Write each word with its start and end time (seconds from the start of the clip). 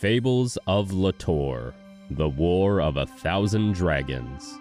Fables 0.00 0.58
of 0.66 0.90
Litore 0.90 1.72
The 2.10 2.28
War 2.28 2.82
of 2.82 2.98
a 2.98 3.06
Thousand 3.06 3.72
Dragons. 3.72 4.58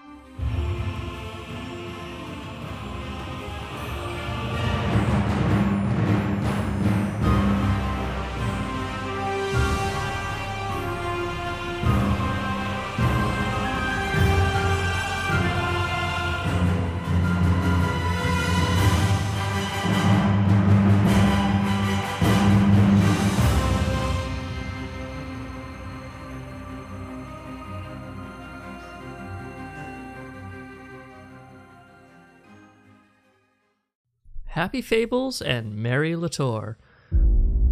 Happy 34.75 34.81
Fables 34.81 35.41
and 35.41 35.73
Merry 35.73 36.15
Litore. 36.15 36.75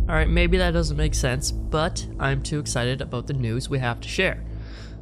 Alright, 0.08 0.30
maybe 0.30 0.58
that 0.58 0.72
doesn't 0.72 0.96
make 0.96 1.14
sense, 1.14 1.52
but 1.52 2.08
I'm 2.18 2.42
too 2.42 2.60
excited 2.60 3.02
about 3.02 3.28
the 3.28 3.34
news 3.34 3.68
we 3.68 3.80
have 3.80 4.00
to 4.00 4.08
share. 4.08 4.42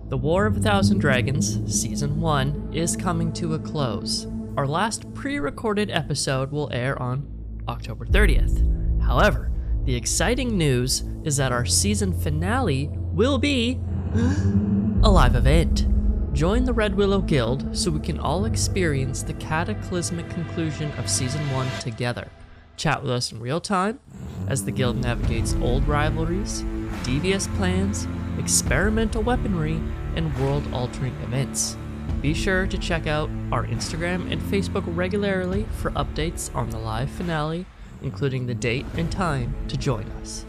The 0.10 0.18
War 0.18 0.48
of 0.48 0.58
a 0.58 0.60
Thousand 0.62 0.98
Dragons, 0.98 1.60
Season 1.72 2.20
1, 2.20 2.72
is 2.74 2.98
coming 2.98 3.32
to 3.34 3.54
a 3.54 3.60
close. 3.60 4.26
Our 4.58 4.66
last 4.66 5.14
pre 5.14 5.38
recorded 5.38 5.92
episode 5.92 6.52
will 6.52 6.74
air 6.74 7.00
on 7.00 7.28
October 7.68 8.08
30th. 8.08 9.04
However, 9.04 9.52
the 9.86 9.94
exciting 9.94 10.58
news 10.58 11.04
is 11.24 11.38
that 11.38 11.52
our 11.52 11.68
season 11.68 12.14
finale 12.14 12.90
will 13.14 13.38
be 13.38 13.80
a 14.16 15.12
live 15.12 15.36
event. 15.36 15.86
Join 16.34 16.64
the 16.64 16.74
Red 16.74 16.96
Willow 16.96 17.20
Guild 17.20 17.78
so 17.78 17.92
we 17.92 18.00
can 18.00 18.18
all 18.18 18.46
experience 18.46 19.22
the 19.22 19.34
cataclysmic 19.34 20.30
conclusion 20.30 20.90
of 20.94 21.10
Season 21.10 21.42
1 21.52 21.68
together. 21.82 22.30
Chat 22.78 23.02
with 23.02 23.12
us 23.12 23.34
in 23.34 23.42
real 23.42 23.60
time 23.60 24.00
as 24.48 24.64
the 24.64 24.72
Guild 24.72 24.96
navigates 24.96 25.56
old 25.62 25.86
rivalries, 25.88 26.64
devious 27.04 27.48
plans, 27.48 28.08
experimental 28.40 29.22
weaponry, 29.22 29.82
and 30.16 30.36
world 30.40 30.64
altering 30.74 31.14
events. 31.22 31.76
Be 32.22 32.34
sure 32.34 32.66
to 32.66 32.78
check 32.78 33.08
out 33.08 33.30
our 33.52 33.66
Instagram 33.66 34.32
and 34.32 34.42
Facebook 34.42 34.86
regularly 34.88 35.66
for 35.78 35.92
updates 35.92 36.54
on 36.56 36.70
the 36.70 36.80
live 36.80 37.12
finale, 37.12 37.66
including 38.02 38.48
the 38.48 38.56
date 38.56 38.86
and 38.96 39.12
time 39.12 39.54
to 39.68 39.76
join 39.76 40.06
us. 40.22 40.46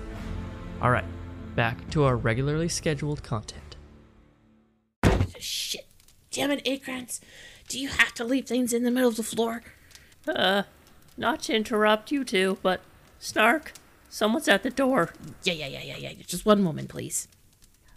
Alright, 0.80 1.05
back 1.56 1.91
to 1.91 2.05
our 2.05 2.16
regularly 2.16 2.69
scheduled 2.69 3.25
content. 3.25 3.62
Shit. 5.43 5.87
Damn 6.31 6.51
it, 6.51 6.65
Akrans. 6.65 7.21
Do 7.69 7.79
you 7.79 7.89
have 7.89 8.15
to 8.15 8.25
leave 8.25 8.47
things 8.47 8.73
in 8.73 8.85
the 8.85 8.91
middle 8.91 9.09
of 9.09 9.17
the 9.17 9.23
floor? 9.23 9.62
Uh, 10.27 10.62
not 11.17 11.43
to 11.43 11.55
interrupt 11.55 12.12
you 12.12 12.25
two, 12.25 12.59
but 12.62 12.81
Snark, 13.19 13.73
someone's 14.09 14.49
at 14.49 14.62
the 14.62 14.71
door. 14.71 15.12
Yeah, 15.43 15.55
yeah, 15.55 15.67
yeah, 15.67 15.83
yeah, 15.83 15.97
yeah. 15.97 16.12
Just 16.27 16.47
one 16.47 16.62
moment, 16.62 16.89
please. 16.89 17.29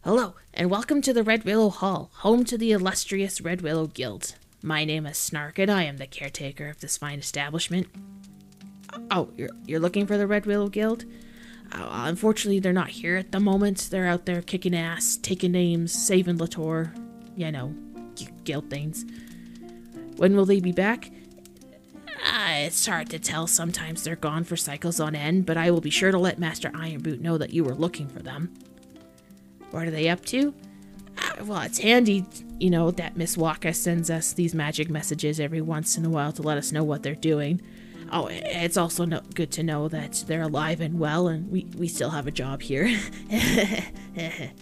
Hello, 0.03 0.35
and 0.53 0.69
welcome 0.69 1.01
to 1.01 1.13
the 1.13 1.23
Red 1.23 1.43
Willow 1.45 1.69
Hall, 1.69 2.09
home 2.15 2.45
to 2.45 2.57
the 2.57 2.71
illustrious 2.71 3.39
Red 3.41 3.61
Willow 3.61 3.87
Guild. 3.87 4.35
My 4.61 4.83
name 4.83 5.05
is 5.05 5.17
Snark, 5.17 5.59
and 5.59 5.69
I 5.69 5.83
am 5.83 5.97
the 5.97 6.07
caretaker 6.07 6.67
of 6.67 6.79
this 6.79 6.97
fine 6.97 7.19
establishment. 7.19 7.87
Oh, 9.11 9.29
you're, 9.37 9.49
you're 9.65 9.79
looking 9.79 10.07
for 10.07 10.17
the 10.17 10.27
Red 10.27 10.45
Willow 10.45 10.67
Guild? 10.67 11.05
Uh, 11.71 12.05
unfortunately, 12.05 12.59
they're 12.59 12.73
not 12.73 12.89
here 12.89 13.17
at 13.17 13.31
the 13.31 13.39
moment. 13.39 13.89
They're 13.91 14.07
out 14.07 14.25
there 14.25 14.41
kicking 14.41 14.75
ass, 14.75 15.17
taking 15.21 15.51
names, 15.51 15.91
saving 15.91 16.37
Litore. 16.37 16.93
You 17.35 17.51
know, 17.51 17.75
guild 18.43 18.69
things. 18.69 19.05
When 20.17 20.35
will 20.35 20.45
they 20.45 20.59
be 20.59 20.71
back? 20.71 21.11
Ah, 22.25 22.55
it's 22.55 22.85
hard 22.85 23.09
to 23.09 23.19
tell. 23.19 23.47
Sometimes 23.47 24.03
they're 24.03 24.15
gone 24.15 24.43
for 24.43 24.55
cycles 24.55 24.99
on 24.99 25.15
end, 25.15 25.45
but 25.45 25.57
I 25.57 25.69
will 25.71 25.81
be 25.81 25.89
sure 25.89 26.11
to 26.11 26.17
let 26.17 26.39
Master 26.39 26.69
Ironboot 26.69 27.19
know 27.19 27.37
that 27.37 27.53
you 27.53 27.63
were 27.63 27.75
looking 27.75 28.07
for 28.07 28.19
them. 28.19 28.53
What 29.71 29.87
are 29.87 29.91
they 29.91 30.09
up 30.09 30.23
to? 30.25 30.53
Ah, 31.17 31.35
well, 31.43 31.61
it's 31.61 31.79
handy, 31.79 32.25
you 32.59 32.69
know, 32.69 32.91
that 32.91 33.17
Miss 33.17 33.37
Waka 33.37 33.73
sends 33.73 34.09
us 34.09 34.33
these 34.33 34.55
magic 34.55 34.89
messages 34.89 35.39
every 35.39 35.61
once 35.61 35.97
in 35.97 36.05
a 36.05 36.09
while 36.09 36.31
to 36.33 36.41
let 36.41 36.57
us 36.57 36.71
know 36.71 36.83
what 36.83 37.03
they're 37.03 37.15
doing. 37.15 37.61
Oh, 38.11 38.27
it's 38.31 38.77
also 38.77 39.05
no- 39.05 39.21
good 39.33 39.51
to 39.53 39.63
know 39.63 39.87
that 39.89 40.23
they're 40.27 40.43
alive 40.43 40.79
and 40.81 40.99
well, 40.99 41.27
and 41.27 41.49
we, 41.51 41.65
we 41.77 41.87
still 41.87 42.11
have 42.11 42.27
a 42.27 42.31
job 42.31 42.61
here. 42.61 42.89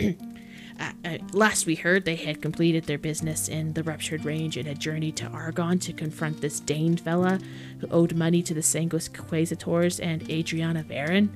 Last 1.32 1.66
we 1.66 1.74
heard, 1.74 2.04
they 2.04 2.16
had 2.16 2.42
completed 2.42 2.84
their 2.84 2.98
business 2.98 3.48
in 3.48 3.72
the 3.74 3.82
Ruptured 3.82 4.24
Range 4.24 4.56
and 4.56 4.66
had 4.66 4.78
journeyed 4.78 5.16
to 5.16 5.26
Argon 5.26 5.78
to 5.80 5.92
confront 5.92 6.40
this 6.40 6.60
Dane 6.60 6.96
fella 6.96 7.38
who 7.80 7.88
owed 7.90 8.14
money 8.14 8.42
to 8.42 8.54
the 8.54 8.60
Sanguis 8.60 9.12
Quasitors 9.12 10.00
and 10.00 10.28
Adriana 10.30 10.84
Varon. 10.84 11.28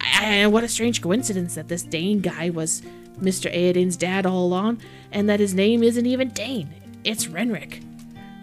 I, 0.00 0.42
I, 0.42 0.46
what 0.46 0.64
a 0.64 0.68
strange 0.68 1.02
coincidence 1.02 1.54
that 1.54 1.68
this 1.68 1.82
Dane 1.82 2.20
guy 2.20 2.50
was 2.50 2.82
Mr. 3.20 3.52
Aodhan's 3.52 3.96
dad 3.96 4.26
all 4.26 4.46
along, 4.46 4.80
and 5.12 5.28
that 5.28 5.40
his 5.40 5.54
name 5.54 5.82
isn't 5.82 6.06
even 6.06 6.28
Dane. 6.28 6.72
It's 7.04 7.26
Renric. 7.26 7.84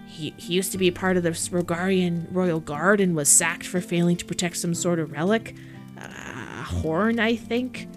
He, 0.08 0.34
he 0.38 0.54
used 0.54 0.72
to 0.72 0.78
be 0.78 0.92
part 0.92 1.18
of 1.18 1.24
the 1.24 1.32
Rogarian 1.32 2.28
Royal 2.32 2.60
Guard 2.60 3.02
and 3.02 3.16
was 3.16 3.30
sacked 3.30 3.66
for 3.66 3.82
failing 3.82 4.18
to 4.18 4.26
protect 4.26 4.58
some 4.58 4.74
sort 4.74 5.00
of 5.00 5.12
relic. 5.12 5.56
Uh, 5.98 6.04
a 6.04 6.64
horn, 6.64 7.20
I 7.20 7.36
think. 7.36 7.88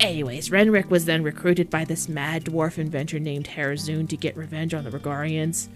Anyways, 0.00 0.50
Renric 0.50 0.90
was 0.90 1.06
then 1.06 1.22
recruited 1.22 1.70
by 1.70 1.84
this 1.84 2.08
mad 2.08 2.44
dwarf 2.44 2.78
inventor 2.78 3.18
named 3.18 3.48
Harazun 3.48 4.08
to 4.08 4.16
get 4.16 4.36
revenge 4.36 4.72
on 4.72 4.84
the 4.84 4.90
Rogarians. 4.90 5.68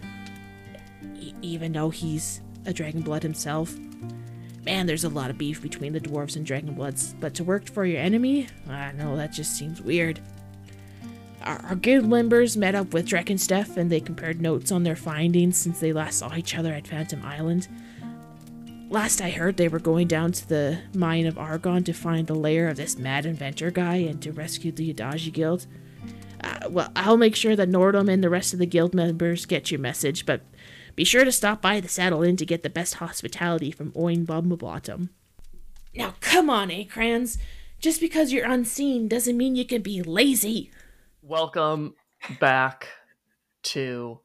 E- 1.19 1.35
even 1.43 1.73
though 1.73 1.91
he's 1.91 2.41
a 2.65 2.73
Dragonblood 2.73 3.23
himself. 3.23 3.77
Man, 4.65 4.87
there's 4.87 5.03
a 5.03 5.09
lot 5.09 5.31
of 5.31 5.39
beef 5.39 5.61
between 5.61 5.93
the 5.93 6.01
dwarves 6.01 6.37
and 6.37 6.47
Dragonbloods, 6.47 7.19
but 7.19 7.35
to 7.35 7.45
work 7.45 7.69
for 7.69 7.85
your 7.85 8.01
enemy? 8.01 8.47
I 8.69 8.93
know, 8.93 9.17
that 9.17 9.33
just 9.33 9.57
seems 9.57 9.83
weird. 9.83 10.21
Our, 11.43 11.59
our 11.67 11.75
guild 11.75 12.09
members 12.09 12.57
met 12.57 12.77
up 12.77 12.95
with 12.95 13.09
Steph 13.41 13.77
and 13.77 13.91
they 13.91 14.01
compared 14.01 14.41
notes 14.41 14.71
on 14.71 14.85
their 14.85 14.95
findings 14.95 15.57
since 15.57 15.81
they 15.81 15.93
last 15.93 16.21
saw 16.21 16.37
each 16.37 16.57
other 16.57 16.73
at 16.73 16.87
Phantom 16.87 17.21
Island. 17.25 17.67
Last 18.93 19.23
I 19.23 19.31
heard, 19.31 19.57
they 19.57 19.69
were 19.69 19.79
going 19.79 20.07
down 20.07 20.33
to 20.33 20.47
the 20.47 20.79
mine 20.95 21.25
of 21.25 21.39
Argon 21.39 21.83
to 21.85 21.95
find 21.95 22.27
the 22.27 22.35
lair 22.35 22.69
of 22.69 22.77
this 22.77 22.99
mad 22.99 23.25
inventor 23.25 23.71
guy 23.71 23.95
and 23.95 24.21
to 24.21 24.33
rescue 24.33 24.71
the 24.71 24.93
Adaji 24.93 25.33
Guild. 25.33 25.67
Uh, 26.45 26.69
well, 26.69 26.93
I'll 26.95 27.17
make 27.17 27.35
sure 27.35 27.57
that 27.57 27.71
Nordhum 27.71 28.13
and 28.13 28.23
the 28.23 28.29
rest 28.29 28.53
of 28.53 28.59
the 28.59 28.67
guild 28.67 28.93
members 28.93 29.47
get 29.47 29.71
your 29.71 29.81
message, 29.81 30.27
but 30.27 30.43
be 30.95 31.05
sure 31.05 31.25
to 31.25 31.33
stop 31.33 31.63
by 31.63 31.81
the 31.81 31.89
Saddle 31.89 32.23
Inn 32.23 32.37
to 32.37 32.45
get 32.45 32.63
the 32.63 32.69
best 32.69 32.97
hospitality 32.97 33.71
from 33.71 33.93
Oin 33.93 34.27
Bottom. 34.27 35.09
Now, 35.95 36.17
come 36.21 36.51
on, 36.51 36.69
Akrans. 36.69 37.39
Just 37.81 37.99
because 37.99 38.31
you're 38.31 38.45
unseen 38.45 39.09
doesn't 39.09 39.39
mean 39.39 39.57
you 39.57 39.65
can 39.65 39.81
be 39.81 40.03
lazy. 40.03 40.71
Welcome 41.23 41.95
back 42.39 42.89
to. 43.63 44.21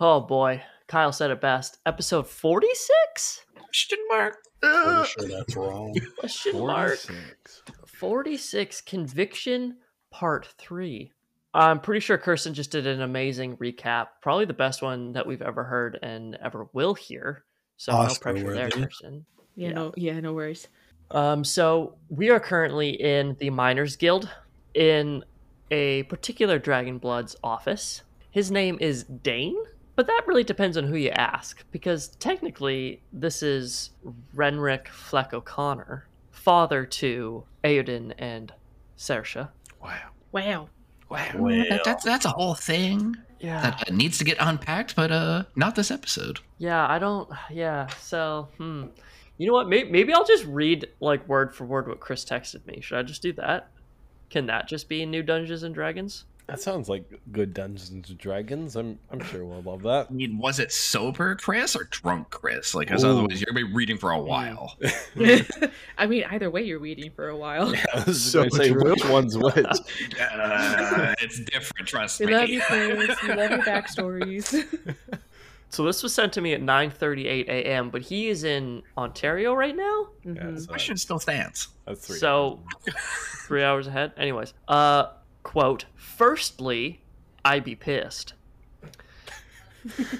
Oh 0.00 0.20
boy, 0.20 0.64
Kyle 0.88 1.12
said 1.12 1.30
it 1.30 1.40
best. 1.40 1.78
Episode 1.86 2.26
46? 2.26 3.42
Question 3.68 3.98
mark. 4.08 4.36
Pretty 4.60 5.08
sure 5.08 5.28
that's 5.38 5.56
wrong. 5.56 5.94
Question 6.18 6.58
mark. 6.58 6.98
46. 6.98 7.62
46 7.86 8.80
Conviction 8.82 9.76
Part 10.10 10.46
3. 10.58 11.12
I'm 11.54 11.80
pretty 11.80 12.00
sure 12.00 12.18
Kirsten 12.18 12.54
just 12.54 12.70
did 12.70 12.86
an 12.86 13.02
amazing 13.02 13.56
recap. 13.56 14.08
Probably 14.22 14.44
the 14.44 14.52
best 14.52 14.82
one 14.82 15.12
that 15.12 15.26
we've 15.26 15.42
ever 15.42 15.64
heard 15.64 15.98
and 16.02 16.36
ever 16.36 16.68
will 16.72 16.94
hear. 16.94 17.44
So 17.76 17.92
no 17.92 17.98
Oscar 17.98 18.32
pressure 18.32 18.54
there. 18.54 18.70
Kirsten. 18.70 19.24
Yeah, 19.56 19.68
Yeah. 19.68 19.74
no, 19.74 19.92
yeah, 19.96 20.20
no 20.20 20.32
worries. 20.34 20.68
Um, 21.10 21.42
so 21.44 21.96
we 22.10 22.30
are 22.30 22.38
currently 22.40 22.90
in 22.90 23.34
the 23.40 23.50
Miners 23.50 23.96
Guild 23.96 24.28
in 24.74 25.24
a 25.70 26.02
particular 26.04 26.58
Dragon 26.58 26.98
Blood's 26.98 27.34
office. 27.42 28.02
His 28.30 28.50
name 28.50 28.76
is 28.80 29.04
Dane, 29.04 29.56
but 29.98 30.06
that 30.06 30.22
really 30.28 30.44
depends 30.44 30.76
on 30.76 30.84
who 30.84 30.94
you 30.94 31.10
ask, 31.10 31.64
because 31.72 32.10
technically 32.20 33.02
this 33.12 33.42
is 33.42 33.90
Renric 34.32 34.86
Fleck 34.86 35.34
O'Connor, 35.34 36.06
father 36.30 36.86
to 36.86 37.42
Aodhan 37.64 38.14
and 38.16 38.52
Sersha. 38.96 39.48
Wow. 39.82 40.10
Wow. 40.30 40.68
Wow. 41.08 41.26
Well. 41.34 41.64
That, 41.68 41.82
that's 41.84 42.04
that's 42.04 42.24
a 42.26 42.28
whole 42.28 42.54
thing 42.54 43.16
Yeah. 43.40 43.60
that 43.60 43.90
uh, 43.90 43.92
needs 43.92 44.18
to 44.18 44.24
get 44.24 44.36
unpacked, 44.38 44.94
but 44.94 45.10
uh, 45.10 45.42
not 45.56 45.74
this 45.74 45.90
episode. 45.90 46.38
Yeah, 46.58 46.86
I 46.86 47.00
don't. 47.00 47.28
Yeah, 47.50 47.88
so 47.98 48.50
hmm. 48.56 48.84
You 49.36 49.48
know 49.48 49.52
what? 49.54 49.68
Maybe, 49.68 49.90
maybe 49.90 50.12
I'll 50.12 50.24
just 50.24 50.44
read 50.44 50.86
like 51.00 51.26
word 51.26 51.52
for 51.52 51.64
word 51.64 51.88
what 51.88 51.98
Chris 51.98 52.24
texted 52.24 52.64
me. 52.66 52.80
Should 52.80 52.98
I 52.98 53.02
just 53.02 53.20
do 53.20 53.32
that? 53.32 53.70
Can 54.30 54.46
that 54.46 54.68
just 54.68 54.88
be 54.88 55.02
in 55.02 55.10
New 55.10 55.24
Dungeons 55.24 55.64
and 55.64 55.74
Dragons? 55.74 56.24
That 56.48 56.60
sounds 56.62 56.88
like 56.88 57.04
good 57.30 57.52
Dungeons 57.52 57.90
and 57.90 58.18
Dragons. 58.18 58.74
I'm 58.74 58.98
I'm 59.10 59.20
sure 59.20 59.44
we'll 59.44 59.60
love 59.60 59.82
that. 59.82 60.06
I 60.08 60.12
mean, 60.14 60.38
was 60.38 60.58
it 60.58 60.72
sober 60.72 61.34
Chris 61.34 61.76
or 61.76 61.84
drunk 61.90 62.30
Chris? 62.30 62.74
Like, 62.74 62.86
because 62.88 63.04
otherwise 63.04 63.38
you're 63.38 63.52
gonna 63.52 63.66
be 63.66 63.70
reading 63.74 63.98
for 63.98 64.12
a 64.12 64.18
while. 64.18 64.78
I 65.98 66.06
mean, 66.06 66.24
either 66.30 66.50
way, 66.50 66.62
you're 66.62 66.78
reading 66.78 67.10
for 67.10 67.28
a 67.28 67.36
while. 67.36 67.74
I 67.94 68.04
was 68.06 68.22
So 68.32 68.40
gonna 68.40 68.50
say 68.52 68.70
true. 68.70 68.82
which 68.90 69.04
one's 69.04 69.36
which. 69.36 69.54
Uh, 70.20 71.14
it's 71.20 71.38
different, 71.40 71.86
trust 71.86 72.20
We 72.20 72.26
me. 72.26 72.34
love 72.34 72.48
you, 72.48 72.60
Chris. 72.62 73.22
We 73.22 73.28
love 73.34 73.50
your 73.50 73.62
backstories. 73.62 74.64
So 75.70 75.84
this 75.84 76.02
was 76.02 76.14
sent 76.14 76.32
to 76.32 76.40
me 76.40 76.54
at 76.54 76.62
9:38 76.62 77.46
a.m. 77.46 77.90
But 77.90 78.00
he 78.00 78.28
is 78.28 78.42
in 78.42 78.82
Ontario 78.96 79.52
right 79.52 79.76
now. 79.76 80.08
Yeah, 80.24 80.32
Mhm. 80.32 80.60
so 80.60 80.66
Question 80.66 80.96
still 80.96 81.18
stands. 81.18 81.68
that's 81.84 82.06
three. 82.06 82.16
So 82.16 82.60
three 83.46 83.62
hours 83.62 83.86
ahead. 83.86 84.12
Anyways, 84.16 84.54
uh, 84.66 85.08
quote: 85.48 85.86
Firstly, 85.94 87.00
I 87.42 87.58
be 87.58 87.74
pissed. 87.74 88.34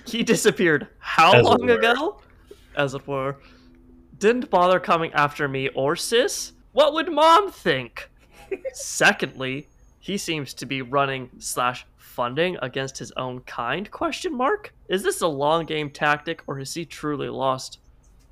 he 0.06 0.22
disappeared 0.22 0.88
how 0.98 1.34
As 1.34 1.44
long 1.44 1.68
ago? 1.68 2.22
As 2.74 2.94
it 2.94 3.06
were. 3.06 3.36
Didn't 4.18 4.48
bother 4.48 4.80
coming 4.80 5.12
after 5.12 5.46
me 5.46 5.68
or 5.74 5.96
sis. 5.96 6.52
What 6.72 6.94
would 6.94 7.12
mom 7.12 7.52
think? 7.52 8.08
Secondly, 8.72 9.68
he 10.00 10.16
seems 10.16 10.54
to 10.54 10.64
be 10.64 10.80
running 10.80 11.28
slash 11.38 11.84
funding 11.98 12.56
against 12.62 12.96
his 12.96 13.12
own 13.12 13.40
kind? 13.40 13.90
Question 13.90 14.34
mark. 14.34 14.72
Is 14.88 15.02
this 15.02 15.20
a 15.20 15.28
long 15.28 15.66
game 15.66 15.90
tactic 15.90 16.42
or 16.46 16.58
has 16.58 16.72
he 16.72 16.86
truly 16.86 17.28
lost 17.28 17.80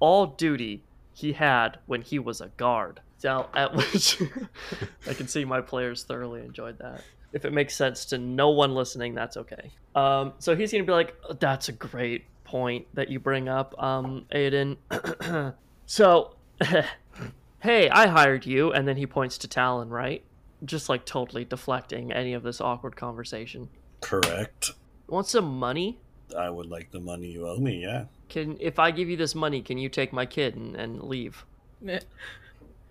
all 0.00 0.26
duty 0.26 0.82
he 1.12 1.34
had 1.34 1.78
when 1.84 2.00
he 2.00 2.18
was 2.18 2.40
a 2.40 2.48
guard? 2.56 3.00
So 3.18 3.48
at 3.54 3.74
which 3.76 4.22
I 5.08 5.14
can 5.14 5.28
see 5.28 5.44
my 5.44 5.60
players 5.60 6.04
thoroughly 6.04 6.40
enjoyed 6.40 6.78
that. 6.78 7.02
If 7.32 7.44
it 7.44 7.52
makes 7.52 7.74
sense 7.74 8.04
to 8.06 8.18
no 8.18 8.50
one 8.50 8.74
listening, 8.74 9.14
that's 9.14 9.36
okay. 9.36 9.70
Um, 9.94 10.34
so 10.38 10.54
he's 10.56 10.72
gonna 10.72 10.84
be 10.84 10.92
like, 10.92 11.14
"That's 11.38 11.68
a 11.68 11.72
great 11.72 12.24
point 12.44 12.86
that 12.94 13.10
you 13.10 13.18
bring 13.18 13.48
up, 13.48 13.74
um, 13.82 14.26
Aodhan." 14.32 14.76
so, 15.86 16.36
hey, 17.60 17.90
I 17.90 18.06
hired 18.06 18.46
you, 18.46 18.72
and 18.72 18.86
then 18.86 18.96
he 18.96 19.06
points 19.06 19.38
to 19.38 19.48
Talon, 19.48 19.90
right? 19.90 20.24
Just 20.64 20.88
like 20.88 21.04
totally 21.04 21.44
deflecting 21.44 22.12
any 22.12 22.32
of 22.32 22.42
this 22.42 22.60
awkward 22.60 22.96
conversation. 22.96 23.68
Correct. 24.00 24.70
Want 25.08 25.26
some 25.26 25.58
money? 25.58 25.98
I 26.36 26.50
would 26.50 26.66
like 26.66 26.90
the 26.90 27.00
money 27.00 27.28
you 27.28 27.46
owe 27.46 27.58
me, 27.58 27.82
yeah. 27.82 28.04
Can 28.28 28.56
if 28.60 28.78
I 28.78 28.90
give 28.90 29.08
you 29.08 29.16
this 29.16 29.34
money, 29.34 29.62
can 29.62 29.78
you 29.78 29.88
take 29.88 30.12
my 30.12 30.26
kid 30.26 30.56
and, 30.56 30.76
and 30.76 31.02
leave? 31.02 31.44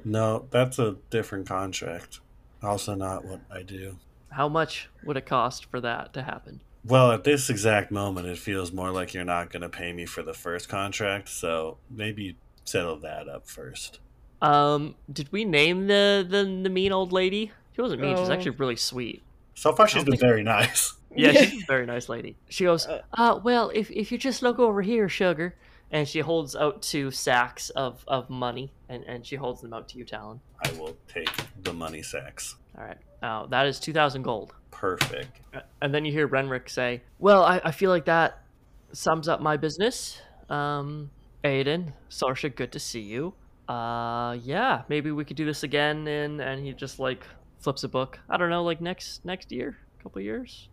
Meh. 0.05 0.11
No, 0.19 0.45
that's 0.51 0.79
a 0.79 0.95
different 1.09 1.47
contract. 1.47 2.19
Also, 2.63 2.95
not 2.95 3.25
what 3.25 3.41
I 3.51 3.63
do. 3.63 3.97
How 4.29 4.47
much 4.49 4.89
would 5.03 5.17
it 5.17 5.25
cost 5.25 5.65
for 5.65 5.81
that 5.81 6.13
to 6.13 6.23
happen? 6.23 6.61
Well, 6.83 7.11
at 7.11 7.23
this 7.23 7.49
exact 7.49 7.91
moment, 7.91 8.27
it 8.27 8.37
feels 8.37 8.71
more 8.71 8.91
like 8.91 9.13
you're 9.13 9.23
not 9.25 9.49
going 9.51 9.61
to 9.63 9.69
pay 9.69 9.91
me 9.93 10.05
for 10.05 10.21
the 10.21 10.33
first 10.33 10.69
contract, 10.69 11.29
so 11.29 11.77
maybe 11.89 12.37
settle 12.63 12.97
that 12.99 13.27
up 13.27 13.47
first. 13.47 13.99
Um, 14.41 14.95
did 15.11 15.31
we 15.31 15.45
name 15.45 15.87
the 15.87 16.25
the, 16.27 16.43
the 16.63 16.69
mean 16.69 16.91
old 16.91 17.11
lady? 17.11 17.51
She 17.75 17.81
wasn't 17.81 18.01
mean. 18.01 18.15
She's 18.17 18.29
Oh. 18.29 18.33
actually 18.33 18.51
really 18.51 18.75
sweet. 18.75 19.23
So 19.55 19.73
far, 19.73 19.87
she's 19.87 20.03
don't 20.03 20.11
been 20.11 20.19
very 20.19 20.43
nice. 20.43 20.93
Yeah, 21.15 21.31
Yeah. 21.31 21.41
she's 21.45 21.63
a 21.63 21.65
very 21.65 21.85
nice 21.85 22.09
lady. 22.09 22.35
She 22.49 22.65
goes, 22.65 22.87
uh, 22.87 23.39
well, 23.43 23.71
if 23.73 23.89
if 23.91 24.11
you 24.11 24.17
just 24.17 24.41
look 24.43 24.59
over 24.59 24.81
here, 24.81 25.07
sugar, 25.09 25.55
and 25.95 26.05
she 26.05 26.19
holds 26.19 26.57
out 26.57 26.81
two 26.81 27.09
sacks 27.09 27.69
of 27.69 28.03
of 28.07 28.29
money, 28.29 28.73
and 28.89 29.03
and 29.05 29.25
she 29.25 29.37
holds 29.37 29.61
them 29.61 29.73
out 29.73 29.87
to 29.89 29.97
you, 29.97 30.03
Talon. 30.03 30.41
I 30.63 30.69
will 30.73 30.97
take 31.07 31.31
the 31.63 31.71
money 31.73 32.03
sacks. 32.03 32.55
All 32.77 32.83
right, 32.83 32.97
uh, 33.23 33.45
that 33.47 33.65
is 33.65 33.79
two 33.79 33.93
thousand 33.93 34.23
gold. 34.23 34.53
Perfect. 34.71 35.39
Uh, 35.53 35.61
And 35.81 35.93
then 35.95 36.03
you 36.03 36.11
hear 36.11 36.27
Renrick 36.27 36.69
say, 36.69 37.01
"Well, 37.17 37.43
I, 37.43 37.61
I 37.63 37.71
feel 37.71 37.89
like 37.89 38.05
that 38.05 38.43
sums 38.91 39.29
up 39.29 39.39
my 39.39 39.55
business. 39.55 40.21
Um, 40.49 41.11
Aodhan, 41.45 41.93
Sarsha, 42.09 42.53
good 42.53 42.73
to 42.73 42.79
see 42.79 42.99
you. 42.99 43.33
Uh, 43.69 44.37
yeah, 44.43 44.81
maybe 44.89 45.11
we 45.11 45.23
could 45.23 45.37
do 45.37 45.45
this 45.45 45.63
again." 45.63 46.07
And 46.09 46.41
and 46.41 46.65
he 46.65 46.73
just 46.73 46.99
like 46.99 47.23
flips 47.59 47.85
a 47.85 47.89
book. 47.89 48.19
I 48.29 48.35
don't 48.35 48.49
know, 48.49 48.63
like 48.63 48.81
next 48.81 49.23
next 49.23 49.49
year, 49.49 49.77
couple 50.03 50.21
years. 50.21 50.67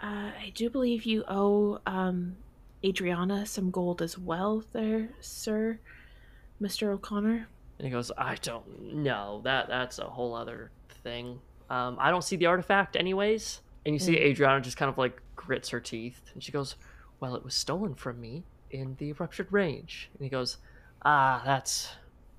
Uh, 0.00 0.30
I 0.44 0.52
do 0.54 0.70
believe 0.70 1.02
you 1.04 1.24
owe 1.26 1.80
um, 1.86 2.36
Adriana 2.84 3.46
some 3.46 3.70
gold 3.70 4.02
as 4.02 4.18
well, 4.18 4.62
there, 4.72 5.10
sir, 5.20 5.78
Mister 6.60 6.90
O'Connor. 6.90 7.48
And 7.78 7.86
he 7.86 7.90
goes, 7.90 8.10
"I 8.16 8.36
don't 8.36 8.94
know. 8.94 9.40
That 9.44 9.68
that's 9.68 9.98
a 9.98 10.04
whole 10.04 10.34
other 10.34 10.70
thing. 11.02 11.40
Um, 11.68 11.96
I 12.00 12.10
don't 12.10 12.24
see 12.24 12.36
the 12.36 12.46
artifact, 12.46 12.96
anyways." 12.96 13.60
And 13.84 13.94
you 13.94 13.98
see 13.98 14.16
Adriana 14.16 14.60
just 14.60 14.76
kind 14.76 14.88
of 14.88 14.98
like 14.98 15.20
grits 15.36 15.68
her 15.70 15.80
teeth, 15.80 16.20
and 16.34 16.42
she 16.42 16.52
goes, 16.52 16.76
"Well, 17.20 17.34
it 17.34 17.44
was 17.44 17.54
stolen 17.54 17.94
from 17.94 18.20
me 18.20 18.44
in 18.70 18.96
the 18.98 19.12
ruptured 19.12 19.52
range." 19.52 20.10
And 20.14 20.24
he 20.24 20.28
goes, 20.28 20.58
"Ah, 21.02 21.42
that's 21.44 21.94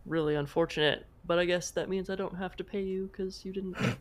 really 0.06 0.36
unfortunate, 0.36 1.06
but 1.26 1.40
I 1.40 1.46
guess 1.46 1.72
that 1.72 1.90
means 1.90 2.10
I 2.10 2.16
don't 2.16 2.38
have 2.38 2.56
to 2.58 2.64
pay 2.64 2.82
you 2.82 3.08
because 3.08 3.44
you 3.46 3.54
didn't 3.54 3.78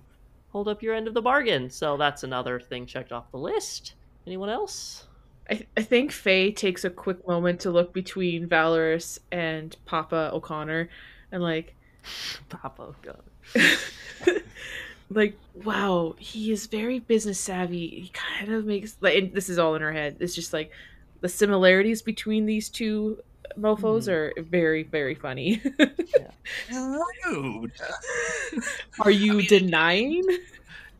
hold 0.50 0.68
up 0.68 0.82
your 0.82 0.94
end 0.94 1.08
of 1.08 1.14
the 1.14 1.22
bargain. 1.22 1.70
So 1.70 1.96
that's 1.96 2.22
another 2.22 2.60
thing 2.60 2.86
checked 2.86 3.12
off 3.12 3.30
the 3.30 3.38
list. 3.38 3.94
Anyone 4.26 4.48
else?" 4.48 5.05
I, 5.50 5.66
I 5.76 5.82
think 5.82 6.12
Faye 6.12 6.52
takes 6.52 6.84
a 6.84 6.90
quick 6.90 7.26
moment 7.26 7.60
to 7.60 7.70
look 7.70 7.92
between 7.92 8.48
Valoris 8.48 9.18
and 9.30 9.76
Papa 9.84 10.30
O'Connor, 10.32 10.88
and 11.32 11.42
like, 11.42 11.74
Papa, 12.48 12.94
God. 13.02 13.22
like, 15.10 15.38
wow, 15.64 16.14
he 16.18 16.50
is 16.50 16.66
very 16.66 16.98
business 16.98 17.38
savvy. 17.38 17.88
He 17.88 18.10
kind 18.12 18.52
of 18.52 18.64
makes 18.64 18.96
like, 19.00 19.16
and 19.16 19.32
this 19.32 19.48
is 19.48 19.58
all 19.58 19.74
in 19.74 19.82
her 19.82 19.92
head. 19.92 20.16
It's 20.20 20.34
just 20.34 20.52
like 20.52 20.72
the 21.20 21.28
similarities 21.28 22.02
between 22.02 22.46
these 22.46 22.68
two 22.68 23.18
mofos 23.58 24.08
mm-hmm. 24.08 24.40
are 24.40 24.42
very, 24.42 24.82
very 24.82 25.14
funny. 25.14 25.62
Rude. 27.26 27.72
are 29.00 29.10
you 29.10 29.32
I 29.32 29.36
mean- 29.36 29.46
denying? 29.46 30.38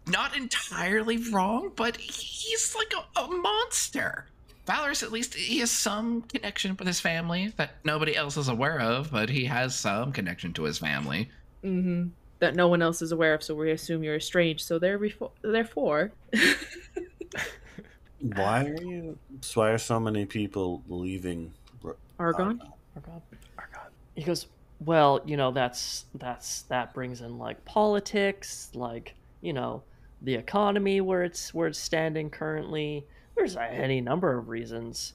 Not 0.09 0.37
entirely 0.37 1.17
wrong, 1.33 1.73
but 1.75 1.97
he's 1.97 2.77
like 2.77 2.93
a, 2.95 3.21
a 3.21 3.29
monster. 3.29 4.27
Valoris, 4.67 5.03
at 5.03 5.13
least, 5.13 5.35
he 5.35 5.59
has 5.61 5.71
some 5.71 6.23
connection 6.23 6.77
with 6.77 6.87
his 6.87 7.01
family 7.01 7.53
that 7.57 7.71
nobody 7.85 8.17
else 8.17 8.37
is 8.37 8.49
aware 8.49 8.81
of, 8.81 9.11
but 9.11 9.29
he 9.29 9.45
has 9.45 9.75
some 9.75 10.13
connection 10.13 10.53
to 10.55 10.65
his 10.65 10.79
family. 10.79 11.31
Mm-hmm. 11.65 12.09
That 12.41 12.55
no 12.55 12.69
one 12.69 12.83
else 12.83 13.01
is 13.01 13.13
aware 13.13 13.33
of, 13.35 13.43
so 13.43 13.55
we 13.55 13.71
assume 13.71 14.03
you're 14.03 14.17
estranged. 14.17 14.67
So 14.67 14.79
therefore, 14.79 15.31
therefore, 15.43 16.13
Why 18.21 18.65
are 18.65 18.83
you? 18.83 19.19
Why 19.55 19.71
are 19.71 19.79
so 19.79 20.01
many 20.01 20.25
people 20.25 20.83
leaving? 20.89 21.53
Argon. 22.19 22.63
Argon. 22.97 23.23
Argon. 23.59 23.81
He 24.15 24.23
goes, 24.23 24.47
well, 24.85 25.21
you 25.25 25.37
know, 25.37 25.53
that's 25.53 26.07
that's 26.15 26.63
that 26.63 26.95
brings 26.95 27.21
in 27.21 27.39
like 27.39 27.63
politics, 27.65 28.71
like 28.75 29.15
you 29.43 29.53
know, 29.53 29.83
the 30.23 30.35
economy 30.35 31.01
where 31.01 31.23
it's 31.23 31.53
where 31.53 31.69
it's 31.69 31.79
standing 31.79 32.31
currently. 32.31 33.05
There's 33.37 33.57
any 33.57 34.01
number 34.01 34.37
of 34.37 34.49
reasons 34.49 35.15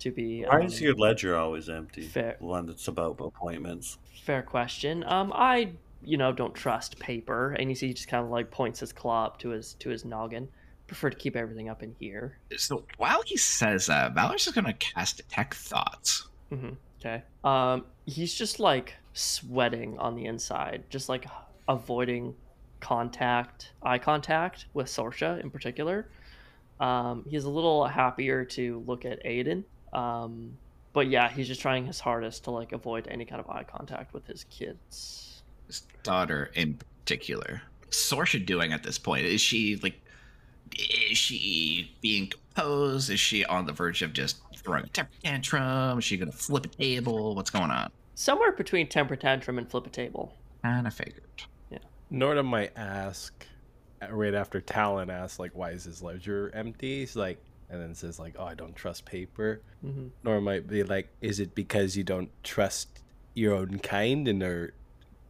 to 0.00 0.10
be. 0.10 0.42
Why 0.42 0.60
um, 0.60 0.66
is 0.66 0.80
your 0.80 0.94
ledger 0.94 1.36
always 1.36 1.68
empty? 1.68 2.02
fair- 2.02 2.36
one 2.40 2.66
that's 2.66 2.88
about 2.88 3.20
appointments. 3.20 3.98
Fair 4.24 4.42
question. 4.42 5.04
Um, 5.04 5.32
I 5.34 5.70
you 6.02 6.16
know 6.16 6.32
don't 6.32 6.54
trust 6.54 6.98
paper, 6.98 7.52
and 7.52 7.68
you 7.68 7.76
see 7.76 7.88
he 7.88 7.94
just 7.94 8.08
kind 8.08 8.24
of 8.24 8.30
like 8.30 8.50
points 8.50 8.80
his 8.80 8.92
claw 8.92 9.26
up 9.26 9.38
to 9.40 9.50
his 9.50 9.74
to 9.74 9.90
his 9.90 10.04
noggin. 10.04 10.48
Prefer 10.86 11.10
to 11.10 11.16
keep 11.16 11.36
everything 11.36 11.68
up 11.68 11.82
in 11.82 11.94
here. 12.00 12.38
So 12.56 12.84
while 12.96 13.20
he 13.26 13.36
says 13.36 13.86
that, 13.86 14.14
Valoris 14.14 14.46
is 14.46 14.54
going 14.54 14.64
to 14.64 14.72
cast 14.72 15.18
Detect 15.18 15.54
Thoughts. 15.54 16.28
hmm 16.48 16.70
Okay. 17.00 17.22
Um, 17.44 17.84
he's 18.06 18.34
just 18.34 18.58
like 18.58 18.94
sweating 19.12 19.98
on 19.98 20.16
the 20.16 20.24
inside, 20.24 20.84
just 20.88 21.08
like 21.08 21.26
avoiding 21.68 22.34
contact, 22.80 23.72
eye 23.82 23.98
contact 23.98 24.66
with 24.74 24.86
Sorsha 24.86 25.40
in 25.42 25.50
particular. 25.50 26.08
Um, 26.80 27.24
he's 27.28 27.44
a 27.44 27.50
little 27.50 27.86
happier 27.86 28.44
to 28.44 28.82
look 28.86 29.04
at 29.04 29.24
Aodhan. 29.24 29.64
Um, 29.92 30.56
but 30.92 31.08
yeah, 31.08 31.28
he's 31.28 31.46
just 31.46 31.60
trying 31.60 31.86
his 31.86 32.00
hardest 32.00 32.44
to 32.44 32.50
like 32.50 32.72
avoid 32.72 33.08
any 33.08 33.24
kind 33.24 33.40
of 33.40 33.48
eye 33.50 33.64
contact 33.64 34.14
with 34.14 34.26
his 34.26 34.44
kids. 34.44 35.42
His 35.66 35.82
daughter 36.02 36.50
in 36.54 36.74
particular. 36.74 37.62
Sorsha 37.90 38.44
doing 38.44 38.72
at 38.72 38.82
this 38.82 38.98
point? 38.98 39.24
Is 39.24 39.40
she 39.40 39.76
like 39.76 40.00
is 40.76 41.16
she 41.16 41.96
being 42.00 42.28
composed? 42.28 43.10
Is 43.10 43.20
she 43.20 43.44
on 43.46 43.66
the 43.66 43.72
verge 43.72 44.02
of 44.02 44.12
just 44.12 44.40
throwing 44.56 44.84
a 44.84 44.88
temper 44.88 45.12
tantrum? 45.22 45.98
Is 45.98 46.04
she 46.04 46.16
gonna 46.16 46.32
flip 46.32 46.66
a 46.66 46.68
table? 46.68 47.34
What's 47.34 47.50
going 47.50 47.70
on? 47.70 47.90
Somewhere 48.14 48.52
between 48.52 48.88
temper 48.88 49.16
tantrum 49.16 49.58
and 49.58 49.70
flip 49.70 49.86
a 49.86 49.90
table. 49.90 50.34
Kinda 50.62 50.90
figured. 50.90 51.44
Yeah. 51.70 51.78
Norda 52.12 52.44
might 52.44 52.76
ask 52.76 53.46
right 54.10 54.34
after 54.34 54.60
Talon 54.60 55.10
asks 55.10 55.38
like, 55.38 55.52
"Why 55.54 55.70
is 55.70 55.84
his 55.84 56.02
ledger 56.02 56.50
empty?" 56.54 57.00
He's 57.00 57.16
like, 57.16 57.42
and 57.70 57.80
then 57.80 57.94
says 57.94 58.18
like, 58.18 58.34
"Oh, 58.38 58.44
I 58.44 58.54
don't 58.54 58.74
trust 58.76 59.04
paper." 59.04 59.60
hmm 59.80 60.08
Nora 60.22 60.40
might 60.40 60.66
be 60.68 60.82
like, 60.82 61.08
"Is 61.20 61.40
it 61.40 61.54
because 61.54 61.96
you 61.96 62.04
don't 62.04 62.30
trust 62.44 63.00
your 63.34 63.54
own 63.54 63.78
kind 63.78 64.26
and 64.28 64.42
are 64.42 64.72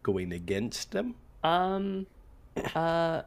going 0.02 0.32
against 0.32 0.92
them?" 0.92 1.14
Um, 1.44 2.06
uh, 2.74 3.22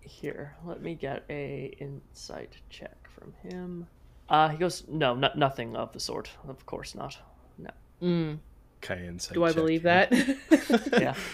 Here, 0.00 0.54
let 0.64 0.80
me 0.82 0.94
get 0.94 1.24
a 1.28 1.74
insight 1.80 2.52
check 2.70 2.96
from 3.10 3.32
him. 3.42 3.86
Uh, 4.28 4.48
he 4.48 4.56
goes, 4.56 4.84
no, 4.88 5.14
no 5.14 5.30
nothing 5.36 5.74
of 5.76 5.92
the 5.92 6.00
sort. 6.00 6.30
Of 6.48 6.64
course 6.66 6.94
not. 6.94 7.16
No. 7.58 7.70
Mm, 8.02 8.38
Okay, 8.82 9.06
insight 9.06 9.34
do 9.34 9.44
I 9.44 9.48
check 9.48 9.56
believe 9.56 9.82
here. 9.82 10.06
that? 10.10 10.92
Yeah. 11.00 11.14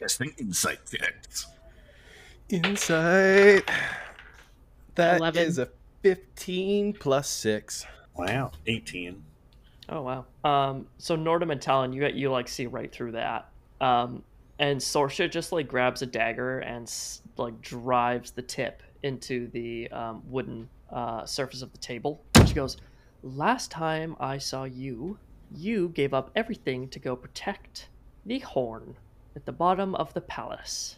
Yes, 0.00 0.16
the 0.16 0.32
insight 0.38 0.78
checks. 0.90 1.46
Insight. 2.48 3.68
That 4.94 5.14
is 5.14 5.20
11. 5.20 5.42
is 5.42 5.58
a 5.58 5.68
15 6.02 6.94
plus 6.94 7.28
6. 7.28 7.86
Wow, 8.16 8.52
18. 8.66 9.22
Oh 9.90 10.02
wow. 10.02 10.24
Um, 10.44 10.86
so 10.98 11.16
Nordhum 11.16 11.52
and 11.52 11.60
Talon, 11.60 11.92
you 11.92 12.06
you 12.08 12.30
like 12.30 12.48
see 12.48 12.66
right 12.66 12.90
through 12.92 13.12
that. 13.12 13.50
Um, 13.80 14.22
and 14.58 14.80
Sorsha 14.80 15.30
just 15.30 15.52
like 15.52 15.68
grabs 15.68 16.02
a 16.02 16.06
dagger 16.06 16.58
and 16.60 16.92
like 17.36 17.60
drives 17.62 18.32
the 18.32 18.42
tip 18.42 18.82
into 19.02 19.48
the 19.48 19.88
um, 19.90 20.22
wooden 20.28 20.68
uh, 20.90 21.24
surface 21.24 21.62
of 21.62 21.72
the 21.72 21.78
table. 21.78 22.22
She 22.46 22.54
goes, 22.54 22.76
"Last 23.22 23.70
time 23.70 24.16
I 24.20 24.38
saw 24.38 24.64
you, 24.64 25.18
you 25.54 25.90
gave 25.90 26.12
up 26.12 26.30
everything 26.34 26.88
to 26.88 26.98
go 26.98 27.16
protect 27.16 27.88
the 28.26 28.40
horn 28.40 28.96
at 29.36 29.46
the 29.46 29.52
bottom 29.52 29.94
of 29.94 30.12
the 30.12 30.20
palace. 30.20 30.97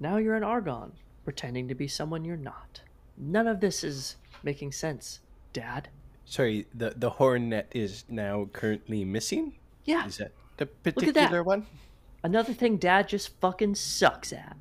Now 0.00 0.16
you're 0.16 0.34
an 0.34 0.42
Argon, 0.42 0.92
pretending 1.24 1.68
to 1.68 1.74
be 1.74 1.86
someone 1.86 2.24
you're 2.24 2.36
not. 2.36 2.80
None 3.18 3.46
of 3.46 3.60
this 3.60 3.84
is 3.84 4.16
making 4.42 4.72
sense, 4.72 5.20
Dad." 5.52 5.88
Sorry, 6.24 6.66
the, 6.74 6.94
the 6.96 7.10
hornet 7.10 7.68
is 7.72 8.04
now 8.08 8.48
currently 8.52 9.04
missing? 9.04 9.54
Yeah, 9.84 10.06
Is 10.06 10.18
that 10.18 10.30
the 10.58 10.64
at 10.64 10.84
that. 10.84 10.94
particular 10.94 11.42
one? 11.42 11.66
Another 12.22 12.52
thing 12.52 12.76
dad 12.76 13.08
just 13.08 13.30
fucking 13.40 13.74
sucks 13.74 14.32
at. 14.32 14.56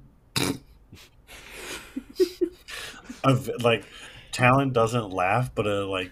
A 3.23 3.35
v 3.35 3.51
like, 3.61 3.83
Talon 4.31 4.71
doesn't 4.71 5.09
laugh, 5.11 5.53
but 5.53 5.67
a 5.67 5.85
like 5.85 6.11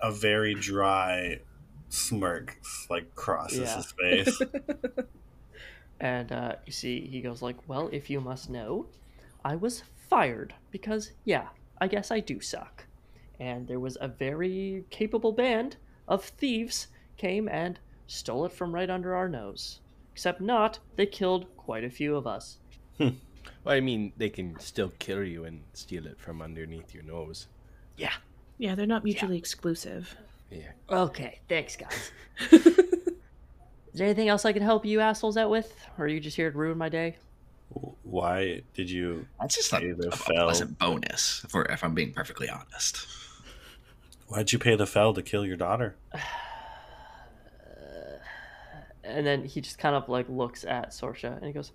a 0.00 0.12
very 0.12 0.54
dry 0.54 1.40
smirk 1.88 2.58
like 2.88 3.14
crosses 3.14 3.58
Yeah. 3.58 3.76
his 3.76 3.92
face. 3.92 4.42
And 6.00 6.32
uh, 6.32 6.56
you 6.66 6.72
see, 6.72 7.06
he 7.06 7.20
goes 7.20 7.42
like, 7.42 7.56
"Well, 7.68 7.88
if 7.92 8.10
you 8.10 8.20
must 8.20 8.50
know, 8.50 8.86
I 9.44 9.56
was 9.56 9.82
fired 10.08 10.54
because, 10.70 11.12
yeah, 11.24 11.48
I 11.80 11.88
guess 11.88 12.10
I 12.10 12.20
do 12.20 12.40
suck. 12.40 12.84
And 13.38 13.66
there 13.66 13.80
was 13.80 13.98
a 14.00 14.08
very 14.08 14.84
capable 14.90 15.32
band 15.32 15.76
of 16.08 16.24
thieves 16.24 16.88
came 17.16 17.48
and 17.48 17.78
stole 18.06 18.44
it 18.46 18.52
from 18.52 18.74
right 18.74 18.88
under 18.88 19.14
our 19.14 19.28
nose. 19.28 19.80
Except 20.12 20.40
not, 20.40 20.78
they 20.96 21.06
killed 21.06 21.46
quite 21.56 21.84
a 21.84 21.90
few 21.90 22.16
of 22.16 22.26
us. 22.26 22.58
Well, 23.62 23.74
I 23.74 23.80
mean, 23.80 24.12
they 24.16 24.28
can 24.28 24.58
still 24.60 24.92
kill 24.98 25.24
you 25.24 25.44
and 25.44 25.62
steal 25.72 26.06
it 26.06 26.20
from 26.20 26.40
underneath 26.40 26.94
your 26.94 27.02
nose. 27.02 27.48
Yeah. 27.96 28.12
yeah, 28.58 28.74
they're 28.74 28.86
not 28.86 29.02
mutually 29.02 29.38
exclusive. 29.38 30.16
Yeah. 30.50 30.70
Okay, 30.88 31.40
thanks, 31.48 31.76
guys. 31.76 32.12
Is 33.96 33.98
there 34.00 34.08
anything 34.08 34.28
else 34.28 34.44
I 34.44 34.52
can 34.52 34.60
help 34.60 34.84
you 34.84 35.00
assholes 35.00 35.38
out 35.38 35.48
with, 35.48 35.74
or 35.96 36.04
are 36.04 36.08
you 36.08 36.20
just 36.20 36.36
here 36.36 36.50
to 36.50 36.58
ruin 36.58 36.76
my 36.76 36.90
day? 36.90 37.16
Why 38.02 38.60
did 38.74 38.90
you? 38.90 39.26
That's 39.40 39.56
just 39.56 39.72
a, 39.72 39.78
Pay 39.78 39.92
the 39.92 40.08
a 40.08 40.10
fell. 40.10 40.44
pleasant 40.44 40.78
bonus, 40.78 41.46
for 41.48 41.64
if 41.64 41.82
I'm 41.82 41.94
being 41.94 42.12
perfectly 42.12 42.46
honest. 42.46 43.06
Why'd 44.26 44.52
you 44.52 44.58
pay 44.58 44.76
the 44.76 44.86
fell 44.86 45.14
to 45.14 45.22
kill 45.22 45.46
your 45.46 45.56
daughter? 45.56 45.96
And 49.02 49.24
then 49.24 49.44
he 49.44 49.60
just 49.60 49.78
kind 49.78 49.94
of 49.94 50.08
like 50.08 50.28
looks 50.28 50.64
at 50.64 50.90
Sorsha 50.90 51.36
and 51.36 51.46
he 51.46 51.52
goes, 51.52 51.70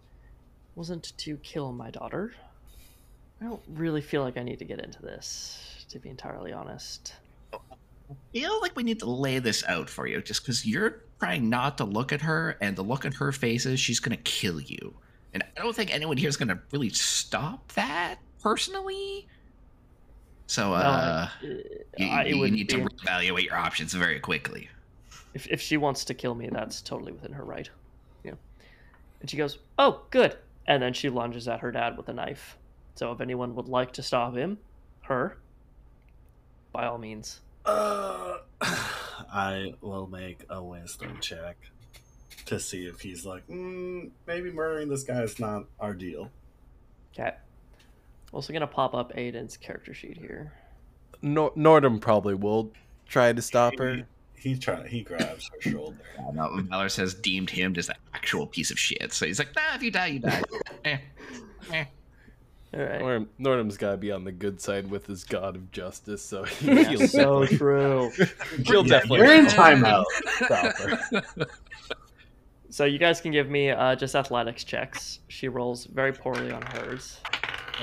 "Wasn't 0.76 1.18
to 1.18 1.38
kill 1.38 1.72
my 1.72 1.90
daughter. 1.90 2.34
I 3.42 3.46
don't 3.46 3.62
really 3.70 4.02
feel 4.02 4.22
like 4.22 4.38
I 4.38 4.44
need 4.44 4.60
to 4.60 4.66
get 4.66 4.80
into 4.80 5.02
this, 5.02 5.86
to 5.90 5.98
be 5.98 6.10
entirely 6.10 6.52
honest." 6.52 7.16
I 7.54 7.58
feel 8.34 8.62
like 8.62 8.76
we 8.76 8.84
need 8.84 9.00
to 9.00 9.10
lay 9.10 9.40
this 9.40 9.64
out 9.68 9.90
for 9.90 10.06
you 10.06 10.22
just 10.22 10.44
because 10.44 10.66
you're 10.68 11.06
trying 11.22 11.50
not 11.50 11.78
to 11.78 11.86
look 11.86 12.12
at 12.12 12.22
her 12.22 12.58
and 12.62 12.76
to 12.76 12.82
look 12.82 13.06
at 13.06 13.14
her 13.14 13.32
faces 13.32 13.80
she's 13.80 14.00
going 14.00 14.16
to 14.18 14.24
kill 14.24 14.60
you 14.60 14.94
and 15.36 15.44
i 15.56 15.62
don't 15.62 15.76
think 15.76 15.94
anyone 15.94 16.18
here 16.18 16.28
is 16.28 16.36
going 16.36 16.48
to 16.50 16.58
really 16.72 16.90
stop 16.90 17.72
that 17.74 18.16
personally 18.42 19.28
so 20.48 20.74
uh 20.74 21.30
Uh, 21.44 21.48
you, 21.98 22.08
I- 22.08 22.26
you 22.26 22.40
would 22.40 22.52
need 22.54 22.70
to 22.70 22.78
reevaluate 22.78 23.44
your 23.44 23.56
options 23.56 23.94
very 23.94 24.20
quickly 24.20 24.68
if 25.36 25.46
if 25.48 25.62
she 25.62 25.78
wants 25.78 26.04
to 26.06 26.14
kill 26.14 26.36
me, 26.36 26.50
that's 26.52 26.82
totally 26.82 27.14
within 27.14 27.32
her 27.32 27.46
right. 27.46 27.70
Yeah. 28.26 28.34
And 29.22 29.30
she 29.30 29.38
goes, 29.38 29.60
"Oh, 29.80 30.02
good." 30.10 30.36
And 30.68 30.84
then 30.84 30.92
she 30.92 31.08
lunges 31.08 31.48
at 31.48 31.62
her 31.62 31.72
dad 31.72 31.96
with 31.96 32.10
a 32.10 32.14
knife. 32.14 32.58
So 32.96 33.14
if 33.14 33.22
anyone 33.22 33.56
would 33.56 33.70
like 33.70 33.94
to 33.94 34.04
stop 34.04 34.36
him, 34.36 34.58
her, 35.04 35.38
by 36.74 36.86
all 36.86 36.98
means. 36.98 37.40
Uh, 37.66 38.38
I 38.62 39.74
will 39.82 40.08
make 40.08 40.46
a 40.50 40.62
wisdom 40.62 41.18
check 41.22 41.58
to 42.46 42.60
see 42.60 42.86
if 42.86 43.00
he's 43.02 43.26
like, 43.26 43.48
mm, 43.48 44.10
maybe 44.28 44.52
murdering 44.52 44.90
this 44.90 45.04
guy 45.04 45.22
is 45.22 45.40
not 45.40 45.66
our 45.80 45.94
deal. 45.94 46.30
Okay. 47.14 47.36
Also 48.32 48.54
gonna 48.54 48.68
pop 48.68 48.94
up 48.94 49.14
Aodhan's 49.14 49.58
character 49.58 49.94
sheet 49.94 50.18
here. 50.18 50.54
Nor- 51.22 51.52
Nordhum 51.52 52.00
probably 52.00 52.34
will 52.34 52.72
try 53.08 53.34
to 53.34 53.42
stop 53.42 53.78
her. 53.78 54.08
He 54.36 54.58
try 54.58 54.88
he 54.88 55.02
grabs 55.02 55.50
her 55.50 55.72
shoulder. 55.72 55.98
uh, 56.20 56.32
no, 56.32 56.50
Valoris 56.50 56.98
has 56.98 57.14
deemed 57.14 57.50
him 57.50 57.74
just 57.74 57.90
an 57.90 57.96
actual 58.14 58.48
piece 58.48 58.72
of 58.72 58.80
shit 58.80 59.14
so 59.14 59.26
he's 59.26 59.40
like 59.40 59.56
nah 59.56 59.76
if 59.76 59.82
you 59.84 59.92
die 59.92 60.08
you 60.08 60.20
die 60.20 60.42
eh, 60.86 60.98
eh. 61.74 61.86
All 62.74 62.80
right. 62.80 63.02
Or 63.02 63.26
Nordhum's 63.40 63.78
got 63.78 63.92
to 63.92 63.98
be 63.98 64.12
on 64.12 64.24
the 64.24 64.32
good 64.32 64.62
side 64.62 64.90
with 64.90 65.06
his 65.06 65.26
god 65.26 65.56
of 65.58 65.72
justice, 65.72 66.24
so 66.24 66.44
he'll, 66.44 67.08
so 67.08 67.42
definitely, 67.42 67.58
true. 67.58 68.12
he'll 68.66 68.88
Yeah, 68.88 69.00
definitely 69.00 69.18
you're 69.20 69.34
in 69.34 69.46
timeout. 69.46 70.06
So 72.72 72.86
you 72.86 72.98
guys 72.98 73.20
can 73.20 73.34
give 73.34 73.50
me 73.50 73.70
uh, 73.70 73.96
just 73.98 74.16
athletics 74.16 74.64
checks. 74.64 75.20
She 75.28 75.50
rolls 75.50 75.86
very 75.88 76.14
poorly 76.14 76.54
on 76.54 76.62
hers. 76.62 77.20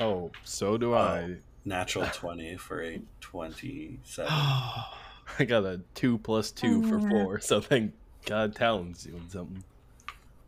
Oh, 0.01 0.31
so 0.45 0.79
do 0.79 0.95
I. 0.95 1.37
Natural 1.67 2.07
twenty 2.15 2.57
for 2.57 2.83
a 2.83 2.99
twenty-seven. 3.21 4.33
I 4.33 5.45
got 5.47 5.65
a 5.67 5.83
two 5.95 6.17
plus 6.17 6.51
two 6.51 6.83
for 6.89 7.07
four, 7.07 7.39
so 7.39 7.61
thank 7.61 7.93
God 8.25 8.55
Talon's 8.55 9.03
doing 9.05 9.27
something. 9.29 9.63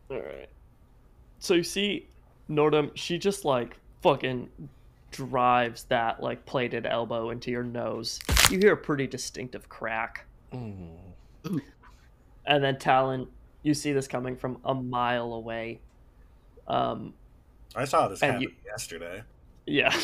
All 0.09 0.17
right. 0.17 0.49
So 1.37 1.53
you 1.53 1.63
see, 1.63 2.07
Nordum, 2.49 2.89
she 2.95 3.19
just 3.19 3.45
like 3.45 3.77
fucking 4.01 4.49
drives 5.11 5.83
that 5.85 6.21
like 6.23 6.45
plated 6.45 6.85
elbow 6.85 7.29
into 7.31 7.51
your 7.51 7.63
nose. 7.63 8.19
You 8.49 8.59
hear 8.59 8.73
a 8.73 8.77
pretty 8.77 9.07
distinctive 9.07 9.67
crack, 9.69 10.25
Mm. 10.53 10.97
and 12.45 12.63
then 12.63 12.77
Talon, 12.77 13.27
you 13.63 13.73
see 13.73 13.91
this 13.93 14.07
coming 14.07 14.35
from 14.35 14.59
a 14.65 14.73
mile 14.73 15.33
away. 15.33 15.79
Um, 16.67 17.13
I 17.75 17.85
saw 17.85 18.07
this 18.07 18.21
happen 18.21 18.41
you- 18.41 18.53
yesterday. 18.65 19.23
yeah, 19.65 19.95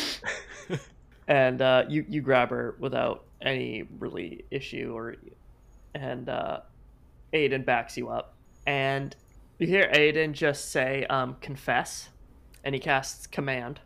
and 1.28 1.60
uh, 1.60 1.84
you 1.88 2.04
you 2.08 2.20
grab 2.22 2.50
her 2.50 2.76
without 2.78 3.24
any 3.40 3.84
really 3.98 4.44
issue 4.50 4.92
or, 4.94 5.16
and 5.94 6.28
uh, 6.28 6.60
Aodhan 7.32 7.64
backs 7.64 7.96
you 7.96 8.08
up, 8.08 8.34
and 8.66 9.14
you 9.58 9.66
hear 9.66 9.90
Aodhan 9.92 10.32
just 10.32 10.70
say, 10.70 11.04
um, 11.10 11.36
"Confess," 11.40 12.08
and 12.64 12.74
he 12.74 12.80
casts 12.80 13.26
command. 13.26 13.80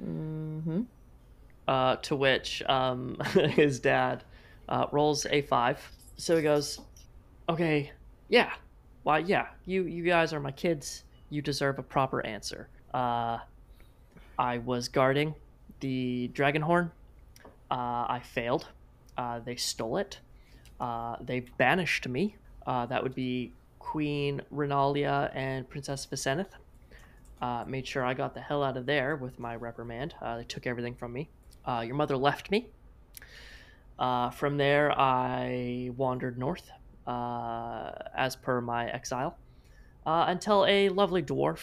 Mm-hmm. 0.00 0.82
uh, 1.66 1.96
to 1.96 2.16
which 2.16 2.62
um, 2.68 3.18
his 3.50 3.80
dad 3.80 4.24
uh, 4.68 4.86
rolls 4.92 5.26
a 5.30 5.42
five. 5.42 5.80
So 6.16 6.36
he 6.36 6.42
goes, 6.42 6.80
"Okay, 7.48 7.92
yeah, 8.28 8.52
why, 9.02 9.18
yeah, 9.18 9.46
you 9.64 9.84
you 9.84 10.02
guys 10.02 10.32
are 10.32 10.40
my 10.40 10.52
kids. 10.52 11.04
You 11.30 11.42
deserve 11.42 11.78
a 11.78 11.82
proper 11.82 12.24
answer. 12.24 12.68
Uh, 12.92 13.38
I 14.38 14.58
was 14.58 14.88
guarding 14.88 15.34
the 15.80 16.28
dragon 16.28 16.62
horn. 16.62 16.90
Uh, 17.70 18.06
I 18.08 18.22
failed. 18.22 18.68
Uh, 19.16 19.40
they 19.40 19.56
stole 19.56 19.96
it. 19.96 20.20
Uh, 20.78 21.16
they 21.20 21.40
banished 21.40 22.06
me. 22.06 22.36
That 22.66 23.02
would 23.02 23.14
be 23.14 23.52
Queen 23.78 24.42
Renalia 24.52 25.30
and 25.34 25.68
Princess 25.68 26.06
Vicenith. 26.06 26.50
Uh, 27.40 27.64
made 27.66 27.86
sure 27.86 28.04
I 28.04 28.14
got 28.14 28.34
the 28.34 28.40
hell 28.40 28.62
out 28.62 28.76
of 28.76 28.86
there 28.86 29.16
with 29.16 29.38
my 29.38 29.56
reprimand. 29.56 30.14
Uh, 30.22 30.38
they 30.38 30.44
took 30.44 30.66
everything 30.66 30.94
from 30.94 31.12
me. 31.12 31.28
Uh, 31.66 31.82
your 31.86 31.94
mother 31.94 32.16
left 32.16 32.50
me. 32.50 32.68
Uh, 33.98 34.30
from 34.30 34.56
there, 34.56 34.92
I 34.98 35.90
wandered 35.96 36.38
north, 36.38 36.70
uh, 37.06 37.92
as 38.14 38.36
per 38.36 38.60
my 38.60 38.88
exile, 38.88 39.36
uh, 40.06 40.24
until 40.28 40.64
a 40.66 40.88
lovely 40.88 41.22
dwarf 41.22 41.60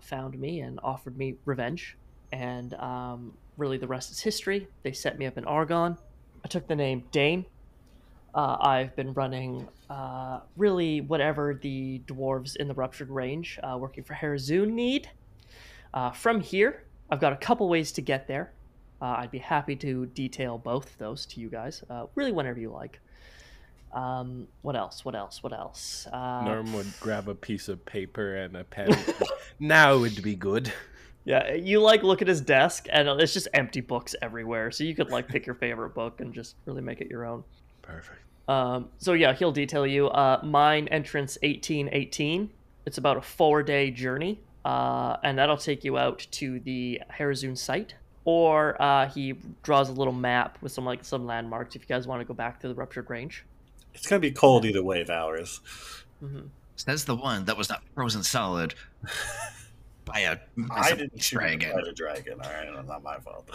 found 0.00 0.38
me 0.38 0.60
and 0.60 0.80
offered 0.82 1.16
me 1.16 1.36
revenge. 1.44 1.96
And 2.32 2.74
um, 2.74 3.32
really, 3.56 3.78
the 3.78 3.86
rest 3.86 4.10
is 4.10 4.20
history. 4.20 4.68
They 4.82 4.92
set 4.92 5.18
me 5.18 5.26
up 5.26 5.38
in 5.38 5.44
Argon. 5.44 5.96
I 6.44 6.48
took 6.48 6.66
the 6.66 6.76
name 6.76 7.04
Dane. 7.12 7.46
I've 8.34 8.94
been 8.94 9.12
running 9.14 9.66
uh, 9.90 10.40
really 10.56 11.00
whatever 11.00 11.58
the 11.60 12.02
dwarves 12.06 12.56
in 12.56 12.68
the 12.68 12.74
Ruptured 12.74 13.10
Range 13.10 13.58
uh, 13.62 13.76
working 13.78 14.04
for 14.04 14.14
Harazun 14.14 14.72
need. 14.72 15.10
Uh, 15.94 16.10
from 16.10 16.40
here, 16.40 16.84
I've 17.10 17.20
got 17.20 17.32
a 17.32 17.36
couple 17.36 17.68
ways 17.68 17.92
to 17.92 18.02
get 18.02 18.28
there. 18.28 18.52
Uh, 19.00 19.16
I'd 19.18 19.30
be 19.30 19.38
happy 19.38 19.76
to 19.76 20.06
detail 20.06 20.58
both 20.58 20.98
those 20.98 21.24
to 21.26 21.40
you 21.40 21.48
guys, 21.48 21.82
uh, 21.88 22.06
really 22.14 22.32
whenever 22.32 22.58
you 22.58 22.70
like. 22.70 23.00
Um, 23.92 24.48
what 24.62 24.76
else? 24.76 25.04
What 25.04 25.14
else? 25.14 25.42
What 25.42 25.52
else? 25.52 26.06
Uh, 26.12 26.42
Norm 26.44 26.72
would 26.74 26.92
grab 27.00 27.28
a 27.28 27.34
piece 27.34 27.68
of 27.68 27.84
paper 27.86 28.36
and 28.36 28.56
a 28.56 28.64
pen. 28.64 28.90
now 29.60 29.96
would 29.98 30.22
be 30.22 30.34
good. 30.34 30.72
Yeah, 31.24 31.54
you 31.54 31.80
like 31.80 32.02
look 32.02 32.22
at 32.22 32.28
his 32.28 32.40
desk 32.40 32.86
and 32.90 33.08
it's 33.20 33.32
just 33.32 33.48
empty 33.54 33.80
books 33.80 34.14
everywhere. 34.20 34.70
So 34.70 34.84
you 34.84 34.94
could 34.94 35.10
like 35.10 35.28
pick 35.28 35.46
your 35.46 35.54
favorite 35.54 35.94
book 35.94 36.20
and 36.20 36.34
just 36.34 36.56
really 36.66 36.82
make 36.82 37.00
it 37.00 37.08
your 37.08 37.24
own. 37.24 37.44
Perfect. 37.82 38.20
Um, 38.48 38.88
so 38.98 39.12
yeah, 39.12 39.34
he'll 39.34 39.52
detail 39.52 39.86
you. 39.86 40.08
Uh, 40.08 40.40
mine 40.42 40.88
entrance 40.88 41.36
eighteen 41.42 41.88
eighteen. 41.92 42.50
It's 42.86 42.96
about 42.98 43.18
a 43.18 43.20
four 43.20 43.62
day 43.62 43.90
journey, 43.90 44.40
uh, 44.64 45.18
and 45.22 45.38
that'll 45.38 45.58
take 45.58 45.84
you 45.84 45.98
out 45.98 46.26
to 46.32 46.58
the 46.60 47.00
Harazun 47.18 47.56
site. 47.56 47.94
Or 48.24 48.80
uh, 48.80 49.08
he 49.08 49.34
draws 49.62 49.88
a 49.88 49.92
little 49.92 50.12
map 50.12 50.58
with 50.60 50.72
some 50.72 50.84
like 50.84 51.04
some 51.04 51.26
landmarks 51.26 51.76
if 51.76 51.82
you 51.82 51.88
guys 51.88 52.06
want 52.06 52.20
to 52.20 52.24
go 52.24 52.34
back 52.34 52.60
to 52.60 52.68
the 52.68 52.74
ruptured 52.74 53.08
range. 53.10 53.44
It's 53.94 54.06
gonna 54.06 54.20
be 54.20 54.30
cold 54.30 54.64
either 54.64 54.82
way, 54.82 55.02
Vowers. 55.04 55.60
Says 56.76 57.04
the 57.04 57.14
one 57.16 57.44
that 57.46 57.56
was 57.56 57.68
not 57.68 57.82
frozen 57.94 58.22
solid 58.22 58.74
by 60.04 60.20
a 60.20 60.38
I 60.70 60.94
didn't 60.94 61.22
shoot 61.22 61.36
dragon. 61.38 61.72
by 61.74 61.82
the 61.84 61.92
dragon. 61.92 62.34
All 62.42 62.50
right, 62.50 62.68
that's 62.74 62.88
not 62.88 63.02
my 63.02 63.18
fault. 63.18 63.48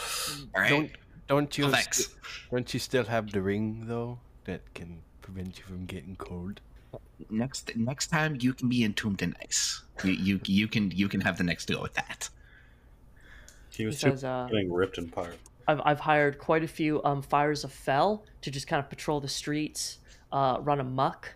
All 0.55 0.61
right. 0.61 0.69
Don't 0.69 0.91
don't 1.27 1.57
you 1.57 1.71
st- 1.73 2.09
don't 2.51 2.73
you 2.73 2.79
still 2.79 3.05
have 3.05 3.31
the 3.31 3.41
ring 3.41 3.85
though 3.87 4.19
that 4.45 4.61
can 4.73 5.01
prevent 5.21 5.57
you 5.57 5.63
from 5.65 5.85
getting 5.85 6.15
cold? 6.15 6.61
Next 7.29 7.75
next 7.75 8.07
time 8.07 8.37
you 8.39 8.53
can 8.53 8.69
be 8.69 8.83
entombed 8.83 9.21
in 9.21 9.35
ice. 9.43 9.81
You 10.03 10.11
you 10.13 10.39
you 10.45 10.67
can 10.67 10.91
you 10.91 11.09
can 11.09 11.21
have 11.21 11.37
the 11.37 11.43
next 11.43 11.67
go 11.67 11.81
with 11.81 11.93
that. 11.93 12.29
He 13.71 13.85
was 13.85 13.99
He 13.99 14.09
too 14.09 14.11
says, 14.11 14.23
uh, 14.23 14.47
getting 14.51 14.71
ripped 14.71 14.97
apart. 14.97 15.35
I've, 15.67 15.81
I've 15.85 15.99
hired 15.99 16.37
quite 16.37 16.63
a 16.63 16.67
few 16.67 17.03
um, 17.03 17.21
fires 17.21 17.63
of 17.63 17.71
fell 17.71 18.25
to 18.41 18.51
just 18.51 18.67
kind 18.67 18.79
of 18.79 18.89
patrol 18.89 19.19
the 19.19 19.27
streets, 19.27 19.99
uh, 20.31 20.57
run 20.61 20.79
amok. 20.79 21.33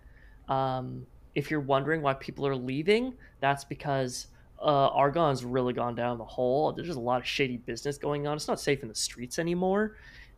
Um, 0.49 1.07
if 1.33 1.49
you're 1.49 1.59
wondering 1.61 2.01
why 2.01 2.13
people 2.13 2.45
are 2.45 2.55
leaving, 2.55 3.13
that's 3.39 3.63
because 3.63 4.27
uh, 4.61 4.87
Argon's 4.87 5.45
really 5.45 5.73
gone 5.73 5.95
down 5.95 6.17
the 6.17 6.25
hole. 6.25 6.71
There's 6.71 6.87
just 6.87 6.97
a 6.97 7.01
lot 7.01 7.21
of 7.21 7.27
shady 7.27 7.57
business 7.57 7.97
going 7.97 8.27
on. 8.27 8.35
It's 8.35 8.47
not 8.47 8.59
safe 8.59 8.81
in 8.81 8.89
the 8.89 8.95
streets 8.95 9.39
anymore. 9.39 9.95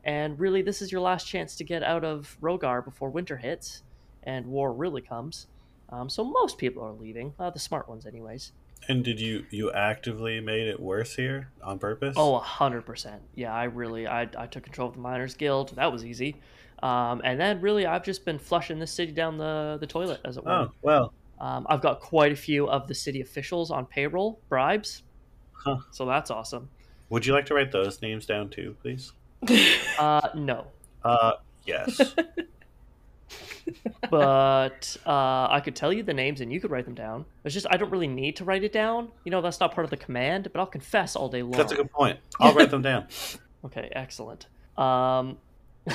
And 0.10 0.40
really, 0.40 0.64
this 0.64 0.82
is 0.82 0.92
your 0.92 1.02
last 1.02 1.28
chance 1.28 1.56
to 1.58 1.64
get 1.64 1.84
out 1.84 2.04
of 2.04 2.36
Rogar 2.42 2.84
before 2.84 3.12
winter 3.12 3.38
hits 3.38 3.84
and 4.24 4.48
war 4.48 4.74
really 4.74 5.04
comes. 5.04 5.46
Um, 5.90 6.10
so 6.10 6.24
most 6.24 6.58
people 6.58 6.84
are 6.84 6.94
leaving, 6.94 7.36
uh, 7.40 7.52
the 7.52 7.60
smart 7.60 7.88
ones, 7.88 8.08
anyways. 8.08 8.52
And 8.88 9.04
did 9.04 9.20
you 9.22 9.46
you 9.52 9.72
actively 9.72 10.40
made 10.40 10.68
it 10.68 10.80
worse 10.80 11.16
here 11.16 11.52
on 11.62 11.78
purpose? 11.78 12.16
Oh, 12.18 12.34
a 12.34 12.40
hundred 12.40 12.88
percent. 12.88 13.22
Yeah, 13.36 13.54
I 13.54 13.66
really, 13.66 14.08
I, 14.08 14.28
I 14.36 14.48
took 14.48 14.64
control 14.64 14.88
of 14.90 14.96
the 14.96 15.00
Miners 15.00 15.36
Guild. 15.36 15.76
That 15.76 15.92
was 15.92 16.04
easy. 16.04 16.38
Um, 16.82 17.22
and 17.24 17.40
then 17.40 17.62
really, 17.62 17.86
I've 17.86 18.04
just 18.04 18.26
been 18.26 18.40
flushing 18.40 18.80
this 18.80 18.92
city 18.92 19.12
down 19.12 19.38
the 19.38 19.78
the 19.80 19.86
toilet, 19.86 20.22
as 20.26 20.38
it 20.38 20.44
were. 20.44 20.52
oh 20.52 20.72
well. 20.82 21.14
Um, 21.40 21.68
I've 21.70 21.82
got 21.82 22.00
quite 22.00 22.32
a 22.32 22.36
few 22.36 22.68
of 22.68 22.88
the 22.88 22.96
city 22.96 23.22
officials 23.22 23.70
on 23.70 23.86
payroll 23.86 24.40
bribes. 24.50 25.04
Huh. 25.54 25.78
So 25.92 26.08
that's 26.08 26.32
awesome. 26.32 26.70
Would 27.10 27.28
you 27.28 27.34
like 27.34 27.46
to 27.46 27.54
write 27.54 27.72
those 27.72 28.02
names 28.02 28.26
down 28.26 28.50
too, 28.50 28.76
please? 28.82 29.14
Uh, 30.00 30.30
no, 30.36 30.68
Uh, 31.04 31.34
yes. 31.66 32.00
but 34.10 34.98
uh, 35.06 35.48
I 35.52 35.62
could 35.64 35.76
tell 35.76 35.94
you 35.94 36.02
the 36.04 36.14
names 36.14 36.42
and 36.42 36.52
you 36.52 36.60
could 36.60 36.72
write 36.72 36.86
them 36.86 36.96
down. 36.96 37.26
It's 37.44 37.54
just 37.54 37.68
I 37.70 37.78
don't 37.78 37.92
really 37.92 38.08
need 38.08 38.36
to 38.38 38.46
write 38.46 38.64
it 38.64 38.72
down. 38.72 39.10
You 39.26 39.32
know, 39.32 39.42
that's 39.42 39.60
not 39.60 39.74
part 39.74 39.86
of 39.86 39.92
the 39.92 39.98
command. 39.98 40.50
But 40.52 40.60
I'll 40.60 40.66
confess 40.66 41.16
all 41.16 41.30
day 41.30 41.42
long. 41.44 41.52
That's 41.52 41.72
a 41.72 41.76
good 41.76 41.92
point. 41.92 42.20
I'll 42.40 42.54
write 42.54 42.72
them 42.72 42.82
down. 42.82 43.08
Okay, 43.66 43.90
excellent. 43.92 44.48
Um, 44.78 45.38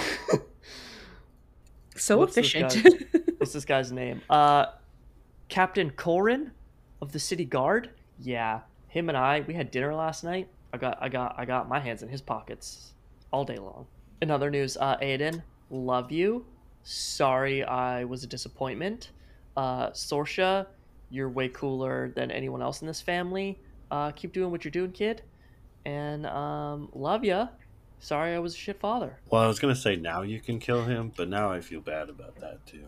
So 1.97 2.19
What's 2.19 2.35
this 2.35 2.53
efficient. 2.55 3.05
what's 3.39 3.53
this 3.53 3.65
guy's 3.65 3.93
name? 3.93 4.21
Uh, 4.29 4.67
Captain 5.49 5.91
Corin 5.91 6.51
of 7.01 7.13
the 7.13 7.21
City 7.21 7.45
Guard. 7.45 7.91
Yeah, 8.21 8.61
him 8.89 9.09
and 9.09 9.17
I 9.17 9.41
we 9.47 9.55
had 9.55 9.71
dinner 9.71 9.95
last 9.95 10.25
night. 10.25 10.49
I 10.73 10.77
got 10.77 10.99
I 11.01 11.09
got 11.09 11.37
I 11.39 11.45
got 11.45 11.69
my 11.69 11.79
hands 11.79 12.03
in 12.03 12.09
his 12.09 12.21
pockets 12.21 12.94
all 13.35 13.45
day 13.45 13.57
long. 13.57 13.85
In 14.23 14.31
other 14.31 14.49
news, 14.49 14.77
uh, 14.77 14.97
Aodhan, 14.99 15.43
love 15.69 16.13
you. 16.13 16.47
Sorry 16.85 17.65
I 17.65 18.05
was 18.05 18.23
a 18.23 18.29
disappointment. 18.29 19.11
Uh, 19.57 19.91
Sorsha, 19.91 20.67
you're 21.11 21.29
way 21.29 21.49
cooler 21.49 22.13
than 22.15 22.31
anyone 22.31 22.63
else 22.63 22.81
in 22.81 22.87
this 22.87 23.01
family. 23.01 23.59
Uh, 23.91 24.13
keep 24.13 24.33
doing 24.33 24.53
what 24.53 24.65
you're 24.65 24.71
doing, 24.71 24.93
kid. 24.93 25.23
And 25.85 26.27
um, 26.27 26.91
love 26.95 27.25
ya. 27.25 27.49
Sorry 27.99 28.35
I 28.35 28.39
was 28.39 28.55
a 28.55 28.57
shit 28.57 28.79
father. 28.79 29.19
Well, 29.31 29.43
I 29.43 29.49
was 29.49 29.59
gonna 29.59 29.75
say 29.75 29.97
now 29.97 30.23
you 30.23 30.39
can 30.39 30.61
kill 30.61 30.85
him, 30.85 31.13
but 31.17 31.29
now 31.29 31.51
I 31.51 31.61
feel 31.61 31.81
bad 31.81 32.09
about 32.09 32.37
that 32.37 32.65
too. 32.67 32.85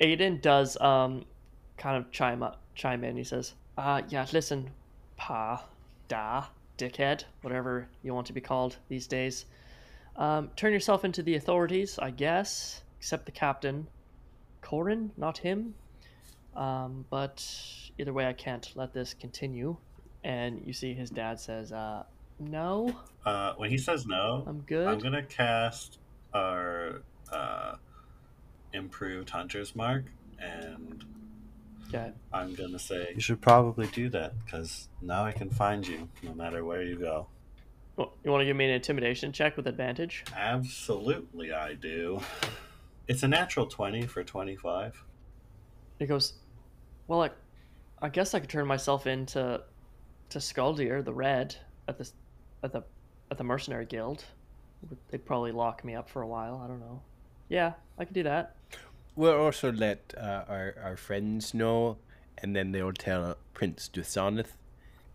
Aodhan 0.00 0.40
does 0.40 0.80
um 0.80 1.24
kind 1.76 1.96
of 1.96 2.10
chime 2.12 2.42
up 2.42 2.60
chime 2.74 3.02
in. 3.02 3.16
He 3.16 3.24
says, 3.24 3.54
"Uh 3.76 4.02
yeah, 4.08 4.26
listen, 4.32 4.70
pa, 5.16 5.64
da, 6.08 6.44
dickhead, 6.76 7.24
whatever 7.42 7.88
you 8.02 8.14
want 8.14 8.26
to 8.26 8.32
be 8.32 8.40
called 8.40 8.76
these 8.88 9.06
days. 9.06 9.46
Um, 10.18 10.50
turn 10.56 10.72
yourself 10.72 11.04
into 11.04 11.22
the 11.22 11.36
authorities, 11.36 11.98
I 11.98 12.10
guess, 12.10 12.82
except 12.98 13.24
the 13.24 13.32
captain, 13.32 13.86
Corin, 14.60 15.12
not 15.16 15.38
him. 15.38 15.74
Um, 16.56 17.04
but 17.08 17.46
either 17.98 18.12
way, 18.12 18.26
I 18.26 18.32
can't 18.32 18.70
let 18.74 18.92
this 18.92 19.14
continue." 19.14 19.76
And 20.24 20.60
you 20.66 20.72
see 20.72 20.92
his 20.92 21.08
dad 21.08 21.38
says, 21.38 21.72
"Uh, 21.72 22.02
no, 22.40 22.94
Uh, 23.24 23.54
when 23.54 23.70
he 23.70 23.78
says 23.78 24.06
no, 24.06 24.42
I'm 24.46 24.60
good." 24.62 24.88
I'm 24.88 24.98
gonna 24.98 25.22
cast 25.22 25.98
our 26.34 27.02
uh, 27.30 27.76
improved 28.72 29.30
hunter's 29.30 29.76
mark, 29.76 30.04
and 30.40 31.04
Okay. 31.88 32.12
I'm 32.32 32.54
gonna 32.54 32.78
say 32.78 33.12
you 33.14 33.20
should 33.20 33.40
probably 33.40 33.86
do 33.86 34.08
that 34.10 34.32
because 34.44 34.88
now 35.00 35.24
I 35.24 35.32
can 35.32 35.48
find 35.48 35.86
you 35.86 36.08
no 36.22 36.34
matter 36.34 36.64
where 36.64 36.82
you 36.82 36.98
go. 36.98 37.28
Well, 37.98 38.12
you 38.22 38.30
want 38.30 38.42
to 38.42 38.44
give 38.44 38.54
me 38.54 38.64
an 38.64 38.70
intimidation 38.70 39.32
check 39.32 39.56
with 39.56 39.66
advantage? 39.66 40.24
Absolutely, 40.36 41.52
I 41.52 41.74
do. 41.74 42.20
It's 43.08 43.24
a 43.24 43.28
natural 43.28 43.66
twenty 43.66 44.06
for 44.06 44.22
twenty-five. 44.22 45.02
He 45.98 46.06
goes, 46.06 46.34
"Well, 47.08 47.24
I, 47.24 47.30
I 48.00 48.08
guess 48.08 48.34
I 48.34 48.38
could 48.38 48.48
turn 48.48 48.68
myself 48.68 49.08
into, 49.08 49.60
to 50.30 50.38
Skaldir, 50.38 51.04
the 51.04 51.12
Red, 51.12 51.56
at 51.88 51.98
the, 51.98 52.08
at 52.62 52.70
the, 52.70 52.84
at 53.32 53.36
the 53.36 53.42
mercenary 53.42 53.84
guild. 53.84 54.24
They'd 55.10 55.26
probably 55.26 55.50
lock 55.50 55.84
me 55.84 55.96
up 55.96 56.08
for 56.08 56.22
a 56.22 56.28
while. 56.28 56.62
I 56.64 56.68
don't 56.68 56.78
know. 56.78 57.02
Yeah, 57.48 57.72
I 57.98 58.04
could 58.04 58.14
do 58.14 58.22
that. 58.22 58.54
We'll 59.16 59.40
also 59.40 59.72
let 59.72 60.14
uh, 60.16 60.44
our 60.48 60.76
our 60.84 60.96
friends 60.96 61.52
know, 61.52 61.96
and 62.40 62.54
then 62.54 62.70
they'll 62.70 62.92
tell 62.92 63.38
Prince 63.54 63.90
Dusanath, 63.92 64.52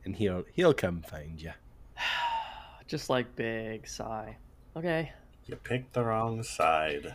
and 0.04 0.18
he'll 0.18 0.44
he'll 0.52 0.74
come 0.74 1.02
find 1.02 1.42
you. 1.42 1.54
Just 2.88 3.10
like 3.10 3.36
big 3.36 3.88
sigh. 3.88 4.38
Okay. 4.76 5.12
You 5.46 5.56
picked 5.58 5.94
the 5.94 6.04
wrong 6.04 6.44
side. 6.44 7.14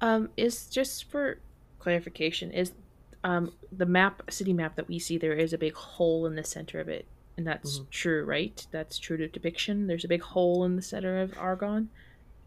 um, 0.00 0.28
is 0.36 0.66
just 0.66 1.10
for 1.10 1.38
clarification, 1.78 2.50
is 2.52 2.72
um 3.24 3.52
the 3.72 3.86
map 3.86 4.22
city 4.30 4.52
map 4.52 4.76
that 4.76 4.86
we 4.88 4.98
see 4.98 5.16
there 5.18 5.32
is 5.32 5.52
a 5.52 5.58
big 5.58 5.74
hole 5.74 6.26
in 6.26 6.34
the 6.36 6.44
center 6.44 6.80
of 6.80 6.88
it. 6.88 7.06
And 7.38 7.46
that's 7.46 7.80
Mhm. 7.80 7.90
true, 7.90 8.24
right? 8.24 8.66
That's 8.70 8.98
true 8.98 9.16
to 9.18 9.28
depiction. 9.28 9.86
There's 9.86 10.04
a 10.04 10.08
big 10.08 10.22
hole 10.22 10.64
in 10.64 10.76
the 10.76 10.82
center 10.82 11.18
of 11.20 11.36
Argon. 11.38 11.90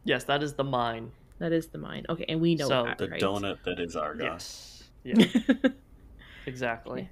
Yes, 0.04 0.24
that 0.26 0.42
is 0.44 0.54
the 0.54 0.64
mine. 0.64 1.12
That 1.40 1.52
is 1.52 1.68
the 1.68 1.78
mine. 1.78 2.06
Okay, 2.10 2.26
and 2.28 2.42
we 2.42 2.56
know 2.56 2.68
So, 2.68 2.86
that, 2.86 2.98
The 2.98 3.10
right? 3.10 3.22
donut 3.22 3.64
that 3.64 3.80
is 3.80 3.96
Argon. 3.96 4.26
Yes. 4.26 4.84
Yeah. 5.04 5.26
exactly. 6.46 7.10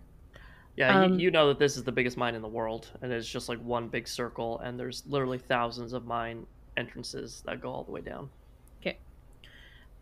Yeah, 0.78 1.02
Um, 1.02 1.14
you, 1.14 1.26
you 1.26 1.32
know 1.32 1.48
that 1.48 1.58
this 1.60 1.76
is 1.76 1.84
the 1.84 1.92
biggest 1.92 2.18
mine 2.18 2.36
in 2.36 2.42
the 2.44 2.48
world, 2.48 2.92
and 3.02 3.12
it's 3.12 3.28
just 3.28 3.50
like 3.50 3.60
one 3.60 3.88
big 3.88 4.08
circle, 4.08 4.60
and 4.60 4.80
there's 4.80 5.04
literally 5.08 5.40
thousands 5.40 5.92
of 5.92 6.06
mine 6.06 6.46
entrances 6.78 7.42
that 7.48 7.60
go 7.60 7.72
all 7.72 7.84
the 7.84 7.92
way 7.92 8.02
down. 8.02 8.30
Okay. 8.80 9.00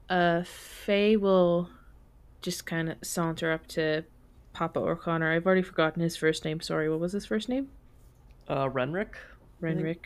Uh, 0.10 0.44
Faye 0.44 1.16
will 1.16 1.70
just 2.42 2.66
kind 2.66 2.90
of 2.90 2.98
saunter 3.02 3.54
up 3.54 3.66
to 3.68 4.04
Papa 4.52 4.80
O'Connor. 4.80 5.32
I've 5.32 5.46
already 5.46 5.62
forgotten 5.62 6.02
his 6.02 6.18
first 6.18 6.44
name. 6.44 6.60
Sorry, 6.60 6.90
what 6.90 7.00
was 7.00 7.14
his 7.14 7.26
first 7.26 7.48
name? 7.48 7.70
Uh, 8.50 8.68
Renrick, 8.70 9.14
think- 9.62 9.80
Renrick. 9.80 10.06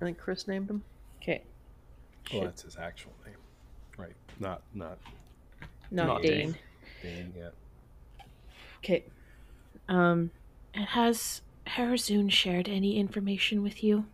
I 0.00 0.04
think 0.04 0.18
Chris 0.18 0.46
named 0.46 0.68
him. 0.70 0.82
Okay. 1.22 1.42
Well, 2.32 2.44
that's 2.44 2.62
his 2.62 2.76
actual 2.76 3.12
name, 3.26 3.34
right? 3.96 4.12
Not 4.38 4.62
not 4.74 4.98
Not, 5.90 6.06
not 6.06 6.22
Dane. 6.22 6.54
Dane. 7.02 7.32
Dane 7.32 7.32
yet. 7.36 7.54
Okay. 8.78 9.04
Um, 9.90 10.30
and 10.72 10.86
has 10.86 11.42
Harazun 11.66 12.30
shared 12.30 12.68
any 12.68 12.96
information 12.96 13.62
with 13.62 13.84
you? 13.84 14.06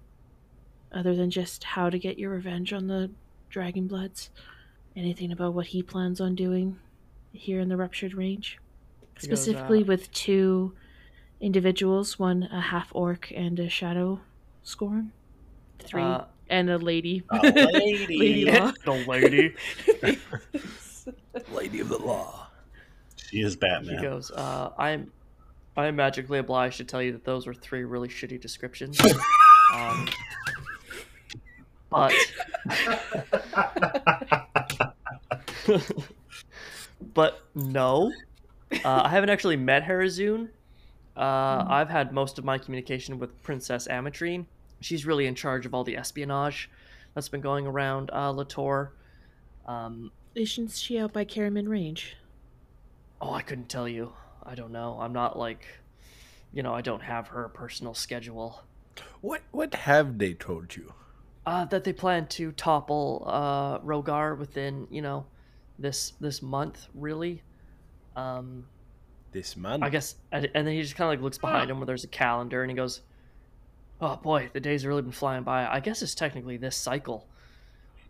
Other 0.92 1.14
than 1.14 1.30
just 1.30 1.62
how 1.62 1.90
to 1.90 1.98
get 1.98 2.18
your 2.18 2.30
revenge 2.30 2.72
on 2.72 2.86
the 2.86 3.10
Dragonbloods? 3.52 4.30
Anything 4.96 5.30
about 5.30 5.52
what 5.52 5.66
he 5.66 5.82
plans 5.82 6.20
on 6.20 6.34
doing 6.34 6.78
here 7.32 7.60
in 7.60 7.68
the 7.68 7.76
Ruptured 7.76 8.14
Range? 8.14 8.58
He 9.20 9.28
goes, 9.28 9.38
Specifically 9.38 9.82
uh, 9.82 9.86
with 9.86 10.10
two 10.12 10.72
individuals, 11.40 12.18
one 12.18 12.44
a 12.44 12.60
half 12.60 12.88
orc 12.94 13.30
and 13.36 13.60
a 13.60 13.68
shadow 13.68 14.20
scorn. 14.62 15.12
Three. 15.78 16.02
Uh, 16.02 16.24
and 16.48 16.70
a 16.70 16.78
lady. 16.78 17.22
A 17.30 17.36
lady. 17.72 18.18
lady 18.18 18.44
law. 18.46 18.72
the 18.84 19.04
lady. 19.06 19.54
Lady 21.52 21.80
of 21.80 21.88
the 21.88 21.98
Law. 21.98 22.48
She 23.16 23.40
is 23.40 23.54
Batman. 23.54 23.84
He 23.84 23.90
Batman. 23.96 24.10
goes, 24.10 24.30
uh, 24.32 24.72
I'm 24.78 25.12
I 25.76 25.86
am 25.86 25.96
magically 25.96 26.38
obliged 26.38 26.78
to 26.78 26.84
tell 26.84 27.02
you 27.02 27.12
that 27.12 27.24
those 27.24 27.46
were 27.46 27.54
three 27.54 27.84
really 27.84 28.08
shitty 28.08 28.40
descriptions. 28.40 28.98
um, 29.74 30.08
but 31.90 32.12
but 37.14 37.42
no. 37.54 38.12
Uh, 38.72 39.02
I 39.04 39.08
haven't 39.10 39.30
actually 39.30 39.56
met 39.56 39.84
Harazun. 39.84 40.48
Uh, 41.16 41.64
I've 41.68 41.88
had 41.88 42.12
most 42.12 42.38
of 42.38 42.44
my 42.44 42.58
communication 42.58 43.18
with 43.18 43.42
Princess 43.42 43.88
Amatrine. 43.88 44.46
She's 44.80 45.06
really 45.06 45.26
in 45.26 45.34
charge 45.34 45.66
of 45.66 45.74
all 45.74 45.84
the 45.84 45.96
espionage 45.96 46.70
that's 47.14 47.28
been 47.28 47.40
going 47.40 47.66
around 47.66 48.10
uh, 48.12 48.32
Litore. 48.32 48.90
Um, 49.66 50.12
Isn't 50.34 50.72
she 50.72 50.98
out 50.98 51.12
by 51.12 51.24
Karaman 51.24 51.68
Range? 51.68 52.16
Oh, 53.20 53.32
I 53.32 53.42
couldn't 53.42 53.68
tell 53.68 53.88
you. 53.88 54.12
I 54.46 54.54
don't 54.54 54.70
know. 54.72 54.98
I'm 55.00 55.12
not 55.12 55.38
like, 55.38 55.66
you 56.52 56.62
know, 56.62 56.72
I 56.72 56.80
don't 56.80 57.02
have 57.02 57.28
her 57.28 57.48
personal 57.48 57.94
schedule. 57.94 58.62
What 59.20 59.42
what 59.50 59.74
have 59.74 60.18
they 60.18 60.34
told 60.34 60.76
you? 60.76 60.92
Uh, 61.44 61.64
that 61.66 61.84
they 61.84 61.92
plan 61.92 62.26
to 62.28 62.52
topple 62.52 63.24
uh, 63.26 63.78
Rogar 63.80 64.36
within, 64.38 64.86
you 64.90 65.02
know, 65.02 65.26
this 65.78 66.12
this 66.20 66.42
month, 66.42 66.88
really. 66.94 67.42
Um, 68.16 68.66
This 69.32 69.56
month. 69.56 69.82
I 69.82 69.90
guess, 69.90 70.16
and 70.32 70.48
and 70.54 70.66
then 70.66 70.74
he 70.74 70.82
just 70.82 70.96
kind 70.96 71.08
of 71.12 71.18
like 71.18 71.22
looks 71.22 71.38
behind 71.38 71.70
him 71.70 71.78
where 71.78 71.86
there's 71.86 72.04
a 72.04 72.08
calendar, 72.08 72.62
and 72.62 72.70
he 72.70 72.76
goes, 72.76 73.02
"Oh 74.00 74.16
boy, 74.16 74.48
the 74.52 74.60
days 74.60 74.86
really 74.86 75.02
been 75.02 75.12
flying 75.12 75.42
by. 75.42 75.66
I 75.66 75.80
guess 75.80 76.02
it's 76.02 76.14
technically 76.14 76.56
this 76.56 76.76
cycle." 76.76 77.28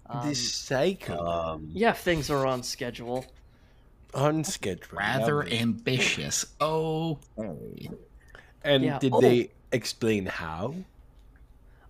Um, 0.08 0.28
this 0.28 0.52
cycle 0.54 1.20
Um, 1.28 1.70
yeah, 1.72 1.90
if 1.90 1.98
things 1.98 2.30
are 2.30 2.46
on 2.46 2.62
schedule. 2.62 3.24
Unscheduled. 4.16 4.92
Rather 4.92 5.36
lovely. 5.36 5.58
ambitious. 5.60 6.46
Okay. 6.60 7.90
And 8.64 8.82
Yeah. 8.84 8.98
did 8.98 9.12
Oh. 9.12 9.20
they 9.20 9.50
explain 9.72 10.26
how? 10.26 10.74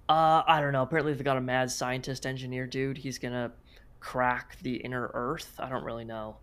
Uh, 0.09 0.43
I 0.47 0.61
don't 0.61 0.73
know. 0.73 0.83
Apparently, 0.83 1.15
they 1.15 1.25
got 1.25 1.37
a 1.37 1.41
mad 1.41 1.71
scientist 1.71 2.27
engineer 2.27 2.67
dude. 2.67 2.99
He's 2.99 3.19
gonna 3.19 3.53
crack 4.01 4.57
the 4.63 4.77
inner 4.77 5.11
Earth. 5.15 5.55
I 5.59 5.69
don't 5.69 5.85
really 5.85 6.05
know. 6.05 6.37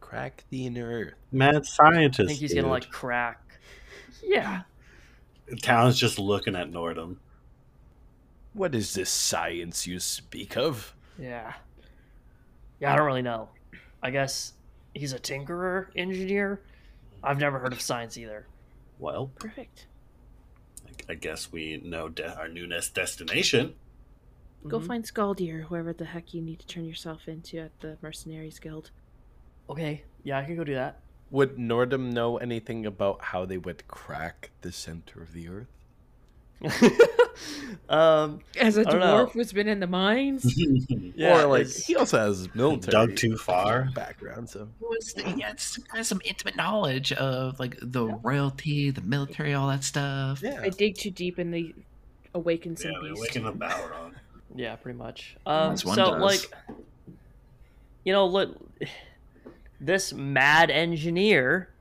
Crack 0.00 0.44
the 0.50 0.66
inner 0.66 0.88
earth. 0.90 1.14
mad 1.30 1.64
scientist. 1.66 2.20
I 2.20 2.26
think 2.26 2.38
he's 2.40 2.50
dude. 2.52 2.60
gonna 2.62 2.72
like 2.72 2.90
crack. 2.90 3.40
Yeah. 4.22 4.62
Talon's 5.62 5.98
just 5.98 6.18
looking 6.18 6.54
at 6.54 6.70
Nordhum. 6.70 7.16
What 8.52 8.74
is 8.74 8.92
this 8.94 9.08
science 9.10 9.86
you 9.86 9.98
speak 10.00 10.56
of? 10.56 10.94
Yeah. 11.18 11.54
Yeah, 12.80 12.92
I 12.92 12.96
don't 12.96 13.06
really 13.06 13.22
know. 13.22 13.48
I 14.02 14.10
guess 14.10 14.52
he's 14.94 15.12
a 15.12 15.18
tinkerer 15.18 15.86
engineer. 15.96 16.60
I've 17.22 17.38
never 17.38 17.58
heard 17.58 17.72
of 17.72 17.80
science 17.80 18.16
either. 18.18 18.46
Well, 18.98 19.30
Perfect. 19.38 19.86
I 21.08 21.14
guess 21.14 21.50
we 21.50 21.78
know 21.84 22.08
de- 22.08 22.36
our 22.36 22.48
new 22.48 22.66
nest 22.66 22.94
destination. 22.94 23.74
Go 24.68 24.78
Mhm. 24.78 24.86
find 24.86 25.04
Scaldy 25.04 25.52
or 25.52 25.62
whoever 25.62 25.92
the 25.92 26.04
heck 26.04 26.32
you 26.34 26.40
need 26.42 26.60
to 26.60 26.66
turn 26.66 26.84
yourself 26.84 27.26
into 27.28 27.58
at 27.58 27.80
the 27.80 27.98
Mercenaries 28.02 28.58
Guild. 28.60 28.90
Okay. 29.68 30.04
Yeah, 30.22 30.38
I 30.38 30.44
can 30.44 30.54
go 30.56 30.64
do 30.64 30.74
that. 30.74 31.00
Would 31.30 31.56
Nordhum 31.56 32.12
know 32.12 32.36
anything 32.36 32.84
about 32.86 33.22
how 33.22 33.44
they 33.44 33.58
would 33.58 33.88
crack 33.88 34.50
the 34.60 34.70
center 34.70 35.22
of 35.22 35.32
the 35.32 35.48
earth? 35.48 35.68
um. 37.88 38.40
As 38.60 38.76
a 38.76 38.84
don't 38.84 39.00
know. 39.00 39.26
dwarf 39.26 39.32
who's 39.32 39.52
been 39.52 39.68
in 39.68 39.80
the 39.80 39.86
mines. 39.86 40.44
Yeah. 41.14 41.42
or 41.42 41.46
like 41.46 41.62
it's- 41.62 41.84
he 41.86 41.94
also 41.96 42.18
has 42.18 42.52
military 42.54 42.90
Dug 42.92 43.16
too 43.16 43.36
far. 43.36 43.88
background, 43.94 44.48
so 44.48 44.66
was 44.80 45.14
yeah, 45.36 45.50
it's 45.50 45.76
kind 45.76 46.00
of 46.00 46.06
some 46.06 46.20
intimate 46.24 46.56
knowledge 46.56 47.12
of 47.12 47.60
like 47.60 47.76
the 47.82 48.06
royalty, 48.06 48.90
the 48.90 49.02
military, 49.02 49.52
all 49.54 49.68
that 49.68 49.84
stuff. 49.84 50.40
yeah. 50.42 50.60
I 50.62 50.70
dig 50.70 50.96
too 50.96 51.10
deep 51.10 51.38
and 51.38 51.52
they 51.52 51.74
awaken 52.34 52.76
some 52.76 52.92
Yeah, 52.92 52.98
we 53.02 53.08
beast. 53.10 53.18
awaken 53.20 53.44
the 53.44 53.52
Balrog. 53.52 54.12
Yeah, 54.54 54.76
pretty 54.76 54.98
much. 54.98 55.36
Um, 55.46 55.76
so 55.76 55.94
does. 55.94 56.20
like, 56.22 56.50
you 58.04 58.12
know, 58.12 58.26
look, 58.26 58.56
this 59.80 60.12
mad 60.12 60.70
engineer 60.70 61.68
Yeah. 61.70 61.71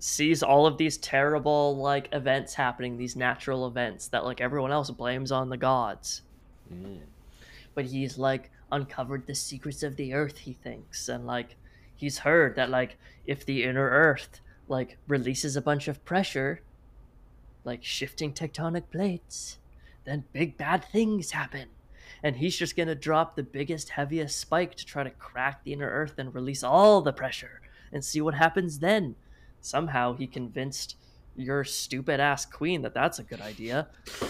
Sees 0.00 0.42
all 0.42 0.66
of 0.66 0.78
these 0.78 0.96
terrible 0.96 1.76
like 1.76 2.08
events 2.12 2.54
happening, 2.54 2.96
these 2.96 3.16
natural 3.16 3.66
events 3.66 4.08
that 4.08 4.24
like 4.24 4.40
everyone 4.40 4.72
else 4.72 4.90
blames 4.90 5.30
on 5.30 5.50
the 5.50 5.56
gods. 5.58 6.22
Mm. 6.72 7.00
But 7.74 7.84
he's 7.84 8.18
like 8.18 8.50
uncovered 8.72 9.26
the 9.26 9.34
secrets 9.34 9.82
of 9.82 9.96
the 9.96 10.14
earth, 10.14 10.38
he 10.38 10.54
thinks, 10.54 11.08
and 11.08 11.26
like 11.26 11.56
he's 11.94 12.18
heard 12.18 12.56
that 12.56 12.70
like 12.70 12.96
if 13.26 13.44
the 13.44 13.62
inner 13.62 13.88
earth 13.88 14.40
like 14.68 14.96
releases 15.06 15.54
a 15.54 15.60
bunch 15.60 15.86
of 15.86 16.02
pressure, 16.04 16.62
like 17.64 17.84
shifting 17.84 18.32
tectonic 18.32 18.84
plates, 18.90 19.58
then 20.04 20.24
big 20.32 20.56
bad 20.56 20.82
things 20.82 21.32
happen. 21.32 21.68
And 22.22 22.36
he's 22.36 22.56
just 22.56 22.74
gonna 22.74 22.94
drop 22.94 23.36
the 23.36 23.42
biggest, 23.42 23.90
heaviest 23.90 24.38
spike 24.38 24.76
to 24.76 24.86
try 24.86 25.02
to 25.02 25.10
crack 25.10 25.62
the 25.62 25.74
inner 25.74 25.90
earth 25.90 26.18
and 26.18 26.34
release 26.34 26.62
all 26.62 27.02
the 27.02 27.12
pressure 27.12 27.60
and 27.92 28.02
see 28.02 28.22
what 28.22 28.34
happens 28.34 28.78
then. 28.78 29.14
Somehow 29.60 30.14
he 30.14 30.26
convinced 30.26 30.96
your 31.36 31.64
stupid 31.64 32.20
ass 32.20 32.44
queen 32.44 32.82
that 32.82 32.92
that's 32.94 33.18
a 33.18 33.22
good 33.22 33.40
idea. 33.40 33.88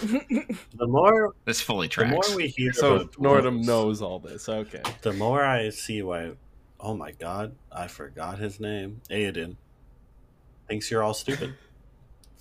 The 0.77 0.87
more, 0.87 1.33
This 1.45 1.61
fully 1.61 1.87
tracks. 1.87 2.09
the 2.09 2.31
more 2.33 2.37
we 2.37 2.47
hear 2.47 2.73
So 2.73 3.05
Nordhum 3.19 3.63
knows 3.65 4.01
all 4.01 4.19
this. 4.19 4.47
Okay. 4.49 4.81
The 5.01 5.13
more 5.13 5.43
I 5.43 5.69
see 5.69 6.01
why. 6.01 6.31
Oh 6.79 6.95
my 6.95 7.11
god, 7.11 7.55
I 7.71 7.87
forgot 7.87 8.39
his 8.39 8.59
name. 8.59 9.01
Aodhan 9.11 9.55
thinks 10.67 10.89
you're 10.89 11.03
all 11.03 11.13
stupid. 11.13 11.53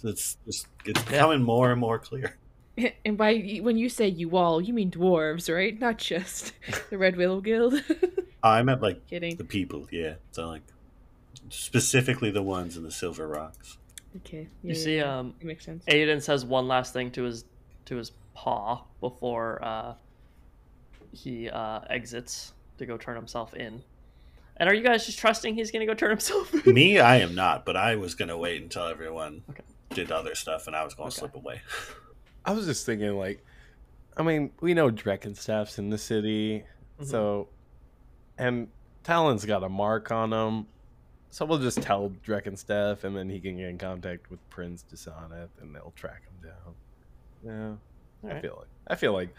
It's 0.02 0.38
just 0.46 0.66
it's 0.86 1.02
becoming 1.02 1.42
more 1.42 1.70
and 1.72 1.78
more 1.78 1.98
clear. 1.98 2.38
and 3.04 3.18
by 3.18 3.58
when 3.60 3.76
you 3.76 3.90
say 3.90 4.08
you 4.08 4.34
all, 4.34 4.58
you 4.58 4.72
mean 4.72 4.90
dwarves, 4.90 5.54
right? 5.54 5.78
Not 5.78 5.98
just 5.98 6.54
the 6.88 6.96
Red 6.96 7.16
Willow 7.16 7.42
Guild. 7.42 7.74
Oh, 8.42 8.48
I 8.48 8.62
meant 8.62 8.80
like 8.80 9.06
Kidding. 9.06 9.36
the 9.36 9.44
people, 9.44 9.86
yeah. 9.90 10.14
So 10.30 10.48
like 10.48 10.62
specifically 11.50 12.30
the 12.30 12.42
ones 12.42 12.76
in 12.76 12.82
the 12.82 12.90
Silver 12.90 13.28
Rocks. 13.28 13.76
Okay. 14.16 14.48
You 14.62 14.74
see, 14.74 14.96
yeah, 14.96 15.18
um, 15.18 15.34
it 15.40 15.46
makes 15.46 15.64
sense. 15.64 15.84
Aodhan 15.86 16.22
says 16.22 16.44
one 16.44 16.66
last 16.66 16.92
thing 16.92 17.10
to 17.12 17.24
his 17.24 17.44
to 17.86 17.96
his 17.96 18.12
paw 18.34 18.84
before 19.00 19.62
uh, 19.62 19.94
he 21.12 21.48
uh, 21.50 21.80
exits 21.88 22.52
to 22.78 22.86
go 22.86 22.96
turn 22.96 23.16
himself 23.16 23.54
in. 23.54 23.82
And 24.56 24.68
are 24.68 24.74
you 24.74 24.82
guys 24.82 25.06
just 25.06 25.18
trusting 25.18 25.54
he's 25.54 25.70
gonna 25.70 25.86
go 25.86 25.94
turn 25.94 26.10
himself 26.10 26.52
in? 26.66 26.72
Me, 26.74 26.98
I 26.98 27.16
am 27.16 27.34
not, 27.34 27.64
but 27.64 27.76
I 27.76 27.96
was 27.96 28.14
gonna 28.14 28.36
wait 28.38 28.62
until 28.62 28.84
everyone 28.86 29.42
Okay. 29.50 29.62
did 29.90 30.12
other 30.12 30.34
stuff, 30.34 30.66
and 30.66 30.76
I 30.76 30.84
was 30.84 30.94
gonna 30.94 31.08
Okay. 31.08 31.18
slip 31.18 31.34
away. 31.34 31.62
I 32.44 32.52
was 32.52 32.66
just 32.66 32.86
thinking, 32.86 33.16
like, 33.16 33.44
I 34.16 34.22
mean, 34.22 34.52
we 34.60 34.74
know 34.74 34.90
Dreckenstaff's 34.90 35.78
in 35.78 35.90
the 35.90 35.98
city, 35.98 36.64
Mhm. 37.00 37.06
so, 37.06 37.48
and 38.38 38.68
Talon's 39.04 39.44
got 39.46 39.62
a 39.62 39.68
mark 39.68 40.10
on 40.10 40.32
him, 40.32 40.66
so 41.30 41.44
we'll 41.44 41.58
just 41.58 41.80
tell 41.80 42.08
Dreckenstaff, 42.22 42.46
and 42.46 42.58
Staff 42.98 43.04
and 43.04 43.16
then 43.16 43.30
he 43.30 43.40
can 43.40 43.56
get 43.56 43.68
in 43.68 43.78
contact 43.78 44.30
with 44.30 44.40
Prince 44.50 44.82
Dishoneth, 44.82 45.50
and 45.60 45.74
they'll 45.74 45.92
track 45.96 46.22
him 46.24 46.50
down. 46.50 47.78
Yeah, 48.24 48.30
I 48.30 48.40
feel 48.40 48.56
like 48.58 48.68
I 48.88 48.94
feel 48.96 49.12
like 49.12 49.34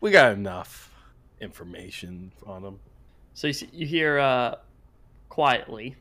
we 0.00 0.10
got 0.10 0.32
enough 0.32 0.92
information 1.40 2.32
on 2.46 2.62
him. 2.62 2.78
So 3.34 3.46
you, 3.48 3.52
see, 3.52 3.68
you 3.72 3.86
hear 3.86 4.18
uh, 4.18 4.56
quietly, 5.28 5.96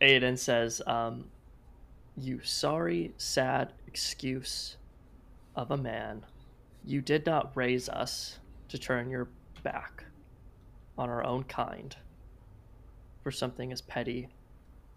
Aodhan 0.00 0.38
says, 0.38 0.80
um, 0.86 1.26
"You 2.16 2.40
sorry, 2.42 3.12
sad 3.18 3.72
excuse 3.86 4.76
of 5.54 5.70
a 5.70 5.76
man. 5.76 6.24
You 6.84 7.02
did 7.02 7.26
not 7.26 7.52
raise 7.54 7.88
us 7.90 8.38
to 8.68 8.78
turn 8.78 9.10
your 9.10 9.28
back 9.62 10.04
on 10.96 11.10
our 11.10 11.24
own 11.24 11.44
kind 11.44 11.94
for 13.30 13.36
something 13.36 13.70
as 13.70 13.80
petty 13.80 14.28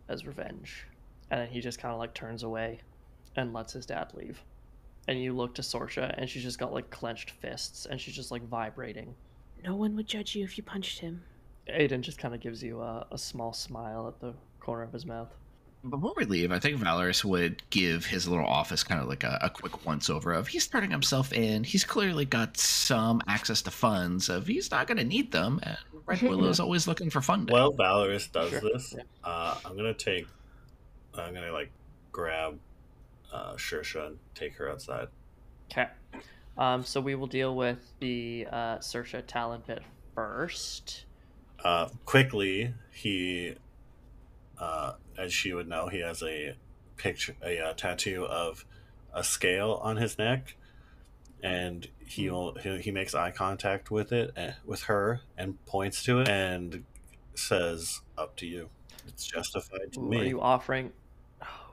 as 0.10 0.26
revenge." 0.26 0.88
And 1.30 1.40
then 1.40 1.48
he 1.48 1.62
just 1.62 1.78
kind 1.78 1.94
of 1.94 2.00
like 2.00 2.16
turns 2.16 2.42
away 2.42 2.80
and 3.36 3.54
lets 3.54 3.74
his 3.74 3.86
dad 3.86 4.12
leave. 4.16 4.44
And 5.08 5.22
you 5.22 5.34
look 5.34 5.54
to 5.56 5.62
Sorsha, 5.62 6.14
and 6.18 6.28
she's 6.28 6.42
just 6.44 6.58
got 6.58 6.74
like 6.74 6.90
clenched 6.90 7.30
fists, 7.32 7.86
and 7.86 8.02
she's 8.02 8.16
just 8.16 8.32
like 8.32 8.42
vibrating. 8.48 9.16
No 9.64 9.76
one 9.76 9.96
would 9.96 10.08
judge 10.08 10.36
you 10.36 10.44
if 10.44 10.58
you 10.58 10.64
punched 10.64 11.00
him. 11.00 11.24
Aodhan 11.68 12.02
just 12.02 12.18
kind 12.18 12.34
of 12.34 12.42
gives 12.42 12.64
you 12.64 12.82
a, 12.82 13.06
a 13.12 13.18
small 13.18 13.54
smile 13.54 14.08
at 14.08 14.20
the 14.20 14.34
corner 14.60 14.84
of 14.84 14.92
his 14.92 15.06
mouth. 15.06 15.34
Before 15.90 16.14
we 16.16 16.24
leave, 16.26 16.52
I 16.54 16.60
think 16.60 16.80
Valoris 16.80 17.26
would 17.26 17.62
give 17.70 18.06
his 18.06 18.26
little 18.28 18.46
office 18.46 18.84
kind 18.84 19.02
of 19.02 19.08
like 19.10 19.24
a, 19.26 19.38
a 19.42 19.50
quick 19.50 19.86
once 19.86 20.10
over 20.10 20.32
of 20.32 20.48
he's 20.48 20.66
turning 20.66 20.92
himself 20.92 21.34
in. 21.34 21.64
He's 21.66 21.84
clearly 21.84 22.24
got 22.24 22.56
some 22.56 23.22
access 23.28 23.62
to 23.64 23.72
funds 23.72 24.30
of 24.30 24.48
he's 24.48 24.72
not 24.72 24.88
going 24.88 24.98
to 24.98 25.04
need 25.04 25.32
them. 25.34 25.60
And 25.64 25.78
Red 26.06 26.22
Willow's 26.24 26.62
always 26.62 26.88
looking 26.88 27.10
for 27.10 27.20
funding. 27.22 27.54
Well, 27.54 27.74
Valoris 27.74 28.32
does 28.32 28.50
Sure, 28.52 28.62
this. 28.62 28.94
yeah. 28.96 29.04
Uh, 29.26 29.58
I'm 29.66 29.76
gonna 29.76 29.94
take. 29.94 30.26
I'm 31.16 31.34
gonna 31.34 31.52
like 31.52 31.70
grab 32.14 32.58
uh, 33.34 33.54
Shersha 33.56 34.08
and 34.08 34.18
take 34.36 34.54
her 34.56 34.72
outside. 34.72 35.08
Okay. 35.72 35.88
Um, 36.58 36.86
so 36.86 37.02
we 37.02 37.16
will 37.16 37.28
deal 37.28 37.56
with 37.56 37.80
the 38.00 38.48
uh, 38.52 38.78
Sersha 38.78 39.22
Talon 39.26 39.64
bit 39.68 39.82
first. 40.16 41.06
Uh, 41.64 41.88
quickly, 42.06 42.74
he, 42.92 43.56
uh, 44.60 44.94
as 45.18 45.34
she 45.34 45.54
would 45.54 45.68
know, 45.68 45.88
he 45.88 46.00
has 46.00 46.22
a 46.24 46.56
picture, 46.98 47.36
a 47.44 47.60
uh, 47.60 47.74
tattoo 47.74 48.26
of 48.26 48.66
a 49.14 49.24
scale 49.24 49.80
on 49.82 49.98
his 49.98 50.18
neck, 50.18 50.56
and 51.42 51.88
he'll 52.00 52.56
he, 52.56 52.78
he 52.80 52.92
makes 52.92 53.14
eye 53.14 53.32
contact 53.32 53.92
with 53.92 54.12
it, 54.12 54.32
eh, 54.36 54.54
with 54.66 54.84
her, 54.84 55.22
and 55.38 55.64
points 55.66 56.04
to 56.04 56.20
it, 56.20 56.30
and 56.30 56.84
says, 57.36 58.02
"Up 58.18 58.36
to 58.38 58.46
you. 58.46 58.70
It's 59.08 59.26
justified 59.26 59.94
to 59.94 60.00
Ooh, 60.00 60.10
me." 60.10 60.20
Are 60.20 60.26
you 60.26 60.42
offering? 60.42 60.92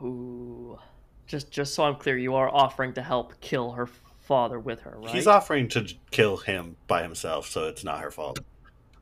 Ooh. 0.02 0.78
Just 1.26 1.50
just 1.50 1.74
so 1.74 1.84
I'm 1.84 1.96
clear, 1.96 2.18
you 2.18 2.34
are 2.34 2.48
offering 2.48 2.92
to 2.94 3.02
help 3.02 3.40
kill 3.40 3.72
her 3.72 3.88
father 4.18 4.58
with 4.58 4.80
her, 4.80 4.96
right? 4.98 5.10
He's 5.10 5.26
offering 5.26 5.68
to 5.70 5.86
kill 6.10 6.36
him 6.36 6.76
by 6.86 7.02
himself, 7.02 7.48
so 7.48 7.68
it's 7.68 7.84
not 7.84 8.00
her 8.00 8.10
fault. 8.10 8.40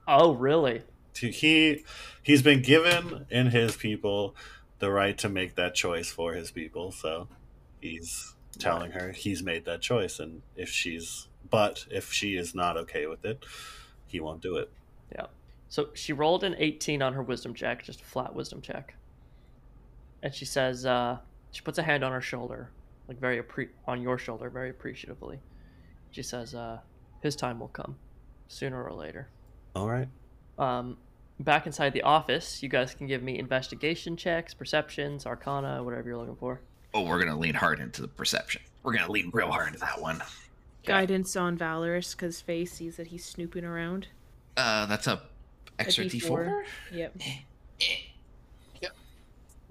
Oh, 0.06 0.32
really? 0.34 0.82
To- 1.20 1.30
He 1.30 1.84
he's 2.22 2.42
been 2.42 2.62
given 2.62 3.26
in 3.30 3.46
his 3.48 3.76
people 3.76 4.34
the 4.78 4.90
right 4.90 5.16
to 5.18 5.28
make 5.28 5.54
that 5.56 5.74
choice 5.74 6.10
for 6.10 6.34
his 6.34 6.50
people, 6.50 6.92
so 6.92 7.28
he's 7.80 8.34
telling 8.58 8.92
her 8.92 9.12
he's 9.12 9.42
made 9.42 9.64
that 9.64 9.80
choice, 9.80 10.18
and 10.18 10.42
if 10.56 10.68
she's 10.68 11.28
but 11.50 11.86
if 11.90 12.12
she 12.12 12.36
is 12.36 12.54
not 12.54 12.76
okay 12.76 13.06
with 13.06 13.24
it, 13.24 13.44
he 14.06 14.20
won't 14.20 14.42
do 14.42 14.56
it. 14.56 14.70
Yeah. 15.12 15.26
So 15.68 15.88
she 15.94 16.12
rolled 16.12 16.44
an 16.44 16.54
18 16.58 17.02
on 17.02 17.12
her 17.14 17.22
wisdom 17.22 17.54
check, 17.54 17.82
just 17.84 18.00
a 18.00 18.04
flat 18.04 18.34
wisdom 18.34 18.60
check. 18.60 18.94
And 20.22 20.34
she 20.34 20.44
says, 20.44 20.84
uh, 20.84 21.18
she 21.52 21.62
puts 21.62 21.78
a 21.78 21.82
hand 21.82 22.04
on 22.04 22.12
her 22.12 22.20
shoulder, 22.20 22.70
like 23.06 23.18
very 23.18 23.40
appre- 23.42 23.68
on 23.86 24.02
your 24.02 24.18
shoulder, 24.18 24.50
very 24.50 24.70
appreciatively. 24.70 25.40
She 26.10 26.22
says, 26.22 26.54
uh, 26.54 26.80
his 27.22 27.36
time 27.36 27.60
will 27.60 27.68
come, 27.68 27.96
sooner 28.48 28.82
or 28.82 28.92
later. 28.92 29.28
All 29.74 29.88
right. 29.88 30.08
Um, 30.58 30.96
back 31.40 31.66
inside 31.66 31.92
the 31.92 32.02
office, 32.02 32.62
you 32.62 32.68
guys 32.68 32.94
can 32.94 33.06
give 33.06 33.22
me 33.22 33.38
investigation 33.38 34.16
checks, 34.16 34.54
perceptions, 34.54 35.26
arcana, 35.26 35.82
whatever 35.82 36.08
you're 36.08 36.18
looking 36.18 36.36
for. 36.36 36.60
Oh, 36.94 37.02
we're 37.02 37.18
gonna 37.18 37.38
lean 37.38 37.54
hard 37.54 37.80
into 37.80 38.02
the 38.02 38.08
perception. 38.08 38.62
We're 38.82 38.94
gonna 38.94 39.10
lean 39.12 39.30
real 39.32 39.50
hard 39.50 39.68
into 39.68 39.80
that 39.80 40.00
one. 40.00 40.22
Guidance 40.86 41.36
on 41.36 41.58
Valoris 41.58 42.12
because 42.16 42.40
Faye 42.40 42.64
sees 42.64 42.96
that 42.96 43.08
he's 43.08 43.24
snooping 43.24 43.64
around. 43.64 44.08
Uh, 44.56 44.86
that's 44.86 45.06
a 45.06 45.12
A 45.12 45.20
extra 45.82 46.04
D4. 46.06 46.64
Yep. 46.92 47.16
Yep. 48.80 48.92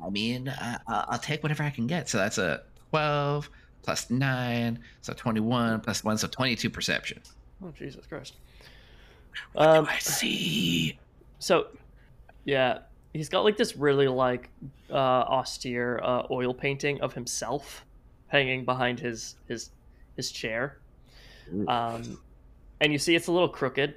I 0.04 0.10
mean, 0.12 0.48
uh, 0.48 0.78
I- 0.88 1.06
I'll 1.10 1.18
take 1.20 1.42
whatever 1.42 1.64
I 1.64 1.72
can 1.72 1.88
get. 1.88 2.08
So 2.08 2.20
that's 2.20 2.38
a 2.38 2.62
12 2.92 3.50
plus 3.82 4.12
9, 4.12 4.78
so 5.02 5.12
21 5.14 5.80
plus 5.82 6.04
1, 6.04 6.20
so 6.20 6.28
22 6.28 6.70
perception. 6.70 7.20
Oh, 7.64 7.72
Jesus 7.76 8.06
Christ. 8.06 8.36
What 9.54 9.68
Um, 9.68 9.86
do 9.86 9.90
I 9.92 9.98
see? 9.98 11.00
So, 11.40 11.68
yeah, 12.46 12.80
he's 13.14 13.30
got 13.30 13.44
like 13.44 13.58
this 13.58 13.76
really 13.76 14.08
like 14.08 14.50
uh, 14.92 14.96
austere 14.96 16.00
uh, 16.04 16.24
oil 16.32 16.54
painting 16.54 17.02
of 17.02 17.14
himself 17.14 17.86
hanging 18.28 18.66
behind 18.66 19.00
his 19.00 19.36
his 19.48 19.72
his 20.16 20.32
chair, 20.32 20.78
um, 21.68 22.20
and 22.82 22.92
you 22.92 23.00
see 23.00 23.16
it's 23.16 23.28
a 23.28 23.32
little 23.32 23.50
crooked, 23.50 23.96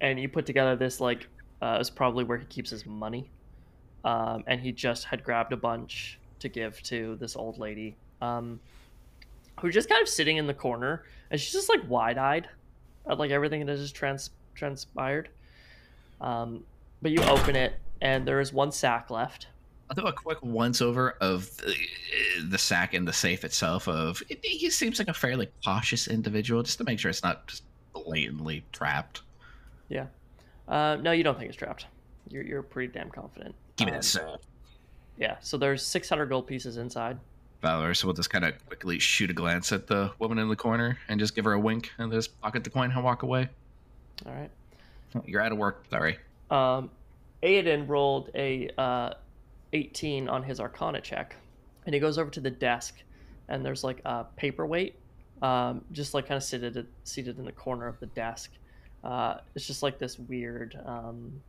and 0.00 0.18
you 0.20 0.28
put 0.28 0.46
together 0.46 0.76
this 0.76 1.00
like 1.00 1.26
uh, 1.62 1.78
is 1.80 1.90
probably 1.90 2.24
where 2.24 2.38
he 2.38 2.46
keeps 2.46 2.70
his 2.70 2.86
money, 2.86 3.28
um, 4.04 4.44
and 4.46 4.60
he 4.60 4.72
just 4.72 5.04
had 5.04 5.22
grabbed 5.24 5.52
a 5.52 5.56
bunch 5.56 6.18
to 6.38 6.48
give 6.48 6.82
to 6.84 7.16
this 7.20 7.36
old 7.36 7.58
lady, 7.58 7.96
um, 8.22 8.58
who's 9.60 9.74
just 9.74 9.88
kind 9.88 10.00
of 10.00 10.08
sitting 10.08 10.38
in 10.38 10.46
the 10.46 10.54
corner, 10.54 11.04
and 11.30 11.40
she's 11.40 11.52
just 11.52 11.68
like 11.68 11.80
wide 11.88 12.16
eyed 12.16 12.48
at 13.08 13.18
like 13.18 13.30
everything 13.30 13.64
that 13.66 13.72
has 13.72 13.80
just 13.80 13.94
trans- 13.94 14.30
transpired. 14.54 15.28
Um, 16.20 16.64
but 17.02 17.10
you 17.12 17.22
open 17.22 17.56
it, 17.56 17.74
and 18.00 18.26
there 18.26 18.40
is 18.40 18.52
one 18.52 18.72
sack 18.72 19.10
left. 19.10 19.48
I'll 19.88 19.96
do 19.96 20.06
a 20.06 20.12
quick 20.12 20.38
once 20.42 20.80
over 20.80 21.12
of 21.20 21.50
the, 21.56 21.74
the 22.48 22.58
sack 22.58 22.94
and 22.94 23.08
the 23.08 23.12
safe 23.12 23.44
itself. 23.44 23.88
Of 23.88 24.22
it, 24.28 24.38
he 24.44 24.70
seems 24.70 24.98
like 24.98 25.08
a 25.08 25.14
fairly 25.14 25.48
cautious 25.64 26.06
individual, 26.08 26.62
just 26.62 26.78
to 26.78 26.84
make 26.84 26.98
sure 27.00 27.10
it's 27.10 27.22
not 27.24 27.46
just 27.48 27.64
blatantly 27.92 28.64
trapped. 28.72 29.22
Yeah. 29.88 30.06
Uh, 30.68 30.96
no, 31.00 31.10
you 31.10 31.24
don't 31.24 31.36
think 31.36 31.48
it's 31.48 31.56
trapped. 31.56 31.86
You're, 32.28 32.44
you're 32.44 32.62
pretty 32.62 32.92
damn 32.92 33.10
confident. 33.10 33.54
Give 33.76 33.86
me 33.86 33.92
Um, 33.92 33.96
that 33.96 34.04
sack. 34.04 34.38
Yeah, 35.16 35.36
so 35.40 35.56
there's 35.58 35.82
600 35.84 36.26
gold 36.26 36.46
pieces 36.46 36.76
inside. 36.76 37.18
Valor, 37.60 37.92
so 37.92 38.06
we'll 38.06 38.14
just 38.14 38.30
kind 38.30 38.44
of 38.44 38.54
quickly 38.68 38.98
shoot 38.98 39.28
a 39.30 39.34
glance 39.34 39.70
at 39.72 39.86
the 39.86 40.12
woman 40.18 40.38
in 40.38 40.48
the 40.48 40.56
corner 40.56 40.98
and 41.08 41.18
just 41.20 41.34
give 41.34 41.44
her 41.44 41.52
a 41.52 41.60
wink 41.60 41.90
and 41.98 42.10
just 42.12 42.40
pocket 42.40 42.62
the 42.64 42.70
coin 42.70 42.90
and 42.92 43.04
walk 43.04 43.22
away. 43.22 43.48
All 44.24 44.32
right. 44.32 44.50
You're 45.24 45.42
out 45.42 45.52
of 45.52 45.58
work. 45.58 45.84
Sorry. 45.90 46.18
Um, 46.50 46.90
Aodhan 47.42 47.88
rolled 47.88 48.30
a 48.34 48.70
uh, 48.76 49.14
18 49.72 50.28
on 50.28 50.42
his 50.42 50.60
Arcana 50.60 51.00
check, 51.00 51.36
and 51.86 51.94
he 51.94 52.00
goes 52.00 52.18
over 52.18 52.30
to 52.30 52.40
the 52.40 52.50
desk, 52.50 53.02
and 53.48 53.64
there's 53.64 53.82
like 53.82 54.00
a 54.04 54.24
paperweight, 54.36 54.96
um, 55.42 55.84
just 55.92 56.14
like 56.14 56.26
kind 56.26 56.36
of 56.36 56.42
seated 56.42 56.86
seated 57.04 57.38
in 57.38 57.44
the 57.44 57.52
corner 57.52 57.86
of 57.86 57.98
the 58.00 58.06
desk. 58.06 58.52
Uh, 59.02 59.38
it's 59.54 59.66
just 59.66 59.82
like 59.82 59.98
this 59.98 60.18
weird. 60.18 60.78
Um, 60.84 61.40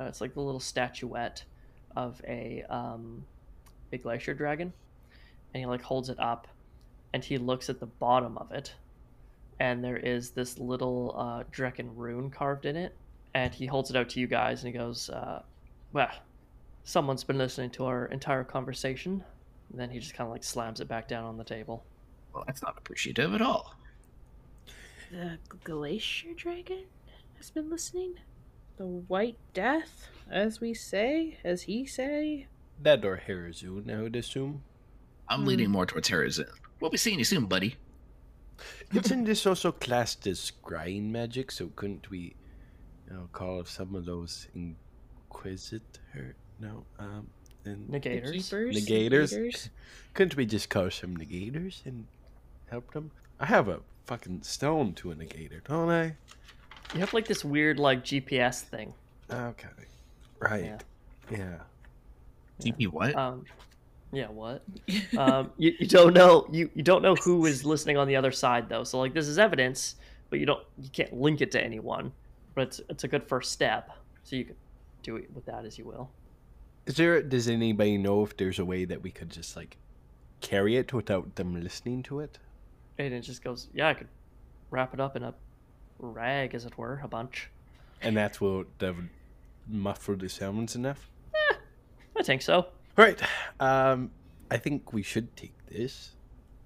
uh, 0.00 0.04
it's 0.04 0.20
like 0.20 0.34
the 0.34 0.40
little 0.40 0.60
statuette 0.60 1.44
of 1.96 2.20
a 2.26 2.64
um, 2.68 3.24
a 3.92 3.98
glacier 3.98 4.34
dragon, 4.34 4.72
and 5.52 5.60
he 5.60 5.66
like 5.66 5.82
holds 5.82 6.08
it 6.08 6.18
up, 6.18 6.48
and 7.12 7.22
he 7.22 7.38
looks 7.38 7.68
at 7.68 7.80
the 7.80 7.86
bottom 7.86 8.38
of 8.38 8.50
it, 8.50 8.72
and 9.60 9.84
there 9.84 9.98
is 9.98 10.30
this 10.30 10.58
little 10.58 11.14
uh, 11.16 11.44
Drekken 11.52 11.90
rune 11.94 12.30
carved 12.30 12.64
in 12.64 12.76
it 12.76 12.94
and 13.34 13.52
he 13.54 13.66
holds 13.66 13.90
it 13.90 13.96
out 13.96 14.08
to 14.10 14.20
you 14.20 14.26
guys 14.26 14.62
and 14.64 14.72
he 14.72 14.78
goes, 14.78 15.10
uh, 15.10 15.42
"Well, 15.92 16.10
someone's 16.84 17.24
been 17.24 17.38
listening 17.38 17.70
to 17.70 17.84
our 17.86 18.06
entire 18.06 18.44
conversation." 18.44 19.22
And 19.70 19.80
then 19.80 19.90
he 19.90 19.98
just 19.98 20.14
kind 20.14 20.26
of 20.28 20.32
like 20.32 20.44
slams 20.44 20.80
it 20.80 20.88
back 20.88 21.08
down 21.08 21.24
on 21.24 21.36
the 21.36 21.44
table. 21.44 21.84
Well, 22.32 22.44
that's 22.46 22.62
not 22.62 22.76
appreciative 22.78 23.34
at 23.34 23.42
all. 23.42 23.74
The 25.10 25.38
Glacier 25.62 26.34
Dragon 26.34 26.84
has 27.36 27.50
been 27.50 27.70
listening. 27.70 28.14
The 28.76 28.86
White 28.86 29.38
Death, 29.52 30.08
as 30.30 30.60
we 30.60 30.74
say, 30.74 31.38
as 31.44 31.62
he 31.62 31.86
say. 31.86 32.48
That 32.82 33.04
or 33.04 33.22
Harazun, 33.28 33.88
I 33.96 34.02
would 34.02 34.16
assume. 34.16 34.64
I'm 35.28 35.40
Hmm. 35.42 35.46
leaning 35.46 35.70
more 35.70 35.86
towards 35.86 36.08
Harazin. 36.08 36.48
We'll 36.80 36.90
be 36.90 36.96
seeing 36.96 37.18
you 37.20 37.24
soon, 37.24 37.46
buddy. 37.46 37.76
Isn't 38.92 39.24
this 39.24 39.46
also 39.46 39.72
classed 39.72 40.26
as 40.26 40.38
scrying 40.52 41.10
magic? 41.10 41.50
So 41.52 41.68
couldn't 41.76 42.10
we, 42.10 42.34
you 43.14 43.20
know, 43.20 43.28
call 43.32 43.64
some 43.64 43.94
of 43.94 44.04
those 44.04 44.48
inquisitor? 44.54 46.34
No, 46.60 46.84
um, 46.98 47.26
and 47.64 47.88
Negators. 47.88 48.32
Keepers. 48.32 48.76
Negators? 48.76 49.32
Negators. 49.32 49.68
couldn't 50.14 50.36
we 50.36 50.46
just 50.46 50.68
call 50.68 50.90
some 50.90 51.16
negators 51.16 51.84
and 51.86 52.06
help 52.70 52.92
them? 52.92 53.10
I 53.38 53.46
have 53.46 53.68
a 53.68 53.80
fucking 54.06 54.42
stone 54.42 54.94
to 54.94 55.12
a 55.12 55.14
negator, 55.14 55.62
don't 55.64 55.90
I? 55.90 56.16
You 56.92 57.00
have 57.00 57.14
like 57.14 57.26
this 57.26 57.44
weird 57.44 57.78
like 57.78 58.04
GPS 58.04 58.62
thing. 58.62 58.92
Okay, 59.30 59.68
right. 60.40 60.80
Yeah. 61.30 61.58
DP 62.60 62.88
what? 62.88 63.14
Um, 63.16 63.44
yeah, 64.12 64.28
what? 64.28 64.62
um, 65.18 65.50
you, 65.56 65.72
you 65.78 65.86
don't 65.86 66.14
know 66.14 66.46
you, 66.50 66.70
you 66.74 66.82
don't 66.82 67.02
know 67.02 67.14
who 67.14 67.46
is 67.46 67.64
listening 67.64 67.96
on 67.96 68.06
the 68.08 68.16
other 68.16 68.32
side 68.32 68.68
though. 68.68 68.84
So 68.84 68.98
like 68.98 69.14
this 69.14 69.26
is 69.26 69.38
evidence, 69.38 69.96
but 70.30 70.40
you 70.40 70.46
don't 70.46 70.64
you 70.82 70.88
can't 70.90 71.12
link 71.12 71.40
it 71.40 71.52
to 71.52 71.62
anyone. 71.62 72.12
But 72.54 72.62
it's 72.62 72.80
it's 72.88 73.04
a 73.04 73.08
good 73.08 73.24
first 73.24 73.52
step. 73.52 73.90
So 74.22 74.36
you 74.36 74.44
can 74.44 74.56
do 75.02 75.16
it 75.16 75.28
with 75.34 75.44
that 75.46 75.64
as 75.64 75.78
you 75.78 75.84
will. 75.84 76.10
Is 76.86 76.96
there? 76.96 77.22
Does 77.22 77.48
anybody 77.48 77.98
know 77.98 78.22
if 78.22 78.36
there's 78.36 78.58
a 78.58 78.64
way 78.64 78.84
that 78.84 79.02
we 79.02 79.10
could 79.10 79.30
just 79.30 79.56
like 79.56 79.76
carry 80.40 80.76
it 80.76 80.92
without 80.92 81.36
them 81.36 81.60
listening 81.62 82.02
to 82.04 82.20
it? 82.20 82.38
And 82.98 83.12
it 83.12 83.22
just 83.22 83.42
goes, 83.42 83.68
yeah, 83.74 83.88
I 83.88 83.94
could 83.94 84.08
wrap 84.70 84.94
it 84.94 85.00
up 85.00 85.16
in 85.16 85.24
a 85.24 85.34
rag, 85.98 86.54
as 86.54 86.64
it 86.64 86.78
were, 86.78 87.00
a 87.02 87.08
bunch. 87.08 87.50
And 88.02 88.16
that's 88.16 88.40
what 88.40 88.66
that 88.78 88.94
would 88.94 89.08
muffle 89.66 90.16
the 90.16 90.28
sounds 90.28 90.76
enough. 90.76 91.10
I 92.16 92.22
think 92.22 92.42
so. 92.42 92.66
Right. 92.96 93.20
Um, 93.58 94.10
I 94.50 94.56
think 94.56 94.92
we 94.92 95.02
should 95.02 95.34
take 95.36 95.54
this, 95.66 96.12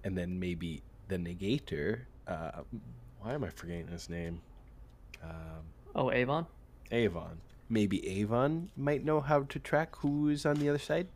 and 0.05 0.18
then 0.18 0.38
maybe 0.38 0.83
the 1.09 1.16
negator. 1.16 2.01
Uh, 2.27 2.62
why 3.20 3.33
am 3.33 3.44
I 3.44 3.48
forgetting 3.48 3.88
his 3.88 4.11
name? 4.11 4.42
Um, 5.22 5.64
Oh, 5.94 6.11
Avon. 6.12 6.46
Avon. 6.90 7.38
Maybe 7.68 8.07
Avon 8.20 8.70
might 8.77 9.05
know 9.05 9.20
how 9.20 9.42
to 9.42 9.59
track 9.59 9.96
who 9.96 10.29
is 10.29 10.46
on 10.46 10.57
the 10.57 10.68
other 10.68 10.79
side. 10.79 11.09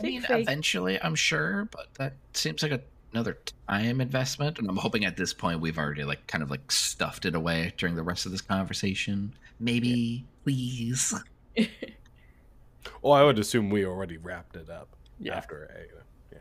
I 0.00 0.04
mean, 0.04 0.24
eventually, 0.28 1.00
I'm 1.02 1.14
sure, 1.14 1.68
but 1.72 1.92
that 1.94 2.14
seems 2.32 2.62
like 2.62 2.72
a, 2.72 2.80
another 3.12 3.36
time 3.68 4.00
investment. 4.00 4.58
And 4.58 4.68
I'm 4.68 4.76
hoping 4.78 5.04
at 5.04 5.16
this 5.16 5.34
point 5.34 5.60
we've 5.60 5.76
already 5.78 6.04
like 6.04 6.26
kind 6.26 6.42
of 6.42 6.50
like 6.50 6.70
stuffed 6.72 7.26
it 7.26 7.34
away 7.34 7.74
during 7.76 7.96
the 7.96 8.02
rest 8.02 8.24
of 8.24 8.32
this 8.32 8.40
conversation. 8.40 9.34
Maybe, 9.58 10.24
please. 10.44 11.14
Oh, 13.02 13.10
I 13.12 13.22
would 13.24 13.38
assume 13.38 13.70
we 13.70 13.84
already 13.84 14.16
wrapped 14.16 14.56
it 14.56 14.68
up 14.70 14.88
Yeah. 15.18 15.34
after. 15.36 15.64
A, 15.64 16.34
yeah. 16.34 16.38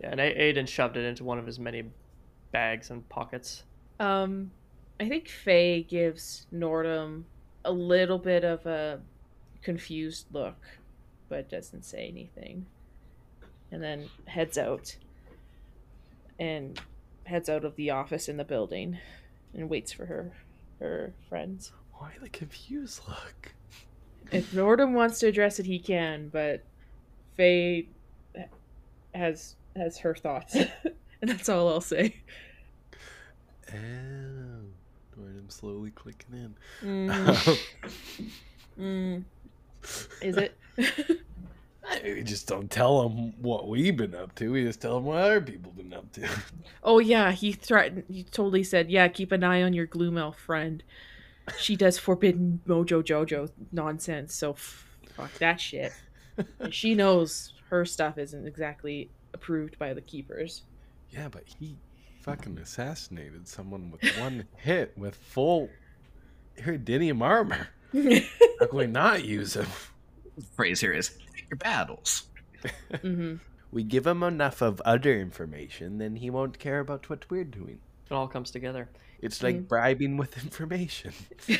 Yeah, 0.00 0.08
and 0.10 0.20
A- 0.20 0.34
Aodhan 0.52 0.66
shoved 0.68 0.96
it 0.96 1.04
into 1.04 1.24
one 1.24 1.38
of 1.38 1.46
his 1.46 1.58
many 1.58 1.84
bags 2.52 2.90
and 2.90 3.06
pockets. 3.08 3.64
Um, 4.00 4.50
I 5.00 5.08
think 5.08 5.28
Faye 5.28 5.82
gives 5.82 6.46
Nordhum 6.52 7.24
a 7.64 7.72
little 7.72 8.18
bit 8.18 8.44
of 8.44 8.66
a 8.66 9.00
confused 9.62 10.26
look, 10.32 10.56
but 11.28 11.50
doesn't 11.50 11.84
say 11.84 12.08
anything. 12.08 12.66
And 13.70 13.82
then 13.82 14.08
heads 14.26 14.58
out. 14.58 14.96
And 16.38 16.80
heads 17.24 17.48
out 17.48 17.64
of 17.64 17.76
the 17.76 17.90
office 17.90 18.28
in 18.28 18.36
the 18.38 18.44
building 18.44 18.98
and 19.54 19.68
waits 19.68 19.92
for 19.92 20.06
her 20.06 20.32
her 20.80 21.12
friends. 21.28 21.72
Why 21.94 22.12
the 22.20 22.28
confused 22.28 23.00
look? 23.08 23.54
If 24.30 24.52
Nordhum 24.52 24.92
wants 24.92 25.18
to 25.20 25.26
address 25.26 25.58
it, 25.58 25.66
he 25.66 25.78
can, 25.78 26.28
but 26.28 26.62
Faye 27.36 27.88
has 29.14 29.56
has 29.74 29.98
her 29.98 30.14
thoughts. 30.14 30.54
and 31.22 31.30
that's 31.30 31.48
all 31.48 31.68
I'll 31.68 31.80
say. 31.80 32.16
Oh. 33.72 34.67
Oh, 35.18 35.24
I'm 35.26 35.50
slowly 35.50 35.90
clicking 35.90 36.54
in. 36.82 37.08
Mm, 37.08 37.58
mm. 38.80 39.24
Is 40.22 40.36
it? 40.36 40.56
we 42.04 42.22
just 42.22 42.46
don't 42.46 42.70
tell 42.70 43.02
them 43.02 43.32
what 43.42 43.68
we've 43.68 43.96
been 43.96 44.14
up 44.14 44.34
to. 44.36 44.52
We 44.52 44.64
just 44.64 44.80
tell 44.80 44.94
them 44.96 45.04
what 45.04 45.18
other 45.18 45.40
people 45.40 45.72
have 45.72 45.76
been 45.76 45.92
up 45.96 46.12
to. 46.12 46.28
Oh 46.84 47.00
yeah, 47.00 47.32
he 47.32 47.52
threatened. 47.52 48.04
He 48.08 48.22
totally 48.24 48.62
said, 48.62 48.90
"Yeah, 48.90 49.08
keep 49.08 49.32
an 49.32 49.44
eye 49.44 49.62
on 49.62 49.72
your 49.72 49.86
gloom 49.86 50.16
elf 50.16 50.38
friend. 50.38 50.82
She 51.58 51.76
does 51.76 51.98
forbidden 51.98 52.60
mojo 52.66 53.02
jojo 53.02 53.50
nonsense. 53.72 54.34
So 54.34 54.54
fuck 54.54 55.32
that 55.38 55.60
shit. 55.60 55.92
And 56.60 56.72
she 56.72 56.94
knows 56.94 57.52
her 57.70 57.84
stuff 57.84 58.16
isn't 58.16 58.46
exactly 58.46 59.10
approved 59.34 59.78
by 59.78 59.92
the 59.92 60.00
keepers. 60.00 60.62
yeah, 61.10 61.28
but 61.28 61.42
he 61.58 61.76
fucking 62.20 62.58
assassinated 62.58 63.48
someone 63.48 63.90
with 63.90 64.02
one 64.18 64.46
hit 64.56 64.96
with 64.96 65.14
full 65.14 65.70
iridium 66.56 67.22
armor. 67.22 67.68
How 67.92 68.66
can 68.66 68.78
we 68.78 68.86
not 68.86 69.24
use 69.24 69.54
him? 69.54 69.66
Phrase 70.56 70.80
here 70.80 70.92
is 70.92 71.16
your 71.50 71.56
battles. 71.56 72.24
hmm 73.02 73.36
We 73.70 73.82
give 73.82 74.06
him 74.06 74.22
enough 74.22 74.62
of 74.62 74.80
other 74.86 75.20
information, 75.20 75.98
then 75.98 76.16
he 76.16 76.30
won't 76.30 76.58
care 76.58 76.80
about 76.80 77.10
what 77.10 77.28
we're 77.28 77.44
doing. 77.44 77.80
It 78.10 78.14
all 78.14 78.26
comes 78.26 78.50
together. 78.50 78.88
It's 79.20 79.42
like 79.42 79.68
bribing 79.68 80.16
with 80.16 80.42
information. 80.42 81.12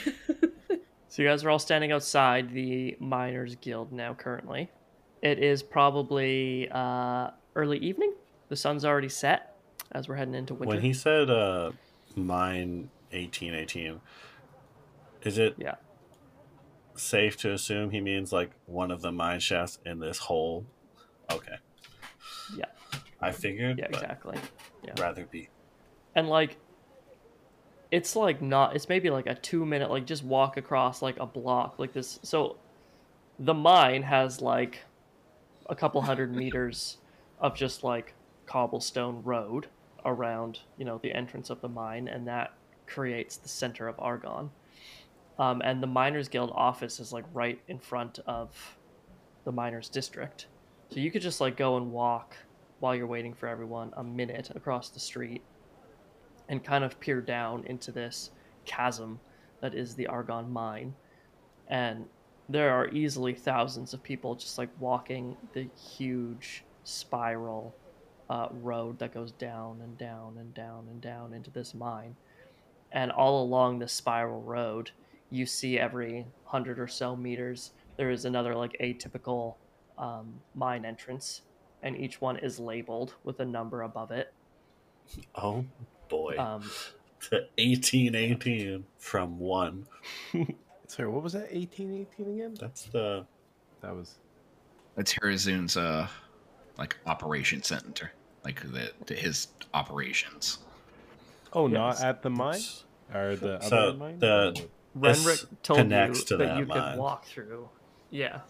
So 1.11 1.23
you 1.23 1.29
guys 1.29 1.43
are 1.43 1.51
all 1.51 1.59
standing 1.59 1.91
outside 1.91 2.53
the 2.53 2.97
Miners 3.01 3.57
Guild 3.57 3.93
now. 3.93 4.13
Currently, 4.13 4.71
it 5.23 5.39
is 5.39 5.63
probably 5.63 6.69
uh, 6.71 7.31
early 7.57 7.79
evening. 7.79 8.13
The 8.51 8.57
sun's 8.57 8.85
already 8.85 9.09
set 9.09 9.57
as 9.93 10.09
we're 10.09 10.17
heading 10.17 10.35
into 10.35 10.55
winter. 10.55 10.75
When 10.75 10.83
he 10.85 10.93
said 10.93 11.31
uh, 11.31 11.73
mine 12.17 12.91
1818, 13.13 14.01
is 15.23 15.39
it 15.39 15.55
Yeah. 15.59 15.77
safe 16.95 17.37
to 17.39 17.53
assume 17.53 17.91
he 17.91 18.01
means 18.01 18.33
like 18.33 18.51
one 18.67 18.91
of 18.91 19.01
the 19.03 19.13
mine 19.13 19.41
shafts 19.41 19.79
in 19.85 19.99
this 20.01 20.19
hole? 20.19 20.67
Okay. 21.31 21.57
Yeah. 22.57 22.65
I 23.21 23.33
figured, 23.33 23.79
Yeah, 23.79 23.87
exactly. 23.87 24.39
Yeah. 24.85 24.93
rather 25.01 25.25
be. 25.27 25.49
and 26.15 26.29
like 26.29 26.57
it's 27.91 28.15
like 28.15 28.41
not 28.43 28.77
it's 28.77 28.89
maybe 28.89 29.09
like 29.11 29.27
a 29.27 29.35
two 29.35 29.65
minute 29.67 29.91
like 29.91 30.05
just 30.07 30.23
walk 30.23 30.57
across 30.57 31.01
like 31.03 31.19
a 31.19 31.27
block 31.27 31.79
like 31.79 31.93
this 31.95 32.19
so 32.23 32.57
the 33.39 33.55
mine 33.55 34.03
has 34.03 34.41
like 34.43 34.81
a 35.71 35.75
couple 35.75 36.01
hundred 36.03 36.35
meters 36.35 36.99
of 37.41 37.55
just 37.57 37.83
like 37.85 38.15
cobblestone 38.47 39.23
road 39.25 39.69
around 40.09 40.61
you 40.77 40.85
know 40.85 40.99
the 41.03 41.13
entrance 41.13 41.51
of 41.51 41.61
the 41.61 41.69
mine 41.69 42.09
and 42.09 42.27
that 42.27 42.55
creates 42.87 43.37
the 43.37 43.49
center 43.49 43.89
of 43.89 43.95
argon 43.99 44.51
um, 45.39 45.63
and 45.65 45.83
the 45.83 45.87
miners 45.87 46.29
guild 46.29 46.51
office 46.55 46.99
is 46.99 47.13
like 47.13 47.25
right 47.33 47.61
in 47.69 47.79
front 47.79 48.19
of 48.27 48.77
the 49.45 49.53
miners 49.53 49.89
district 49.89 50.47
so 50.91 51.01
you 51.01 51.11
could 51.11 51.23
just 51.23 51.41
like 51.41 51.57
go 51.57 51.77
and 51.77 51.93
walk 51.93 52.37
while 52.81 52.95
you're 52.95 53.07
waiting 53.07 53.35
for 53.35 53.49
everyone 53.49 53.93
a 53.97 54.05
minute 54.05 54.51
across 54.55 54.89
the 54.89 55.01
street 55.01 55.43
and 56.49 56.65
kind 56.65 56.85
of 56.85 56.99
peer 57.01 57.21
down 57.21 57.65
into 57.67 57.93
this 57.93 58.31
chasm 58.65 59.21
that 59.61 59.75
is 59.75 59.95
the 59.95 60.07
Argon 60.07 60.51
mine. 60.51 60.95
And 61.69 62.07
there 62.49 62.71
are 62.71 62.89
easily 62.89 63.35
thousands 63.35 63.93
of 63.93 64.03
people 64.03 64.35
just 64.35 64.57
like 64.57 64.71
walking 64.79 65.37
the 65.53 65.69
huge 65.97 66.65
spiral 66.85 67.75
uh, 68.31 68.49
road 68.51 68.99
that 68.99 69.15
goes 69.15 69.33
down 69.33 69.81
and 69.83 69.97
down 69.97 70.37
and 70.39 70.53
down 70.55 70.87
and 70.91 71.01
down 71.01 71.33
into 71.33 71.51
this 71.51 71.75
mine. 71.75 72.15
And 72.93 73.11
all 73.11 73.43
along 73.43 73.79
this 73.79 73.93
spiral 73.93 74.43
road, 74.43 74.91
you 75.31 75.47
see 75.47 75.79
every 75.79 76.27
hundred 76.45 76.79
or 76.79 76.89
so 76.89 77.15
meters, 77.15 77.73
there 77.97 78.11
is 78.11 78.25
another 78.25 78.55
like 78.55 78.77
atypical 78.81 79.55
um, 79.99 80.41
mine 80.55 80.85
entrance, 80.85 81.43
and 81.83 81.97
each 81.97 82.21
one 82.21 82.37
is 82.39 82.59
labeled 82.59 83.15
with 83.25 83.41
a 83.41 83.45
number 83.45 83.83
above 83.83 84.11
it. 84.11 84.33
Oh 85.35 85.65
boy. 86.09 86.37
Um, 86.39 86.63
to 87.31 87.37
1818 87.59 88.85
from 88.99 89.39
one. 89.39 89.87
Sorry, 90.87 91.09
what 91.09 91.23
was 91.23 91.35
that? 91.35 91.53
1818 91.53 92.35
again? 92.35 92.57
That's 92.59 92.85
the. 92.85 93.27
That 93.83 93.95
was. 93.95 94.15
That's 94.97 95.13
Harazun's 95.15 95.77
uh 95.77 96.09
like 96.79 96.97
operation 97.07 97.63
center. 97.63 98.13
Like 98.49 98.63
the, 98.73 98.91
the 99.05 99.15
his 99.15 99.49
operations. 99.75 100.59
Oh, 101.53 101.67
Yes. 101.69 102.01
not 102.01 102.03
at 102.03 102.23
the 102.23 102.31
mine? 102.31 102.63
Or 103.15 103.37
the 103.37 103.61
So, 103.61 103.77
other 103.77 103.99
mine? 103.99 104.19
the- 104.19 104.67
This 104.95 105.23
Renrick 105.23 105.47
told 105.63 105.79
you 105.81 105.85
to 105.85 105.91
that, 105.91 106.39
that 106.39 106.57
you 106.59 106.65
could 106.65 106.97
walk 106.99 107.27
through. 107.27 107.69
Yeah. 108.11 108.41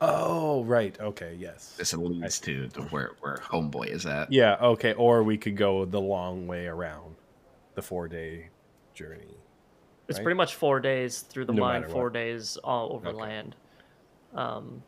Oh, 0.00 0.64
right. 0.64 0.98
Okay, 0.98 1.36
yes. 1.38 1.74
This 1.76 1.92
leads 1.92 2.40
to, 2.40 2.68
to 2.68 2.82
where 2.84 3.12
where 3.20 3.36
Homeboy 3.36 3.88
is 3.88 4.06
at. 4.06 4.32
Yeah, 4.32 4.56
okay. 4.60 4.94
Or 4.94 5.22
we 5.22 5.36
could 5.36 5.58
go 5.58 5.84
the 5.84 6.00
long 6.00 6.46
way 6.46 6.66
around 6.66 7.16
the 7.74 7.82
four 7.82 8.08
day 8.08 8.48
journey. 8.94 9.36
It's 10.08 10.18
Right? 10.18 10.24
pretty 10.24 10.36
much 10.38 10.54
four 10.54 10.80
days 10.80 11.20
through 11.20 11.44
the 11.44 11.52
No 11.52 11.60
mine, 11.60 11.84
four 11.86 12.04
what. 12.04 12.14
days 12.14 12.56
all 12.64 12.94
over 12.94 13.08
Okay. 13.08 13.18
land. 13.20 13.56
Um, 14.34 14.82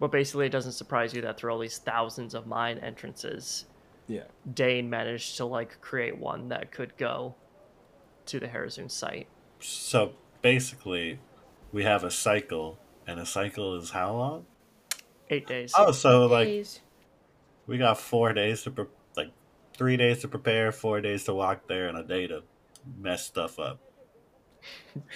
but 0.00 0.10
basically, 0.12 0.46
it 0.46 0.50
doesn't 0.52 0.72
surprise 0.72 1.12
you 1.14 1.22
that 1.22 1.38
through 1.38 1.52
all 1.52 1.58
these 1.58 1.78
thousands 1.78 2.34
of 2.34 2.46
mine 2.46 2.78
entrances, 2.78 3.64
Yeah. 4.06 4.24
Dane 4.54 4.88
managed 4.90 5.36
to 5.38 5.44
like 5.44 5.80
create 5.80 6.18
one 6.18 6.48
that 6.48 6.70
could 6.72 6.96
go 6.96 7.34
to 8.26 8.38
the 8.40 8.46
Harazun 8.46 8.90
site. 8.90 9.26
So 9.60 10.12
basically, 10.42 11.18
we 11.72 11.82
have 11.84 12.04
a 12.04 12.10
cycle, 12.10 12.78
and 13.06 13.18
a 13.20 13.26
cycle 13.26 13.74
is 13.76 13.90
how 13.90 14.12
long? 14.14 14.46
Eight 15.30 15.46
days. 15.46 15.72
Oh, 15.76 15.92
so 15.92 16.26
like 16.26 16.46
Days. 16.46 16.80
we 17.66 17.76
got 17.76 17.98
four 17.98 18.32
days 18.32 18.62
to 18.62 18.70
pre- 18.70 18.86
like 19.16 19.30
three 19.76 19.96
days 19.96 20.20
to 20.20 20.28
prepare, 20.28 20.72
four 20.72 21.00
days 21.00 21.24
to 21.24 21.34
walk 21.34 21.66
there, 21.68 21.88
and 21.88 21.98
a 21.98 22.02
day 22.02 22.26
to 22.28 22.42
mess 22.98 23.26
stuff 23.26 23.58
up. 23.58 23.78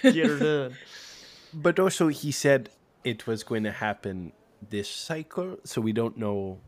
Get 0.02 0.14
her 0.26 0.38
done. 0.38 0.76
But 1.54 1.78
also, 1.78 2.08
he 2.08 2.32
said 2.32 2.70
it 3.04 3.26
was 3.26 3.42
going 3.42 3.64
to 3.64 3.72
happen 3.72 4.32
this 4.70 4.88
cycle, 4.88 5.58
so 5.64 5.80
we 5.80 5.92
don't 5.92 6.16
know. 6.16 6.58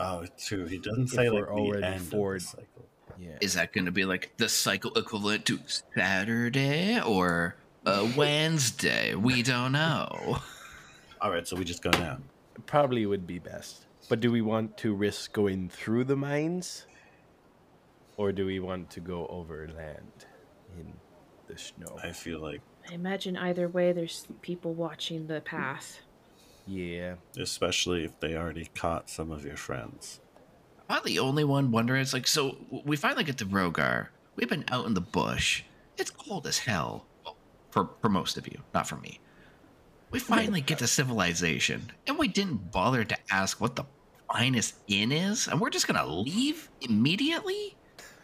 Oh, 0.00 0.24
true. 0.38 0.66
He 0.66 0.78
doesn't 0.78 1.08
say 1.08 1.26
If 1.26 1.32
like 1.32 1.40
we're 1.40 1.46
the 1.46 1.52
already 1.52 1.84
end 1.86 2.02
forward- 2.02 2.36
of 2.36 2.42
the 2.42 2.48
cycle. 2.48 2.84
Yeah. 3.20 3.36
Is 3.40 3.54
that 3.54 3.72
going 3.72 3.86
to 3.86 3.90
be 3.90 4.04
like 4.04 4.32
the 4.36 4.48
cycle 4.48 4.92
equivalent 4.94 5.44
to 5.46 5.58
Saturday 5.96 7.00
or 7.00 7.56
a 7.84 8.04
Wednesday? 8.16 9.14
We 9.16 9.42
don't 9.42 9.72
know. 9.72 10.38
All 11.20 11.30
right, 11.32 11.46
so 11.46 11.56
we 11.56 11.64
just 11.64 11.82
go 11.82 11.90
down. 11.90 12.22
Probably 12.66 13.04
would 13.06 13.26
be 13.26 13.40
best. 13.40 13.86
But 14.08 14.20
do 14.20 14.30
we 14.30 14.40
want 14.40 14.76
to 14.78 14.94
risk 14.94 15.32
going 15.32 15.68
through 15.68 16.04
the 16.04 16.14
mines? 16.16 16.86
Or 18.16 18.30
do 18.30 18.46
we 18.46 18.60
want 18.60 18.88
to 18.90 19.00
go 19.00 19.26
over 19.26 19.68
land 19.76 20.26
in 20.78 20.92
the 21.48 21.58
snow? 21.58 21.98
I 22.02 22.12
feel 22.12 22.40
like, 22.40 22.60
I 22.88 22.94
imagine 22.94 23.36
either 23.36 23.68
way, 23.68 23.92
there's 23.92 24.26
people 24.42 24.74
watching 24.74 25.26
the 25.26 25.40
path. 25.40 26.00
Yeah. 26.68 27.14
especially 27.36 28.04
if 28.04 28.20
they 28.20 28.36
already 28.36 28.68
caught 28.74 29.08
some 29.08 29.30
of 29.32 29.44
your 29.44 29.56
friends. 29.56 30.20
Am 30.90 30.98
I 30.98 31.00
the 31.04 31.18
only 31.18 31.44
one 31.44 31.70
wondering? 31.70 32.02
It's 32.02 32.12
like, 32.12 32.26
so 32.26 32.56
we 32.84 32.96
finally 32.96 33.24
get 33.24 33.38
to 33.38 33.46
Rogar. 33.46 34.08
We've 34.36 34.48
been 34.48 34.64
out 34.68 34.86
in 34.86 34.94
the 34.94 35.00
bush. 35.00 35.62
It's 35.96 36.10
cold 36.10 36.46
as 36.46 36.58
hell. 36.58 37.06
Well, 37.24 37.36
for, 37.70 37.90
for 38.00 38.08
most 38.08 38.36
of 38.36 38.46
you, 38.46 38.60
not 38.74 38.86
for 38.86 38.96
me. 38.96 39.18
We 40.10 40.18
finally 40.18 40.60
get 40.62 40.78
to 40.78 40.86
civilization, 40.86 41.90
and 42.06 42.16
we 42.18 42.28
didn't 42.28 42.70
bother 42.72 43.04
to 43.04 43.16
ask 43.30 43.60
what 43.60 43.76
the 43.76 43.84
finest 44.32 44.76
inn 44.88 45.12
is, 45.12 45.48
and 45.48 45.60
we're 45.60 45.68
just 45.70 45.86
gonna 45.86 46.06
leave 46.06 46.70
immediately? 46.80 47.76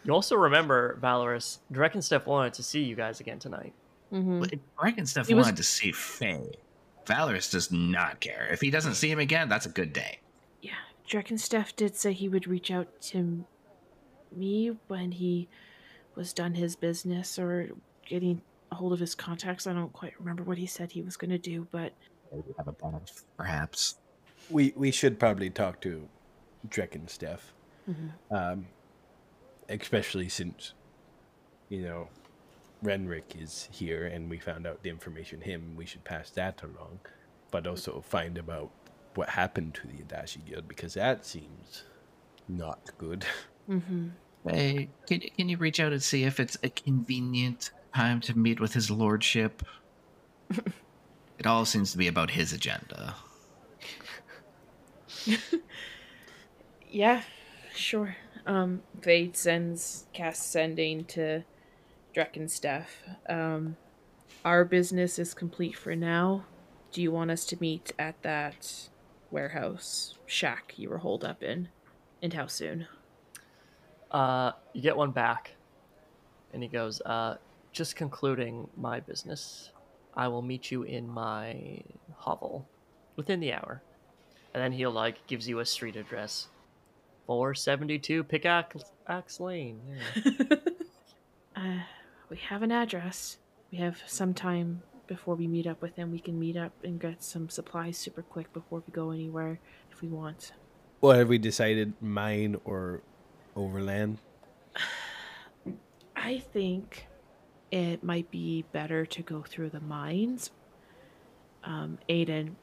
You 0.03 0.13
also 0.13 0.35
remember, 0.35 0.97
Valoris, 1.01 1.59
Drek 1.71 1.93
and 1.93 2.03
Steph 2.03 2.25
wanted 2.27 2.53
to 2.55 2.63
see 2.63 2.81
you 2.81 2.95
guys 2.95 3.19
again 3.19 3.37
tonight. 3.39 3.73
Mm-hmm. 4.13 4.39
But 4.39 4.53
Reckon 4.81 5.05
stuff 5.05 5.27
He 5.27 5.33
was- 5.33 5.45
wanted 5.45 5.57
to 5.57 5.63
see 5.63 5.91
Faye. 5.91 6.53
Valoris 7.05 7.51
does 7.51 7.71
not 7.71 8.19
care. 8.19 8.47
If 8.51 8.61
he 8.61 8.69
doesn't 8.69 8.95
see 8.95 9.09
him 9.11 9.19
again, 9.19 9.49
that's 9.49 9.65
a 9.65 9.69
good 9.69 9.93
day. 9.93 10.19
Yeah, 10.61 10.71
Dreckensteff 11.07 11.75
did 11.75 11.95
say 11.95 12.13
he 12.13 12.29
would 12.29 12.47
reach 12.47 12.71
out 12.71 13.01
to 13.03 13.45
me 14.35 14.77
when 14.87 15.11
he 15.11 15.47
was 16.15 16.33
done 16.33 16.53
his 16.55 16.75
business 16.75 17.37
or 17.37 17.69
getting 18.07 18.41
a 18.71 18.75
hold 18.75 18.93
of 18.93 18.99
his 18.99 19.15
contacts. 19.15 19.67
I 19.67 19.73
don't 19.73 19.93
quite 19.93 20.13
remember 20.19 20.43
what 20.43 20.57
he 20.57 20.65
said 20.65 20.91
he 20.91 21.01
was 21.01 21.17
going 21.17 21.31
to 21.31 21.37
do, 21.37 21.67
but 21.71 21.93
Maybe 22.31 22.53
have 22.57 22.67
a 22.67 22.71
bonus, 22.71 23.23
perhaps. 23.37 23.95
We 24.49 24.73
we 24.75 24.91
should 24.91 25.19
probably 25.19 25.49
talk 25.49 25.79
to 25.81 26.07
Dreckensteff, 26.67 27.39
um, 28.31 28.67
especially 29.69 30.29
since 30.29 30.73
you 31.69 31.83
know 31.83 32.09
Renrick 32.83 33.41
is 33.41 33.67
here, 33.71 34.05
and 34.05 34.29
we 34.29 34.37
found 34.39 34.67
out 34.67 34.83
the 34.83 34.89
information 34.89 35.41
him. 35.41 35.75
We 35.75 35.85
should 35.85 36.03
pass 36.03 36.29
that 36.31 36.61
along, 36.63 36.99
but 37.51 37.67
also 37.67 38.01
find 38.01 38.37
about 38.37 38.71
what 39.15 39.29
happened 39.29 39.73
to 39.75 39.87
the 39.87 40.03
Adachi 40.03 40.45
Guild 40.45 40.67
because 40.67 40.93
that 40.95 41.25
seems 41.25 41.83
not 42.47 42.79
good. 42.97 43.25
Hey, 44.47 44.89
can, 45.07 45.21
can 45.21 45.49
you 45.49 45.57
reach 45.57 45.79
out 45.79 45.91
and 45.91 46.03
see 46.03 46.23
if 46.23 46.39
it's 46.39 46.57
a 46.61 46.69
convenient 46.69 47.71
time 47.95 48.21
to 48.21 48.37
meet 48.37 48.59
with 48.59 48.73
his 48.73 48.91
lordship? 48.91 49.63
it 50.49 51.45
all 51.45 51.65
seems 51.65 51.91
to 51.93 51.97
be 51.97 52.07
about 52.07 52.31
his 52.31 52.53
agenda. 52.53 53.15
yeah, 56.89 57.23
sure. 57.73 58.15
Um, 58.45 58.83
Fade 59.01 59.35
sends 59.35 60.05
cast 60.13 60.51
sending 60.51 61.05
to 61.05 61.43
Dreckensteff. 62.15 62.85
Um, 63.27 63.75
our 64.45 64.63
business 64.63 65.19
is 65.19 65.33
complete 65.33 65.75
for 65.75 65.95
now. 65.95 66.45
Do 66.91 67.01
you 67.01 67.11
want 67.11 67.29
us 67.29 67.45
to 67.47 67.57
meet 67.59 67.91
at 67.99 68.21
that 68.21 68.89
warehouse 69.31 70.17
shack 70.25 70.73
you 70.77 70.89
were 70.89 70.99
holed 70.99 71.25
up 71.25 71.43
in? 71.43 71.67
And 72.21 72.33
how 72.33 72.47
soon? 72.47 72.87
Uh, 74.09 74.53
you 74.73 74.81
get 74.81 74.95
one 74.95 75.11
back, 75.11 75.55
and 76.53 76.63
he 76.63 76.69
goes, 76.69 77.01
uh, 77.01 77.35
"Just 77.73 77.97
concluding 77.97 78.69
my 78.77 79.01
business. 79.01 79.71
I 80.15 80.29
will 80.29 80.41
meet 80.41 80.71
you 80.71 80.83
in 80.83 81.09
my 81.09 81.81
hovel 82.15 82.65
within 83.17 83.41
the 83.41 83.51
hour." 83.51 83.83
And 84.53 84.63
then 84.63 84.71
he'll 84.71 84.91
like 84.91 85.27
gives 85.27 85.49
you 85.49 85.59
a 85.59 85.65
street 85.65 85.97
address, 85.97 86.47
four 87.27 87.53
seventy 87.53 87.99
two 87.99 88.23
Pickaxe 88.23 88.85
Axe 89.07 89.41
Lane. 89.41 89.81
Yeah. 90.15 90.55
Uh, 91.55 91.79
we 92.29 92.37
have 92.37 92.63
an 92.63 92.71
address. 92.71 93.37
We 93.71 93.77
have 93.79 94.01
some 94.05 94.33
time 94.33 94.81
before 95.07 95.35
we 95.35 95.47
meet 95.47 95.67
up 95.67 95.81
with 95.81 95.95
him. 95.95 96.11
We 96.11 96.19
can 96.19 96.39
meet 96.39 96.57
up 96.57 96.71
and 96.83 96.99
get 96.99 97.23
some 97.23 97.49
supplies 97.49 97.97
super 97.97 98.21
quick 98.21 98.51
before 98.53 98.83
we 98.85 98.91
go 98.91 99.11
anywhere 99.11 99.59
if 99.91 100.01
we 100.01 100.07
want. 100.07 100.51
Well, 101.01 101.17
have 101.17 101.29
we 101.29 101.37
decided 101.37 101.93
mine 102.01 102.57
or 102.65 103.01
overland? 103.55 104.19
I 106.15 106.39
think 106.39 107.07
it 107.71 108.03
might 108.03 108.31
be 108.31 108.63
better 108.71 109.05
to 109.05 109.21
go 109.21 109.43
through 109.43 109.69
the 109.69 109.81
mines. 109.81 110.51
Um, 111.63 111.99
Aodhan, 112.09 112.55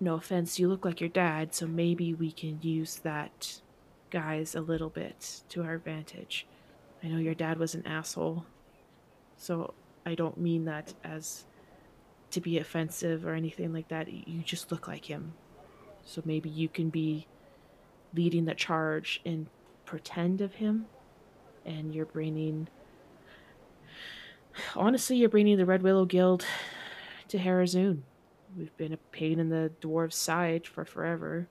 no 0.00 0.14
offense, 0.14 0.58
you 0.58 0.68
look 0.68 0.84
like 0.84 1.00
your 1.00 1.10
dad, 1.10 1.54
so 1.54 1.66
maybe 1.66 2.14
we 2.14 2.30
can 2.30 2.58
use 2.62 2.96
that 2.96 3.60
guise 4.10 4.54
a 4.54 4.60
little 4.60 4.90
bit 4.90 5.42
to 5.48 5.62
our 5.62 5.74
advantage. 5.74 6.46
I 7.06 7.08
know 7.08 7.18
your 7.18 7.34
dad 7.34 7.58
was 7.58 7.76
an 7.76 7.86
asshole, 7.86 8.44
so 9.36 9.74
I 10.04 10.16
don't 10.16 10.38
mean 10.38 10.64
that 10.64 10.92
as 11.04 11.44
to 12.32 12.40
be 12.40 12.58
offensive 12.58 13.24
or 13.24 13.34
anything 13.34 13.72
like 13.72 13.86
that. 13.88 14.12
You 14.12 14.42
just 14.42 14.72
look 14.72 14.88
like 14.88 15.04
him. 15.04 15.34
So 16.04 16.20
maybe 16.24 16.48
you 16.48 16.68
can 16.68 16.90
be 16.90 17.28
leading 18.12 18.44
the 18.44 18.56
charge 18.56 19.20
and 19.24 19.46
pretend 19.84 20.40
of 20.40 20.54
him 20.54 20.86
and 21.64 21.94
you're 21.94 22.06
bringing 22.06 22.66
honestly 24.74 25.16
you're 25.16 25.28
bringing 25.28 25.56
the 25.56 25.66
red 25.66 25.82
willow 25.82 26.04
guild 26.04 26.44
to 27.28 27.38
Harazun. 27.38 28.00
we've 28.56 28.76
been 28.76 28.92
a 28.92 28.96
pain 29.12 29.38
in 29.38 29.48
the 29.48 29.70
dwarves 29.80 30.14
side 30.14 30.66
for 30.66 30.84
forever 30.84 31.46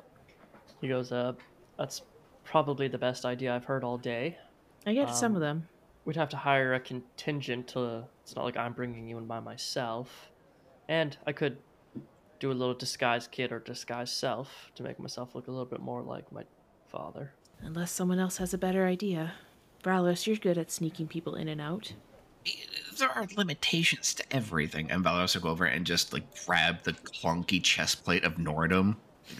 he 0.82 0.90
goes, 0.90 1.12
"Uh, 1.12 1.34
that's 1.78 2.02
probably 2.44 2.88
the 2.88 2.98
best 2.98 3.26
idea 3.26 3.56
I've 3.56 3.66
heard 3.66 3.84
all 3.84 3.98
day. 3.98 4.38
I 4.86 4.94
get 4.94 5.16
some 5.16 5.34
Um, 5.34 5.36
of 5.38 5.42
them 5.42 5.68
We'd 6.06 6.18
have 6.18 6.30
to 6.30 6.38
hire 6.38 6.76
a 6.76 6.80
contingent 6.80 7.68
to. 7.70 8.08
It's 8.22 8.36
not 8.36 8.46
like 8.46 8.58
I'm 8.58 8.74
bringing 8.74 9.08
you 9.08 9.18
in 9.18 9.26
by 9.26 9.40
myself, 9.40 10.30
and 10.88 11.18
I 11.26 11.32
could 11.32 11.58
do 12.40 12.52
a 12.52 12.54
little 12.54 12.76
disguise 12.76 13.28
kid 13.28 13.52
or 13.52 13.60
disguise 13.60 14.12
self 14.12 14.72
to 14.76 14.84
make 14.84 15.00
myself 15.00 15.34
look 15.34 15.48
a 15.48 15.52
little 15.52 15.66
bit 15.66 15.80
more 15.82 16.04
like 16.04 16.32
my 16.32 16.44
father." 16.88 17.34
unless 17.62 17.90
someone 17.90 18.20
else 18.20 18.38
has 18.38 18.54
a 18.54 18.58
better 18.58 18.86
idea 18.86 19.34
Bralos, 19.84 20.28
you're 20.28 20.36
good 20.36 20.58
at 20.58 20.72
sneaking 20.72 21.08
people 21.08 21.36
in 21.36 21.48
and 21.48 21.62
out 21.62 21.94
There 22.98 23.10
are 23.10 23.28
limitations 23.36 24.14
to 24.16 24.24
everything. 24.32 24.92
And 24.92 25.04
Valos 25.04 25.36
will 25.36 25.42
go 25.42 25.50
over 25.50 25.66
and 25.66 25.86
just 25.86 26.14
like 26.14 26.24
grab 26.46 26.84
the 26.84 26.94
clunky 26.94 27.62
chest 27.64 28.04
plate 28.04 28.24
of 28.24 28.36
Nordhum. 28.36 28.98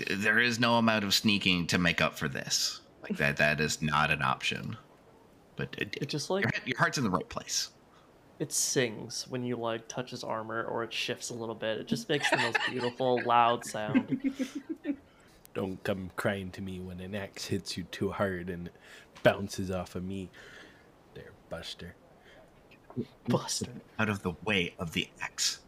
There 0.10 0.40
is 0.40 0.60
no 0.60 0.76
amount 0.76 1.04
of 1.04 1.14
sneaking 1.14 1.68
to 1.68 1.78
make 1.78 2.02
up 2.02 2.18
for 2.18 2.28
this. 2.28 2.82
Like 3.04 3.18
that, 3.18 3.38
that 3.38 3.60
is 3.60 3.82
not 3.82 4.10
an 4.12 4.22
option. 4.24 4.78
But 5.56 5.70
it, 5.78 5.98
It 6.02 6.10
just 6.10 6.30
like 6.30 6.44
your, 6.44 6.52
your 6.66 6.78
heart's 6.78 6.98
in 6.98 7.04
the 7.04 7.10
right 7.10 7.28
place. 7.30 7.70
it 8.40 8.52
sings 8.52 9.26
when 9.30 9.44
you 9.44 9.56
like 9.56 9.88
touch 9.88 10.12
his 10.12 10.24
armor 10.24 10.64
or 10.66 10.84
it 10.84 10.92
shifts 10.94 11.30
a 11.30 11.34
little 11.34 11.56
bit. 11.56 11.80
It 11.80 11.88
just 11.88 12.10
makes 12.10 12.30
the 12.30 12.38
most 12.38 12.58
beautiful 12.70 13.22
loud 13.26 13.64
sound. 13.66 14.34
Don't 15.54 15.82
come 15.84 16.12
crying 16.18 16.52
to 16.52 16.62
me 16.62 16.80
when 16.82 17.00
an 17.00 17.16
axe 17.16 17.46
hits 17.46 17.78
you 17.78 17.84
too 17.86 18.12
hard 18.12 18.50
and 18.50 18.68
it 18.68 18.74
bounces 19.24 19.72
off 19.72 19.96
of 19.96 20.04
me. 20.04 20.30
There, 21.14 21.32
Buster. 21.50 21.96
Buster. 23.28 23.68
Out 23.98 24.10
of 24.10 24.22
the 24.24 24.34
way 24.44 24.74
of 24.78 24.92
the 24.92 25.08
axe. 25.22 25.60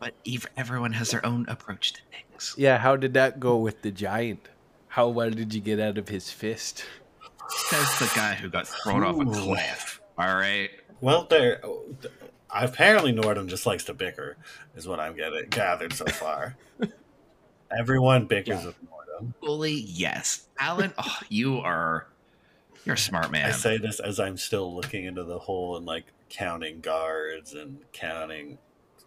But 0.00 0.14
everyone 0.56 0.92
has 0.94 1.10
their 1.12 1.24
own 1.24 1.46
approach 1.48 1.92
to 1.94 2.00
things. 2.10 2.54
Yeah, 2.58 2.78
how 2.78 2.96
did 2.96 3.14
that 3.14 3.38
go 3.40 3.56
with 3.56 3.82
the 3.82 3.90
giant? 3.92 4.48
How 4.88 5.08
well 5.08 5.30
did 5.30 5.54
you 5.54 5.60
get 5.60 5.78
out 5.80 5.98
of 5.98 6.08
his 6.08 6.30
fist? 6.30 6.84
Says 7.48 7.98
the 7.98 8.10
guy 8.14 8.34
who 8.34 8.48
got 8.48 8.66
thrown 8.66 9.02
off 9.04 9.20
a 9.20 9.24
cliff. 9.24 10.00
All 10.18 10.34
right. 10.36 10.70
Well, 11.00 11.26
there. 11.28 11.60
Apparently, 12.50 13.12
Nordhum 13.12 13.48
just 13.48 13.66
likes 13.66 13.84
to 13.84 13.94
bicker, 13.94 14.36
is 14.74 14.86
what 14.88 14.98
I'm 15.00 15.16
getting 15.16 15.48
gathered 15.50 15.92
so 15.92 16.06
far. 16.06 16.56
Everyone 17.78 18.26
bickers 18.26 18.46
Yeah. 18.48 18.66
with 18.66 18.76
Nordhum. 18.84 19.34
Fully 19.40 19.72
yes. 19.72 20.46
Alan, 20.58 20.92
oh, 20.98 21.18
you 21.28 21.58
are 21.58 22.06
you're 22.84 22.94
a 22.94 22.98
smart 22.98 23.30
man. 23.32 23.46
I 23.46 23.50
say 23.52 23.78
this 23.78 23.98
as 24.00 24.20
I'm 24.20 24.36
still 24.36 24.74
looking 24.74 25.04
into 25.04 25.24
the 25.24 25.38
hole 25.38 25.76
and 25.76 25.84
like 25.84 26.04
counting 26.28 26.80
guards 26.80 27.54
and 27.54 27.78
counting 27.92 28.58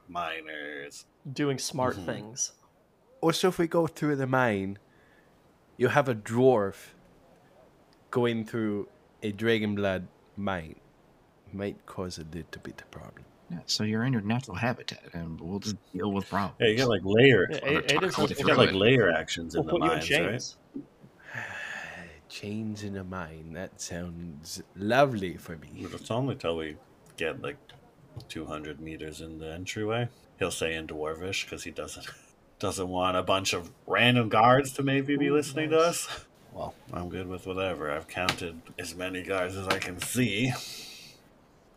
miners. 0.10 1.06
Doing 1.32 1.58
smart 1.58 1.96
Mhm. 1.98 2.06
things. 2.06 2.52
Also, 3.22 3.48
if 3.48 3.58
we 3.58 3.68
go 3.68 3.88
through 3.88 4.18
the 4.18 4.28
mine, 4.28 4.78
you 5.78 5.88
have 5.90 6.10
a 6.10 6.16
dwarf 6.16 6.90
going 8.12 8.46
through 8.46 8.88
a 9.24 9.32
dragon 9.32 9.76
blood 9.76 10.08
mine. 10.38 10.76
Might 11.52 11.84
cause 11.86 12.18
a 12.20 12.24
little 12.24 12.62
bit 12.64 12.82
of 12.82 12.92
problem. 12.92 13.26
Yeah, 13.50 13.58
so 13.66 13.84
you're 13.84 14.04
in 14.04 14.14
your 14.14 14.22
natural 14.22 14.56
habitat, 14.56 15.02
and 15.14 15.42
we'll 15.42 15.58
just 15.60 15.78
deal 15.92 16.12
with 16.12 16.30
problems. 16.30 16.56
Yeah, 16.60 16.68
you 16.68 16.78
got 16.78 16.90
like 16.90 17.02
layer. 17.04 17.48
Yeah, 17.50 17.58
Other 17.58 17.78
A- 17.78 17.82
talk 17.82 17.98
Aodhan's 17.98 18.18
with 18.18 18.20
like, 18.20 18.30
You 18.30 18.36
through 18.36 18.46
get 18.46 18.58
like 18.58 18.74
layer 18.74 19.10
actions 19.12 19.56
in 19.56 19.66
we'll 19.66 19.66
the 19.66 19.80
put 19.80 19.84
you 19.86 19.92
in 19.92 19.98
mines, 19.98 20.12
right? 20.12 20.30
chains. 20.30 20.58
Chains 22.30 22.84
in 22.84 22.96
a 22.96 23.04
mine. 23.04 23.54
That 23.54 23.82
sounds 23.82 24.62
lovely 24.76 25.36
for 25.38 25.58
me. 25.58 25.88
But 25.92 26.02
It's 26.02 26.12
only 26.12 26.36
till 26.36 26.58
we 26.58 26.78
get 27.18 27.42
like 27.42 27.58
200 28.28 28.80
meters 28.80 29.22
in 29.22 29.40
the 29.40 29.52
entryway. 29.52 30.10
He'll 30.38 30.52
say 30.52 30.76
in 30.76 30.86
Dwarvish 30.86 31.46
because 31.46 31.64
he 31.64 31.72
doesn't 31.72 32.06
doesn't 32.60 32.88
want 32.90 33.18
a 33.18 33.24
bunch 33.24 33.54
of 33.54 33.72
random 33.88 34.30
guards 34.30 34.72
to 34.74 34.84
maybe 34.84 35.18
be 35.18 35.28
Ooh, 35.28 35.34
listening 35.34 35.72
to 35.72 35.80
us. 35.80 36.26
Well, 36.54 36.74
I'm 36.94 37.10
good 37.10 37.28
with 37.28 37.46
whatever. 37.46 37.92
I've 37.92 38.08
counted 38.08 38.62
as 38.78 38.96
many 38.96 39.24
guards 39.24 39.56
as 39.56 39.68
I 39.68 39.78
can 39.80 40.00
see. 40.02 40.52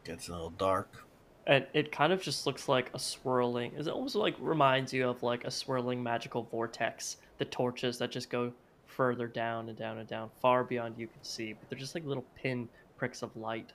Gets 0.05 0.29
a 0.29 0.33
little 0.33 0.51
dark. 0.51 1.05
And 1.47 1.67
it 1.75 1.91
kind 1.91 2.13
of 2.13 2.23
just 2.23 2.47
looks 2.47 2.69
like 2.69 2.91
a 2.95 2.99
swirling. 2.99 3.73
It 3.77 3.89
almost 3.89 4.15
like 4.15 4.35
reminds 4.39 4.93
you 4.93 5.09
of 5.09 5.23
like 5.23 5.45
a 5.45 5.51
swirling 5.51 6.03
magical 6.03 6.45
vortex. 6.45 7.17
The 7.39 7.45
torches 7.45 7.99
that 7.99 8.11
just 8.11 8.31
go 8.31 8.53
further 8.87 9.27
down 9.27 9.69
and 9.69 9.77
down 9.77 9.99
and 9.99 10.09
down, 10.09 10.31
far 10.41 10.65
beyond 10.65 10.95
you 10.99 11.07
can 11.09 11.23
see. 11.23 11.53
But 11.53 11.69
they're 11.69 11.79
just 11.79 11.95
like 11.95 12.05
little 12.05 12.25
pin 12.35 12.69
pricks 12.97 13.23
of 13.23 13.35
light. 13.37 13.73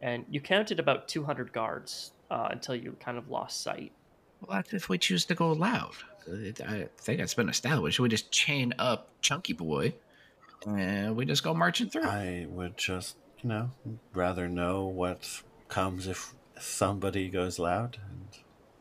And 0.00 0.24
you 0.28 0.40
counted 0.40 0.80
about 0.80 1.06
200 1.06 1.52
guards 1.52 2.12
uh, 2.30 2.48
until 2.50 2.74
you 2.74 2.96
kind 2.98 3.16
of 3.16 3.30
lost 3.30 3.62
sight. 3.62 3.92
Well, 4.40 4.56
that's 4.56 4.72
if 4.72 4.88
we 4.88 4.98
choose 4.98 5.24
to 5.26 5.34
go 5.34 5.52
loud. 5.52 5.94
It- 6.26 6.60
I 6.60 6.88
think 6.98 7.20
it's 7.20 7.34
been 7.34 7.48
established. 7.48 7.98
We 8.00 8.08
just 8.08 8.30
chain 8.30 8.74
up 8.78 9.08
Chunky 9.20 9.52
Boy, 9.52 9.94
and 10.66 11.16
we 11.16 11.24
just 11.24 11.42
go 11.42 11.54
marching 11.54 11.88
through. 11.90 12.04
I 12.04 12.46
would 12.48 12.76
just, 12.76 13.16
you 13.42 13.48
know, 13.48 13.70
rather 14.14 14.48
know 14.48 14.84
what 14.86 15.42
comes 15.68 16.06
if 16.06 16.34
somebody 16.58 17.28
goes 17.28 17.58
loud 17.58 17.98
and 18.08 18.28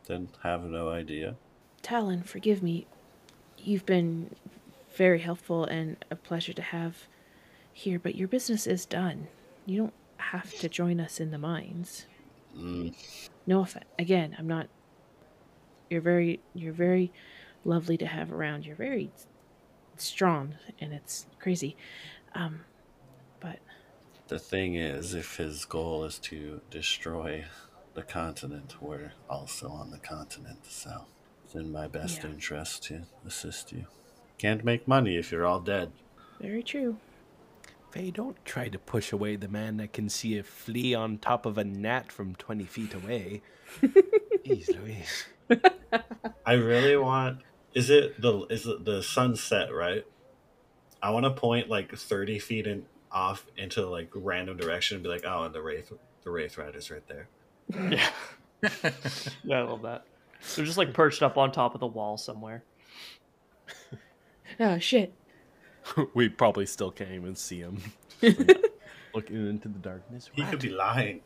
then 0.05 0.29
have 0.43 0.63
no 0.65 0.89
idea. 0.89 1.35
talon 1.81 2.21
forgive 2.21 2.61
me 2.61 2.85
you've 3.57 3.85
been 3.87 4.35
very 4.95 5.19
helpful 5.19 5.63
and 5.65 5.97
a 6.11 6.15
pleasure 6.15 6.53
to 6.53 6.61
have 6.61 7.07
here, 7.73 7.97
but 7.97 8.13
your 8.15 8.27
business 8.27 8.67
is 8.67 8.85
done. 8.85 9.27
You 9.65 9.77
don't 9.77 9.93
have 10.17 10.53
to 10.59 10.67
join 10.69 10.99
us 10.99 11.19
in 11.19 11.31
the 11.31 11.37
mines. 11.37 12.05
Mm, 12.55 12.93
No 13.47 13.61
offense. 13.61 13.85
Again, 13.97 14.35
I'm 14.37 14.47
not. 14.47 14.67
You're 15.91 15.99
very, 16.01 16.39
you're 16.55 16.71
very 16.71 17.11
lovely 17.65 17.97
to 17.97 18.05
have 18.05 18.31
around. 18.31 18.65
You're 18.65 18.77
very 18.77 19.11
strong, 19.97 20.55
and 20.79 20.93
it's 20.93 21.25
crazy. 21.37 21.75
Um, 22.33 22.61
but 23.41 23.59
the 24.29 24.39
thing 24.39 24.75
is, 24.75 25.13
if 25.13 25.35
his 25.35 25.65
goal 25.65 26.05
is 26.05 26.17
to 26.19 26.61
destroy 26.71 27.43
the 27.93 28.03
continent, 28.03 28.75
we're 28.81 29.11
also 29.29 29.67
on 29.67 29.91
the 29.91 29.97
continent, 29.97 30.59
so 30.65 31.07
it's 31.43 31.55
in 31.55 31.73
my 31.73 31.89
best 31.89 32.23
Yeah. 32.23 32.29
interest 32.29 32.83
to 32.83 33.01
assist 33.27 33.73
you. 33.73 33.85
Can't 34.37 34.63
make 34.63 34.87
money 34.87 35.17
if 35.17 35.29
you're 35.29 35.45
all 35.45 35.59
dead. 35.59 35.91
very 36.39 36.63
true. 36.63 36.95
Faye, 37.91 38.09
don't 38.11 38.37
try 38.45 38.69
to 38.69 38.79
push 38.79 39.11
away 39.11 39.35
the 39.35 39.49
man 39.49 39.75
that 39.77 39.91
can 39.91 40.07
see 40.07 40.37
a 40.37 40.43
flea 40.43 40.95
on 40.95 41.17
top 41.17 41.45
of 41.45 41.57
a 41.57 41.65
gnat 41.65 42.09
from 42.13 42.33
20 42.35 42.63
feet 42.63 42.93
away. 42.93 43.41
Jeez 43.81 44.73
Louise. 44.81 45.25
I 46.45 46.53
really 46.53 46.97
want. 46.97 47.39
Is 47.73 47.89
it 47.89 48.21
the 48.21 48.45
is 48.49 48.65
it 48.67 48.85
the 48.85 49.01
sunset 49.01 49.73
right? 49.73 50.05
I 51.01 51.11
want 51.11 51.25
to 51.25 51.31
point 51.31 51.69
like 51.69 51.95
thirty 51.95 52.39
feet 52.39 52.67
in 52.67 52.85
off 53.11 53.45
into 53.57 53.87
like 53.87 54.09
random 54.13 54.57
direction 54.57 54.95
and 54.95 55.03
be 55.03 55.09
like, 55.09 55.23
oh, 55.25 55.43
and 55.43 55.53
the 55.53 55.61
wraith 55.61 55.91
the 56.23 56.31
wraith 56.31 56.57
rider's 56.57 56.91
right 56.91 57.07
there. 57.07 57.27
Yeah. 57.89 58.09
yeah, 59.43 59.59
I 59.59 59.61
love 59.61 59.81
that. 59.83 60.05
They're 60.55 60.65
just 60.65 60.77
like 60.77 60.93
perched 60.93 61.23
up 61.23 61.37
on 61.37 61.51
top 61.51 61.73
of 61.73 61.79
the 61.79 61.87
wall 61.87 62.17
somewhere. 62.17 62.63
Oh 64.59 64.77
shit! 64.79 65.13
we 66.13 66.29
probably 66.29 66.65
still 66.65 66.91
can't 66.91 67.11
even 67.11 67.35
see 67.35 67.59
him. 67.59 67.81
Looking 69.13 69.47
into 69.49 69.67
the 69.67 69.79
darkness. 69.79 70.29
He 70.33 70.43
could 70.43 70.59
be 70.59 70.69
lying. 70.69 71.21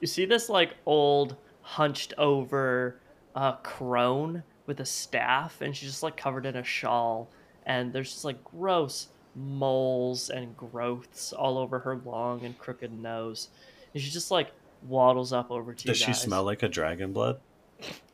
You 0.00 0.06
see 0.06 0.26
this 0.26 0.48
like 0.48 0.74
old 0.84 1.36
hunched 1.66 2.14
over 2.16 2.96
uh, 3.34 3.52
crone 3.56 4.44
with 4.66 4.78
a 4.78 4.84
staff, 4.84 5.60
and 5.60 5.76
she's 5.76 5.90
just 5.90 6.02
like 6.02 6.16
covered 6.16 6.46
in 6.46 6.54
a 6.56 6.62
shawl, 6.62 7.28
and 7.64 7.92
there's 7.92 8.12
just 8.12 8.24
like 8.24 8.42
gross 8.44 9.08
moles 9.34 10.30
and 10.30 10.56
growths 10.56 11.32
all 11.32 11.58
over 11.58 11.80
her 11.80 11.96
long 12.04 12.44
and 12.44 12.56
crooked 12.56 12.92
nose, 12.92 13.48
and 13.92 14.02
she 14.02 14.10
just 14.10 14.30
like 14.30 14.52
waddles 14.86 15.32
up 15.32 15.50
over 15.50 15.74
to 15.74 15.88
Does 15.88 16.00
you 16.00 16.06
she 16.06 16.12
smell 16.12 16.44
like 16.44 16.62
a 16.62 16.68
dragon 16.68 17.12
blood? 17.12 17.40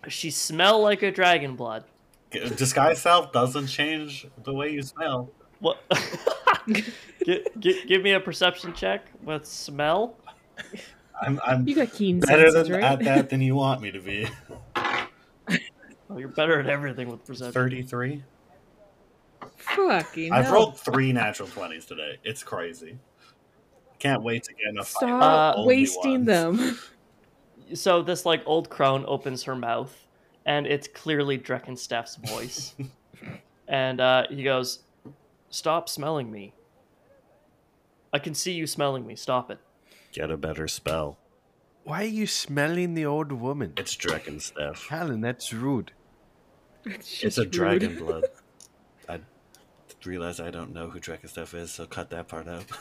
She 0.09 0.31
smell 0.31 0.81
like 0.81 1.03
a 1.03 1.11
dragon 1.11 1.55
blood. 1.55 1.85
Disguise 2.31 3.03
self 3.03 3.33
doesn't 3.33 3.67
change 3.67 4.27
the 4.43 4.55
way 4.55 4.71
you 4.71 4.83
smell. 4.83 5.31
What? 5.61 5.79
Gi- 7.25 7.45
gi- 7.59 7.85
give 7.87 8.03
me 8.03 8.13
a 8.13 8.21
perception 8.21 8.73
check 8.73 9.05
with 9.23 9.45
smell. 9.45 10.17
I'm 11.21 11.41
I'm 11.45 11.69
You 11.69 11.75
got 11.75 11.93
keen 11.93 12.21
better 12.21 12.51
senses, 12.51 12.69
than, 12.69 12.81
right? 12.81 12.85
at 12.85 13.01
that 13.05 13.31
than 13.31 13.41
you 13.41 13.55
want 13.55 13.81
me 13.83 13.91
to 13.91 14.01
be. 14.01 14.27
Oh, 16.11 16.19
you're 16.19 16.29
better 16.29 16.61
at 16.61 16.67
everything 16.67 17.09
with 17.09 17.25
perception. 17.25 17.53
Thirty 17.53 17.83
three. 17.83 18.23
Fucking 19.57 20.31
I've 20.31 20.45
hell. 20.45 20.53
rolled 20.55 20.79
three 20.79 21.11
natural 21.11 21.49
twenties 21.49 21.87
today. 21.87 22.19
It's 22.23 22.43
crazy. 22.43 22.99
Can't 23.99 24.23
wait 24.23 24.43
to 24.45 24.53
get 24.53 24.67
in 24.69 24.79
a 24.79 24.85
fight. 24.85 25.07
with 25.07 25.09
Stop 25.21 25.55
the 25.55 25.61
only 25.63 25.75
wasting 25.77 26.11
ones. 26.13 26.27
them. 26.27 26.79
So 27.75 28.03
this 28.03 28.27
like 28.27 28.43
old 28.45 28.69
crone 28.69 29.05
opens 29.09 29.45
her 29.45 29.55
mouth, 29.55 29.97
and 30.45 30.67
it's 30.67 30.87
clearly 30.89 31.39
Dreckenstaff's 31.39 32.17
voice, 32.17 32.75
and 33.69 33.99
uh, 33.99 34.25
he 34.29 34.43
goes, 34.43 34.81
"Stop 35.49 35.89
smelling 35.89 36.31
me. 36.31 36.53
I 38.13 38.19
can 38.19 38.35
see 38.35 38.53
you 38.53 38.67
smelling 38.67 39.07
me. 39.07 39.17
Stop 39.17 39.51
it." 39.51 39.59
Get 40.13 40.31
a 40.31 40.37
better 40.37 40.69
spell. 40.69 41.19
Why 41.85 42.03
are 42.03 42.07
you 42.07 42.27
smelling 42.27 42.95
the 42.95 43.07
old 43.07 43.33
woman? 43.33 43.73
It's 43.77 43.97
dragon 43.97 44.39
stuff. 44.41 44.87
Helen, 44.89 45.21
that's 45.21 45.53
rude. 45.53 45.93
It's 46.85 47.39
a 47.39 47.45
dragon 47.47 47.99
blood. 47.99 48.25
I 49.09 49.21
realize 50.05 50.39
I 50.41 50.51
don't 50.51 50.73
know 50.73 50.91
who 50.91 51.01
Dragon 51.01 51.29
stuff 51.29 51.55
is, 51.55 51.73
so 51.73 51.87
cut 51.87 52.11
that 52.11 52.29
part 52.29 52.49
out. 52.49 52.65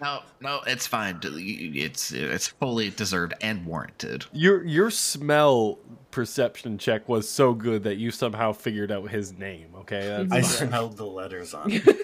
No, 0.00 0.20
no, 0.40 0.60
it's 0.66 0.86
fine. 0.86 1.18
It's 1.24 2.12
it's 2.12 2.46
fully 2.46 2.90
deserved 2.90 3.34
and 3.40 3.66
warranted. 3.66 4.26
Your 4.32 4.64
your 4.64 4.90
smell 4.90 5.78
perception 6.12 6.78
check 6.78 7.08
was 7.08 7.28
so 7.28 7.54
good 7.54 7.82
that 7.84 7.96
you 7.96 8.10
somehow 8.12 8.52
figured 8.52 8.92
out 8.92 9.10
his 9.10 9.32
name. 9.32 9.70
Okay, 9.74 10.24
that's 10.28 10.60
I 10.62 10.66
smelled 10.66 10.96
the 10.96 11.06
letters 11.06 11.54
on 11.54 11.72
it. 11.72 11.86
And 11.86 11.96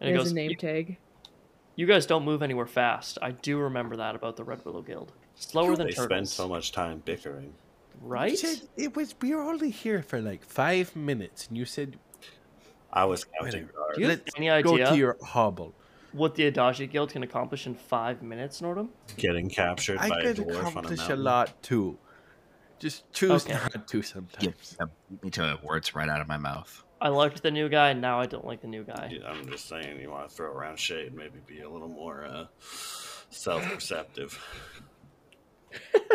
he 0.00 0.12
There's 0.12 0.18
goes, 0.18 0.30
a 0.32 0.34
name 0.34 0.54
tag. 0.56 0.98
"You 1.78 1.86
guys 1.86 2.06
don't 2.06 2.24
move 2.24 2.42
anywhere 2.42 2.66
fast. 2.66 3.18
I 3.22 3.30
do 3.30 3.56
remember 3.58 3.94
that 3.98 4.16
about 4.16 4.36
the 4.36 4.42
Red 4.42 4.64
Willow 4.64 4.82
Guild. 4.82 5.12
Slower 5.36 5.76
than 5.76 5.86
They 5.86 5.92
spend 5.92 6.28
so 6.28 6.48
much 6.48 6.72
time 6.72 7.00
bickering. 7.04 7.54
right?" 8.00 8.32
You 8.32 8.36
said 8.36 8.62
it 8.76 8.96
was. 8.96 9.14
We 9.22 9.32
were 9.32 9.42
only 9.42 9.70
here 9.70 10.02
for 10.02 10.20
like 10.20 10.42
five 10.44 10.96
minutes, 10.96 11.46
and 11.46 11.56
you 11.56 11.64
said, 11.64 11.96
I 12.92 13.04
was 13.04 13.24
counting 13.24 13.66
Do 13.94 14.00
you 14.00 14.08
have 14.08 14.18
"Let's 14.24 14.36
any 14.36 14.62
go 14.62 14.76
to 14.76 14.96
your 14.96 15.16
hobble." 15.22 15.72
what 16.12 16.34
the 16.34 16.50
Adagi 16.50 16.90
Guild 16.90 17.10
can 17.10 17.22
accomplish 17.22 17.66
in 17.68 17.76
five 17.76 18.22
minutes, 18.22 18.60
Nordhum? 18.60 18.88
Getting 19.16 19.48
captured 19.48 19.98
I 19.98 20.08
by 20.08 20.18
a 20.18 20.22
could 20.34 20.36
dwarf 20.38 20.48
on 20.48 20.64
a 20.64 20.68
accomplish 20.70 21.08
a 21.10 21.14
lot 21.16 21.62
too. 21.62 21.96
Just 22.80 23.12
choose 23.12 23.44
Okay. 23.44 23.52
not 23.52 23.86
to 23.86 24.02
sometimes. 24.02 24.76
yeah, 24.80 24.86
beat 25.10 25.22
me 25.22 25.30
to 25.30 25.58
words 25.62 25.94
right 25.94 26.08
out 26.08 26.20
of 26.20 26.26
my 26.26 26.38
mouth. 26.38 26.82
I 27.00 27.08
liked 27.08 27.42
the 27.42 27.50
new 27.50 27.68
guy, 27.68 27.92
now 27.92 28.18
I 28.20 28.26
don't 28.26 28.44
like 28.44 28.60
the 28.60 28.66
new 28.66 28.82
guy. 28.84 29.10
Yeah, 29.12 29.28
I'm 29.28 29.48
just 29.48 29.68
saying, 29.68 30.00
you 30.00 30.10
want 30.10 30.28
to 30.28 30.34
throw 30.34 30.50
around 30.50 30.78
shade, 30.78 31.14
maybe 31.14 31.38
be 31.46 31.60
a 31.60 31.68
little 31.70 31.88
more 31.88 32.24
uh, 32.26 32.46
self-perceptive. 33.30 34.38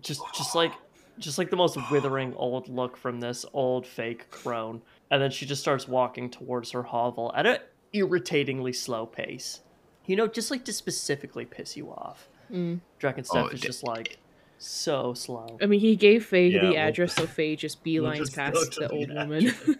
just 0.00 0.22
just 0.34 0.54
like 0.54 0.72
just 1.18 1.36
like 1.38 1.50
the 1.50 1.56
most 1.56 1.76
withering 1.90 2.34
old 2.34 2.68
look 2.68 2.96
from 2.96 3.20
this 3.20 3.44
old 3.52 3.86
fake 3.86 4.30
crone 4.30 4.80
and 5.10 5.20
then 5.20 5.30
she 5.30 5.44
just 5.44 5.60
starts 5.60 5.86
walking 5.86 6.30
towards 6.30 6.70
her 6.70 6.82
hovel 6.82 7.30
at 7.36 7.44
an 7.46 7.58
irritatingly 7.92 8.72
slow 8.72 9.04
pace 9.04 9.60
you 10.06 10.16
know 10.16 10.26
just 10.26 10.50
like 10.50 10.64
to 10.64 10.72
specifically 10.72 11.44
piss 11.44 11.76
you 11.76 11.90
off 11.90 12.28
Mm. 12.50 12.80
Drakensteff 13.00 13.44
Oh, 13.44 13.46
is 13.46 13.60
d- 13.60 13.66
just 13.68 13.84
like 13.84 14.18
so 14.62 15.14
slow 15.14 15.56
I 15.62 15.66
mean, 15.66 15.80
he 15.80 15.96
gave 15.96 16.26
Faye 16.26 16.48
Yeah, 16.48 16.60
the 16.60 16.68
we'll- 16.68 16.76
address, 16.78 17.14
so 17.14 17.26
Faye 17.26 17.56
just 17.56 17.82
beelines 17.84 18.18
just 18.18 18.36
past 18.36 18.74
the 18.74 18.80
the 18.82 18.88
old 18.90 19.08
woman. 19.12 19.46
address. 19.48 19.76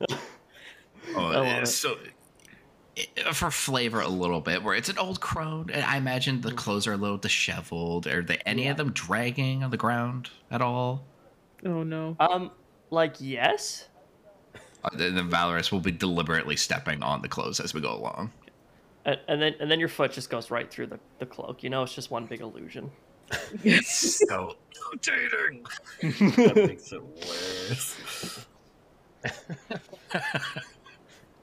Oh, 1.16 1.20
I 1.26 1.36
love 1.36 1.46
uh, 1.46 1.60
it. 1.62 1.66
so 1.66 1.96
uh, 3.26 3.32
for 3.32 3.50
flavor 3.50 4.00
a 4.00 4.08
little 4.08 4.40
bit, 4.40 4.62
where 4.62 4.74
it's 4.74 4.88
an 4.90 4.98
old 4.98 5.20
crone, 5.20 5.70
and 5.72 5.84
I 5.84 5.96
imagine 5.96 6.40
the 6.42 6.52
clothes 6.52 6.86
are 6.86 6.92
a 6.92 6.96
little 6.98 7.16
disheveled. 7.16 8.06
Are 8.06 8.22
they 8.22 8.36
any 8.44 8.68
of 8.68 8.76
them 8.76 8.92
dragging 8.92 9.62
on 9.64 9.70
the 9.70 9.76
ground 9.76 10.30
at 10.50 10.60
all? 10.60 11.04
oh 11.64 11.82
no. 11.82 12.14
um 12.20 12.50
like 12.90 13.14
yes 13.20 13.88
Uh, 14.84 14.90
then 14.96 15.14
then 15.16 15.28
Valoris 15.30 15.72
will 15.72 15.80
be 15.80 15.90
deliberately 15.90 16.56
stepping 16.56 17.02
on 17.02 17.20
the 17.22 17.28
clothes 17.28 17.58
as 17.58 17.72
we 17.74 17.80
go 17.80 17.92
along. 17.94 18.30
and, 19.04 19.18
and 19.28 19.40
then 19.42 19.54
and 19.60 19.70
then 19.70 19.80
your 19.80 19.88
foot 19.88 20.12
just 20.12 20.28
goes 20.30 20.50
right 20.50 20.70
through 20.70 20.86
the, 20.88 21.00
the 21.18 21.26
cloak 21.26 21.62
you 21.64 21.70
know 21.70 21.82
it's 21.82 21.94
just 21.94 22.10
one 22.12 22.26
big 22.26 22.40
illusion 22.42 22.90
It's 23.64 24.18
so 24.28 24.56
dating. 25.02 25.64
that 26.00 26.54
makes 26.66 26.92
it 26.92 27.02
worse. 27.02 28.46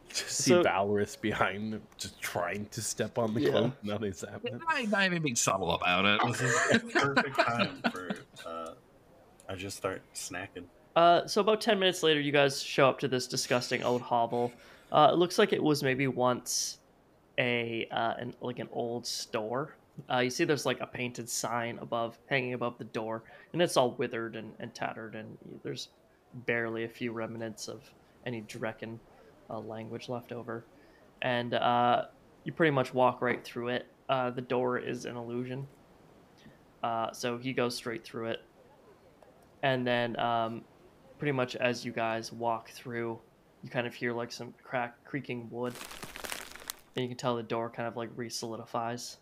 Just 0.10 0.30
see 0.32 0.52
So- 0.52 0.64
Valoris 0.64 1.20
behind 1.20 1.74
him, 1.74 1.82
just 1.98 2.20
trying 2.22 2.68
to 2.68 2.82
step 2.82 3.18
on 3.18 3.34
the 3.34 3.42
Yeah. 3.42 3.50
cloak. 3.52 3.84
Nothing's 3.84 4.22
happening. 4.22 4.62
I'm 4.68 4.90
not 4.90 5.04
even 5.06 5.22
being 5.22 5.36
subtle 5.36 5.72
about 5.72 6.06
it. 6.06 6.22
This 6.40 6.42
is 6.42 6.92
perfect 6.94 7.36
time 7.38 7.82
for. 7.92 8.16
Uh, 8.46 8.74
I 9.50 9.56
just 9.56 9.76
start 9.78 10.02
snacking. 10.14 10.64
Uh, 10.96 11.28
so 11.28 11.42
about 11.42 11.60
ten 11.60 11.78
minutes 11.80 12.02
later, 12.02 12.22
you 12.22 12.32
guys 12.32 12.62
show 12.64 12.88
up 12.88 13.00
to 13.00 13.08
this 13.10 13.28
disgusting 13.28 13.84
old 13.84 14.02
hovel. 14.02 14.54
Uh, 14.92 15.10
it 15.12 15.18
looks 15.18 15.38
like 15.38 15.52
it 15.52 15.62
was 15.62 15.84
maybe 15.84 16.08
once 16.08 16.80
a 17.38 17.86
uh, 17.92 18.14
an 18.18 18.34
like 18.40 18.60
an 18.60 18.70
old 18.72 19.06
store. 19.06 19.76
Uh, 20.12 20.20
you 20.20 20.30
see, 20.30 20.44
there's 20.44 20.66
like 20.66 20.82
a 20.82 20.88
painted 20.88 21.30
sign 21.30 21.80
above, 21.82 22.18
hanging 22.28 22.54
above 22.54 22.78
the 22.78 22.86
door, 22.86 23.24
and 23.54 23.62
it's 23.62 23.78
all 23.78 23.92
withered 23.92 24.36
and, 24.36 24.54
and 24.60 24.74
tattered, 24.74 25.16
and 25.16 25.38
there's 25.64 25.90
barely 26.46 26.84
a 26.84 26.90
few 26.90 27.12
remnants 27.12 27.68
of 27.68 27.82
any 28.26 28.42
Drekken 28.42 29.00
uh, 29.50 29.60
language 29.60 30.10
left 30.10 30.32
over. 30.32 30.66
And 31.22 31.54
uh, 31.54 32.06
you 32.44 32.52
pretty 32.52 32.72
much 32.72 32.94
walk 32.94 33.22
right 33.22 33.44
through 33.44 33.70
it. 33.70 33.88
Uh, 34.10 34.30
the 34.32 34.42
door 34.42 34.78
is 34.78 35.06
an 35.06 35.16
illusion, 35.16 35.66
uh, 36.84 37.12
so 37.14 37.38
he 37.38 37.54
goes 37.54 37.76
straight 37.76 38.04
through 38.04 38.28
it 38.28 38.42
and 39.66 39.86
then 39.86 40.18
um, 40.20 40.64
pretty 41.18 41.32
much 41.32 41.56
as 41.56 41.84
you 41.84 41.92
guys 41.92 42.32
walk 42.32 42.70
through 42.70 43.20
you 43.64 43.70
kind 43.70 43.88
of 43.88 43.96
hear 43.96 44.14
like 44.14 44.32
some 44.32 44.54
crack 44.64 45.04
creaking 45.04 45.48
wood 45.50 45.74
and 46.96 47.04
you 47.04 47.10
can 47.10 47.18
tell 47.18 47.36
the 47.36 47.44
door 47.44 47.70
kind 47.70 47.88
of 47.88 47.98
like 47.98 48.10
re-solidifies 48.16 49.18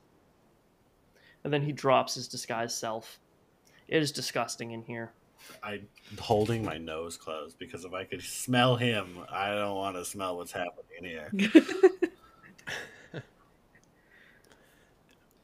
and 1.43 1.53
then 1.53 1.61
he 1.61 1.71
drops 1.71 2.15
his 2.15 2.27
disguised 2.27 2.77
self 2.77 3.19
it 3.87 4.01
is 4.01 4.11
disgusting 4.11 4.71
in 4.71 4.81
here 4.83 5.11
I'm 5.61 5.87
holding 6.19 6.63
my 6.63 6.77
nose 6.77 7.17
closed 7.17 7.59
because 7.59 7.85
if 7.85 7.93
I 7.93 8.05
could 8.05 8.21
smell 8.21 8.75
him, 8.75 9.19
I 9.29 9.49
don't 9.49 9.75
want 9.75 9.95
to 9.95 10.05
smell 10.05 10.37
what's 10.37 10.51
happening 10.51 11.01
here. 11.01 11.31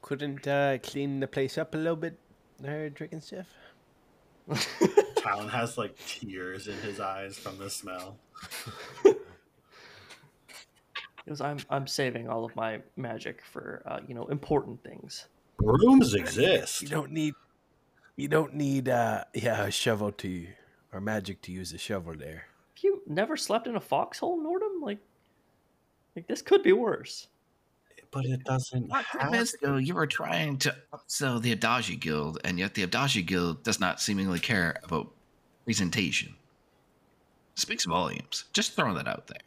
Couldn't 0.02 0.46
uh, 0.46 0.78
clean 0.78 1.20
the 1.20 1.26
place 1.26 1.58
up 1.58 1.74
a 1.74 1.76
little 1.76 1.96
bit, 1.96 2.18
there, 2.58 2.90
Dragon 2.90 3.20
Chef? 3.20 3.46
Talon 5.16 5.48
has 5.48 5.78
like 5.78 5.96
tears 6.06 6.66
in 6.66 6.76
his 6.78 6.98
eyes 6.98 7.36
from 7.38 7.58
the 7.58 7.70
smell. 7.70 8.16
Because 11.22 11.42
I'm 11.42 11.58
I'm 11.68 11.86
saving 11.86 12.28
all 12.30 12.46
of 12.46 12.56
my 12.56 12.80
magic 12.96 13.42
for 13.44 13.82
uh, 13.84 14.00
you 14.08 14.14
know 14.14 14.24
important 14.28 14.82
things. 14.82 15.26
Brooms 15.60 16.14
exist. 16.14 16.82
You 16.82 16.88
don't 16.88 17.12
need, 17.12 17.34
you 18.16 18.28
don't 18.28 18.54
need, 18.54 18.88
uh, 18.88 19.24
yeah, 19.34 19.64
a 19.64 19.70
shovel 19.70 20.12
to, 20.12 20.46
or 20.92 21.00
magic 21.00 21.42
to 21.42 21.52
use 21.52 21.72
a 21.72 21.78
shovel 21.78 22.14
there. 22.14 22.46
Have 22.74 22.84
you 22.84 23.02
never 23.06 23.36
slept 23.36 23.66
in 23.66 23.76
a 23.76 23.80
foxhole, 23.80 24.38
Nordhum? 24.40 24.82
Like, 24.82 24.98
like 26.16 26.26
this 26.26 26.42
could 26.42 26.62
be 26.62 26.72
worse. 26.72 27.28
But 28.12 28.24
it 28.24 28.42
doesn't 28.42 28.88
Not 28.88 29.04
have 29.04 29.30
ten 29.30 29.84
you 29.84 29.94
were 29.94 30.06
trying 30.06 30.58
to 30.58 30.74
upsell 30.92 31.40
the 31.40 31.54
Abdaji 31.54 32.00
Guild, 32.00 32.40
and 32.42 32.58
yet 32.58 32.74
the 32.74 32.84
Abdaji 32.84 33.24
Guild 33.24 33.62
does 33.62 33.78
not 33.78 34.00
seemingly 34.00 34.40
care 34.40 34.80
about 34.82 35.12
presentation. 35.64 36.34
Speaks 37.54 37.84
volumes. 37.84 38.46
Just 38.52 38.74
throwing 38.74 38.96
that 38.96 39.06
out 39.06 39.28
there. 39.28 39.38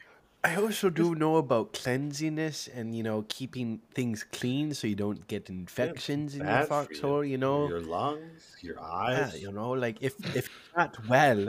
I 0.45 0.55
also 0.57 0.89
do 0.89 1.15
know 1.15 1.37
about 1.37 1.71
cleanliness 1.71 2.67
and 2.67 2.93
you 2.93 3.01
know 3.01 3.23
keeping 3.29 3.79
things 3.93 4.25
clean 4.29 4.73
so 4.73 4.87
you 4.87 4.95
don't 4.95 5.25
get 5.27 5.49
infections 5.49 6.33
in 6.33 6.41
your 6.41 6.47
bad 6.49 6.67
for 6.67 6.83
foxhole. 6.85 7.23
You 7.23 7.37
know, 7.37 7.69
your 7.69 7.79
lungs, 7.79 8.57
your 8.61 8.81
eyes. 8.81 9.17
yeah, 9.17 9.25
eyes. 9.25 9.41
you 9.41 9.51
know, 9.53 9.71
like 9.71 9.97
if 10.01 10.13
if 10.35 10.49
you're 10.49 10.83
not 10.83 11.07
well, 11.07 11.47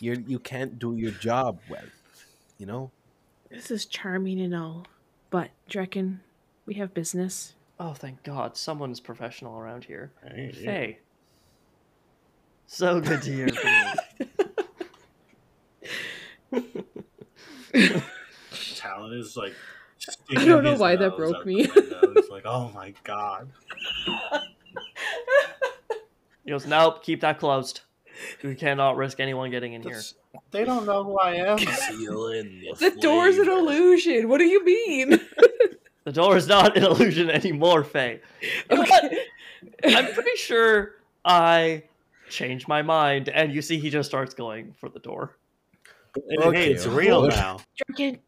you 0.00 0.22
you 0.26 0.38
can't 0.38 0.78
do 0.78 0.94
your 0.94 1.10
job 1.10 1.58
well. 1.68 1.88
You 2.58 2.66
know, 2.66 2.92
This 3.50 3.70
is 3.70 3.84
charming 3.84 4.40
and 4.40 4.54
all, 4.54 4.86
but 5.30 5.50
Drekken, 5.68 6.20
we 6.66 6.74
have 6.74 6.94
business. 6.94 7.54
Oh, 7.78 7.92
thank 7.92 8.22
God, 8.22 8.56
someone's 8.56 9.00
professional 9.00 9.58
around 9.58 9.84
here. 9.84 10.12
Hey, 10.22 10.54
yeah. 10.56 10.64
Faye. 10.64 10.98
So 12.66 13.00
good 13.00 13.22
to 13.22 13.32
hear 13.32 13.48
from 13.48 13.72
you. 17.72 18.02
Talon 18.86 19.18
is 19.18 19.36
like. 19.36 19.54
I 20.36 20.44
don't 20.44 20.62
know 20.62 20.76
why 20.76 20.96
that 20.96 21.16
broke 21.16 21.46
me. 21.46 21.66
the 21.66 21.98
window. 22.02 22.22
Like, 22.30 22.44
oh 22.44 22.70
my 22.74 22.92
god. 23.02 23.50
He 26.46 26.52
goes, 26.52 26.66
nope, 26.66 27.02
keep 27.02 27.20
that 27.22 27.40
closed. 27.40 27.80
We 28.42 28.54
cannot 28.54 28.96
risk 28.96 29.20
anyone 29.20 29.50
getting 29.50 29.72
in 29.72 29.82
here. 29.82 30.00
They 30.52 30.64
don't 30.64 30.86
know 30.86 31.02
who 31.02 31.18
I 31.18 31.34
am. 31.34 31.58
seal 31.58 32.28
in 32.28 32.62
The 32.78 32.96
door's 33.00 33.36
an 33.36 33.48
illusion. 33.48 34.28
What 34.28 34.38
do 34.38 34.44
you 34.44 34.64
mean? 34.64 35.20
The 36.04 36.12
door 36.12 36.36
is 36.36 36.46
not 36.46 36.76
an 36.76 36.84
illusion 36.84 37.28
anymore, 37.30 37.82
Faye. 37.82 38.20
You 38.70 38.76
know? 38.76 39.98
I'm 39.98 40.14
pretty 40.14 40.36
sure 40.36 40.92
I 41.24 41.82
changed 42.30 42.68
my 42.68 42.80
mind, 42.80 43.28
and 43.28 43.52
you 43.52 43.60
see 43.60 43.80
he 43.80 43.90
just 43.90 44.08
starts 44.08 44.32
going 44.32 44.72
for 44.78 44.88
the 44.88 45.00
door. 45.00 45.36
Okay, 46.16 46.66
hey, 46.66 46.72
it's 46.72 46.86
real 46.86 47.26
now. 47.26 47.58
Drekken, 47.90 48.20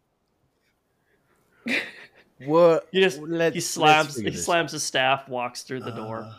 What? 2.44 2.88
He 2.92 3.00
just 3.00 3.20
Let's- 3.20 3.54
he 3.54 3.60
slams 3.60 4.16
he 4.16 4.32
slams 4.32 4.72
his 4.72 4.82
staff, 4.82 5.28
walks 5.28 5.62
through 5.62 5.80
the 5.80 5.90
door. 5.90 6.20
Uh, 6.20 6.34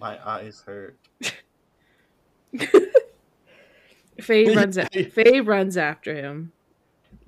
my 0.00 0.18
eyes 0.28 0.62
hurt. 0.66 0.96
Faye 4.20 4.54
runs. 4.56 4.76
A- 4.76 5.04
Faye 5.04 5.40
runs 5.40 5.76
after 5.76 6.14
him. 6.14 6.52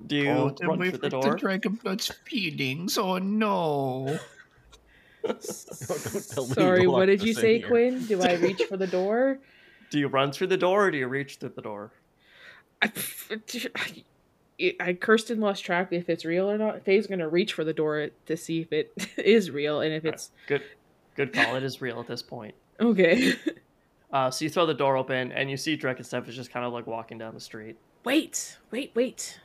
Do 0.05 0.15
you 0.15 0.29
oh, 0.29 0.55
run 0.63 0.79
we 0.79 0.89
through 0.89 0.99
the 0.99 1.09
break 1.09 1.23
door? 1.23 1.35
Dragon 1.35 1.73
Blood's 1.75 2.07
feelings. 2.25 2.97
Oh 2.97 3.17
no. 3.17 4.19
tell 5.23 6.47
me 6.47 6.53
Sorry, 6.53 6.87
what 6.87 7.05
did 7.05 7.21
you 7.21 7.33
say, 7.33 7.59
here. 7.59 7.67
Quinn? 7.67 8.05
Do 8.05 8.21
I 8.21 8.33
reach 8.35 8.63
for 8.63 8.77
the 8.77 8.87
door? 8.87 9.39
Do 9.91 9.99
you 9.99 10.07
run 10.07 10.31
through 10.31 10.47
the 10.47 10.57
door, 10.57 10.87
or 10.87 10.91
do 10.91 10.97
you 10.97 11.07
reach 11.07 11.35
through 11.35 11.53
the 11.55 11.61
door? 11.61 11.91
I, 12.81 12.91
I 14.79 14.93
cursed 14.93 15.29
and 15.31 15.41
lost 15.41 15.63
track 15.65 15.91
if 15.91 16.07
it's 16.09 16.23
real 16.25 16.49
or 16.49 16.57
not. 16.57 16.83
Faye's 16.83 17.07
gonna 17.07 17.27
reach 17.29 17.53
for 17.53 17.63
the 17.63 17.73
door 17.73 18.09
to 18.27 18.37
see 18.37 18.61
if 18.61 18.71
it 18.71 18.91
is 19.17 19.49
real 19.51 19.81
and 19.81 19.93
if 19.93 20.05
it's 20.05 20.31
Good, 20.47 20.61
good 21.15 21.33
call. 21.33 21.55
It 21.55 21.63
is 21.63 21.81
real 21.81 21.99
at 21.99 22.07
this 22.07 22.21
point. 22.21 22.55
okay. 22.79 23.33
Uh, 24.13 24.29
so 24.29 24.43
you 24.43 24.49
throw 24.49 24.65
the 24.65 24.73
door 24.73 24.97
open, 24.97 25.31
and 25.31 25.49
you 25.49 25.55
see 25.55 25.77
Dreckensteff 25.77 26.27
is 26.27 26.35
just 26.35 26.51
kind 26.51 26.65
of 26.65 26.73
like 26.73 26.85
walking 26.85 27.17
down 27.17 27.33
the 27.33 27.39
street. 27.39 27.77
wait, 28.03 28.57
wait, 28.69 28.91
wait. 28.93 29.39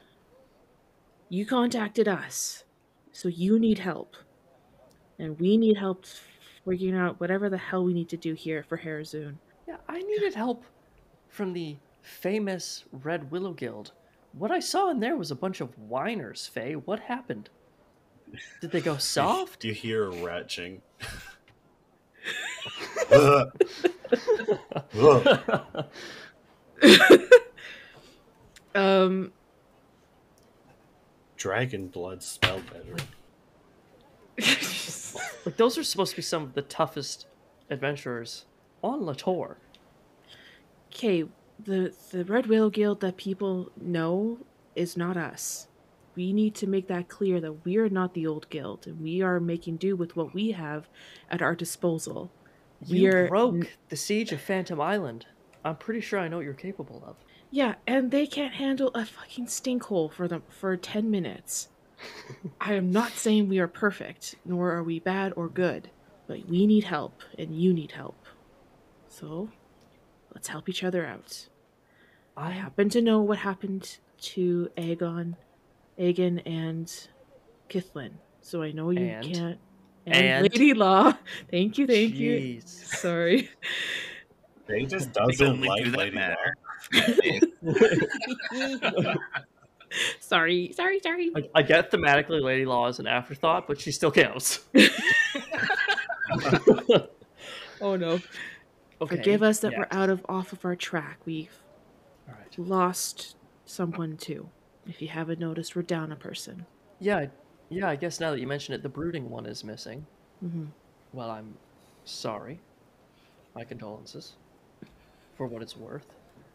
You 1.28 1.46
contacted 1.46 2.08
us, 2.08 2.64
so 3.12 3.28
you 3.28 3.60
need 3.60 3.78
help, 3.78 4.16
and 5.20 5.38
we 5.38 5.56
need 5.56 5.76
help 5.76 6.04
figuring 6.64 6.96
out 6.96 7.20
whatever 7.20 7.48
the 7.48 7.58
hell 7.58 7.84
we 7.84 7.94
need 7.94 8.08
to 8.08 8.16
do 8.16 8.34
here 8.34 8.64
for 8.68 8.78
Harazun. 8.78 9.36
Yeah, 9.68 9.76
I 9.88 10.00
needed 10.00 10.34
help 10.34 10.64
from 11.28 11.52
the 11.52 11.76
famous 12.02 12.82
Red 12.90 13.30
Willow 13.30 13.52
Guild. 13.52 13.92
What 14.38 14.50
I 14.50 14.60
saw 14.60 14.90
in 14.90 15.00
there 15.00 15.16
was 15.16 15.30
a 15.30 15.34
bunch 15.34 15.60
of 15.60 15.76
whiners, 15.78 16.46
Faye. 16.46 16.74
What 16.76 17.00
happened? 17.00 17.48
Did 18.60 18.70
they 18.70 18.80
go 18.82 18.96
soft? 18.98 19.60
Do 19.60 19.68
You 19.68 19.74
hear 19.74 20.10
retching. 20.10 20.82
Ugh. 23.12 23.48
Ugh. 24.98 25.84
Um, 28.74 29.32
Dragon 31.38 31.86
blood 31.88 32.22
smell 32.22 32.60
better. 32.70 32.94
like 35.46 35.56
those 35.56 35.78
are 35.78 35.82
supposed 35.82 36.10
to 36.10 36.16
be 36.16 36.20
some 36.22 36.42
of 36.42 36.52
the 36.52 36.60
toughest 36.60 37.26
adventurers 37.70 38.44
on 38.84 39.00
Litore. 39.00 39.56
okay, 40.92 41.24
the 41.62 41.94
the 42.10 42.24
Red 42.24 42.46
Willow 42.46 42.70
Guild 42.70 43.00
that 43.00 43.16
people 43.16 43.70
know 43.80 44.38
is 44.74 44.96
not 44.96 45.16
us. 45.16 45.68
We 46.14 46.32
need 46.32 46.54
to 46.56 46.66
make 46.66 46.88
that 46.88 47.08
clear 47.08 47.40
that 47.40 47.64
we 47.64 47.76
are 47.76 47.90
not 47.90 48.14
the 48.14 48.26
old 48.26 48.48
guild, 48.48 48.86
and 48.86 49.00
we 49.00 49.20
are 49.20 49.38
making 49.38 49.76
do 49.76 49.96
with 49.96 50.16
what 50.16 50.32
we 50.32 50.52
have 50.52 50.88
at 51.30 51.42
our 51.42 51.54
disposal. 51.54 52.30
You 52.84 53.10
We're 53.10 53.28
broke 53.28 53.76
the 53.88 53.96
siege 53.96 54.32
of 54.32 54.40
Phantom 54.40 54.80
Island. 54.80 55.26
I'm 55.64 55.76
pretty 55.76 56.00
sure 56.00 56.18
I 56.18 56.28
know 56.28 56.36
what 56.36 56.44
you're 56.44 56.54
capable 56.54 57.02
of. 57.06 57.16
Yeah, 57.50 57.74
and 57.86 58.10
they 58.10 58.26
can't 58.26 58.54
handle 58.54 58.90
a 58.94 59.04
fucking 59.04 59.46
stinkhole 59.46 60.12
for 60.12 60.28
them 60.28 60.42
for 60.48 60.76
10 60.76 61.10
minutes. 61.10 61.68
I 62.60 62.74
am 62.74 62.90
not 62.90 63.12
saying 63.12 63.48
we 63.48 63.58
are 63.58 63.68
perfect, 63.68 64.36
nor 64.44 64.72
are 64.72 64.82
we 64.82 65.00
bad 65.00 65.32
or 65.36 65.48
good, 65.48 65.90
but 66.26 66.46
we 66.48 66.66
need 66.66 66.84
help, 66.84 67.22
and 67.38 67.58
you 67.58 67.72
need 67.72 67.92
help. 67.92 68.26
So, 69.08 69.50
let's 70.36 70.48
help 70.48 70.68
each 70.68 70.84
other 70.84 71.06
out. 71.06 71.48
I 72.36 72.50
happen 72.50 72.90
to 72.90 73.00
know 73.00 73.22
what 73.22 73.38
happened 73.38 73.96
to 74.20 74.68
Aegon, 74.76 75.34
Aegon, 75.98 76.42
and 76.44 76.92
Kithlin, 77.70 78.10
so 78.42 78.60
I 78.60 78.72
know 78.72 78.90
you 78.90 79.00
And? 79.00 79.34
can't. 79.34 79.58
And? 80.04 80.42
Lady 80.42 80.74
Law. 80.74 81.14
Thank 81.50 81.78
you, 81.78 81.86
thank 81.86 82.16
you. 82.16 82.60
Sorry. 82.66 83.48
They 84.66 84.84
just 84.84 85.14
doesn't 85.14 85.62
like 85.62 85.84
two 85.84 85.90
that 85.92 85.98
Lady. 86.92 87.40
Law. 89.02 89.14
sorry, 90.20 90.70
sorry, 90.76 91.00
sorry. 91.00 91.32
I, 91.34 91.48
I 91.54 91.62
get 91.62 91.90
thematically 91.90 92.42
Lady 92.42 92.66
Law 92.66 92.88
is 92.88 92.98
an 92.98 93.06
afterthought, 93.06 93.66
but 93.66 93.80
she 93.80 93.90
still 93.90 94.12
counts. 94.12 94.60
Oh 97.80 97.94
no. 97.94 98.18
Okay. 99.00 99.16
Forgive 99.16 99.42
us 99.42 99.60
that 99.60 99.72
yeah. 99.72 99.78
we're 99.80 99.88
out 99.90 100.08
of 100.10 100.24
off 100.28 100.52
of 100.52 100.64
our 100.64 100.76
track. 100.76 101.18
We've 101.26 101.62
All 102.28 102.34
right. 102.34 102.58
lost 102.58 103.36
someone 103.66 104.16
too. 104.16 104.48
If 104.86 105.02
you 105.02 105.08
haven't 105.08 105.38
noticed, 105.40 105.74
we're 105.76 105.82
down 105.82 106.12
a 106.12 106.16
person. 106.16 106.64
Yeah, 107.00 107.18
I- 107.18 107.30
yeah. 107.68 107.88
I 107.88 107.96
guess 107.96 108.20
now 108.20 108.30
that 108.30 108.40
you 108.40 108.46
mention 108.46 108.72
it, 108.74 108.82
the 108.82 108.88
brooding 108.88 109.28
one 109.28 109.44
is 109.46 109.64
missing. 109.64 110.06
hmm 110.40 110.66
Well, 111.12 111.30
I'm 111.30 111.54
sorry. 112.04 112.60
My 113.54 113.64
condolences. 113.64 114.34
For 115.36 115.46
what 115.46 115.60
it's 115.62 115.76
worth. 115.76 116.06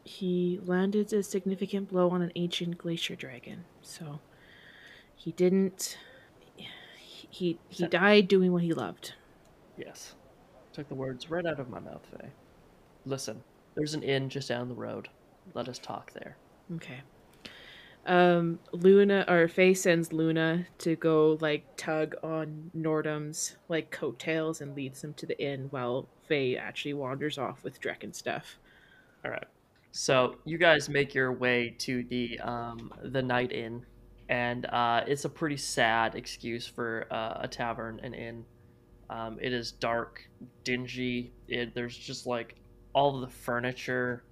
He 0.04 0.60
landed 0.64 1.14
a 1.14 1.22
significant 1.22 1.90
blow 1.90 2.10
on 2.10 2.22
an 2.24 2.32
ancient 2.36 2.78
glacier 2.80 3.16
dragon. 3.16 3.66
So 3.84 4.20
he 5.16 5.32
didn't. 5.34 5.98
He 7.30 7.60
he 7.70 7.84
So- 7.84 7.88
died 7.88 8.28
doing 8.28 8.52
what 8.52 8.64
he 8.64 8.74
loved. 8.74 9.14
Yes. 9.78 10.16
Took 10.74 10.88
the 10.88 10.96
words 10.96 11.30
right 11.30 11.46
out 11.46 11.60
of 11.60 11.70
my 11.70 11.80
mouth, 11.80 12.06
Faye. 12.12 12.30
Listen, 13.06 13.44
there's 13.76 13.94
an 13.94 14.04
inn 14.04 14.30
just 14.30 14.50
down 14.50 14.70
the 14.70 14.76
road. 14.76 15.10
Let 15.54 15.68
us 15.68 15.80
talk 15.80 16.14
there. 16.14 16.38
Okay. 16.76 17.02
Um, 18.06 18.60
Luna 18.72 19.26
or 19.28 19.48
Faye 19.48 19.74
sends 19.74 20.12
Luna 20.12 20.66
to 20.80 20.96
go 20.96 21.38
like 21.40 21.66
tug 21.78 22.16
on 22.24 22.72
Nordhum's 22.76 23.58
like 23.70 23.92
coattails 23.92 24.62
and 24.62 24.76
leads 24.76 25.02
them 25.02 25.14
to 25.16 25.26
the 25.26 25.40
inn 25.44 25.68
while 25.70 26.08
Faye 26.28 26.58
actually 26.58 26.94
wanders 26.94 27.38
off 27.38 27.64
with 27.64 27.80
Drek 27.80 28.04
and 28.04 28.16
stuff. 28.16 28.58
All 29.24 29.32
right. 29.32 29.46
So 29.92 30.38
you 30.46 30.58
guys 30.58 30.90
make 30.90 31.14
your 31.14 31.32
way 31.34 31.76
to 31.80 32.04
the 32.04 32.40
um, 32.40 32.94
the 33.04 33.22
Night 33.22 33.52
Inn, 33.52 33.86
and 34.30 34.66
uh, 34.68 35.04
it's 35.06 35.26
a 35.26 35.30
pretty 35.30 35.58
sad 35.58 36.16
excuse 36.16 36.66
for 36.66 37.06
uh, 37.12 37.40
a 37.42 37.48
tavern 37.48 38.00
and 38.02 38.16
inn. 38.16 38.46
Um, 39.12 39.38
it 39.42 39.52
is 39.52 39.74
dark, 39.74 40.26
dingy. 40.64 41.34
It, 41.50 41.76
there's 41.76 41.98
just 41.98 42.26
like 42.26 42.56
all 42.94 43.20
the 43.20 43.28
furniture 43.28 44.24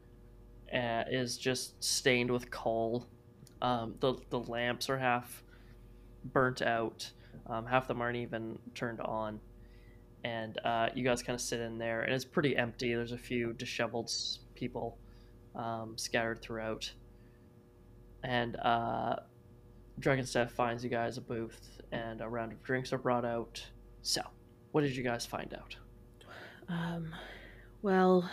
uh, 0.74 1.04
is 1.12 1.38
just 1.38 1.84
stained 1.84 2.32
with 2.32 2.50
coal. 2.50 3.06
Um, 3.62 3.96
the 4.00 4.16
the 4.30 4.40
lamps 4.40 4.90
are 4.90 4.98
half 4.98 5.44
burnt 6.24 6.62
out. 6.62 7.12
Um, 7.48 7.66
half 7.66 7.84
of 7.84 7.88
them 7.90 8.02
aren't 8.02 8.18
even 8.18 8.58
turned 8.74 9.02
on. 9.02 9.42
And 10.24 10.58
uh, 10.64 10.90
you 10.96 11.04
guys 11.04 11.22
kind 11.24 11.36
of 11.36 11.42
sit 11.42 11.60
in 11.60 11.78
there, 11.78 12.02
and 12.02 12.14
it's 12.14 12.26
pretty 12.26 12.56
empty. 12.56 12.94
There's 12.94 13.12
a 13.12 13.18
few 13.18 13.54
disheveled 13.54 14.12
people 14.56 14.98
um, 15.56 15.98
scattered 15.98 16.42
throughout. 16.42 16.92
And 18.24 18.56
uh, 18.58 19.16
Dragonstaff 20.00 20.52
finds 20.52 20.84
you 20.84 20.90
guys 20.90 21.18
a 21.18 21.22
booth, 21.22 21.82
and 21.92 22.22
a 22.22 22.28
round 22.28 22.54
of 22.54 22.64
drinks 22.64 22.94
are 22.94 22.98
brought 22.98 23.26
out. 23.26 23.66
So, 24.02 24.22
what 24.72 24.82
did 24.82 24.96
you 24.96 25.04
guys 25.04 25.26
find 25.26 25.54
out? 25.54 25.76
Um, 26.68 27.14
well, 27.82 28.30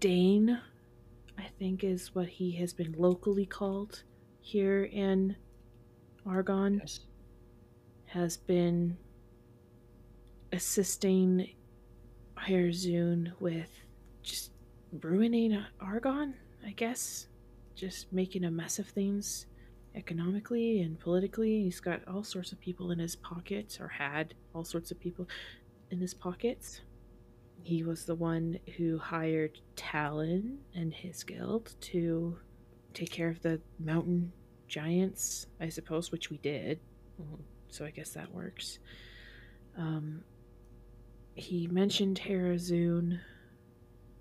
Dane, 0.00 0.60
I 1.38 1.46
think 1.58 1.84
is 1.84 2.14
what 2.14 2.28
he 2.28 2.52
has 2.52 2.72
been 2.72 2.94
locally 2.98 3.46
called 3.46 4.02
here 4.40 4.84
in 4.84 5.36
Argon, 6.26 6.78
Yes. 6.80 7.00
has 8.06 8.36
been 8.36 8.96
assisting 10.52 11.50
Harazun 12.36 13.32
with 13.40 13.70
just 14.22 14.52
ruining 15.02 15.62
Argon, 15.80 16.34
I 16.66 16.70
guess. 16.70 17.26
Just 17.74 18.12
making 18.12 18.44
a 18.44 18.50
mess 18.50 18.78
of 18.78 18.86
things 18.88 19.46
economically 19.94 20.80
and 20.80 20.98
politically. 20.98 21.62
He's 21.62 21.80
got 21.80 22.06
all 22.06 22.22
sorts 22.22 22.52
of 22.52 22.60
people 22.60 22.90
in 22.90 22.98
his 22.98 23.16
pockets, 23.16 23.80
or 23.80 23.88
had 23.88 24.34
all 24.54 24.64
sorts 24.64 24.90
of 24.90 25.00
people 25.00 25.28
in 25.90 26.00
his 26.00 26.14
pockets. 26.14 26.80
He 27.62 27.82
was 27.82 28.04
the 28.04 28.14
one 28.14 28.58
who 28.76 28.98
hired 28.98 29.60
Talon 29.76 30.58
and 30.74 30.92
his 30.94 31.24
guild 31.24 31.74
to 31.82 32.38
take 32.94 33.10
care 33.10 33.28
of 33.28 33.42
the 33.42 33.60
mountain 33.78 34.32
giants, 34.68 35.46
I 35.60 35.68
suppose, 35.68 36.10
which 36.12 36.30
we 36.30 36.38
did. 36.38 36.80
Mhm. 37.20 37.40
So 37.68 37.84
I 37.84 37.90
guess 37.90 38.12
that 38.12 38.32
works. 38.32 38.78
Um, 39.76 40.24
he 41.34 41.66
mentioned 41.66 42.18
Harazun 42.20 43.20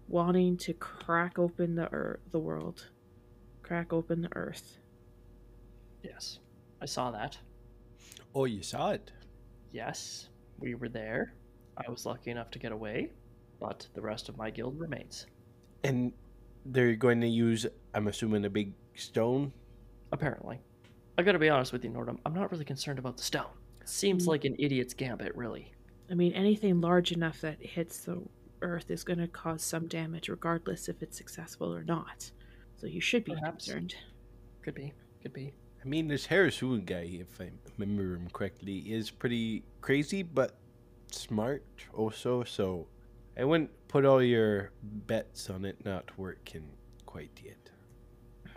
wanting 0.08 0.58
to 0.58 0.74
crack 0.74 1.38
open 1.40 1.76
the 1.76 1.90
ear- 1.92 2.20
the 2.32 2.40
world, 2.40 2.90
crack 3.64 3.92
open 3.92 4.22
the 4.22 4.36
earth. 4.36 4.80
Yes. 6.04 6.40
I 6.82 6.86
saw 6.86 7.12
that. 7.12 7.38
Oh, 8.36 8.46
you 8.46 8.62
saw 8.64 8.92
it. 8.92 9.12
Yes, 9.72 10.30
we 10.60 10.76
were 10.76 10.90
there. 10.90 11.34
I 11.78 11.90
was 11.90 12.06
lucky 12.06 12.32
enough 12.32 12.52
to 12.52 12.60
get 12.60 12.72
away, 12.72 13.12
but 13.60 13.88
the 13.94 14.02
rest 14.02 14.30
of 14.30 14.38
my 14.38 14.50
guild 14.50 14.80
remains. 14.80 15.26
And 15.84 16.12
they're 16.66 16.96
going 16.96 17.22
to 17.22 17.28
use, 17.28 17.66
I'm 17.94 18.08
assuming, 18.08 18.46
a 18.46 18.50
big 18.50 18.74
stone. 18.96 19.52
Apparently. 20.12 20.60
I 21.18 21.24
gotta 21.24 21.40
be 21.40 21.50
honest 21.50 21.74
with 21.74 21.84
you, 21.84 21.90
Nordhum. 21.90 22.20
I'm 22.26 22.34
not 22.34 22.52
really 22.52 22.64
concerned 22.66 23.00
about 23.00 23.18
the 23.18 23.24
stone. 23.24 23.50
It 23.82 23.90
seems 23.90 24.26
Mm. 24.26 24.28
like 24.28 24.46
an 24.46 24.56
idiot's 24.60 24.94
gambit, 24.94 25.36
really. 25.36 25.74
I 26.12 26.14
mean, 26.14 26.34
anything 26.34 26.80
large 26.80 27.12
enough 27.12 27.42
that 27.42 27.60
hits 27.60 28.06
the 28.06 28.22
earth 28.62 28.90
is 28.92 29.04
going 29.04 29.20
to 29.20 29.28
cause 29.28 29.64
some 29.64 29.88
damage, 29.88 30.30
regardless 30.30 30.88
if 30.90 31.02
it's 31.02 31.18
successful 31.18 31.74
or 31.74 31.84
not. 31.84 32.32
So 32.78 32.86
you 32.88 33.02
should 33.02 33.24
be 33.26 33.34
Perhaps. 33.34 33.66
concerned. 33.66 33.96
Could 34.62 34.76
be. 34.76 34.94
Could 35.22 35.34
be. 35.34 35.54
I 35.88 35.90
mean, 35.90 36.10
this 36.10 36.26
Harrison 36.26 36.82
guy, 36.82 37.08
if 37.22 37.40
I 37.40 37.50
remember 37.78 38.18
him 38.18 38.28
correctly, 38.34 38.80
is 38.80 39.10
pretty 39.10 39.64
crazy 39.80 40.22
but 40.22 40.58
smart 41.14 41.64
also. 41.94 42.44
So 42.44 42.88
I 43.40 43.46
wouldn't 43.46 43.70
put 43.88 44.04
all 44.04 44.22
your 44.22 44.72
bets 44.84 45.50
on 45.50 45.64
it 45.64 45.86
not 45.86 46.12
working 46.18 46.68
quite 47.06 47.32
yet. 47.42 47.70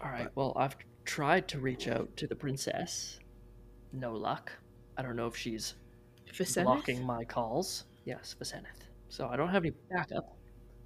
All 0.03 0.11
right. 0.11 0.27
Well, 0.35 0.55
I've 0.57 0.75
tried 1.05 1.47
to 1.49 1.61
reach 1.61 1.87
out 1.87 2.17
to 2.17 2.27
the 2.27 2.35
princess. 2.35 3.21
No 3.93 4.13
luck. 4.13 4.51
I 4.97 5.03
don't 5.03 5.15
know 5.15 5.29
if 5.29 5.37
she's 5.37 5.75
Vicenith? 6.33 6.65
blocking 6.65 7.07
my 7.07 7.23
calls. 7.23 7.85
Yes, 8.07 8.35
Vicenith. 8.43 8.89
So 9.09 9.29
I 9.29 9.37
don't 9.37 9.51
have 9.51 9.63
any 9.63 9.75
backup. 9.89 10.37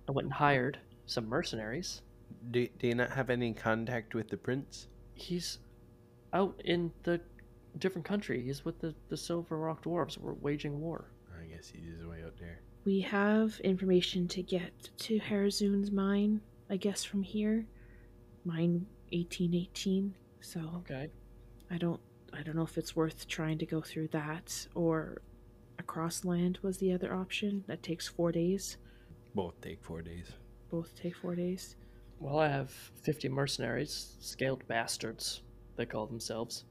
I 0.07 0.12
went 0.12 0.26
and 0.26 0.34
hired 0.34 0.76
some 1.07 1.26
mercenaries. 1.26 2.03
Do, 2.51 2.68
do 2.78 2.88
you 2.88 2.97
not 2.97 3.12
have 3.12 3.30
any 3.30 3.55
contact 3.55 4.14
with 4.14 4.28
the 4.28 4.36
prince? 4.36 4.88
He's 5.14 5.61
out 6.35 6.61
in 6.64 6.93
the 7.05 7.20
different 7.78 8.05
country. 8.05 8.43
He's 8.43 8.64
with 8.64 8.80
the, 8.80 8.95
the 9.09 9.16
Silver 9.16 9.59
Rock 9.59 9.85
Dwarves. 9.85 10.18
We're 10.18 10.35
waging 10.35 10.80
war. 10.80 11.07
I 11.41 11.47
guess 11.47 11.68
he 11.70 11.78
is 11.89 12.05
way 12.05 12.22
out 12.24 12.37
there. 12.39 12.61
We 12.85 13.01
have 13.01 13.59
information 13.61 14.28
to 14.28 14.43
get 14.43 14.91
to 14.99 15.18
Harazun's 15.18 15.91
mine, 15.91 16.41
I 16.68 16.76
guess, 16.76 17.03
from 17.05 17.22
here. 17.22 17.64
Mine 18.45 18.87
1818. 19.12 20.14
So 20.41 20.61
Okay. 20.78 21.09
I 21.70 21.78
don't 21.78 22.01
I 22.37 22.43
don't 22.43 22.57
know 22.57 22.62
if 22.64 22.76
it's 22.76 22.95
worth 22.97 23.26
trying 23.28 23.59
to 23.59 23.66
go 23.66 23.80
through 23.80 24.09
that 24.09 24.66
or 24.74 25.22
across 25.78 26.24
land 26.24 26.59
was 26.62 26.78
the 26.78 26.93
other 26.93 27.14
option. 27.14 27.64
That 27.68 27.82
takes 27.82 28.07
four 28.09 28.32
days. 28.32 28.76
Both 29.35 29.61
take 29.62 29.82
four 29.82 30.03
days. 30.03 30.32
Both 30.70 30.95
take 31.01 31.16
four 31.16 31.35
days. 31.37 31.76
Well, 32.20 32.39
I 32.41 32.49
have 32.49 32.70
50 33.03 33.28
mercenaries, 33.28 34.16
scaled 34.20 34.66
bastards, 34.66 35.43
they 35.77 35.87
call 35.87 36.07
themselves. 36.07 36.64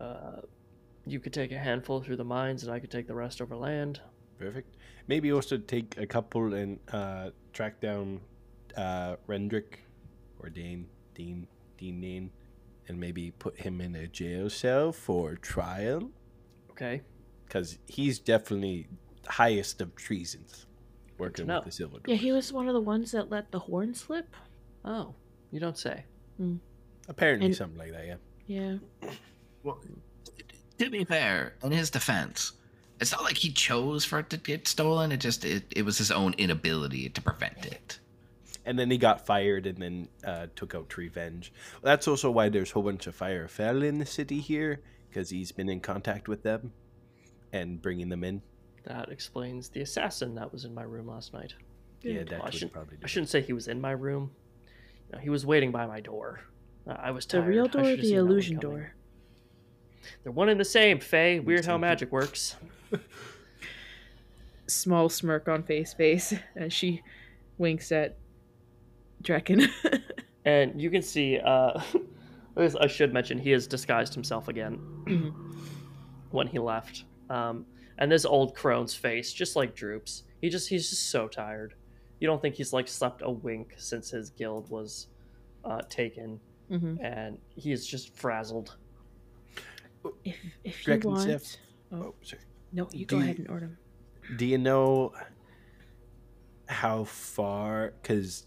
Uh, 0.00 0.40
you 1.06 1.20
could 1.20 1.32
take 1.32 1.52
a 1.52 1.58
handful 1.58 2.00
through 2.02 2.16
the 2.16 2.24
mines, 2.24 2.62
and 2.64 2.72
I 2.72 2.78
could 2.78 2.90
take 2.90 3.06
the 3.06 3.14
rest 3.14 3.40
over 3.40 3.56
land. 3.56 4.00
Perfect. 4.38 4.76
Maybe 5.08 5.32
also 5.32 5.56
take 5.58 5.96
a 5.98 6.06
couple 6.06 6.54
and 6.54 6.78
uh, 6.92 7.30
track 7.52 7.80
down 7.80 8.20
uh, 8.76 9.16
Rendrick 9.26 9.78
or 10.38 10.50
Dane, 10.50 10.86
Dean, 11.14 11.46
Dean 11.78 12.00
Dane, 12.00 12.30
and 12.88 13.00
maybe 13.00 13.32
put 13.32 13.58
him 13.58 13.80
in 13.80 13.96
a 13.96 14.06
jail 14.06 14.48
cell 14.48 14.92
for 14.92 15.34
trial 15.36 16.10
Okay. 16.70 17.02
because 17.46 17.78
he's 17.86 18.18
definitely 18.18 18.86
the 19.24 19.32
highest 19.32 19.80
of 19.80 19.96
treasons 19.96 20.66
working 21.18 21.46
with 21.48 21.64
the 21.64 21.72
Silver 21.72 21.98
Yeah, 22.06 22.14
he 22.14 22.30
was 22.30 22.52
one 22.52 22.68
of 22.68 22.74
the 22.74 22.80
ones 22.80 23.10
that 23.12 23.28
let 23.30 23.50
the 23.50 23.58
horn 23.58 23.92
slip. 23.94 24.36
Oh, 24.84 25.14
you 25.50 25.58
don't 25.58 25.76
say. 25.76 26.04
Apparently, 27.08 27.46
And- 27.46 27.56
something 27.56 27.78
like 27.78 27.92
that. 27.92 28.06
Yeah. 28.06 28.16
Yeah. 28.46 29.10
Well, 29.62 29.80
to 30.78 30.90
be 30.90 31.04
fair, 31.04 31.54
in 31.62 31.72
his 31.72 31.90
defense, 31.90 32.52
it's 33.00 33.12
not 33.12 33.22
like 33.24 33.36
he 33.36 33.50
chose 33.50 34.04
for 34.04 34.20
it 34.20 34.30
to 34.30 34.36
get 34.36 34.66
stolen. 34.68 35.12
It 35.12 35.18
just 35.18 35.44
it, 35.44 35.64
it 35.74 35.82
was 35.84 35.98
his 35.98 36.10
own 36.10 36.34
inability 36.38 37.08
to 37.10 37.20
prevent 37.20 37.66
it. 37.66 37.98
And 38.64 38.78
then 38.78 38.90
he 38.90 38.98
got 38.98 39.24
fired 39.26 39.66
and 39.66 39.78
then 39.78 40.08
uh, 40.24 40.46
took 40.54 40.74
out 40.74 40.90
to 40.90 41.00
revenge. 41.00 41.52
That's 41.82 42.06
also 42.06 42.30
why 42.30 42.48
there's 42.50 42.70
a 42.70 42.74
whole 42.74 42.82
bunch 42.82 43.06
of 43.06 43.14
fire 43.14 43.48
fell 43.48 43.82
in 43.82 43.98
the 43.98 44.06
city 44.06 44.40
here 44.40 44.82
because 45.08 45.30
he's 45.30 45.52
been 45.52 45.68
in 45.70 45.80
contact 45.80 46.28
with 46.28 46.42
them 46.42 46.72
and 47.52 47.80
bringing 47.80 48.08
them 48.10 48.24
in. 48.24 48.42
That 48.84 49.08
explains 49.10 49.68
the 49.70 49.80
assassin 49.80 50.34
that 50.34 50.52
was 50.52 50.64
in 50.64 50.74
my 50.74 50.82
room 50.82 51.08
last 51.08 51.32
night. 51.32 51.54
Yeah, 52.02 52.12
Good. 52.14 52.28
that 52.28 52.38
Well, 52.40 52.48
I, 52.48 52.50
shouldn't, 52.50 52.72
probably 52.72 52.98
I 53.02 53.06
shouldn't 53.06 53.30
say 53.30 53.40
he 53.40 53.52
was 53.54 53.68
in 53.68 53.80
my 53.80 53.92
room. 53.92 54.30
No, 55.12 55.18
he 55.18 55.30
was 55.30 55.46
waiting 55.46 55.70
by 55.72 55.86
my 55.86 56.00
door. 56.00 56.40
I 56.88 57.10
was 57.10 57.26
The 57.26 57.42
real 57.42 57.66
door 57.66 57.82
or 57.82 57.96
the 57.96 58.02
seen 58.02 58.16
that 58.16 58.22
one 58.22 58.30
illusion 58.30 58.58
door? 58.58 58.94
They're 60.22 60.32
one 60.32 60.48
and 60.48 60.58
the 60.58 60.64
same, 60.64 61.00
Faye. 61.00 61.38
Weird 61.40 61.64
how 61.64 61.76
magic 61.78 62.10
works. 62.12 62.56
Small 64.66 65.08
smirk 65.08 65.48
on 65.48 65.62
face 65.62 65.92
face 65.94 66.34
as 66.56 66.72
she 66.72 67.02
winks 67.58 67.92
at 67.92 68.16
Drekken. 69.22 69.68
And 70.44 70.80
you 70.80 70.90
can 70.90 71.02
see, 71.02 71.38
uh, 71.38 71.78
I 72.56 72.70
I 72.80 72.86
should 72.86 73.12
mention, 73.12 73.38
he 73.38 73.50
has 73.50 73.66
disguised 73.66 74.14
himself 74.14 74.48
again 74.48 74.78
when 76.30 76.46
he 76.46 76.58
left. 76.58 77.04
Um, 77.28 77.66
and 77.98 78.10
this 78.10 78.24
old 78.24 78.54
crone's 78.54 78.94
face 78.94 79.30
just 79.34 79.56
like 79.56 79.74
droops. 79.74 80.22
He 80.40 80.48
just 80.48 80.70
he's 80.70 80.88
just 80.88 81.10
so 81.10 81.28
tired. 81.28 81.74
You 82.18 82.26
don't 82.28 82.40
think 82.40 82.54
he's 82.54 82.72
like 82.72 82.88
slept 82.88 83.20
a 83.22 83.30
wink 83.30 83.74
since 83.76 84.08
his 84.10 84.30
guild 84.30 84.70
was 84.70 85.08
uh, 85.66 85.82
taken, 85.90 86.40
hmm 86.68 86.96
and 87.00 87.38
he 87.56 87.72
is 87.72 87.86
just 87.86 88.14
frazzled. 88.16 88.76
If 90.24 90.36
if 90.64 90.86
you 90.86 90.98
want, 91.00 91.22
Sif. 91.22 91.56
oh, 91.92 91.96
Oh, 91.96 92.14
sorry. 92.22 92.42
no, 92.72 92.88
you 92.92 93.04
Do 93.06 93.16
go 93.16 93.16
you- 93.18 93.22
ahead 93.24 93.38
and 93.38 93.48
order 93.48 93.66
'em. 93.66 93.78
Do 94.36 94.44
you 94.46 94.58
know 94.58 95.12
how 96.66 97.04
far? 97.04 97.94
Because 98.02 98.46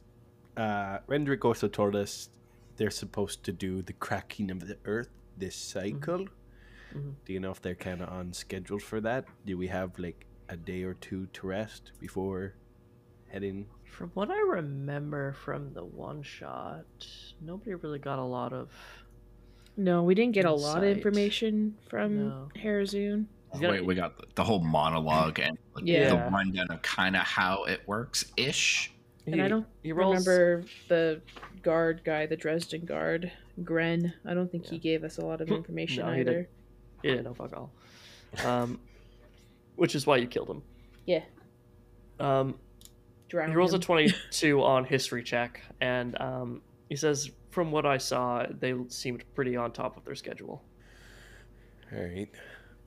uh, 0.57 0.99
Rendrick 1.07 1.43
also 1.45 1.67
told 1.67 1.95
us 1.95 2.29
they're 2.77 2.91
supposed 2.91 3.43
to 3.45 3.51
do 3.51 3.81
the 3.81 3.93
cracking 3.93 4.51
of 4.51 4.59
the 4.67 4.77
earth 4.85 5.09
this 5.37 5.55
cycle. 5.55 6.27
Mhm. 6.93 7.15
Do 7.25 7.33
you 7.33 7.39
know 7.39 7.51
if 7.51 7.61
they're 7.61 7.75
kind 7.89 8.01
of 8.01 8.09
on 8.09 8.33
schedule 8.33 8.79
for 8.79 9.01
that? 9.01 9.25
Do 9.45 9.57
we 9.57 9.67
have 9.67 9.97
like 9.97 10.25
a 10.49 10.57
day 10.57 10.83
or 10.83 10.93
two 10.93 11.25
to 11.27 11.47
rest 11.47 11.93
before 11.99 12.53
heading. 13.27 13.65
From 13.91 14.09
what 14.13 14.31
I 14.31 14.39
remember 14.39 15.33
from 15.33 15.73
the 15.73 15.83
one 15.83 16.23
shot, 16.23 16.85
nobody 17.41 17.75
really 17.75 17.99
got 17.99 18.19
a 18.19 18.23
lot 18.23 18.53
of. 18.53 18.69
No, 19.77 20.03
we 20.03 20.15
didn't 20.15 20.33
get 20.33 20.45
a 20.45 20.51
lot 20.53 20.77
of 20.77 20.83
information 20.83 21.77
from 21.89 22.29
No. 22.29 22.49
Harazun. 22.57 23.25
He's 23.51 23.61
gonna- 23.61 23.73
Wait, 23.73 23.85
we 23.85 23.95
got 23.95 24.17
the, 24.17 24.25
the 24.35 24.43
whole 24.43 24.59
monologue 24.63 25.39
and 25.39 25.57
like, 25.75 25.85
Yeah. 25.85 26.09
the 26.09 26.31
rundown 26.31 26.67
of 26.69 26.81
kind 26.81 27.15
of 27.15 27.23
how 27.23 27.65
it 27.65 27.85
works 27.87 28.31
ish. 28.37 28.91
And 29.27 29.41
I 29.41 29.47
don't 29.49 29.67
he 29.83 29.91
rolls, 29.91 30.25
Remember 30.27 30.65
the 30.87 31.21
guard 31.61 32.01
guy, 32.03 32.25
the 32.25 32.35
Dresden 32.37 32.85
guard, 32.85 33.31
Gren. 33.63 34.13
I 34.25 34.33
don't 34.33 34.51
think 34.51 34.65
he 34.65 34.77
gave 34.79 35.03
us 35.03 35.17
a 35.19 35.25
lot 35.25 35.41
of 35.41 35.49
information 35.49 36.05
No, 36.05 36.13
he 36.13 36.21
either. 36.21 36.31
didn't. 37.03 37.17
Yeah, 37.17 37.21
no 37.21 37.33
fuck 37.33 37.53
all. 37.55 37.71
Um, 38.45 38.79
which 39.75 39.95
is 39.95 40.07
why 40.07 40.17
you 40.17 40.27
killed 40.27 40.49
him. 40.49 40.63
Yeah, 41.05 41.23
Um, 42.19 42.55
drowned 43.31 43.51
he 43.51 43.55
rolls 43.55 43.73
a 43.73 43.79
22 43.79 44.61
on 44.63 44.83
history 44.83 45.23
check, 45.23 45.61
and 45.79 46.19
um, 46.19 46.61
he 46.89 46.97
says, 46.97 47.31
from 47.49 47.71
what 47.71 47.85
I 47.85 47.97
saw, 47.97 48.45
they 48.59 48.73
seemed 48.89 49.23
pretty 49.33 49.55
on 49.55 49.71
top 49.71 49.95
of 49.95 50.03
their 50.03 50.15
schedule. 50.15 50.61
All 51.93 52.03
right. 52.03 52.29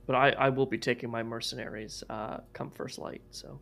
But 0.07 0.17
I, 0.17 0.31
I 0.31 0.49
will 0.51 0.67
be 0.67 0.77
taking 0.77 1.11
my 1.11 1.23
mercenaries 1.23 2.05
uh, 2.11 2.39
come 2.53 2.71
first 2.71 2.99
light, 2.99 3.23
so 3.31 3.59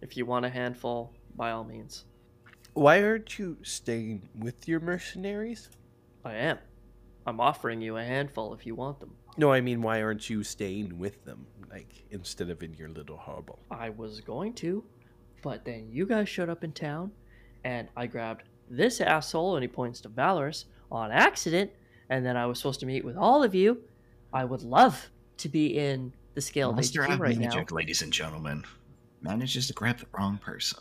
if 0.00 0.16
you 0.16 0.24
want 0.24 0.46
a 0.46 0.48
handful, 0.48 1.12
by 1.36 1.50
all 1.50 1.64
means. 1.64 2.06
Why 2.72 3.02
aren't 3.02 3.38
you 3.38 3.58
staying 3.62 4.30
with 4.38 4.66
your 4.66 4.80
mercenaries? 4.80 5.68
I 6.24 6.36
am. 6.36 6.58
I'm 7.26 7.38
offering 7.38 7.82
you 7.82 7.98
a 7.98 8.04
handful 8.04 8.54
if 8.54 8.64
you 8.64 8.74
want 8.74 8.98
them. 8.98 9.14
No, 9.36 9.52
I 9.52 9.60
mean, 9.60 9.82
why 9.82 10.00
aren't 10.00 10.30
you 10.30 10.42
staying 10.42 10.98
with 10.98 11.22
them, 11.24 11.46
like 11.70 12.04
instead 12.10 12.48
of 12.48 12.62
in 12.62 12.72
your 12.74 12.88
little 12.88 13.16
hovel? 13.16 13.58
I 13.70 13.90
was 13.90 14.20
going 14.20 14.54
to, 14.54 14.84
but 15.44 15.62
then 15.66 15.86
you 15.90 16.06
guys 16.06 16.26
showed 16.26 16.48
up 16.48 16.64
in 16.64 16.72
town, 16.72 17.12
and 17.64 17.86
I 17.94 18.06
grabbed 18.06 18.44
this 18.70 19.02
asshole, 19.02 19.56
and 19.56 19.62
he 19.62 19.68
points 19.68 20.00
to 20.00 20.08
Valoris, 20.08 20.64
on 20.90 21.12
accident, 21.12 21.70
and 22.08 22.24
then 22.24 22.34
I 22.34 22.46
was 22.46 22.58
supposed 22.58 22.80
to 22.80 22.86
meet 22.86 23.04
with 23.04 23.18
all 23.18 23.42
of 23.42 23.54
you. 23.54 23.82
I 24.32 24.46
would 24.46 24.62
love 24.62 25.10
to 25.36 25.48
be 25.50 25.78
in 25.78 26.14
the 26.32 26.40
scale 26.40 26.72
Monster 26.72 27.04
HQ 27.04 27.10
of 27.10 27.20
right 27.20 27.36
now. 27.36 27.48
Magic, 27.50 27.72
ladies 27.72 28.00
and 28.00 28.10
gentlemen, 28.10 28.64
manages 29.20 29.66
to 29.66 29.74
grab 29.74 29.98
the 29.98 30.06
wrong 30.16 30.38
person. 30.38 30.80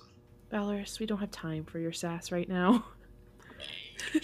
Valoris, 0.50 0.98
we 0.98 1.06
don't 1.06 1.20
have 1.20 1.32
time 1.32 1.66
for 1.66 1.80
your 1.80 1.92
sass 1.92 2.32
right 2.32 2.48
now. 2.48 2.86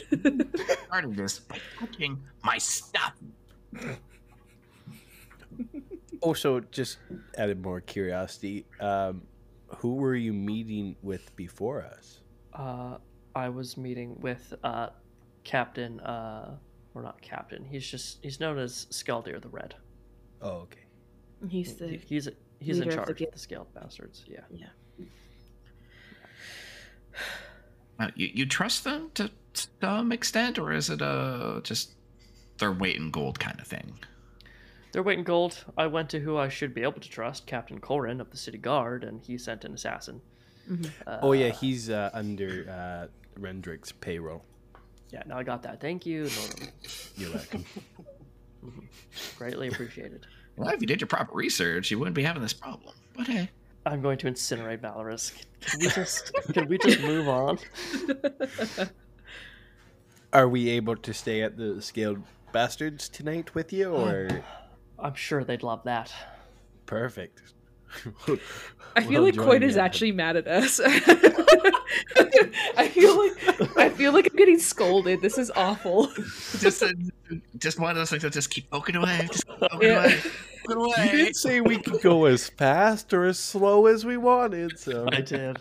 Started 0.87 1.17
this 1.17 1.39
by 1.39 1.59
touching 1.77 2.17
my 2.43 2.57
stuff. 2.57 3.13
Also, 6.21 6.61
just 6.71 6.97
added 7.37 7.61
more 7.61 7.81
curiosity, 7.81 8.65
um, 8.79 9.21
who 9.77 9.95
were 9.95 10.15
you 10.15 10.33
meeting 10.33 10.95
with 11.01 11.35
before 11.35 11.83
us? 11.83 12.19
Uh, 12.53 12.97
I 13.35 13.49
was 13.49 13.77
meeting 13.77 14.17
with 14.19 14.53
uh, 14.63 14.89
Captain, 15.43 15.99
uh, 16.01 16.57
or 16.95 17.01
not 17.01 17.21
Captain. 17.21 17.63
He's 17.63 17.87
just 17.87 18.19
he's 18.21 18.39
known 18.39 18.57
as 18.57 18.87
Skaldir 18.91 19.41
the 19.41 19.49
Red. 19.49 19.75
Oh, 20.41 20.49
okay. 20.67 20.79
He's 21.47 21.75
the 21.75 21.87
He- 21.89 21.97
he's 21.97 22.29
he's 22.59 22.79
in 22.79 22.85
leader 22.89 23.01
of 23.01 23.07
the 23.07 23.13
charge 23.13 23.21
of 23.21 23.31
the 23.33 23.39
Scaled 23.39 23.73
Bastards. 23.73 24.25
Yeah. 24.27 24.39
yeah. 24.51 24.67
Uh, 27.99 28.09
you, 28.15 28.29
you 28.33 28.45
trust 28.45 28.83
them 28.85 29.11
to 29.13 29.29
some 29.79 30.11
extent, 30.11 30.57
or 30.57 30.71
is 30.71 30.89
it 30.89 31.01
uh, 31.01 31.59
just 31.63 31.95
their 32.57 32.71
weight 32.71 32.95
in 32.95 33.11
gold 33.11 33.39
kind 33.39 33.59
of 33.59 33.67
thing? 33.67 33.99
They're 34.91 35.03
waiting 35.03 35.23
gold. 35.23 35.63
I 35.77 35.87
went 35.87 36.09
to 36.11 36.19
who 36.19 36.37
I 36.37 36.49
should 36.49 36.73
be 36.73 36.81
able 36.81 36.99
to 36.99 37.09
trust, 37.09 37.45
Captain 37.45 37.79
Corin 37.79 38.19
of 38.19 38.31
the 38.31 38.37
City 38.37 38.57
Guard, 38.57 39.03
and 39.03 39.21
he 39.21 39.37
sent 39.37 39.63
an 39.65 39.73
assassin. 39.73 40.21
Mhm. 40.69 40.89
Uh, 41.05 41.19
Oh 41.21 41.31
yeah, 41.33 41.49
he's 41.49 41.89
uh, 41.89 42.09
under 42.13 42.65
uh, 42.69 43.39
Rendrick's 43.39 43.91
payroll. 43.91 44.43
yeah. 45.11 45.23
Now 45.27 45.37
I 45.37 45.43
got 45.43 45.61
that. 45.63 45.79
Thank 45.79 46.05
you, 46.05 46.27
Norman. 46.35 46.73
You're 47.17 47.33
welcome. 47.33 47.65
Greatly 49.37 49.67
appreciated. 49.69 50.25
Well, 50.57 50.69
if 50.69 50.81
you 50.81 50.87
did 50.87 50.99
your 51.01 51.07
proper 51.07 51.33
research, 51.35 51.89
you 51.91 51.97
wouldn't 51.99 52.15
be 52.15 52.23
having 52.23 52.41
this 52.41 52.53
problem. 52.53 52.93
But 53.15 53.27
hey, 53.27 53.49
I'm 53.85 54.01
going 54.01 54.17
to 54.19 54.27
incinerate 54.27 54.79
Valoris. 54.81 55.31
Can 55.61 55.79
we 55.79 55.87
just 55.89 56.31
can 56.53 56.67
we 56.67 56.77
just 56.79 56.99
move 57.01 57.27
on? 57.29 57.59
Are 60.33 60.47
we 60.47 60.69
able 60.69 60.95
to 60.97 61.13
stay 61.13 61.41
at 61.41 61.57
the 61.57 61.81
Scaled 61.81 62.21
Bastards 62.51 63.09
tonight 63.09 63.55
with 63.55 63.71
you, 63.73 63.91
or 63.91 64.43
I'm 65.01 65.15
sure 65.15 65.43
they'd 65.43 65.63
love 65.63 65.83
that. 65.85 66.13
perfect? 66.85 67.41
I 68.95 69.01
feel 69.03 69.13
Well, 69.13 69.23
like 69.23 69.33
join 69.35 69.45
Coit 69.45 69.63
is 69.63 69.77
actually 69.77 70.11
mad 70.11 70.35
at 70.35 70.47
us. 70.47 70.79
I 70.85 70.99
feel 72.93 73.17
like 73.17 73.77
I 73.77 73.89
feel 73.89 74.13
like 74.13 74.27
I'm 74.29 74.35
getting 74.37 74.59
scolded. 74.59 75.21
This 75.21 75.37
is 75.37 75.51
awful. 75.55 76.07
just 76.59 76.83
uh, 76.83 76.89
just 77.57 77.79
one 77.79 77.91
of 77.91 77.97
those 77.97 78.09
things 78.11 78.21
that 78.23 78.33
just 78.33 78.49
keep 78.51 78.69
poking 78.69 78.95
away, 78.95 79.27
just 79.31 79.47
poking 79.47 79.89
Yeah. 79.89 80.03
away, 80.05 80.19
You 80.67 80.75
away. 80.75 81.11
did 81.11 81.35
say 81.35 81.61
we 81.61 81.79
could 81.81 82.01
go 82.01 82.25
as 82.25 82.49
fast 82.49 83.11
or 83.13 83.25
as 83.25 83.39
slow 83.39 83.85
as 83.87 84.05
we 84.05 84.17
wanted, 84.17 84.77
so 84.77 85.07
I 85.11 85.21
did. 85.21 85.57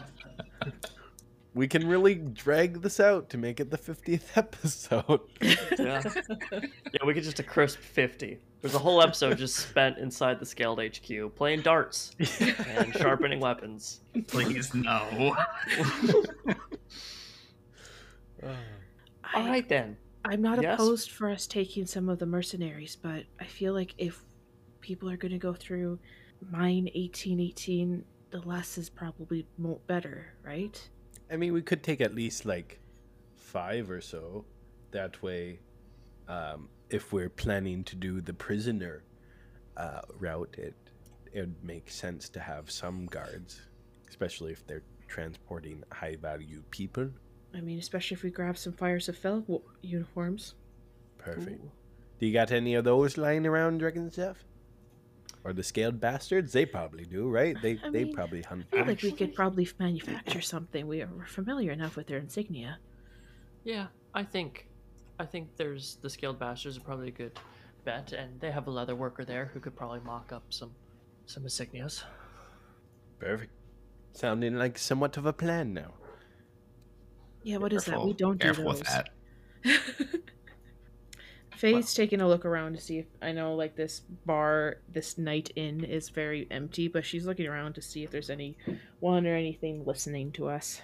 We 1.55 1.66
can 1.66 1.86
really 1.88 2.14
drag 2.14 2.82
this 2.82 3.01
out 3.01 3.30
to 3.30 3.38
make 3.38 3.59
it 3.61 3.70
the 3.70 3.78
50th 3.78 4.22
episode. 4.36 5.20
Yeah. 5.78 6.03
yeah, 6.92 7.05
we 7.07 7.14
could 7.14 7.24
just 7.24 7.38
a 7.40 7.42
crisp 7.42 7.78
50. 7.80 8.38
There's 8.61 8.74
a 8.74 8.78
whole 8.78 9.01
episode 9.03 9.38
just 9.38 9.57
spent 9.57 9.99
inside 9.99 10.40
the 10.40 10.46
Scaled 10.46 10.80
HQ 10.80 11.34
playing 11.36 11.62
darts 11.62 12.14
and 12.18 12.92
sharpening 12.94 13.40
weapons. 13.40 14.01
Please 14.26 14.74
no. 14.74 15.34
All 19.34 19.46
right 19.46 19.68
then. 19.68 19.96
I'm 20.24 20.42
not 20.42 20.61
Yes? 20.61 20.74
opposed 20.74 21.11
for 21.11 21.30
us 21.30 21.46
taking 21.46 21.86
some 21.86 22.09
of 22.09 22.18
the 22.18 22.26
mercenaries, 22.26 22.96
but 22.96 23.24
I 23.40 23.44
feel 23.44 23.72
like 23.72 23.94
if 23.99 24.22
people 24.80 25.09
are 25.09 25.16
going 25.16 25.32
to 25.32 25.38
go 25.38 25.55
through 25.55 25.99
mine 26.51 26.84
1818, 26.94 28.05
the 28.30 28.40
less 28.40 28.76
is 28.76 28.90
probably 28.90 29.46
better, 29.86 30.34
right? 30.42 30.88
I 31.31 31.37
mean, 31.37 31.53
we 31.53 31.62
could 31.62 31.83
take 31.83 32.01
at 32.01 32.14
least 32.14 32.45
like 32.45 32.81
five 33.37 33.91
or 33.91 34.01
so. 34.01 34.45
That 34.91 35.22
way, 35.22 35.61
um, 36.29 36.68
if 36.91 37.12
we're 37.12 37.29
planning 37.29 37.85
to 37.85 37.97
do 37.97 38.20
the 38.20 38.33
prisoner 38.33 39.05
uh, 39.76 40.01
route, 40.18 40.55
it 40.59 40.74
it 41.33 41.41
would 41.41 41.62
make 41.62 41.91
sense 41.91 42.29
to 42.31 42.41
have 42.41 42.70
some 42.70 43.07
guards, 43.07 43.61
especially 44.09 44.53
if 44.53 44.66
they're 44.66 44.83
transporting 45.07 45.85
high 45.93 46.16
value 46.16 46.62
people. 46.70 47.11
I 47.55 47.61
mean, 47.61 47.79
especially 47.79 48.14
if 48.14 48.22
we 48.22 48.31
grab 48.31 48.57
some 48.57 48.72
Fires 48.72 49.09
of 49.09 49.16
Fel 49.16 49.41
w- 49.41 49.62
uniforms. 49.83 50.55
Perfect. 51.18 51.64
Ooh. 51.64 51.70
Do 52.18 52.26
you 52.26 52.33
got 52.33 52.51
any 52.51 52.74
of 52.74 52.85
those 52.85 53.16
lying 53.16 53.47
around, 53.47 53.79
Dragon 53.79 54.11
Chef? 54.11 54.45
Or 55.45 55.53
the 55.53 55.62
scaled 55.62 56.01
bastards? 56.01 56.53
They 56.53 56.66
probably 56.66 57.05
do, 57.05 57.28
right? 57.28 57.57
They 57.62 57.78
I 57.82 57.91
they 57.91 58.05
mean, 58.05 58.14
probably 58.14 58.43
hunt. 58.43 58.66
I 58.72 58.76
feel 58.76 58.86
like 58.86 59.03
we 59.03 59.12
could 59.12 59.34
probably 59.34 59.68
manufacture 59.78 60.41
something. 60.41 60.86
We 60.86 61.01
are 61.03 61.09
familiar 61.26 61.72
enough 61.72 61.97
with 61.97 62.07
their 62.07 62.18
insignia. 62.18 62.78
Yeah, 63.64 63.86
I 64.14 64.24
think 64.24 64.68
I 65.18 65.26
think 65.26 65.57
there's 65.57 65.97
the 66.03 66.11
Scaled 66.11 66.39
Bastards 66.39 66.76
are 66.76 66.80
probably 66.80 67.09
a 67.09 67.12
good 67.12 67.39
bet, 67.84 68.12
and 68.12 68.41
they 68.41 68.51
have 68.51 68.66
a 68.66 68.70
leather 68.70 68.95
worker 68.97 69.24
there 69.24 69.47
who 69.53 69.61
could 69.61 69.76
probably 69.76 70.01
mock 70.01 70.32
up 70.32 70.45
some 70.51 70.72
some 71.26 71.45
insignias. 71.45 72.05
Perfect. 73.18 73.53
Sounding 74.12 74.57
like 74.57 74.78
somewhat 74.78 75.16
of 75.16 75.26
a 75.26 75.32
plan 75.32 75.74
now. 75.74 75.95
Yeah, 77.43 77.59
what 77.59 77.72
is 77.72 77.84
that? 77.84 78.03
We 78.05 78.12
don't 78.12 78.39
do 78.39 78.45
careful 78.45 78.64
those. 78.64 78.80
with 78.80 78.89
that. 78.89 79.09
Faye's 81.59 81.92
taking 81.92 82.20
a 82.20 82.28
look 82.28 82.44
around 82.44 82.74
to 82.76 82.80
see 82.80 82.98
if 82.98 83.06
I 83.20 83.32
know 83.32 83.56
like 83.56 83.74
this 83.74 84.02
bar, 84.24 84.76
this 84.92 85.18
night 85.18 85.50
inn 85.56 85.82
is 85.82 86.09
very 86.09 86.46
empty, 86.52 86.86
but 86.86 87.04
she's 87.04 87.26
looking 87.26 87.48
around 87.48 87.74
to 87.74 87.82
see 87.82 88.04
if 88.04 88.12
there's 88.12 88.30
anyone 88.30 89.26
or 89.26 89.34
anything 89.34 89.84
listening 89.84 90.30
to 90.32 90.48
us. 90.48 90.80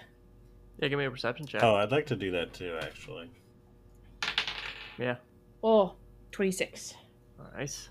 Yeah, 0.79 0.89
give 0.89 0.99
me 0.99 1.05
a 1.05 1.11
perception 1.11 1.45
check. 1.47 1.63
Oh, 1.63 1.75
I'd 1.75 1.91
like 1.91 2.07
to 2.07 2.17
do 2.17 2.29
that 2.31 2.53
too, 2.53 2.77
actually. 2.81 3.29
Yeah, 4.97 5.15
Oh, 5.63 5.93
26. 6.33 6.93
nice. 7.55 7.87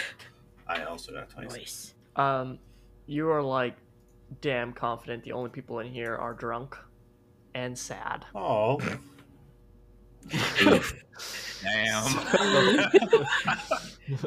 I 0.66 0.84
also 0.84 1.12
got 1.12 1.28
26. 1.28 1.54
Nice. 1.54 1.94
Um, 2.16 2.58
you 3.06 3.28
are 3.28 3.42
like 3.42 3.76
damn 4.40 4.72
confident 4.72 5.22
the 5.22 5.32
only 5.32 5.50
people 5.50 5.80
in 5.80 5.86
here 5.92 6.16
are 6.16 6.32
drunk 6.32 6.78
and 7.54 7.78
sad. 7.78 8.24
Oh, 8.34 8.80
Damn. 11.66 12.90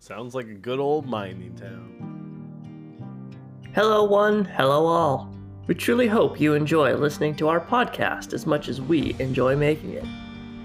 Sounds 0.00 0.34
like 0.34 0.48
a 0.48 0.54
good 0.54 0.80
old 0.80 1.06
mining 1.06 1.54
town. 1.54 3.32
Hello, 3.74 4.04
one. 4.04 4.44
Hello, 4.44 4.86
all. 4.86 5.32
We 5.66 5.74
truly 5.74 6.06
hope 6.06 6.40
you 6.40 6.54
enjoy 6.54 6.94
listening 6.94 7.34
to 7.36 7.48
our 7.48 7.60
podcast 7.60 8.32
as 8.32 8.46
much 8.46 8.68
as 8.68 8.80
we 8.80 9.14
enjoy 9.18 9.56
making 9.56 9.94
it. 9.94 10.04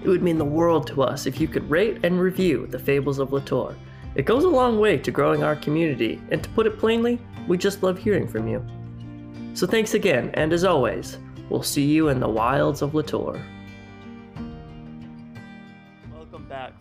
It 0.02 0.08
would 0.08 0.22
mean 0.22 0.38
the 0.38 0.44
world 0.44 0.86
to 0.88 1.02
us 1.02 1.26
if 1.26 1.40
you 1.40 1.46
could 1.46 1.68
rate 1.70 2.04
and 2.04 2.20
review 2.20 2.66
the 2.66 2.78
Fables 2.78 3.18
of 3.18 3.30
Litore. 3.30 3.76
It 4.14 4.26
goes 4.26 4.44
a 4.44 4.48
long 4.48 4.78
way 4.78 4.98
to 4.98 5.10
growing 5.10 5.42
our 5.42 5.56
community, 5.56 6.20
and 6.30 6.42
to 6.42 6.50
put 6.50 6.66
it 6.66 6.78
plainly, 6.78 7.20
we 7.48 7.56
just 7.56 7.82
love 7.82 7.98
hearing 7.98 8.28
from 8.28 8.48
you. 8.48 8.64
So 9.54 9.66
thanks 9.66 9.94
again, 9.94 10.30
and 10.34 10.52
as 10.52 10.64
always, 10.64 11.18
we'll 11.48 11.62
see 11.62 11.84
you 11.84 12.08
in 12.08 12.20
the 12.20 12.28
wilds 12.28 12.82
of 12.82 12.92
Litore. 12.92 13.42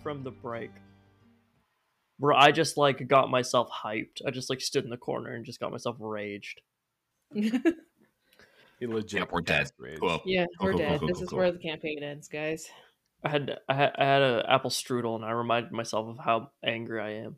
Back 0.02 0.16
from 0.16 0.24
the 0.24 0.32
break. 0.32 0.72
Bro, 2.20 2.38
I 2.38 2.52
just 2.52 2.78
like 2.78 3.08
got 3.08 3.30
myself 3.30 3.70
hyped. 3.84 4.22
I 4.26 4.32
just 4.32 4.50
like 4.50 4.62
stood 4.62 4.84
in 4.84 4.90
the 4.90 4.98
corner 4.98 5.34
and 5.34 5.46
just 5.46 5.60
got 5.60 5.72
myself 5.72 5.98
raged. 6.00 6.62
He 8.80 8.88
legit. 8.88 9.20
Yep, 9.20 9.32
we're 9.32 9.42
dead. 9.42 9.58
cast. 9.60 10.00
Cool. 10.00 10.20
yeah, 10.26 10.48
Cool, 10.60 10.66
we're 10.66 10.72
cool, 10.72 10.80
dead. 10.80 11.00
cool, 11.00 11.08
this 11.10 11.18
cool, 11.18 11.24
is 11.24 11.30
cool. 11.30 11.38
where 11.38 11.52
the 11.52 11.60
campaign 11.60 12.02
ends, 12.02 12.28
guys. 12.28 12.68
I 13.24 13.30
had 13.30 13.60
I 13.70 13.76
had, 13.76 13.92
I 13.96 14.04
had 14.04 14.22
an 14.24 14.42
apple 14.48 14.72
strudel 14.72 15.16
and 15.18 15.24
I 15.24 15.30
reminded 15.34 15.72
myself 15.72 16.08
of 16.08 16.18
how 16.26 16.50
angry 16.66 17.00
I 17.00 17.10
am. 17.24 17.36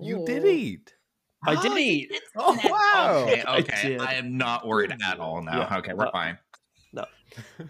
You 0.00 0.24
did 0.24 0.46
eat. 0.46 0.94
I 1.46 1.54
Oh, 1.54 1.62
did 1.62 1.76
eat. 1.76 2.12
Oh, 2.34 2.58
wow. 2.64 3.24
Okay, 3.28 3.42
I 3.46 3.58
okay. 3.58 3.88
did. 3.90 4.00
I, 4.00 4.14
am 4.14 4.38
not 4.38 4.66
worried 4.66 4.90
at 5.06 5.20
all 5.20 5.42
now. 5.42 5.68
Yeah. 5.70 5.76
Okay, 5.80 5.92
we're 5.92 6.06
Uh, 6.06 6.12
fine. 6.12 6.38
No. 6.94 7.04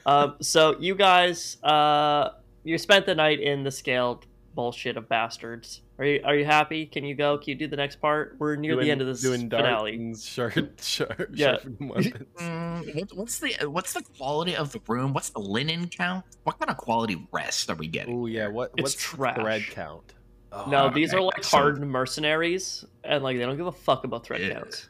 um, 0.06 0.36
so 0.40 0.78
you 0.78 0.94
guys, 0.94 1.60
uh, 1.64 2.28
you 2.62 2.78
spent 2.78 3.06
the 3.06 3.14
night 3.16 3.40
in 3.40 3.64
the 3.64 3.72
scaled 3.72 4.24
bullshit 4.56 4.96
of 4.96 5.08
bastards. 5.08 5.82
Are 6.00 6.04
you 6.04 6.20
are 6.24 6.34
you 6.34 6.44
happy? 6.44 6.86
Can 6.86 7.04
you 7.04 7.14
go? 7.14 7.38
Can 7.38 7.50
you 7.50 7.54
do 7.54 7.68
the 7.68 7.76
next 7.76 8.00
part? 8.00 8.34
We're 8.40 8.56
near 8.56 8.74
the 8.74 8.90
end 8.90 9.00
of 9.00 9.06
this 9.06 9.20
doing 9.22 9.48
dark 9.48 9.62
finale. 9.64 9.94
and 9.94 10.18
sharp, 10.18 10.80
sharp, 10.80 11.28
Yeah. 11.34 11.58
weapons. 11.78 12.14
Mm, 12.38 13.14
what's 13.14 13.38
the 13.38 13.54
what's 13.70 13.92
the 13.92 14.02
quality 14.16 14.56
of 14.56 14.72
the 14.72 14.80
room? 14.88 15.12
What's 15.12 15.30
the 15.30 15.38
linen 15.38 15.86
count? 15.88 16.24
What 16.42 16.58
kind 16.58 16.70
of 16.70 16.76
quality 16.76 17.24
rest 17.30 17.70
are 17.70 17.76
we 17.76 17.86
getting? 17.86 18.18
Oh 18.22 18.26
yeah, 18.26 18.48
what 18.48 18.72
It's 18.76 18.82
what's 18.82 18.94
trash. 18.94 19.36
thread 19.36 19.62
count? 19.70 20.14
Oh, 20.50 20.64
No, 20.68 20.90
these 20.90 21.10
okay. 21.14 21.18
are 21.18 21.22
like 21.22 21.44
So- 21.44 21.58
hardened 21.58 21.88
mercenaries, 21.90 22.84
and 23.04 23.22
like 23.22 23.36
they 23.38 23.44
don't 23.44 23.56
give 23.56 23.66
a 23.68 23.72
fuck 23.72 24.02
about 24.04 24.24
thread 24.24 24.40
Ew. 24.40 24.50
counts. 24.50 24.88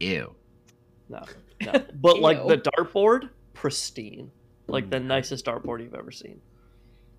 Ew. 0.00 0.34
No, 1.08 1.22
no. 1.62 1.72
But 1.94 2.20
like 2.20 2.46
the 2.46 2.58
dartboard, 2.58 3.30
pristine, 3.54 4.30
like 4.66 4.90
the 4.90 4.98
Mm. 4.98 5.04
nicest 5.06 5.46
dartboard 5.46 5.82
you've 5.82 5.94
ever 5.94 6.10
seen. 6.10 6.40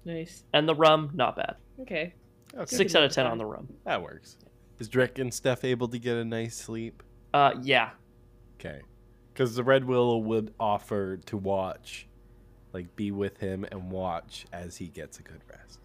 Nice. 0.07 0.43
And 0.53 0.67
the 0.67 0.73
rum, 0.75 1.11
not 1.13 1.35
bad. 1.35 1.55
Okay. 1.81 2.13
Okay, 2.55 2.75
Six 2.75 2.95
out 2.95 3.03
of 3.03 3.11
ten 3.11 3.27
on 3.27 3.37
the 3.37 3.45
rum. 3.45 3.67
that 3.83 4.01
works. 4.01 4.37
Is 4.79 4.87
Dreckensteff 4.89 5.63
able 5.65 5.87
to 5.89 5.99
get 5.99 6.15
a 6.15 6.23
nice 6.23 6.55
sleep? 6.55 7.03
Uh, 7.33 7.51
yeah. 7.61 7.89
Okay, 8.59 8.79
because 9.33 9.55
the 9.55 9.63
Red 9.63 9.83
Willow 9.85 10.17
would 10.17 10.53
offer 10.59 11.17
to 11.17 11.35
watch, 11.37 12.07
like 12.73 12.95
be 12.95 13.11
with 13.11 13.37
him 13.37 13.65
and 13.71 13.91
watch 13.91 14.45
as 14.53 14.77
he 14.77 14.87
gets 14.87 15.19
a 15.19 15.23
good 15.23 15.41
rest. 15.49 15.79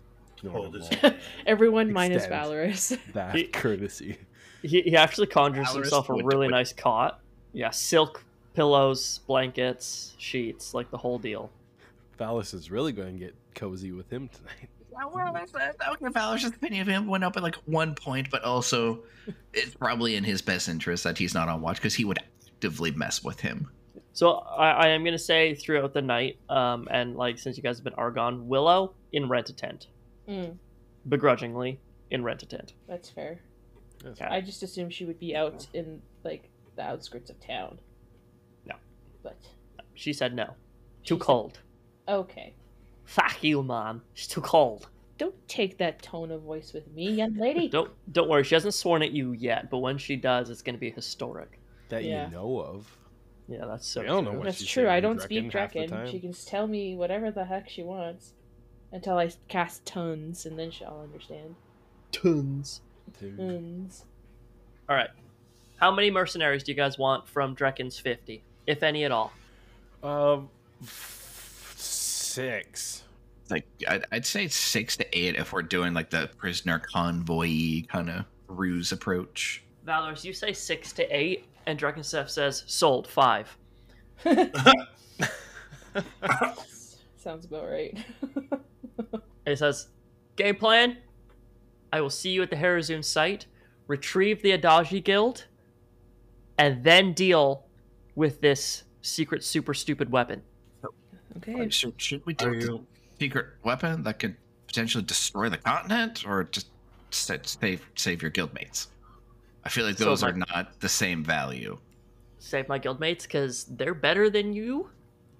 Hold 0.50 0.74
his 0.74 0.90
Normal. 1.02 1.18
Everyone 1.46 1.92
minus 1.92 2.24
Extend. 2.24 2.44
Valoris. 2.46 2.98
that 3.12 3.34
He- 3.34 3.44
courtesy. 3.44 4.18
He, 4.62 4.82
he 4.82 4.96
actually 4.96 5.26
conjures 5.26 5.68
Valoris 5.68 5.74
himself 5.74 6.08
a 6.10 6.14
really 6.14 6.46
would- 6.46 6.50
nice 6.52 6.72
cot. 6.72 7.20
Yeah, 7.52 7.70
silk 7.70 8.24
pillows, 8.54 9.20
blankets, 9.26 10.14
sheets, 10.18 10.74
like 10.74 10.90
the 10.90 10.98
whole 10.98 11.18
deal. 11.18 11.50
Valis 12.18 12.54
is 12.54 12.70
really 12.70 12.92
going 12.92 13.14
to 13.14 13.18
get 13.18 13.34
cozy 13.54 13.92
with 13.92 14.10
him 14.10 14.28
tonight. 14.28 14.68
Well, 14.94 15.10
well, 15.14 15.32
that's, 15.32 15.50
that's 15.52 15.78
okay. 15.88 16.08
Valor's 16.12 16.44
opinion 16.44 16.82
of 16.82 16.86
him 16.86 17.06
went 17.06 17.24
up 17.24 17.34
at 17.38 17.42
like 17.42 17.54
one 17.64 17.94
point, 17.94 18.28
but 18.30 18.44
also 18.44 19.04
it's 19.54 19.74
probably 19.74 20.16
in 20.16 20.22
his 20.22 20.42
best 20.42 20.68
interest 20.68 21.02
that 21.04 21.16
he's 21.16 21.32
not 21.32 21.48
on 21.48 21.62
watch 21.62 21.76
because 21.76 21.94
he 21.94 22.04
would 22.04 22.18
actively 22.18 22.90
mess 22.90 23.24
with 23.24 23.40
him. 23.40 23.70
So 24.12 24.32
I, 24.34 24.70
I 24.72 24.88
am 24.88 25.02
gonna 25.02 25.16
say 25.18 25.54
throughout 25.54 25.94
the 25.94 26.02
night, 26.02 26.36
um, 26.50 26.88
and 26.90 27.16
like 27.16 27.38
since 27.38 27.56
you 27.56 27.62
guys 27.62 27.78
have 27.78 27.84
been 27.84 27.94
Argon, 27.94 28.46
Willow 28.48 28.92
in 29.14 29.30
rent 29.30 29.48
a 29.48 29.54
tent, 29.54 29.86
Mm, 30.28 30.58
begrudgingly 31.08 31.80
in 32.10 32.22
rent 32.22 32.42
a 32.42 32.46
tent. 32.46 32.74
that's 32.86 33.08
fair. 33.08 33.40
That's 34.04 34.20
Okay. 34.20 34.28
I 34.30 34.42
just 34.42 34.62
assumed 34.62 34.92
she 34.92 35.06
would 35.06 35.18
be 35.18 35.34
out 35.34 35.66
in 35.72 36.02
like 36.22 36.50
the 36.76 36.82
outskirts 36.82 37.30
of 37.30 37.40
town. 37.40 37.78
No. 38.66 38.74
But 39.22 39.38
She 39.94 40.12
said 40.12 40.34
no, 40.34 40.48
too 41.02 41.14
She 41.14 41.14
said- 41.14 41.20
cold. 41.20 41.58
okay. 42.06 42.52
Fuck 43.04 43.42
you, 43.42 43.62
mom. 43.62 44.02
She's 44.14 44.28
too 44.28 44.40
cold. 44.40 44.88
Don't 45.18 45.34
take 45.48 45.78
that 45.78 46.02
tone 46.02 46.30
of 46.30 46.42
voice 46.42 46.72
with 46.72 46.90
me, 46.92 47.10
young 47.12 47.34
lady. 47.34 47.68
Don't 47.68 47.90
don't 48.12 48.28
worry. 48.28 48.42
She 48.44 48.54
hasn't 48.54 48.74
sworn 48.74 49.02
at 49.02 49.12
you 49.12 49.32
yet, 49.32 49.70
but 49.70 49.78
when 49.78 49.98
she 49.98 50.16
does, 50.16 50.50
it's 50.50 50.62
gonna 50.62 50.78
be 50.78 50.90
historic. 50.90 51.58
that 51.90 52.04
Yeah. 52.04 52.26
you 52.26 52.32
know 52.32 52.58
of. 52.60 52.98
Yeah, 53.48 53.66
that's 53.66 53.86
so. 53.86 54.00
I 54.00 54.04
don't 54.06 54.24
know 54.24 54.30
true. 54.30 54.38
what 54.38 54.44
That's 54.46 54.58
she's 54.58 54.68
true. 54.68 54.88
I 54.88 55.00
don't 55.00 55.16
Draken 55.16 55.28
speak 55.50 55.52
half 55.52 55.72
Draken. 55.72 56.06
She 56.10 56.20
can 56.20 56.32
just 56.32 56.48
tell 56.48 56.66
me 56.66 56.96
whatever 56.96 57.30
the 57.30 57.44
heck 57.44 57.68
she 57.68 57.82
wants 57.82 58.32
until 58.92 59.18
I 59.18 59.30
cast 59.48 59.84
tons, 59.84 60.46
and 60.46 60.58
then 60.58 60.70
she'll 60.70 61.00
understand. 61.02 61.54
Tons. 62.12 62.80
Tons. 63.20 64.04
All 64.88 64.96
right. 64.96 65.10
How 65.76 65.90
many 65.94 66.10
mercenaries 66.10 66.62
do 66.62 66.72
you 66.72 66.76
guys 66.76 66.96
want 66.98 67.28
from 67.28 67.54
Drekken's 67.54 67.98
fifty, 67.98 68.42
if 68.66 68.82
any 68.82 69.04
at 69.04 69.12
all? 69.12 69.32
Um, 70.02 70.48
f- 70.82 71.21
six. 72.32 73.04
Like 73.50 73.66
I'd, 73.86 74.04
I'd 74.10 74.26
say 74.26 74.48
six 74.48 74.96
to 74.96 75.18
eight 75.18 75.36
if 75.36 75.52
we're 75.52 75.62
doing 75.62 75.94
like 75.94 76.10
the 76.10 76.30
prisoner 76.38 76.78
convoy 76.78 77.82
kind 77.88 78.08
of 78.10 78.24
ruse 78.48 78.92
approach. 78.92 79.62
Valoris, 79.86 80.24
you 80.24 80.32
say 80.32 80.52
six 80.52 80.92
to 80.92 81.04
eight, 81.16 81.44
and 81.66 81.78
Dreckensteff 81.78 82.30
says 82.30 82.64
sold 82.66 83.06
five. 83.06 83.56
Sounds 87.16 87.44
about 87.44 87.68
right. 87.68 87.98
It 89.44 89.58
says, 89.58 89.88
game 90.36 90.54
plan. 90.54 90.98
I 91.92 92.00
will 92.00 92.10
see 92.10 92.30
you 92.30 92.42
at 92.42 92.50
the 92.50 92.56
Harazun 92.56 93.04
site, 93.04 93.46
retrieve 93.88 94.40
the 94.40 94.56
Adagi 94.56 95.02
Guild, 95.02 95.46
and 96.56 96.84
then 96.84 97.12
deal 97.12 97.66
with 98.14 98.40
this 98.40 98.84
secret 99.00 99.42
super 99.42 99.74
stupid 99.74 100.12
weapon. 100.12 100.42
Okay. 101.38 101.68
Should, 101.70 102.00
should 102.00 102.24
we 102.26 102.34
do 102.34 102.78
a 102.78 103.20
secret 103.20 103.46
weapon 103.62 104.02
that 104.04 104.18
could 104.18 104.36
potentially 104.66 105.04
destroy 105.04 105.48
the 105.48 105.58
continent, 105.58 106.26
or 106.26 106.44
just 106.44 106.68
save 107.10 107.86
save 107.94 108.22
your 108.22 108.30
guildmates? 108.30 108.88
I 109.64 109.68
feel 109.68 109.86
like 109.86 109.98
So, 109.98 110.04
those 110.04 110.22
are 110.22 110.32
not 110.32 110.80
the 110.80 110.88
same 110.88 111.22
value. 111.24 111.78
Save 112.38 112.68
my 112.68 112.78
guildmates 112.78 113.22
because 113.22 113.64
they're 113.64 113.94
better 113.94 114.28
than 114.28 114.52
you, 114.52 114.90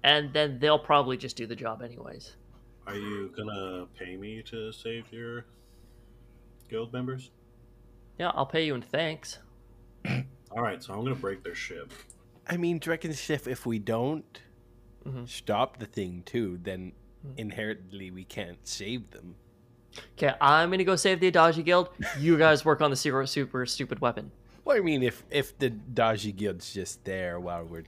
and 0.03 0.31
then 0.33 0.59
they'll 0.59 0.79
probably 0.79 1.17
just 1.17 1.35
do 1.35 1.45
the 1.45 1.55
job 1.55 1.81
anyways. 1.81 2.35
Are 2.87 2.95
you 2.95 3.33
gonna 3.35 3.87
pay 3.97 4.15
me 4.17 4.41
to 4.43 4.71
save 4.71 5.11
your 5.11 5.45
guild 6.69 6.93
members? 6.93 7.31
Yeah, 8.19 8.31
I'll 8.35 8.45
pay 8.45 8.65
you 8.65 8.75
in 8.75 8.81
thanks. 8.81 9.39
All 10.51 10.61
right, 10.61 10.81
so 10.83 10.93
I'm 10.93 11.03
gonna 11.03 11.15
break 11.15 11.43
their 11.43 11.55
ship. 11.55 11.91
I 12.47 12.57
mean, 12.57 12.79
Dreckensteff, 12.79 13.47
if 13.47 13.65
we 13.65 13.79
don't 13.79 14.39
Mhm. 15.05 15.27
stop 15.27 15.79
the 15.79 15.85
thing 15.85 16.23
too, 16.25 16.59
then 16.63 16.93
Mhm. 17.25 17.37
inherently 17.39 18.11
we 18.11 18.23
can't 18.23 18.65
save 18.67 19.11
them. 19.11 19.35
Okay, 20.17 20.33
I'm 20.41 20.71
gonna 20.71 20.83
go 20.83 20.95
save 20.95 21.19
the 21.19 21.31
Adagi 21.31 21.63
Guild. 21.63 21.89
You 22.17 22.37
guys 22.45 22.65
work 22.65 22.81
on 22.81 22.89
the 22.89 22.95
secret 22.95 23.27
super 23.27 23.65
stupid 23.65 23.99
weapon. 23.99 24.31
Well, 24.65 24.77
I 24.77 24.79
mean, 24.79 25.03
if 25.03 25.23
if 25.29 25.57
the 25.59 25.69
Daji 25.69 26.35
Guild's 26.35 26.73
just 26.73 27.03
there 27.03 27.39
while 27.39 27.63
we're 27.65 27.83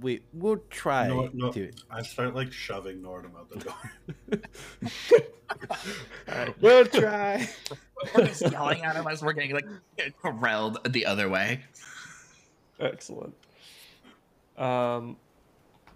we 0.00 0.22
we'll 0.32 0.62
try 0.70 1.08
No, 1.08 1.28
no. 1.32 1.52
to. 1.52 1.70
I 1.90 2.02
start 2.02 2.34
like 2.34 2.52
shoving 2.52 3.00
Nordhum 3.02 3.36
out 3.36 3.48
the 3.50 3.58
door. 3.60 3.74
We'll 6.60 6.86
try. 6.86 7.48
We're 8.14 8.26
just 8.26 8.42
yelling 8.50 8.82
at 8.82 8.96
him 8.96 9.06
as 9.06 9.22
we're 9.22 9.32
getting 9.32 9.52
like 9.54 9.66
corralled 10.20 10.92
the 10.92 11.06
other 11.06 11.28
way. 11.28 11.64
Excellent. 12.80 13.34
Um, 14.58 15.16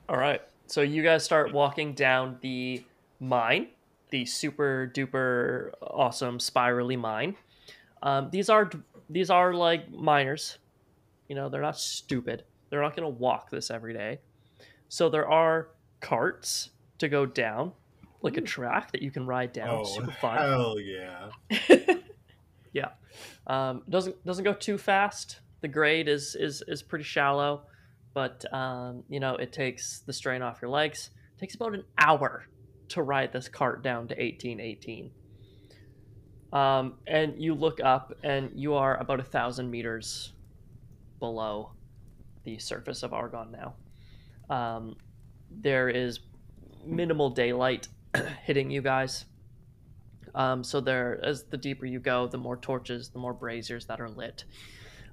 all 0.09 0.16
right. 0.16 0.40
So 0.68 0.82
you 0.82 1.02
guys 1.02 1.24
start 1.24 1.52
walking 1.52 1.94
down 1.94 2.38
the 2.40 2.84
mine, 3.20 3.68
the 4.10 4.24
super 4.24 4.90
duper 4.94 5.72
awesome 5.82 6.38
spirally 6.38 6.96
mine. 6.96 7.36
Um, 8.02 8.28
these 8.30 8.48
are 8.48 8.70
these 9.10 9.30
are 9.30 9.54
like 9.54 9.90
miners. 9.90 10.58
You 11.28 11.34
know, 11.34 11.48
they're 11.48 11.62
not 11.62 11.78
stupid. 11.78 12.44
They're 12.70 12.82
not 12.82 12.94
going 12.94 13.10
to 13.10 13.18
walk 13.18 13.50
this 13.50 13.70
every 13.70 13.94
day. 13.94 14.20
So 14.88 15.08
there 15.08 15.28
are 15.28 15.70
carts 16.00 16.70
to 16.98 17.08
go 17.08 17.26
down, 17.26 17.72
like 18.22 18.36
a 18.36 18.40
track 18.42 18.92
that 18.92 19.02
you 19.02 19.10
can 19.10 19.26
ride 19.26 19.52
down. 19.52 19.70
oh 19.70 19.84
super 19.84 20.12
fun. 20.12 20.36
hell 20.38 20.76
yeah! 20.78 21.30
Yeah. 22.72 22.90
Um, 23.46 23.82
doesn't 23.88 24.24
doesn't 24.24 24.44
go 24.44 24.52
too 24.52 24.78
fast. 24.78 25.40
The 25.60 25.68
grade 25.68 26.08
is 26.08 26.34
is 26.34 26.62
is 26.68 26.82
pretty 26.82 27.04
shallow, 27.04 27.62
but 28.18 28.52
um, 28.52 29.04
you 29.08 29.20
know 29.20 29.36
it 29.36 29.52
takes 29.52 30.00
the 30.00 30.12
strain 30.12 30.42
off 30.42 30.58
your 30.60 30.72
legs. 30.72 31.10
It 31.36 31.38
takes 31.38 31.54
about 31.54 31.74
an 31.74 31.84
hour 31.96 32.46
to 32.88 33.02
ride 33.04 33.32
this 33.32 33.48
cart 33.48 33.84
down 33.84 34.08
to 34.08 34.20
eighteen 34.20 34.58
eighteen. 34.58 35.12
Um, 36.52 36.94
and 37.06 37.40
you 37.40 37.54
look 37.54 37.78
up, 37.80 38.12
and 38.24 38.50
you 38.56 38.74
are 38.74 38.96
about 38.96 39.20
a 39.20 39.22
thousand 39.22 39.70
meters 39.70 40.32
below 41.20 41.70
the 42.42 42.58
surface 42.58 43.04
of 43.04 43.12
Argon 43.12 43.52
now. 43.52 43.74
Um, 44.52 44.96
there 45.48 45.88
is 45.88 46.18
minimal 46.84 47.30
daylight 47.30 47.86
hitting 48.42 48.68
you 48.68 48.82
guys. 48.82 49.26
Um, 50.34 50.64
so 50.64 50.80
there, 50.80 51.20
as 51.24 51.44
the 51.44 51.56
deeper 51.56 51.86
you 51.86 52.00
go, 52.00 52.26
the 52.26 52.36
more 52.36 52.56
torches, 52.56 53.10
the 53.10 53.20
more 53.20 53.32
braziers 53.32 53.86
that 53.86 54.00
are 54.00 54.10
lit, 54.10 54.42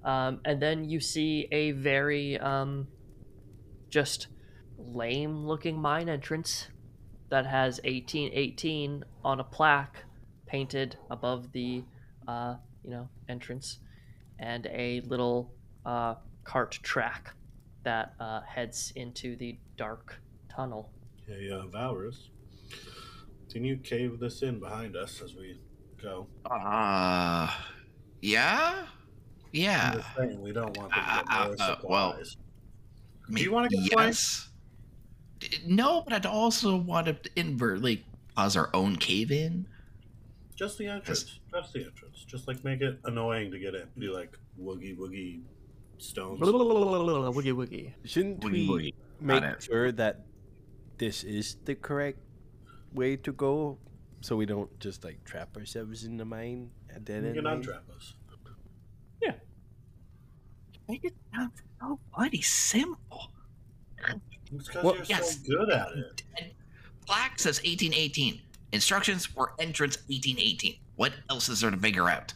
um, 0.03 0.39
and 0.43 0.59
then 0.59 0.89
you 0.89 0.99
see 0.99 1.47
a 1.51 1.71
very 1.71 2.39
um, 2.39 2.87
just 3.89 4.27
lame 4.77 5.45
looking 5.45 5.79
mine 5.79 6.09
entrance 6.09 6.69
that 7.29 7.45
has 7.45 7.79
1818 7.83 9.03
on 9.23 9.39
a 9.39 9.43
plaque 9.43 10.05
painted 10.45 10.97
above 11.09 11.51
the 11.53 11.83
uh, 12.27 12.55
you 12.83 12.89
know 12.91 13.09
entrance 13.29 13.79
and 14.39 14.65
a 14.67 15.01
little 15.01 15.53
uh, 15.85 16.15
cart 16.43 16.77
track 16.83 17.33
that 17.83 18.13
uh, 18.19 18.41
heads 18.41 18.91
into 18.95 19.35
the 19.37 19.57
dark 19.77 20.21
tunnel 20.49 20.91
Hey, 21.27 21.49
uh, 21.49 21.65
Valoris, 21.67 22.29
can 23.51 23.63
you 23.63 23.77
cave 23.77 24.19
this 24.19 24.41
in 24.43 24.59
behind 24.59 24.95
us 24.95 25.21
as 25.21 25.33
we 25.35 25.59
go? 26.01 26.27
Uh, 26.49 27.51
yeah? 28.21 28.85
I'm 28.85 28.89
Yeah. 29.51 29.93
just 29.93 30.15
saying, 30.15 30.41
we 30.41 30.51
don't 30.53 30.77
want 30.77 30.93
to 30.93 30.99
Uh, 30.99 31.15
get 31.17 31.29
more 31.29 31.55
uh, 31.59 31.63
uh, 31.63 31.75
well, 31.83 32.11
supplies. 32.13 32.37
I 33.27 33.31
mean, 33.31 33.43
you 33.43 33.51
wanna 33.51 33.69
get 33.69 33.91
flanked? 33.91 34.15
yes. 34.15 34.49
D- 35.39 35.59
No, 35.67 36.01
but 36.01 36.13
I'd 36.13 36.25
also 36.25 36.77
want 36.77 37.07
to 37.07 37.17
inadvertently 37.35 38.05
cause 38.35 38.55
our 38.55 38.69
own 38.73 38.95
cave 38.97 39.31
in. 39.31 39.67
just 40.55 40.77
the 40.77 40.87
entrance. 40.87 41.39
Just 41.51 41.73
the 41.73 41.83
entrance. 41.85 42.23
Just 42.25 42.47
like 42.47 42.63
make 42.63 42.81
it 42.81 42.99
annoying 43.03 43.51
to 43.51 43.59
get 43.59 43.75
in. 43.75 43.87
Be 43.97 44.07
like 44.07 44.37
woogie 44.59 44.95
woogie 44.97 45.41
stones. 45.97 46.39
woogie 46.39 47.53
woogie 47.53 47.93
Shouldn't 48.05 48.39
Boogie 48.41 48.51
we 48.51 48.67
boogie. 48.67 48.93
make 49.19 49.61
sure 49.61 49.91
that 49.91 50.25
this 50.97 51.23
is 51.23 51.57
the 51.65 51.75
correct 51.75 52.19
way 52.93 53.17
to 53.17 53.31
go, 53.33 53.77
so 54.21 54.35
we 54.37 54.45
don't 54.45 54.71
just 54.79 55.03
like 55.03 55.23
trap 55.25 55.57
ourselves 55.57 56.05
in 56.05 56.15
the 56.17 56.23
mine 56.25 56.71
at 56.89 57.03
dead 57.03 57.23
You 57.23 57.27
end? 57.29 57.35
can 57.35 57.43
mine? 57.43 57.61
untrap 57.63 57.89
us. 57.95 58.13
Yeah. 59.21 59.33
Make 60.87 61.03
it 61.03 61.13
sound 61.33 61.51
so 61.87 61.99
bloody 62.15 62.41
simple. 62.41 63.31
Because 64.51 64.83
Well, 64.83 64.95
you're 64.95 65.05
yes. 65.05 65.37
so 65.37 65.41
good 65.47 65.69
at 65.69 65.87
it. 65.91 66.21
Plaque 67.05 67.39
says 67.39 67.57
1818. 67.59 68.41
Instructions 68.71 69.25
for 69.25 69.53
entrance 69.59 69.97
1818. 70.07 70.75
What 70.95 71.13
else 71.29 71.49
is 71.49 71.61
there 71.61 71.71
to 71.71 71.77
figure 71.77 72.09
out? 72.09 72.33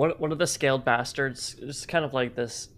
one, 0.00 0.10
one 0.12 0.32
of 0.32 0.38
the 0.38 0.46
scaled 0.46 0.84
bastards 0.84 1.54
is 1.58 1.84
kind 1.84 2.04
of 2.04 2.14
like 2.14 2.34
this 2.34 2.68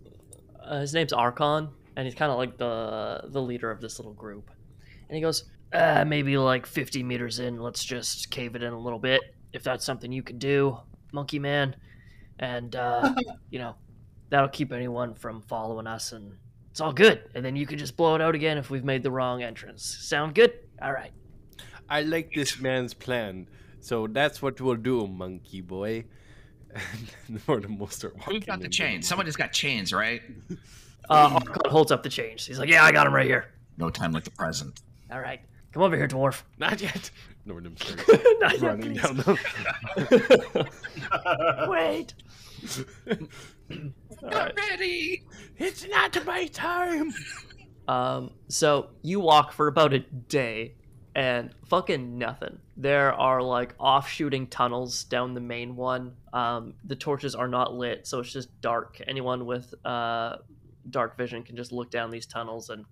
uh, 0.64 0.80
his 0.80 0.92
name's 0.92 1.12
archon 1.12 1.68
and 1.96 2.06
he's 2.06 2.14
kind 2.16 2.32
of 2.32 2.38
like 2.38 2.56
the 2.56 3.22
the 3.28 3.40
leader 3.40 3.70
of 3.70 3.80
this 3.80 3.98
little 3.98 4.14
group 4.14 4.50
and 5.08 5.16
he 5.16 5.22
goes 5.22 5.44
uh, 5.72 6.04
maybe 6.04 6.36
like 6.36 6.66
50 6.66 7.02
meters 7.02 7.38
in 7.38 7.60
let's 7.60 7.84
just 7.84 8.30
cave 8.30 8.56
it 8.56 8.62
in 8.62 8.72
a 8.72 8.78
little 8.78 8.98
bit 8.98 9.20
if 9.52 9.62
that's 9.62 9.84
something 9.84 10.10
you 10.10 10.22
can 10.22 10.38
do 10.38 10.76
monkey 11.12 11.38
man 11.38 11.76
and 12.40 12.74
uh, 12.74 13.14
you 13.50 13.58
know 13.60 13.76
that'll 14.32 14.48
keep 14.48 14.72
anyone 14.72 15.12
from 15.14 15.42
following 15.42 15.86
us 15.86 16.12
and 16.12 16.32
it's 16.70 16.80
all 16.80 16.92
good 16.92 17.20
and 17.34 17.44
then 17.44 17.54
you 17.54 17.66
can 17.66 17.76
just 17.78 17.96
blow 17.96 18.14
it 18.14 18.20
out 18.22 18.34
again 18.34 18.56
if 18.58 18.70
we've 18.70 18.84
made 18.84 19.02
the 19.02 19.10
wrong 19.10 19.42
entrance 19.42 19.84
sound 19.84 20.34
good 20.34 20.52
all 20.80 20.92
right 20.92 21.12
I 21.88 22.00
like 22.02 22.32
this 22.32 22.58
man's 22.58 22.94
plan, 22.94 23.48
so 23.80 24.06
that's 24.06 24.40
what 24.40 24.58
we'll 24.60 24.76
do, 24.76 25.06
monkey 25.06 25.60
boy. 25.60 26.04
And 27.28 27.46
Mortimer 27.46 27.76
will 27.76 27.88
start 27.88 28.16
walking. 28.16 28.36
Who's 28.36 28.44
got 28.46 28.60
the 28.60 28.68
chains? 28.70 29.06
Somebody's 29.06 29.36
got 29.36 29.52
chains, 29.52 29.92
right? 29.92 30.22
uh, 31.10 31.30
archon 31.34 31.70
holds 31.70 31.92
up 31.92 32.02
the 32.02 32.08
chains 32.08 32.46
he's 32.46 32.58
like 32.60 32.68
yeah 32.70 32.82
i 32.84 32.92
got 32.92 33.06
him 33.08 33.12
right 33.12 33.26
here 33.26 33.52
No 33.76 33.90
time 33.90 34.12
like 34.12 34.24
the 34.24 34.30
present. 34.30 34.80
all 35.10 35.20
right 35.20 35.40
come 35.72 35.82
over 35.82 35.96
here 35.96 36.08
dwarf 36.08 36.42
Not 36.58 36.80
yet. 36.80 37.10
Nordhum 37.46 37.76
starts 37.82 38.08
Not 38.40 38.52
yet, 38.52 38.62
running 38.62 38.94
please. 38.94 39.02
down 39.02 39.16
the. 39.16 40.68
Wait. 41.68 42.14
Not 44.22 44.56
ready. 44.56 45.24
it's 45.58 45.86
not 45.88 46.24
my 46.24 46.46
time. 46.46 47.12
Um, 47.88 48.30
so 48.48 48.90
you 49.02 49.20
walk 49.20 49.52
for 49.52 49.66
about 49.66 49.92
a 49.92 49.98
day 49.98 50.76
and 51.14 51.54
fucking 51.68 52.16
nothing. 52.16 52.58
There 52.76 53.12
are 53.12 53.42
like 53.42 53.74
offshooting 53.78 54.46
tunnels 54.46 55.04
down 55.04 55.34
the 55.34 55.40
main 55.40 55.76
one. 55.76 56.14
Um, 56.32 56.74
the 56.84 56.96
torches 56.96 57.34
are 57.34 57.48
not 57.48 57.74
lit, 57.74 58.06
so 58.06 58.20
it's 58.20 58.32
just 58.32 58.48
dark. 58.60 59.00
Anyone 59.06 59.44
with 59.44 59.74
uh, 59.84 60.36
dark 60.88 61.16
vision 61.18 61.42
can 61.42 61.56
just 61.56 61.72
look 61.72 61.90
down 61.90 62.10
these 62.10 62.26
tunnels, 62.26 62.70
and 62.70 62.84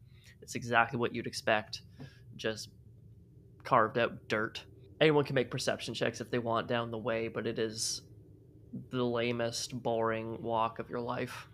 it's 0.43 0.55
exactly 0.55 0.99
what 0.99 1.14
you'd 1.14 1.26
expect. 1.26 1.83
Just 2.37 2.68
carved 3.64 3.99
out 3.99 4.28
dirt. 4.28 4.64
Anyone 5.01 5.24
can 5.24 5.35
make 5.35 5.51
perception 5.51 5.95
checks 5.95 6.20
if 6.20 6.31
they 6.31 6.39
want 6.39 6.66
down 6.66 6.91
the 6.91 6.99
way, 6.99 7.28
but 7.28 7.47
it 7.47 7.59
is 7.59 8.03
the 8.91 9.05
lamest, 9.05 9.83
boring 9.83 10.41
walk 10.43 10.79
of 10.79 10.89
your 10.91 11.01
life. 11.01 11.47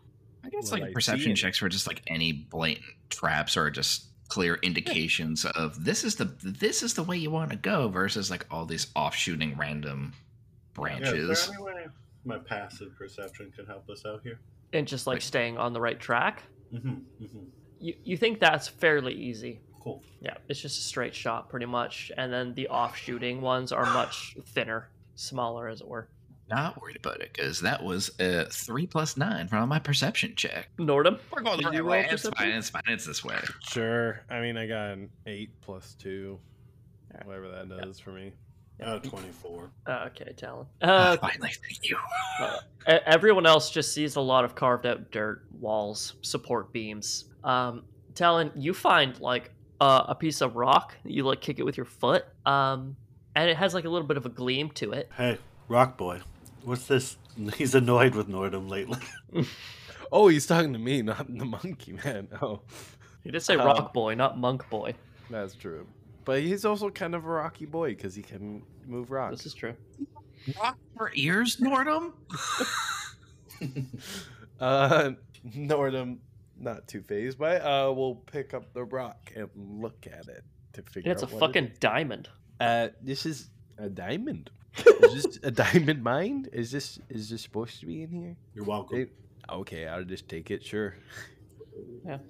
I 0.44 0.48
guess 0.48 0.70
Well, 0.70 0.80
I 0.80 0.82
like 0.82 0.90
see 0.90 0.94
perception 0.94 1.34
checks 1.34 1.58
for 1.58 1.68
just 1.68 1.86
like 1.86 2.02
any 2.06 2.32
blatant 2.32 2.84
traps 3.10 3.56
or 3.56 3.70
just 3.70 4.06
clear 4.28 4.56
indications 4.56 5.44
of 5.44 5.84
this 5.84 6.02
is 6.04 6.16
the 6.16 6.24
this 6.42 6.82
is 6.82 6.94
the 6.94 7.02
way 7.02 7.16
you 7.16 7.30
want 7.30 7.50
to 7.50 7.56
go 7.56 7.88
versus 7.88 8.30
like 8.30 8.44
all 8.50 8.64
these 8.66 8.88
offshooting 8.96 9.56
random 9.56 10.12
branches. 10.74 11.30
is 11.30 11.48
there 11.50 11.70
any 11.70 11.86
my 12.24 12.38
passive 12.38 12.96
perception 12.98 13.52
can 13.54 13.66
help 13.66 13.88
us 13.88 14.04
out 14.04 14.20
here? 14.22 14.40
And 14.72 14.86
just 14.86 15.06
like 15.06 15.16
Like- 15.16 15.22
staying 15.22 15.58
on 15.58 15.72
the 15.72 15.80
right 15.80 15.98
track. 15.98 16.42
Mm-hmm. 16.74 16.88
Mm-hmm. 17.22 17.38
You, 17.78 17.94
you 18.02 18.16
think 18.16 18.40
that's 18.40 18.66
fairly 18.66 19.14
easy. 19.14 19.60
Cool. 19.80 20.02
Yeah, 20.20 20.34
it's 20.48 20.60
just 20.60 20.78
a 20.78 20.82
straight 20.82 21.14
shot 21.14 21.48
pretty 21.48 21.66
much. 21.66 22.10
And 22.16 22.32
then 22.32 22.54
the 22.54 22.66
off 22.66 22.96
shooting 22.96 23.40
ones 23.40 23.70
are 23.70 23.84
much 23.92 24.36
thinner, 24.46 24.88
smaller 25.14 25.68
as 25.68 25.80
it 25.80 25.86
were. 25.86 26.08
Not 26.48 26.80
worried 26.80 26.96
about 26.96 27.20
it 27.20 27.32
because 27.32 27.60
that 27.62 27.82
was 27.82 28.10
a 28.20 28.46
three 28.46 28.86
plus 28.86 29.16
nine 29.16 29.48
from 29.48 29.68
my 29.68 29.78
perception 29.80 30.34
check. 30.36 30.68
Nordhum? 30.78 31.18
We're 31.32 31.42
going 31.42 31.56
the 31.56 31.64
Did 31.70 31.74
you 31.74 31.80
right 31.82 31.90
way. 31.90 32.02
roll 32.04 32.12
It's 32.14 32.28
fine. 32.28 32.48
It's 32.50 32.70
fine. 32.70 32.82
It's 32.86 33.04
this 33.06 33.24
way. 33.24 33.38
Sure. 33.68 34.20
I 34.30 34.40
mean, 34.40 34.56
I 34.56 34.66
got 34.68 34.90
an 34.92 35.10
eight 35.26 35.50
plus 35.60 35.94
two, 35.94 36.38
whatever 37.24 37.48
that 37.48 37.66
Yeah. 37.68 37.84
does 37.84 37.98
for 37.98 38.10
me. 38.12 38.32
Uh, 38.80 38.98
24. 38.98 39.70
Uh, 39.86 40.08
okay, 40.08 40.32
Talon. 40.36 40.66
Uh, 40.82 41.16
Finally, 41.16 41.50
thank 41.62 41.88
you. 41.88 41.96
e- 42.86 42.92
everyone 43.06 43.46
else 43.46 43.70
just 43.70 43.92
sees 43.94 44.16
a 44.16 44.20
lot 44.20 44.44
of 44.44 44.54
carved 44.54 44.84
out 44.86 45.10
dirt, 45.10 45.46
walls, 45.58 46.14
support 46.20 46.72
beams. 46.74 47.24
Um, 47.42 47.84
Talon, 48.14 48.52
you 48.54 48.72
find 48.74 49.18
like 49.18 49.50
uh, 49.80 50.04
a 50.08 50.14
piece 50.14 50.42
of 50.42 50.56
rock. 50.56 50.94
You 51.04 51.24
like 51.24 51.40
kick 51.40 51.58
it 51.58 51.64
with 51.64 51.76
your 51.78 51.86
foot. 51.86 52.26
Um, 52.44 52.96
and 53.34 53.48
it 53.50 53.56
has 53.56 53.72
like 53.74 53.84
a 53.84 53.88
little 53.88 54.06
bit 54.06 54.16
of 54.18 54.26
a 54.26 54.30
gleam 54.30 54.70
to 54.72 54.92
it. 54.92 55.10
Hey, 55.16 55.38
Rock 55.68 55.96
Boy, 55.96 56.20
what's 56.66 56.86
this? 56.86 57.16
He's 57.56 57.74
annoyed 57.74 58.14
with 58.14 58.28
Nordhum 58.28 58.68
lately. 58.68 58.98
Oh, 60.12 60.28
he's 60.28 60.46
talking 60.46 60.72
to 60.72 60.78
me, 60.78 61.02
not 61.02 61.26
the 61.26 61.44
monkey 61.44 61.92
man. 61.92 62.28
Oh, 62.40 62.60
he 63.24 63.32
did 63.32 63.40
say 63.40 63.56
Uh, 63.56 63.64
rock 63.66 63.92
boy, 63.92 64.14
not 64.14 64.38
monk 64.38 64.70
boy. 64.70 64.94
that's 65.28 65.56
true. 65.56 65.84
But 66.24 66.42
he's 66.42 66.64
also 66.64 66.90
kind 66.90 67.16
of 67.16 67.24
a 67.24 67.28
rocky 67.28 67.66
boy 67.66 67.88
because 67.88 68.14
he 68.14 68.22
can 68.22 68.62
move 68.86 69.10
rocks. 69.10 69.38
This 69.38 69.46
is 69.46 69.54
true. 69.54 69.74
Rock 70.62 70.78
for 70.96 71.10
ears, 71.14 71.56
Nordhum. 71.56 72.12
Uh, 74.60 75.10
Nordhum, 75.56 76.18
not 76.58 76.86
too 76.88 77.02
phased 77.02 77.38
by. 77.38 77.58
Uh, 77.58 77.90
we'll 77.90 78.14
pick 78.14 78.54
up 78.54 78.72
the 78.74 78.84
rock 78.84 79.32
and 79.34 79.48
look 79.56 80.06
at 80.06 80.28
it 80.28 80.44
to 80.74 80.82
figure 80.82 81.10
And 81.10 81.20
it's 81.20 81.22
a 81.22 81.26
out. 81.26 81.32
what 81.32 81.42
it 81.42 81.46
fucking 81.46 81.72
diamond. 81.80 82.28
Uh, 82.60 82.88
this 83.02 83.26
is 83.26 83.50
a 83.78 83.88
diamond. 83.88 84.50
Is 84.84 85.22
this 85.24 85.38
a 85.42 85.50
diamond 85.50 86.02
mine? 86.02 86.46
Is 86.52 86.70
this 86.70 86.98
is 87.08 87.30
this 87.30 87.42
supposed 87.42 87.80
to 87.80 87.86
be 87.86 88.02
in 88.02 88.10
here? 88.10 88.36
You're 88.54 88.64
welcome. 88.64 88.98
It- 89.00 89.12
okay, 89.50 89.86
I'll 89.86 90.04
just 90.04 90.28
take 90.28 90.50
it. 90.50 90.64
Sure. 90.64 90.94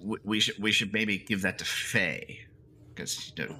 We- 0.01 0.19
We 0.23 0.39
should 0.39 0.57
we 0.61 0.71
should 0.71 0.93
maybe 0.93 1.17
give 1.17 1.41
that 1.41 1.57
to 1.59 1.65
Faye 1.65 2.45
because 2.93 3.31
you 3.37 3.45
know, 3.47 3.55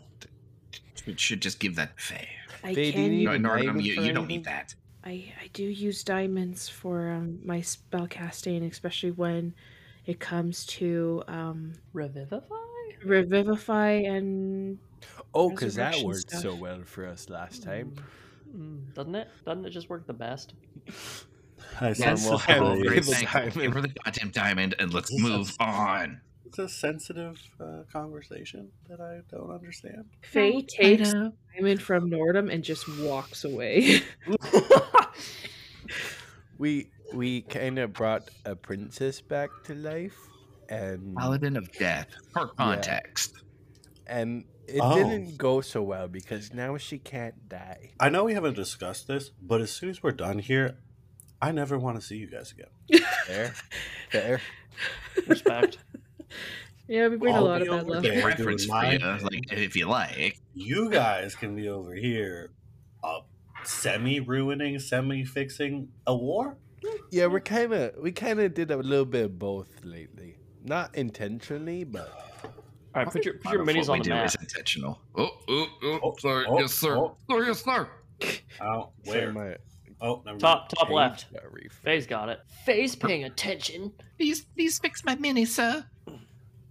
we 1.06 1.16
should 1.18 1.42
just 1.42 1.60
give 1.60 1.76
that 1.76 1.98
to 1.98 2.04
Faye. 2.04 2.30
I 2.64 2.74
Faye, 2.74 2.92
do 2.92 3.02
you 3.02 3.08
can. 3.08 3.12
need 3.12 3.26
No, 3.26 3.32
a 3.34 3.38
Nordhum, 3.38 3.84
you, 3.84 4.02
you 4.02 4.14
don't 4.14 4.28
need 4.28 4.44
that. 4.46 4.74
I, 5.04 5.32
I 5.42 5.48
do 5.54 5.64
use 5.64 6.04
diamonds 6.04 6.68
for 6.68 7.12
um, 7.12 7.40
my 7.46 7.62
spell 7.62 8.08
casting, 8.08 8.64
especially 8.64 9.12
when 9.12 9.54
it 10.06 10.20
comes 10.20 10.66
to 10.66 11.24
um, 11.28 11.74
Revivify? 11.94 12.56
revivify 13.06 13.92
and 13.92 14.80
Oh, 15.34 15.50
because 15.52 15.76
that 15.76 15.94
Resurrection 15.94 16.08
worked 16.08 16.32
so 16.32 16.56
well 16.56 16.82
for 16.84 17.06
us 17.06 17.30
last 17.30 17.62
time. 17.64 17.92
Mm, 17.96 18.02
doesn't 18.94 19.16
it? 19.16 19.28
Doesn't 19.46 19.66
it 19.66 19.70
just 19.72 19.90
work 19.90 20.08
the 20.08 20.14
best? 20.14 20.54
I 21.82 21.90
Yes, 21.90 21.98
sense 21.98 22.26
we'll 22.26 22.38
have 22.40 22.62
oh, 22.62 22.74
it. 22.74 22.80
the- 22.80 22.88
great, 22.88 23.04
the 23.04 23.12
thank 23.12 23.22
you. 23.24 23.28
diamond. 23.62 23.74
Give 23.74 23.82
the 23.84 23.94
goddamn 24.04 24.30
diamond 24.32 24.76
and 24.80 24.94
let's 24.94 25.12
move 25.20 25.56
on. 25.60 26.22
It's 26.46 26.60
a 26.60 26.70
sensitive 26.70 27.40
uh, 27.60 27.84
conversation 27.92 28.70
that 28.90 29.02
I 29.02 29.20
don't 29.30 29.52
understand. 29.52 30.06
Faye 30.22 30.62
takes 30.62 31.14
diamond 31.54 31.82
from 31.82 32.10
Nordhum 32.10 32.52
and 32.54 32.64
just 32.64 32.88
walks 33.00 33.44
away. 33.44 34.02
We 36.58 36.90
we 37.14 37.42
kind 37.42 37.78
of 37.80 37.94
brought 37.94 38.30
a 38.46 38.56
princess 38.56 39.22
back 39.22 39.50
to 39.66 39.76
life, 39.76 40.18
and 40.70 41.16
Paladin 41.16 41.56
of 41.56 41.72
Death. 41.74 42.08
For 42.34 42.48
context. 42.48 43.34
and 44.08 44.46
it 44.68 44.80
Oh. 44.82 44.96
didn't 44.96 45.38
go 45.38 45.62
so 45.62 45.82
well 45.82 46.08
because 46.08 46.54
now 46.54 46.78
she 46.78 46.98
can't 47.00 47.48
die. 47.50 47.92
I 48.00 48.10
know 48.10 48.24
we 48.26 48.34
haven't 48.34 48.56
discussed 48.56 49.08
this, 49.08 49.30
but 49.42 49.62
as 49.62 49.72
soon 49.72 49.90
as 49.90 50.02
we're 50.04 50.12
done 50.12 50.40
here, 50.40 50.78
I 51.42 51.52
never 51.52 51.78
want 51.78 52.00
to 52.00 52.06
see 52.06 52.18
you 52.18 52.28
guys 52.28 52.52
again. 52.52 53.04
Fair, 53.26 53.54
fair. 54.10 54.42
Respect. 55.28 55.78
Yeah, 56.90 57.10
we 57.10 57.18
bring 57.18 57.34
a 57.34 57.38
I'll 57.38 57.44
lot 57.44 57.62
of 57.62 57.68
bad 57.68 57.86
luck. 57.88 58.02
there. 58.02 58.22
Preference 58.22 58.64
for 58.64 58.86
you, 58.86 58.98
like 59.00 59.52
if 59.52 59.76
you 59.76 59.88
like. 59.88 60.40
You 60.54 60.90
guys 60.90 61.36
can 61.36 61.54
be 61.54 61.68
over 61.68 61.94
here, 61.94 62.52
uh, 63.04 63.20
semi 63.66 64.22
ruining, 64.22 64.80
semi 64.80 65.26
fixing 65.26 65.90
a 66.06 66.16
war. 66.16 66.56
Yeah, 67.12 67.26
we're 67.26 67.42
kind 67.42 67.74
of 67.74 67.96
we 68.02 68.14
kind 68.14 68.40
of 68.40 68.54
did 68.54 68.72
a 68.72 68.78
little 68.78 69.04
bit 69.04 69.26
of 69.26 69.38
both 69.38 69.68
lately. 69.84 70.38
Not 70.64 70.96
intentionally, 70.96 71.84
but 71.84 72.10
All 72.98 73.04
right, 73.04 73.14
put 73.14 73.26
your 73.26 73.36
put 73.36 73.44
Part 73.44 73.56
your 73.58 73.66
minis 73.66 73.88
what 73.88 73.90
on 73.90 73.94
we 73.94 73.98
the 74.00 74.04
do 74.06 74.10
map. 74.16 74.26
is 74.26 74.36
intentional. 74.36 75.00
Oh, 75.16 75.30
oh, 75.48 75.68
oh, 75.84 76.00
Oh, 76.02 76.16
sorry, 76.18 76.46
oh, 76.48 76.60
yes, 76.60 76.74
sir. 76.74 76.98
oh. 76.98 77.16
Sorry, 77.30 77.46
yes, 77.46 77.64
sir. 77.64 77.90
Oh, 78.60 78.90
so 79.04 79.12
where? 79.12 79.32
my 79.32 79.56
Oh, 80.02 80.24
never 80.26 80.40
Top 80.40 80.70
top 80.70 80.90
left. 80.90 81.32
got. 81.32 81.44
Faye's 81.84 82.08
got 82.08 82.30
it. 82.30 82.40
Faye's 82.66 82.96
paying 82.96 83.26
attention. 83.26 83.94
Please, 84.18 84.46
please 84.56 84.80
fix 84.80 85.06
my 85.06 85.14
mini, 85.14 85.46
sir. 85.46 85.86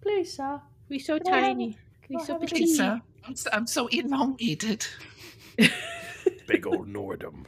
Please, 0.02 0.36
sir. 0.36 0.60
We 0.88 0.98
so 0.98 1.20
Can 1.20 1.32
tiny. 1.32 1.78
We 2.08 2.18
so 2.18 2.32
have 2.34 2.42
a 2.42 2.46
Please, 2.46 2.76
sir. 2.76 3.00
I'm 3.24 3.36
so, 3.36 3.50
I'm 3.52 3.66
so 3.68 3.86
elongated. 3.86 4.84
Big 6.48 6.66
old 6.66 6.88
Nordhum. 6.88 7.44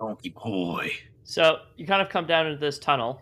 Donkey 0.00 0.30
boy. 0.30 0.90
So 1.22 1.58
you 1.76 1.86
kind 1.86 2.02
of 2.02 2.08
come 2.08 2.26
down 2.26 2.46
into 2.46 2.58
this 2.58 2.80
tunnel, 2.80 3.20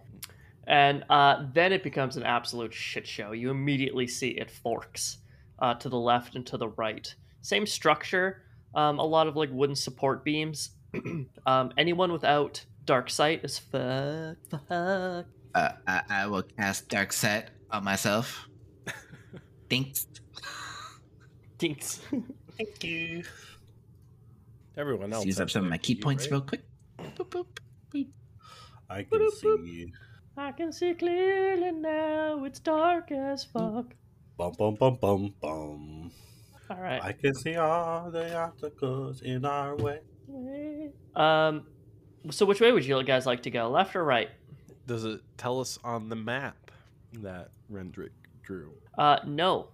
and 0.67 1.05
uh, 1.11 1.45
then 1.53 1.73
it 1.73 1.83
becomes 1.83 2.17
an 2.17 2.23
absolute 2.23 2.75
shit 2.75 3.07
show. 3.07 3.33
You 3.33 3.51
immediately 3.51 4.07
see 4.07 4.31
it 4.31 4.51
forks 4.51 5.19
uh, 5.59 5.75
to 5.75 5.89
the 5.89 5.99
left 5.99 6.35
and 6.35 6.47
to 6.47 6.57
the 6.57 6.69
right. 6.69 7.15
Same 7.43 7.67
structure, 7.67 8.43
um, 8.75 8.99
a 8.99 9.05
lot 9.05 9.27
of 9.27 9.37
like 9.37 9.51
wooden 9.53 9.77
support 9.77 10.25
beams. 10.25 10.71
um, 11.47 11.73
anyone 11.77 12.13
without 12.13 12.65
dark 12.85 13.11
sight 13.11 13.45
is 13.45 13.59
fuck, 13.59 14.37
fuck. 14.51 15.27
Uh, 15.57 15.73
I, 15.87 16.03
I 16.11 16.27
will 16.27 16.43
cast 16.43 16.91
Dark 16.91 17.15
sight 17.15 17.47
on 17.71 17.83
myself. 17.83 18.47
Thanks. 19.71 20.07
Thanks. 21.59 22.03
Thank 22.59 22.85
you. 22.85 23.23
Everyone 24.77 25.15
else. 25.15 25.25
Use 25.25 25.41
up 25.41 25.49
some 25.49 25.65
of 25.65 25.71
my 25.71 25.79
key 25.79 25.95
key, 25.95 26.03
points 26.03 26.25
right? 26.25 26.33
real 26.33 26.41
quick. 26.43 26.63
Boop, 26.99 27.47
boop. 27.91 28.07
I 28.91 29.05
can 29.05 29.31
see. 29.31 29.93
I 30.37 30.53
can 30.53 30.73
see 30.73 30.93
clearly 30.95 31.73
now. 31.73 32.45
It's 32.45 32.59
dark 32.59 33.11
as 33.11 33.45
fuck. 33.45 33.95
Bum 34.37 34.53
bum 34.59 34.75
bum 34.75 34.99
bum 35.01 35.35
bum. 35.41 36.11
All 36.69 36.77
right. 36.77 37.03
I 37.03 37.13
can 37.13 37.35
see 37.35 37.57
all 37.57 38.11
the 38.11 38.37
obstacles 38.37 39.23
in 39.23 39.45
our 39.45 39.75
way. 39.77 40.01
Um. 41.15 41.67
So 42.31 42.45
which 42.45 42.61
way 42.61 42.73
would 42.73 42.85
you 42.85 43.03
guys 43.05 43.25
like 43.25 43.43
to 43.45 43.51
go? 43.51 43.71
Left 43.71 43.97
or 43.97 44.05
right? 44.05 44.29
Does 44.87 45.05
it 45.05 45.21
tell 45.39 45.61
us 45.61 45.79
on 45.83 46.09
the 46.09 46.17
map 46.17 46.71
that 47.15 47.51
Rendrick 47.73 48.11
drew? 48.43 48.73
Uh, 48.99 49.19
no. 49.27 49.69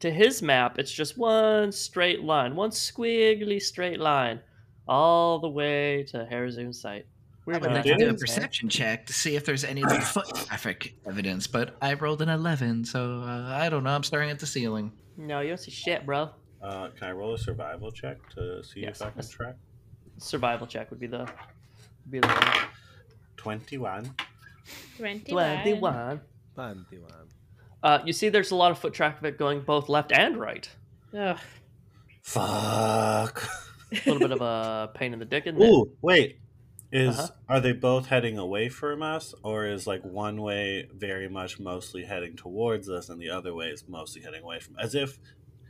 To 0.00 0.10
his 0.10 0.42
map, 0.42 0.78
it's 0.78 0.92
just 0.92 1.18
one 1.18 1.72
straight 1.72 2.22
line, 2.22 2.54
one 2.54 2.70
squiggly 2.70 3.60
straight 3.60 3.98
line, 3.98 4.40
all 4.86 5.40
the 5.40 5.48
way 5.48 6.04
to 6.10 6.26
Harazun's 6.30 6.80
site. 6.80 7.06
I 7.48 7.52
Weird 7.52 7.62
would 7.62 7.70
how 7.70 7.76
like 7.76 7.84
to 7.84 7.88
do 7.88 7.94
a 7.94 8.06
happens, 8.06 8.20
man. 8.22 8.36
perception 8.36 8.68
check 8.68 9.06
to 9.06 9.12
see 9.12 9.34
if 9.34 9.44
there's 9.46 9.64
any 9.64 9.82
like, 9.82 10.02
foot 10.02 10.26
traffic 10.34 10.94
evidence, 11.06 11.46
but 11.46 11.76
I 11.80 11.94
rolled 11.94 12.20
an 12.20 12.28
11, 12.28 12.84
so 12.84 13.22
uh, 13.22 13.48
I 13.48 13.68
don't 13.70 13.84
know. 13.84 13.90
I'm 13.90 14.02
staring 14.02 14.30
at 14.30 14.38
the 14.38 14.46
ceiling. 14.46 14.92
No, 15.16 15.40
you 15.40 15.48
don't 15.48 15.58
see 15.58 15.70
shit, 15.70 16.04
bro. 16.04 16.30
Uh, 16.62 16.88
can 16.90 17.08
I 17.08 17.12
roll 17.12 17.34
a 17.34 17.38
survival 17.38 17.90
check 17.90 18.16
to 18.34 18.62
see 18.62 18.80
Yes, 18.80 19.00
if 19.00 19.06
I 19.06 19.10
can 19.10 19.26
track? 19.28 19.54
Survival 20.18 20.66
check 20.66 20.90
would 20.90 21.00
be 21.00 21.06
the, 21.06 21.20
would 21.20 22.10
be 22.10 22.20
the 22.20 22.28
one. 22.28 22.68
21. 23.38 24.14
Twenty-one. 24.98 26.20
Twenty-one. 26.54 27.12
Uh, 27.82 28.00
you 28.04 28.12
see, 28.12 28.28
there's 28.28 28.50
a 28.50 28.56
lot 28.56 28.70
of 28.72 28.78
foot 28.78 28.92
traffic 28.92 29.38
going 29.38 29.60
both 29.60 29.88
left 29.88 30.12
and 30.12 30.36
right. 30.36 30.68
Ugh. 31.16 31.38
Fuck. 32.22 33.48
A 33.92 34.10
little 34.10 34.18
bit 34.18 34.32
of 34.32 34.40
a 34.42 34.90
pain 34.94 35.12
in 35.12 35.18
the 35.18 35.24
dick 35.24 35.46
in 35.46 35.56
there. 35.58 35.68
Ooh, 35.70 35.90
wait. 36.02 36.38
Is 36.90 37.18
Uh-huh. 37.18 37.28
are 37.48 37.60
they 37.60 37.72
both 37.72 38.06
heading 38.06 38.38
away 38.38 38.68
from 38.70 39.02
us, 39.02 39.34
or 39.42 39.66
is 39.66 39.86
like 39.86 40.02
one 40.04 40.40
way 40.40 40.88
very 40.94 41.28
much 41.28 41.60
mostly 41.60 42.04
heading 42.04 42.34
towards 42.36 42.88
us, 42.88 43.08
and 43.10 43.20
the 43.20 43.28
other 43.30 43.54
way 43.54 43.66
is 43.68 43.86
mostly 43.88 44.22
heading 44.22 44.42
away 44.42 44.58
from? 44.60 44.76
As 44.78 44.94
if 44.94 45.18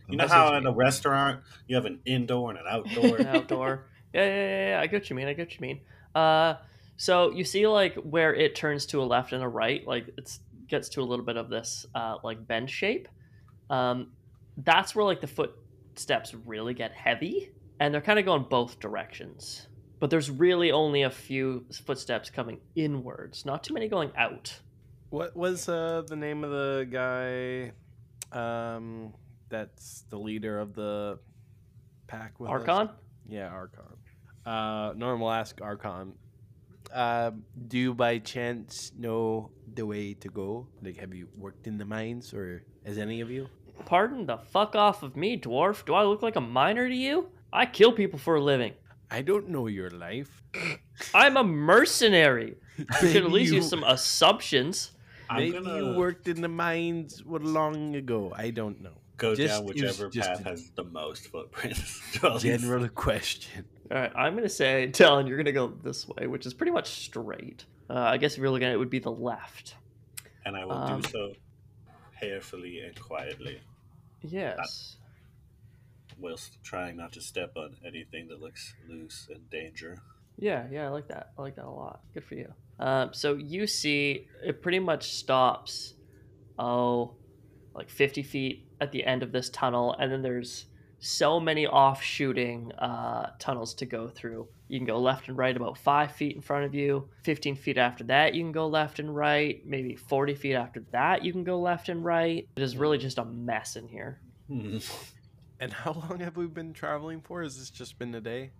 you 0.09 0.17
know 0.17 0.29
how 0.29 0.55
in 0.55 0.65
a 0.67 0.73
restaurant 0.73 1.43
you 1.67 1.75
have 1.77 1.87
an 1.87 2.01
indoor 2.05 2.51
and 2.51 2.59
an 2.61 2.67
outdoor. 2.71 3.21
outdoor. 3.27 3.85
Yeah, 4.15 4.25
yeah, 4.25 4.35
yeah, 4.35 4.69
yeah. 4.71 4.81
I 4.81 4.87
get 4.87 5.03
what 5.03 5.11
you 5.11 5.17
mean. 5.17 5.27
I 5.29 5.33
get 5.33 5.49
what 5.49 5.55
you 5.55 5.61
mean. 5.61 5.81
Uh, 6.15 6.55
so 6.97 7.31
you 7.33 7.45
see, 7.45 7.67
like 7.67 7.95
where 7.97 8.33
it 8.35 8.55
turns 8.55 8.87
to 8.87 9.03
a 9.03 9.05
left 9.05 9.33
and 9.33 9.43
a 9.43 9.49
right, 9.49 9.87
like 9.87 10.07
it's 10.17 10.41
gets 10.69 10.89
to 10.91 11.01
a 11.01 11.05
little 11.05 11.25
bit 11.25 11.37
of 11.37 11.49
this 11.49 11.85
uh, 11.97 12.19
like 12.23 12.47
bend 12.47 12.71
shape. 12.71 13.09
Um, 13.71 14.13
that's 14.59 14.95
where 14.95 15.05
like 15.05 15.21
the 15.21 15.27
footsteps 15.27 16.33
really 16.47 16.75
get 16.75 16.93
heavy, 16.93 17.51
and 17.81 17.93
they're 17.93 18.01
kind 18.01 18.19
of 18.21 18.25
going 18.25 18.45
both 18.49 18.79
directions. 18.81 19.67
But 20.01 20.11
there's 20.11 20.31
really 20.31 20.71
only 20.71 21.03
a 21.03 21.11
few 21.11 21.67
footsteps 21.85 22.31
coming 22.31 22.61
inwards, 22.77 23.45
not 23.45 23.65
too 23.65 23.75
many 23.75 23.89
going 23.89 24.13
out. 24.17 24.61
What 25.11 25.37
was 25.37 25.69
uh, 25.69 26.03
the 26.07 26.17
name 26.17 26.45
of 26.45 26.51
the 26.51 26.87
guy? 26.91 27.73
Um, 28.39 29.15
that's 29.49 30.05
the 30.11 30.19
leader 30.19 30.61
of 30.61 30.75
the 30.75 31.19
pack. 32.07 32.39
With 32.39 32.51
us? 32.51 32.69
Archon, 32.69 32.91
Yeah, 33.29 33.49
Archon. 33.49 33.97
Uh, 34.47 34.93
normal 34.97 35.31
ask 35.31 35.61
Archon. 35.61 36.13
Uh, 36.93 37.33
do 37.67 37.77
you 37.79 37.95
by 37.95 38.19
chance 38.19 38.93
know 38.99 39.51
the 39.75 39.85
way 39.85 40.15
to 40.15 40.29
go? 40.29 40.69
Like, 40.83 40.99
have 40.99 41.13
you 41.13 41.29
worked 41.37 41.67
in 41.67 41.77
the 41.77 41.85
mines, 41.85 42.33
or 42.33 42.63
has 42.87 42.99
any 42.99 43.21
of 43.21 43.31
you? 43.31 43.49
pardon 43.85 44.27
the 44.27 44.37
fuck 44.37 44.75
off 44.75 45.03
of 45.03 45.17
me, 45.17 45.39
dwarf. 45.39 45.85
Do 45.85 45.95
I 45.95 46.03
look 46.05 46.21
like 46.23 46.37
a 46.37 46.41
miner 46.41 46.89
to 46.89 46.95
you? 46.95 47.29
I 47.53 47.65
kill 47.67 47.93
people 47.93 48.19
for 48.19 48.35
a 48.37 48.41
living. 48.41 48.73
I 49.11 49.23
don't 49.23 49.49
know 49.49 49.67
your 49.69 49.91
life. 49.91 50.43
I'm 51.15 51.37
a 51.37 51.45
mercenary. 51.45 52.57
You 53.03 53.09
should 53.09 53.25
at 53.25 53.33
least 53.33 53.51
you- 53.53 53.57
use 53.59 53.69
some 53.69 53.83
assumptions. 53.85 54.93
I'm 55.29 55.37
Maybe 55.39 55.53
gonna 55.59 55.77
you 55.93 55.99
worked 55.99 56.29
in 56.29 56.41
the 56.41 56.49
mines 56.49 57.25
what, 57.25 57.43
long 57.43 57.97
ago. 57.97 58.33
I 58.37 58.51
don't 58.51 58.81
know. 58.81 58.93
go 59.17 59.35
Just- 59.35 59.55
down 59.55 59.65
whichever 59.67 60.09
just 60.09 60.29
path 60.29 60.41
a 60.41 60.49
has 60.51 60.71
the 60.77 60.85
most 60.85 61.27
footprints. 61.29 62.01
to 62.15 62.29
all 62.31 62.39
these- 62.39 62.61
General 62.61 62.89
question. 62.89 63.65
All 63.91 63.99
right, 63.99 64.13
I'm 64.15 64.35
gonna 64.37 64.49
say, 64.49 64.87
Talon, 64.93 65.27
you're 65.27 65.37
gonna 65.39 65.51
go 65.53 65.69
this 65.83 66.07
way, 66.07 66.27
which 66.29 66.47
is 66.47 66.55
pretty 66.55 66.71
much 66.73 66.89
straight. 67.05 67.65
Uh, 67.91 67.95
I 67.95 68.17
guess 68.17 68.35
if 68.35 68.39
you're 68.39 68.51
looking 68.51 68.67
at 68.69 68.73
it, 68.73 68.75
it 68.75 68.79
would 68.79 68.91
be 68.91 69.01
the 69.01 69.11
left. 69.11 69.75
and 70.45 70.55
I 70.57 70.65
will 70.65 70.73
Um, 70.73 71.01
do 71.01 71.09
so 71.09 71.33
carefully 72.21 72.81
and 72.81 72.99
quietly, 73.01 73.61
Yes. 74.23 74.97
Whilst 76.21 76.59
trying 76.63 76.97
not 76.97 77.13
to 77.13 77.21
step 77.21 77.53
on 77.57 77.77
anything 77.87 78.29
that 78.29 78.41
looks 78.41 78.75
loose 78.89 79.29
and 79.31 79.49
danger. 79.51 79.99
Yeah, 80.37 80.67
yeah, 80.71 80.87
I 80.87 80.89
like 80.89 81.09
that. 81.09 81.33
I 81.37 81.43
like 81.43 81.57
that 81.57 81.65
a 81.65 81.71
lot. 81.71 82.01
Good 82.15 82.25
for 82.25 82.35
you. 82.35 82.53
Um, 82.79 83.11
so 83.13 83.35
you 83.35 83.67
see, 83.67 84.29
it 84.45 84.63
pretty 84.63 84.79
much 84.79 85.13
stops, 85.13 85.95
oh, 86.59 87.15
like 87.75 87.91
50 87.91 88.23
feet 88.23 88.69
at 88.81 88.93
the 88.93 89.05
end 89.05 89.23
of 89.23 89.33
this 89.33 89.51
tunnel, 89.51 89.95
and 89.99 90.13
then 90.13 90.23
there's 90.23 90.67
so 91.01 91.39
many 91.39 91.67
offshooting 91.67 92.73
uh, 92.73 93.31
tunnels 93.39 93.75
to 93.75 93.87
go 93.87 94.09
through. 94.09 94.49
You 94.69 94.79
can 94.79 94.87
go 94.87 94.99
left 94.99 95.29
and 95.29 95.37
right 95.39 95.57
about 95.57 95.79
five 95.79 96.13
feet 96.13 96.37
in 96.37 96.43
front 96.43 96.65
of 96.65 96.75
you. 96.75 97.09
15 97.25 97.57
feet 97.57 97.79
after 97.79 98.05
that, 98.05 98.35
you 98.35 98.43
can 98.43 98.53
go 98.53 98.67
left 98.67 98.99
and 98.99 99.15
right. 99.15 99.63
Maybe 99.65 99.97
40 99.97 100.35
feet 100.35 100.55
after 100.55 100.81
that, 100.93 101.25
you 101.25 101.33
can 101.33 101.45
go 101.45 101.59
left 101.59 101.89
and 101.89 102.05
right. 102.05 102.49
It 102.57 102.63
is 102.63 102.77
really 102.77 102.99
just 102.99 103.19
a 103.19 103.25
mess 103.25 103.77
in 103.77 103.89
here. 103.89 104.21
Hmm. 105.59 105.65
And 105.65 105.73
how 105.73 105.93
long 106.09 106.21
have 106.21 106.37
we 106.37 106.47
been 106.47 106.73
traveling 106.73 107.21
for? 107.21 107.43
Has 107.43 107.59
this 107.59 107.71
just 107.71 107.99
been 107.99 108.15
a 108.15 108.21
day? 108.21 108.51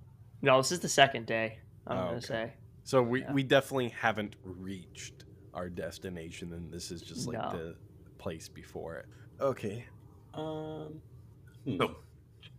No, 0.43 0.57
this 0.59 0.73
is 0.73 0.81
the 0.81 0.89
second 0.89 1.27
day, 1.27 1.59
I'm 1.87 1.97
Oh, 1.99 2.01
going 2.03 2.13
okay. 2.17 2.21
to 2.21 2.27
say. 2.27 2.53
So 2.85 3.03
we, 3.03 3.23
Yeah. 3.23 3.33
we 3.33 3.43
definitely 3.43 3.89
haven't 3.91 4.37
reached 4.45 5.25
our 5.55 5.69
destination, 5.69 6.53
and 6.53 6.71
this 6.73 6.91
is 6.91 7.03
just 7.03 7.27
like 7.27 7.39
No. 7.39 7.51
the 7.59 7.77
place 8.19 8.49
before 8.49 8.97
it. 8.97 9.07
Okay. 9.41 9.85
Um, 10.35 11.01
hmm. 11.65 11.77
So, 11.79 11.97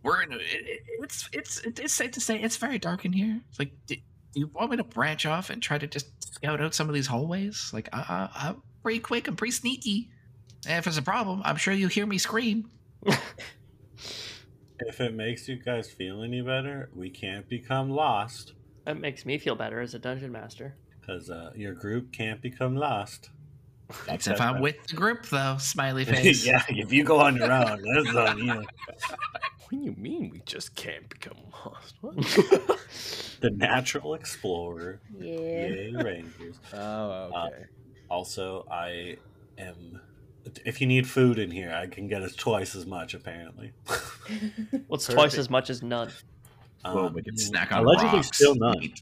we're 0.02 0.22
in. 0.22 0.32
A, 0.32 0.36
it, 0.36 0.80
it's 1.00 1.28
it's 1.32 1.60
it's 1.64 1.92
safe 1.92 2.10
to 2.12 2.20
say 2.20 2.40
it's 2.40 2.56
very 2.56 2.78
dark 2.78 3.04
in 3.04 3.12
here. 3.12 3.40
It's 3.50 3.58
like, 3.58 3.72
do, 3.86 3.96
do 3.96 4.40
you 4.40 4.46
want 4.48 4.70
me 4.70 4.76
to 4.78 4.84
branch 4.84 5.26
off 5.26 5.50
and 5.50 5.62
try 5.62 5.78
to 5.78 5.86
just 5.86 6.06
scout 6.34 6.60
out 6.60 6.74
some 6.74 6.88
of 6.88 6.94
these 6.94 7.06
hallways? 7.06 7.70
Like, 7.72 7.88
I, 7.92 7.98
I, 8.34 8.48
I'm 8.48 8.62
pretty 8.82 9.00
quick. 9.00 9.28
I'm 9.28 9.36
pretty 9.36 9.52
sneaky. 9.52 10.10
And 10.66 10.78
if 10.78 10.84
there's 10.84 10.98
a 10.98 11.02
problem, 11.02 11.42
I'm 11.44 11.56
sure 11.56 11.72
you 11.74 11.88
hear 11.88 12.06
me 12.06 12.18
scream. 12.18 12.70
If 14.86 15.00
it 15.00 15.14
makes 15.14 15.48
you 15.48 15.56
guys 15.56 15.90
feel 15.90 16.22
any 16.22 16.40
better, 16.42 16.90
we 16.94 17.10
can't 17.10 17.48
become 17.48 17.90
lost 17.90 18.54
That 18.84 18.98
makes 19.00 19.24
me 19.26 19.38
feel 19.38 19.54
better 19.54 19.80
as 19.80 19.94
a 19.94 19.98
dungeon 19.98 20.32
master. 20.32 20.74
because 21.00 21.30
uh, 21.30 21.50
your 21.54 21.74
group 21.74 22.12
can't 22.12 22.40
become 22.40 22.76
lost. 22.76 23.30
That's 24.06 24.28
if 24.28 24.40
I'm 24.40 24.60
with 24.60 24.86
the 24.86 24.94
group, 24.94 25.26
though. 25.26 25.56
Smiley 25.58 26.04
face. 26.12 26.46
yeah, 26.46 26.62
if 26.68 26.92
you 26.92 27.02
go 27.04 27.18
on 27.18 27.34
your 27.36 27.50
own, 27.52 27.82
that's 27.82 28.14
on 28.16 28.38
you. 28.38 28.54
What 28.54 29.70
do 29.70 29.76
you 29.78 29.94
mean 29.98 30.30
we 30.30 30.42
just 30.46 30.74
can't 30.76 31.08
become 31.08 31.36
lost? 31.64 31.94
What? 32.00 32.16
The 33.40 33.48
natural 33.48 34.12
explorer. 34.12 35.00
Yeah. 35.18 35.32
Yay, 35.32 35.92
Rangers. 35.96 36.56
oh, 36.74 37.30
okay. 37.46 37.64
Also, 38.10 38.66
I 38.70 39.16
am 39.56 39.98
If 40.64 40.80
you 40.80 40.86
need 40.86 41.06
food 41.08 41.38
in 41.38 41.50
here, 41.50 41.72
I 41.72 41.86
can 41.86 42.08
get 42.08 42.22
it 42.22 42.36
twice 42.36 42.74
as 42.74 42.86
much. 42.86 43.14
Apparently. 43.14 43.72
What's 44.88 45.06
Perfect. 45.06 45.12
twice 45.18 45.38
as 45.38 45.50
much 45.50 45.70
as 45.70 45.82
none? 45.82 46.10
Well, 46.84 47.06
Um, 47.06 47.12
we 47.14 47.22
can 47.22 47.36
snack 47.36 47.72
on 47.72 47.84
allegedly 47.84 48.18
rocks. 48.18 48.28
still 48.36 48.54
none. 48.54 48.92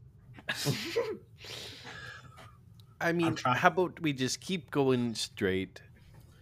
I 3.01 3.13
mean, 3.13 3.35
trying. 3.35 3.55
how 3.55 3.69
about 3.69 4.01
we 4.01 4.11
just 4.13 4.41
keep 4.41 4.69
going 4.71 5.15
straight 5.15 5.81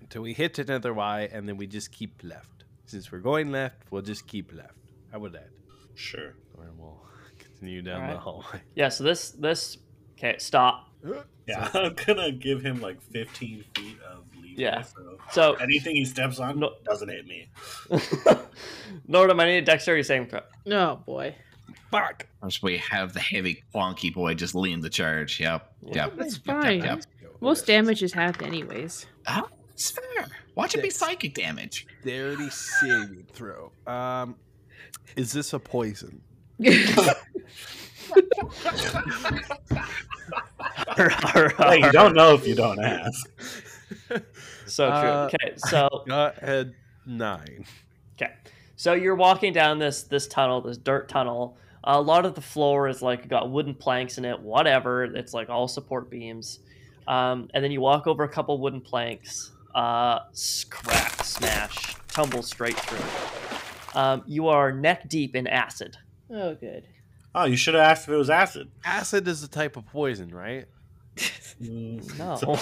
until 0.01 0.23
we 0.23 0.33
hit 0.33 0.57
another 0.57 0.93
Y, 0.93 1.29
and 1.31 1.47
then 1.47 1.57
we 1.57 1.67
just 1.67 1.91
keep 1.91 2.21
left. 2.23 2.63
Since 2.85 3.11
we're 3.11 3.19
going 3.19 3.51
left, 3.51 3.83
we'll 3.91 4.01
just 4.01 4.25
keep 4.27 4.51
left. 4.53 4.73
How 5.11 5.17
about 5.17 5.33
that? 5.33 5.49
Sure. 5.93 6.33
Or 6.57 6.65
we'll 6.77 6.99
continue 7.37 7.81
down 7.83 8.09
the 8.09 8.17
hallway. 8.17 8.61
Yeah. 8.75 8.89
So 8.89 9.03
this 9.03 9.31
this 9.31 9.77
okay. 10.17 10.37
Stop. 10.39 10.85
Yeah, 11.47 11.69
I'm 11.75 11.93
gonna 11.93 12.31
give 12.31 12.61
him 12.63 12.81
like 12.81 13.01
15 13.11 13.63
feet 13.75 13.97
of 14.01 14.23
leeway. 14.23 14.26
Yeah. 14.57 14.81
So 14.81 15.17
So 15.31 15.53
anything 15.55 15.95
he 15.95 16.03
steps 16.03 16.39
on 16.39 16.59
No- 16.59 16.73
doesn't 16.83 17.07
hit 17.09 17.25
me. 17.25 17.49
Nordhum, 19.07 19.39
I 19.41 19.45
need 19.45 19.57
a 19.59 19.61
dexterity 19.61 20.03
saving 20.03 20.27
throw. 20.27 20.41
Oh 20.71 20.97
boy. 21.05 21.35
Fuck. 21.91 22.25
Once 22.41 22.61
we 22.61 22.77
have 22.77 23.13
the 23.13 23.19
heavy 23.21 23.63
wonky 23.73 24.13
boy 24.13 24.33
just 24.33 24.55
lean 24.55 24.81
the 24.81 24.89
charge. 24.89 25.39
Yep. 25.39 25.71
Yep. 25.83 26.17
That's 26.17 26.35
Yep, 26.37 26.45
yep, 26.47 26.61
fine. 26.63 26.83
yep. 26.83 27.01
Most 27.39 27.65
damage 27.67 28.01
is 28.03 28.11
half 28.13 28.41
anyways. 28.41 29.05
Oh, 29.27 29.47
it's 29.73 29.91
fair. 29.91 30.27
Watch 30.55 30.73
it 30.75 30.81
be 30.81 30.89
psychic 30.89 31.35
damage. 31.35 31.85
Dexterity 32.03 32.49
saving 32.49 33.27
throw. 33.31 33.71
Um, 33.85 34.35
is 35.15 35.31
this 35.31 35.53
a 35.53 35.59
poison? 35.59 36.19
Hey, 40.97 41.79
you 41.81 41.91
don't 41.91 42.15
know 42.15 42.33
if 42.33 42.47
you 42.47 42.55
don't 42.55 42.83
ask. 42.83 43.29
So 44.65 44.87
true. 44.89 45.09
Uh, 45.09 45.29
okay. 45.33 45.53
So 45.57 46.03
Got 46.07 46.37
a 46.43 46.71
nine. 47.05 47.65
Okay. 48.21 48.33
So 48.75 48.93
you're 48.93 49.15
walking 49.15 49.53
down 49.53 49.79
this 49.79 50.03
this 50.03 50.27
tunnel, 50.27 50.61
this 50.61 50.77
dirt 50.77 51.07
tunnel. 51.09 51.57
A 51.83 52.01
lot 52.01 52.25
of 52.25 52.35
the 52.35 52.41
floor 52.41 52.87
is 52.87 53.01
like 53.01 53.27
got 53.29 53.49
wooden 53.49 53.73
planks 53.75 54.17
in 54.17 54.25
it, 54.25 54.39
whatever. 54.39 55.03
It's 55.05 55.33
like 55.33 55.49
all 55.49 55.67
support 55.67 56.09
beams. 56.09 56.59
Um, 57.07 57.49
and 57.53 57.63
then 57.63 57.71
you 57.71 57.79
walk 57.79 58.07
over 58.07 58.23
a 58.23 58.29
couple 58.29 58.57
wooden 58.59 58.81
planks, 58.81 59.51
uh, 59.73 60.19
s- 60.31 60.65
crack, 60.69 61.23
smash, 61.23 61.95
tumble 62.09 62.43
straight 62.43 62.77
through. 62.77 63.99
Um, 63.99 64.23
you 64.27 64.49
are 64.49 64.73
neck 64.73 65.07
deep 65.07 65.33
in 65.35 65.47
acid. 65.47 65.97
oh 66.29 66.55
good. 66.55 66.83
Oh, 67.33 67.45
you 67.45 67.55
should 67.55 67.75
have 67.75 67.83
asked 67.83 68.07
if 68.07 68.13
it 68.13 68.17
was 68.17 68.29
acid. 68.29 68.69
Acid 68.83 69.27
is 69.27 69.43
a 69.43 69.47
type 69.47 69.77
of 69.77 69.85
poison, 69.85 70.33
right? 70.33 70.65
Mm, 71.61 72.17
No. 72.17 72.35
so- 72.57 72.59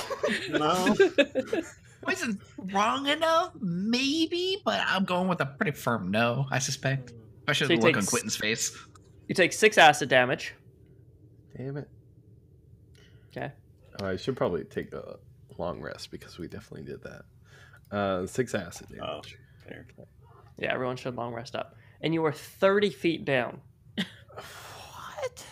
no. 0.58 1.62
Wasn't 2.06 2.40
wrong 2.72 3.08
enough, 3.08 3.54
maybe, 3.60 4.58
but 4.64 4.80
I'm 4.86 5.06
going 5.06 5.28
with 5.28 5.42
a 5.42 5.46
pretty 5.48 5.72
firm 5.72 6.12
no. 6.12 6.46
I 6.52 6.60
suspect, 6.60 7.14
especially 7.40 7.76
So 7.78 7.82
the 7.82 7.88
look 7.88 7.98
on 7.98 8.06
Quinton's 8.06 8.36
face. 8.36 8.78
you 9.28 9.34
take 9.34 9.54
six 9.54 9.78
acid 9.80 10.08
damage. 10.10 10.54
Damn 11.58 11.78
it. 11.78 11.90
Okay. 13.36 13.52
Oh, 14.00 14.06
I 14.08 14.18
should 14.18 14.36
probably 14.38 14.66
take 14.66 14.94
a 14.94 15.16
long 15.58 15.82
rest 15.82 16.12
because 16.12 16.38
we 16.38 16.48
definitely 16.48 16.84
did 16.86 17.02
that. 17.04 17.96
Uh, 17.98 18.28
six 18.28 18.54
acid 18.54 18.88
Oh, 19.02 19.22
damage. 19.22 19.38
there. 19.68 19.88
Yeah, 20.60 20.74
everyone 20.74 20.98
should 20.98 21.16
long 21.16 21.34
rest 21.34 21.56
up. 21.56 21.76
And 22.02 22.14
you 22.14 22.24
are 22.26 22.32
30 22.34 22.92
feet 22.92 23.26
down. 23.26 23.62
What? 24.36 25.46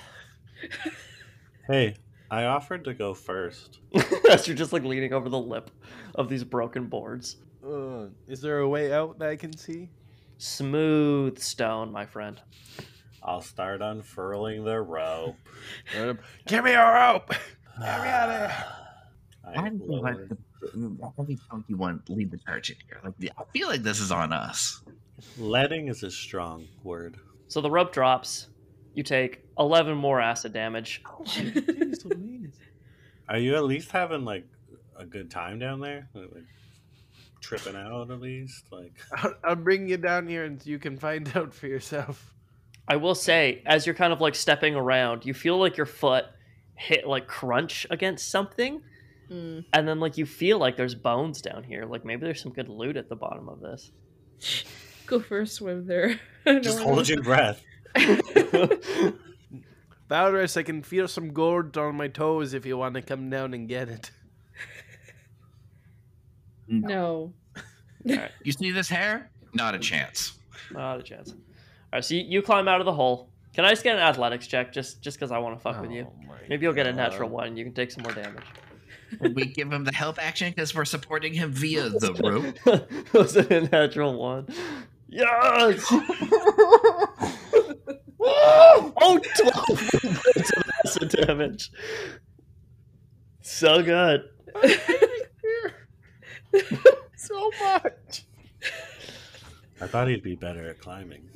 Hey, 1.68 1.96
I 2.34 2.46
offered 2.46 2.84
to 2.86 2.96
go 2.96 3.14
first. 3.14 3.78
As 4.32 4.48
you're 4.48 4.58
just 4.58 4.74
like 4.74 4.84
leaning 4.84 5.14
over 5.14 5.30
the 5.30 5.38
lip 5.38 5.70
of 6.16 6.30
these 6.30 6.44
broken 6.44 6.88
boards. 6.88 7.36
Uh, 7.64 8.08
is 8.28 8.42
there 8.42 8.58
a 8.58 8.68
way 8.68 8.92
out 8.92 9.20
that 9.20 9.30
I 9.30 9.36
can 9.36 9.56
see? 9.56 9.88
Smooth 10.40 11.38
stone, 11.38 11.92
my 11.92 12.08
friend. 12.08 12.42
I'll 13.22 13.42
start 13.42 13.84
unfurling 13.84 14.64
the 14.64 14.82
rope. 14.82 15.36
Give 16.48 16.64
me 16.64 16.72
a 16.72 16.92
rope. 16.92 17.30
Get 17.80 18.02
me 18.02 18.10
out 18.10 18.30
of 18.30 18.40
there. 18.40 18.66
I 19.56 19.60
I 19.60 19.70
don't 19.70 19.88
like 19.88 20.28
the 20.28 20.38
heavy 21.16 21.38
funky 21.52 21.76
one 21.76 22.02
lead 22.10 22.32
the 22.32 22.40
charge 22.40 22.72
in 22.72 22.78
here. 22.88 23.00
Like 23.04 23.14
I 23.38 23.44
feel 23.54 23.68
like 23.68 23.84
this 23.84 24.00
is 24.00 24.12
on 24.12 24.34
us. 24.34 24.82
Letting 25.38 25.88
is 25.88 26.02
a 26.02 26.10
strong 26.10 26.66
word. 26.84 27.18
So 27.48 27.62
the 27.62 27.70
rope 27.70 27.94
drops. 27.94 28.48
You 28.94 29.04
take 29.04 29.44
11 29.58 29.98
more 29.98 30.22
acid 30.22 30.54
damage. 30.54 31.02
Are 33.30 33.38
you 33.38 33.56
at 33.56 33.64
least 33.64 33.92
having 33.92 34.26
like 34.26 34.46
a 34.96 35.06
good 35.06 35.32
time 35.32 35.60
down 35.60 35.80
there? 35.80 36.10
Like, 36.14 36.30
like, 36.34 36.44
tripping 37.44 37.76
out 37.76 38.10
at 38.10 38.22
least? 38.22 38.66
Like 38.72 38.94
I'll, 39.18 39.36
I'll 39.44 39.56
bring 39.56 39.88
you 39.88 39.98
down 39.98 40.28
here 40.28 40.46
and 40.46 40.66
you 40.66 40.80
can 40.80 40.98
find 40.98 41.32
out 41.36 41.54
for 41.54 41.68
yourself. 41.68 42.34
I 42.88 42.98
will 42.98 43.16
say, 43.16 43.62
as 43.66 43.86
you're 43.86 43.96
kind 43.96 44.12
of 44.12 44.20
like 44.20 44.36
stepping 44.36 44.76
around, 44.76 45.26
you 45.26 45.34
feel 45.34 45.58
like 45.58 45.78
your 45.78 45.86
foot 45.86 46.26
hit 46.76 47.08
like 47.08 47.28
crunch 47.28 47.86
against 47.90 48.30
something. 48.30 48.82
Mm. 49.32 49.66
And 49.72 49.88
then 49.88 50.00
like 50.00 50.18
you 50.18 50.26
feel 50.26 50.58
like 50.58 50.76
there's 50.76 50.96
bones 50.96 51.42
down 51.42 51.64
here. 51.64 51.86
Like 51.86 52.04
maybe 52.04 52.26
there's 52.26 52.42
some 52.42 52.52
good 52.52 52.70
loot 52.70 52.98
at 52.98 53.08
the 53.10 53.16
bottom 53.16 53.48
of 53.48 53.62
this. 53.62 53.92
Go 55.06 55.20
for 55.20 55.42
a 55.42 55.48
swim 55.48 55.86
there. 55.86 56.20
just 56.62 56.80
hold 56.80 57.08
your 57.08 57.22
breath. 57.22 57.64
Valoris, 60.10 60.58
I 60.58 60.64
can 60.64 60.84
feel 60.84 61.08
some 61.08 61.32
gold 61.34 61.78
on 61.78 61.96
my 61.96 62.08
toes 62.08 62.54
if 62.54 62.66
you 62.66 62.78
want 62.78 62.96
to 62.96 63.02
come 63.02 63.30
down 63.30 63.54
and 63.54 63.68
get 63.68 63.90
it. 63.90 64.12
No. 66.68 67.34
You 68.44 68.52
see 68.52 68.72
this 68.72 68.90
hair? 68.90 69.30
Not 69.54 69.76
a 69.76 69.80
chance. 69.80 70.38
Not 70.72 71.00
a 71.00 71.04
chance. 71.04 71.32
All 71.32 71.38
right, 71.94 72.04
so 72.04 72.16
you, 72.16 72.24
you 72.28 72.42
climb 72.42 72.68
out 72.68 72.82
of 72.82 72.86
the 72.86 72.92
hole. 72.92 73.30
Can 73.54 73.64
I 73.64 73.70
just 73.70 73.82
get 73.84 73.96
an 73.96 74.02
athletics 74.02 74.46
check 74.46 74.74
just 74.74 75.02
just 75.02 75.18
because 75.18 75.32
I 75.32 75.38
want 75.38 75.56
to 75.56 75.62
fuck 75.62 75.80
with 75.80 75.92
you? 75.92 76.08
Oh 76.10 76.34
Maybe 76.50 76.64
you'll 76.66 76.74
get 76.74 76.86
a 76.88 76.92
natural 76.92 77.30
God. 77.30 77.36
one 77.36 77.48
and 77.48 77.58
you 77.58 77.64
can 77.64 77.74
take 77.74 77.92
some 77.92 78.04
more 78.04 78.12
damage. 78.12 78.44
we 79.22 79.46
give 79.46 79.72
him 79.72 79.86
the 79.86 79.94
help 79.94 80.18
action 80.22 80.50
because 80.50 80.76
we're 80.76 80.84
supporting 80.84 81.34
him 81.34 81.52
via 81.54 81.88
the 81.90 82.14
rope. 82.66 83.14
Was 83.14 83.38
it 83.38 83.50
a 83.52 83.62
natural 83.70 84.20
one? 84.20 84.48
Yes! 85.08 85.86
Oh, 89.04 89.20
12 89.20 89.66
points 90.24 90.52
of 90.52 90.64
acid 90.86 91.10
damage. 91.10 91.72
So 93.42 93.84
good. 93.84 94.30
so 97.16 97.52
much. 97.62 98.26
I 99.82 99.88
thought 99.88 100.08
he'd 100.08 100.24
be 100.24 100.36
better 100.36 100.70
at 100.70 100.80
climbing. 100.80 101.30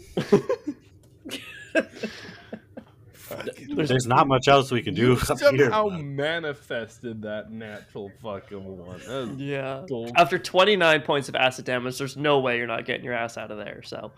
There's, 3.76 3.90
There's 3.90 4.08
not 4.08 4.28
much 4.28 4.48
else 4.48 4.72
we 4.72 4.82
can 4.82 4.94
do 4.94 5.14
up 5.14 5.20
here. 5.20 5.38
Somehow 5.38 5.90
bud. 5.90 6.02
manifested 6.02 7.22
that 7.24 7.52
natural 7.52 8.12
fucking 8.22 8.78
one. 8.78 9.00
That 9.00 9.36
yeah. 9.38 9.84
gold. 9.88 10.12
After 10.16 10.40
29 10.40 11.02
points 11.02 11.30
of 11.30 11.36
acid 11.36 11.66
damage, 11.66 11.98
there's 11.98 12.16
no 12.16 12.40
way 12.40 12.58
you're 12.58 12.68
not 12.68 12.86
getting 12.86 13.04
your 13.04 13.14
ass 13.14 13.38
out 13.38 13.52
of 13.52 13.58
there. 13.58 13.82
So 13.84 14.12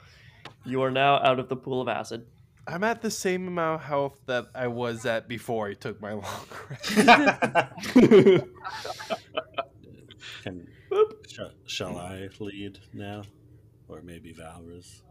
you 0.65 0.83
are 0.83 0.91
now 0.91 1.15
out 1.15 1.39
of 1.39 1.49
the 1.49 1.55
pool 1.55 1.81
of 1.81 1.87
acid. 1.87 2.25
I'm 2.67 2.83
at 2.83 3.01
the 3.01 3.09
same 3.11 3.47
amount 3.47 3.81
of 3.81 3.87
health 3.87 4.19
that 4.27 4.47
I 4.53 4.67
was 4.67 5.05
at 5.05 5.27
before 5.27 5.67
I 5.67 5.73
took 5.73 5.99
my 6.01 6.13
long 6.13 6.45
rest. 6.69 6.93
Can, 10.43 10.67
sh- 11.27 11.39
shall 11.65 11.97
I 11.97 12.29
lead 12.39 12.79
now? 12.93 13.23
Or 13.87 14.01
maybe 14.01 14.33
Valoris? 14.33 15.01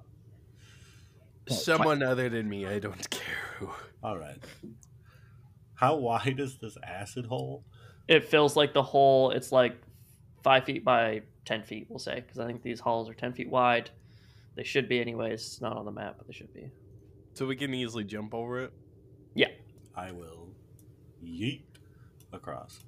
Someone 1.49 2.03
other 2.03 2.29
than 2.29 2.49
me, 2.49 2.67
I 2.67 2.79
don't 2.79 3.11
care 3.11 3.23
who. 3.59 3.71
Alright. 4.05 4.39
How 5.75 5.97
wide 5.97 6.39
is 6.39 6.59
this 6.59 6.77
acid 6.85 7.27
hole? 7.27 7.65
It 8.07 8.29
feels 8.29 8.57
like 8.57 8.73
the 8.73 8.83
hole, 8.83 9.31
it's 9.31 9.51
like 9.53 9.77
five 10.43 10.65
feet 10.65 10.85
by 10.85 11.23
10 11.45 11.63
feet, 11.65 11.87
we'll 11.89 11.99
say, 11.99 12.17
because 12.17 12.39
I 12.39 12.47
think 12.47 12.63
these 12.63 12.81
halls 12.81 13.09
are 13.09 13.15
10 13.15 13.33
feet 13.33 13.49
wide. 13.49 13.91
They 14.57 14.65
should 14.65 14.89
be, 14.89 15.01
anyways. 15.01 15.41
It's 15.41 15.61
not 15.61 15.77
on 15.77 15.85
the 15.85 15.93
map, 15.93 16.17
but 16.19 16.27
they 16.27 16.33
should 16.33 16.53
be. 16.53 16.71
So 17.39 17.47
we 17.47 17.55
can 17.55 17.73
easily 17.73 18.03
jump 18.03 18.35
over 18.35 18.65
it. 18.65 18.73
Yeah. 19.37 19.51
I 19.95 20.11
will 20.11 20.49
yeet 21.25 21.63
across. 22.33 22.81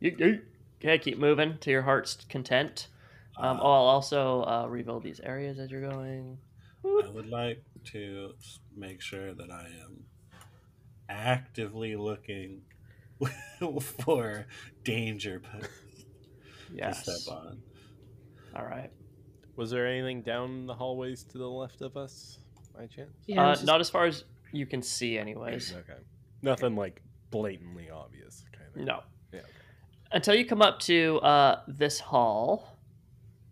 You, 0.00 0.16
you. 0.18 0.40
Okay, 0.78 0.96
keep 0.96 1.18
moving 1.18 1.58
to 1.58 1.70
your 1.70 1.82
heart's 1.82 2.16
content. 2.30 2.88
Um, 3.36 3.58
Uh, 3.58 3.60
oh, 3.62 3.72
I'll 3.72 3.88
also 3.88 4.42
uh, 4.44 4.66
rebuild 4.70 5.02
these 5.02 5.20
areas 5.20 5.58
as 5.58 5.70
you're 5.70 5.86
going. 5.86 6.38
I 6.82 7.10
would 7.10 7.28
like 7.28 7.62
to 7.92 8.32
make 8.74 9.02
sure 9.02 9.34
that 9.34 9.50
I 9.50 9.66
am 9.84 10.04
actively 11.10 11.94
looking 11.94 12.62
for 13.82 14.46
danger 14.82 15.40
posts 15.40 16.06
to 16.74 16.94
step 16.94 17.34
on. 17.36 17.58
All 18.56 18.64
right. 18.64 18.90
Was 19.56 19.70
there 19.70 19.86
anything 19.86 20.22
down 20.22 20.66
the 20.66 20.74
hallways 20.74 21.22
to 21.24 21.36
the 21.36 21.50
left 21.50 21.82
of 21.82 21.98
us, 21.98 22.38
by 22.76 22.86
chance? 22.86 23.10
Yeah, 23.26 23.46
uh, 23.48 23.54
just- 23.54 23.64
Not 23.66 23.80
as 23.80 23.90
far 23.90 24.06
as 24.06 24.24
you 24.52 24.66
can 24.66 24.82
see, 24.82 25.18
anyways. 25.18 25.72
Okay. 25.78 25.98
Nothing 26.42 26.76
like 26.76 27.00
blatantly 27.30 27.88
obvious, 27.90 28.44
kind 28.52 28.68
of. 28.76 28.82
No. 28.82 29.00
Yeah. 29.32 29.40
until 30.12 30.34
you 30.34 30.44
come 30.44 30.60
up 30.62 30.78
to 30.80 31.18
uh, 31.22 31.60
this 31.66 31.98
hall, 31.98 32.78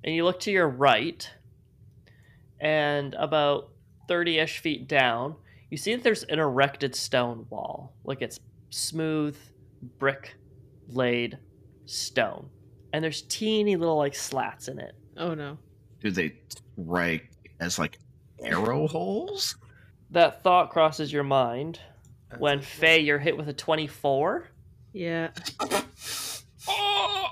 and 0.04 0.14
you 0.14 0.24
look 0.24 0.40
to 0.40 0.50
your 0.50 0.68
right, 0.68 1.28
and 2.60 3.14
about 3.14 3.70
thirty-ish 4.08 4.58
feet 4.58 4.86
down, 4.88 5.36
you 5.70 5.76
see 5.76 5.94
that 5.94 6.04
there's 6.04 6.22
an 6.24 6.38
erected 6.38 6.94
stone 6.94 7.46
wall, 7.50 7.94
like 8.04 8.20
it's 8.22 8.38
smooth 8.70 9.36
brick 9.98 10.34
laid 10.88 11.38
stone, 11.86 12.48
and 12.92 13.02
there's 13.02 13.22
teeny 13.22 13.76
little 13.76 13.96
like 13.96 14.14
slats 14.14 14.68
in 14.68 14.78
it. 14.78 14.92
Oh 15.16 15.34
no. 15.34 15.58
Do 16.00 16.10
they 16.10 16.34
strike 16.76 17.30
as 17.60 17.78
like 17.78 17.98
arrow 18.44 18.86
holes? 18.86 19.56
That 20.10 20.42
thought 20.42 20.70
crosses 20.70 21.12
your 21.12 21.22
mind 21.22 21.80
That's 22.28 22.40
when 22.40 22.58
it. 22.58 22.64
Faye, 22.64 23.00
you're 23.00 23.18
hit 23.18 23.36
with 23.36 23.48
a 23.48 23.52
twenty-four. 23.52 24.48
Yeah. 24.92 25.30
Oh! 26.68 27.28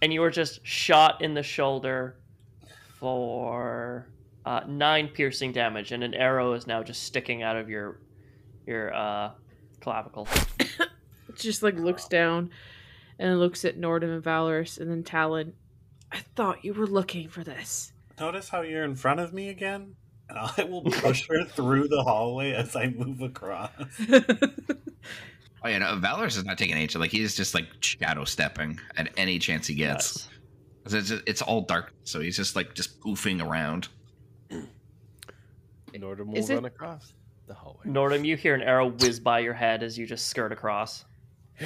and 0.00 0.12
you 0.12 0.20
were 0.20 0.30
just 0.30 0.64
shot 0.66 1.22
in 1.22 1.34
the 1.34 1.42
shoulder 1.42 2.16
for 2.98 4.06
uh, 4.46 4.60
nine 4.66 5.08
piercing 5.08 5.52
damage, 5.52 5.92
and 5.92 6.04
an 6.04 6.14
arrow 6.14 6.52
is 6.52 6.66
now 6.66 6.82
just 6.82 7.02
sticking 7.04 7.42
out 7.42 7.56
of 7.56 7.68
your 7.68 8.00
your 8.66 8.94
uh, 8.94 9.30
clavicle. 9.80 10.28
It 11.26 11.40
just 11.40 11.64
like 11.64 11.76
looks 11.76 12.06
down 12.06 12.50
and 13.18 13.40
looks 13.40 13.64
at 13.64 13.76
Nordhum 13.76 14.14
and 14.14 14.22
Valoris 14.22 14.78
and 14.78 14.88
then 14.88 15.02
Talon. 15.02 15.54
I 16.12 16.18
thought 16.36 16.64
you 16.64 16.74
were 16.74 16.86
looking 16.86 17.28
for 17.28 17.42
this. 17.42 17.92
Notice 18.20 18.50
how 18.50 18.60
you're 18.60 18.84
in 18.84 18.94
front 18.94 19.18
of 19.18 19.32
me 19.32 19.48
again? 19.48 19.96
And 20.28 20.38
I 20.38 20.64
will 20.64 20.82
push 20.82 21.26
her 21.28 21.44
through 21.44 21.88
the 21.88 22.02
hallway 22.02 22.52
as 22.52 22.74
I 22.76 22.88
move 22.88 23.20
across. 23.20 23.70
Oh 25.66 25.68
yeah, 25.68 25.78
no, 25.78 25.86
Valoris 25.96 26.36
is 26.36 26.44
not 26.44 26.58
taking 26.58 26.76
any. 26.76 26.86
Like 26.88 27.10
he's 27.10 27.34
just 27.34 27.54
like 27.54 27.66
shadow 27.80 28.24
stepping 28.24 28.78
at 28.98 29.10
any 29.16 29.38
chance 29.38 29.66
he 29.66 29.74
gets. 29.74 30.28
Yes. 30.84 30.94
It's, 30.94 31.10
it's, 31.10 31.22
it's 31.26 31.40
all 31.42 31.62
dark, 31.62 31.94
so 32.04 32.20
he's 32.20 32.36
just 32.36 32.54
like 32.54 32.74
just 32.74 33.00
poofing 33.00 33.42
around. 33.42 33.88
In 34.50 36.02
order 36.02 36.22
to 36.22 36.30
Is 36.32 36.50
move 36.50 36.64
it- 36.64 36.66
across 36.66 37.14
the 37.46 37.54
hallway. 37.54 37.86
Nordhum, 37.86 38.26
you 38.26 38.36
hear 38.36 38.54
an 38.54 38.60
arrow 38.60 38.88
whiz 38.90 39.18
by 39.20 39.38
your 39.38 39.54
head 39.54 39.82
as 39.82 39.96
you 39.96 40.04
just 40.06 40.26
skirt 40.26 40.52
across. 40.52 41.06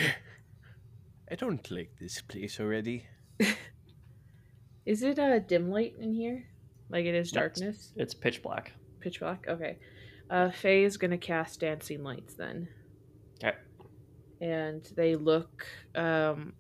I 1.31 1.35
don't 1.35 1.69
like 1.69 1.91
this 2.01 2.21
place 2.23 2.61
already. 2.61 3.05
Is 4.87 5.03
it 5.03 5.19
a 5.19 5.41
dim 5.41 5.71
light 5.73 5.95
in 5.99 6.15
here? 6.15 6.47
Like 6.91 7.05
it 7.05 7.15
is 7.15 7.31
darkness? 7.33 7.93
It's 7.97 8.15
pitch 8.15 8.43
black. 8.43 8.73
Pitch 9.01 9.21
black? 9.21 9.47
Okay. 9.49 9.79
Uh, 10.31 10.51
Faye 10.51 10.85
is 10.85 10.97
going 10.97 11.11
to 11.11 11.19
cast 11.19 11.61
Dancing 11.61 12.03
Lights 12.03 12.35
then. 12.35 12.69
Okay. 13.43 13.57
And 14.41 14.83
they 14.97 15.17
look. 15.17 15.67
Um, 15.95 16.55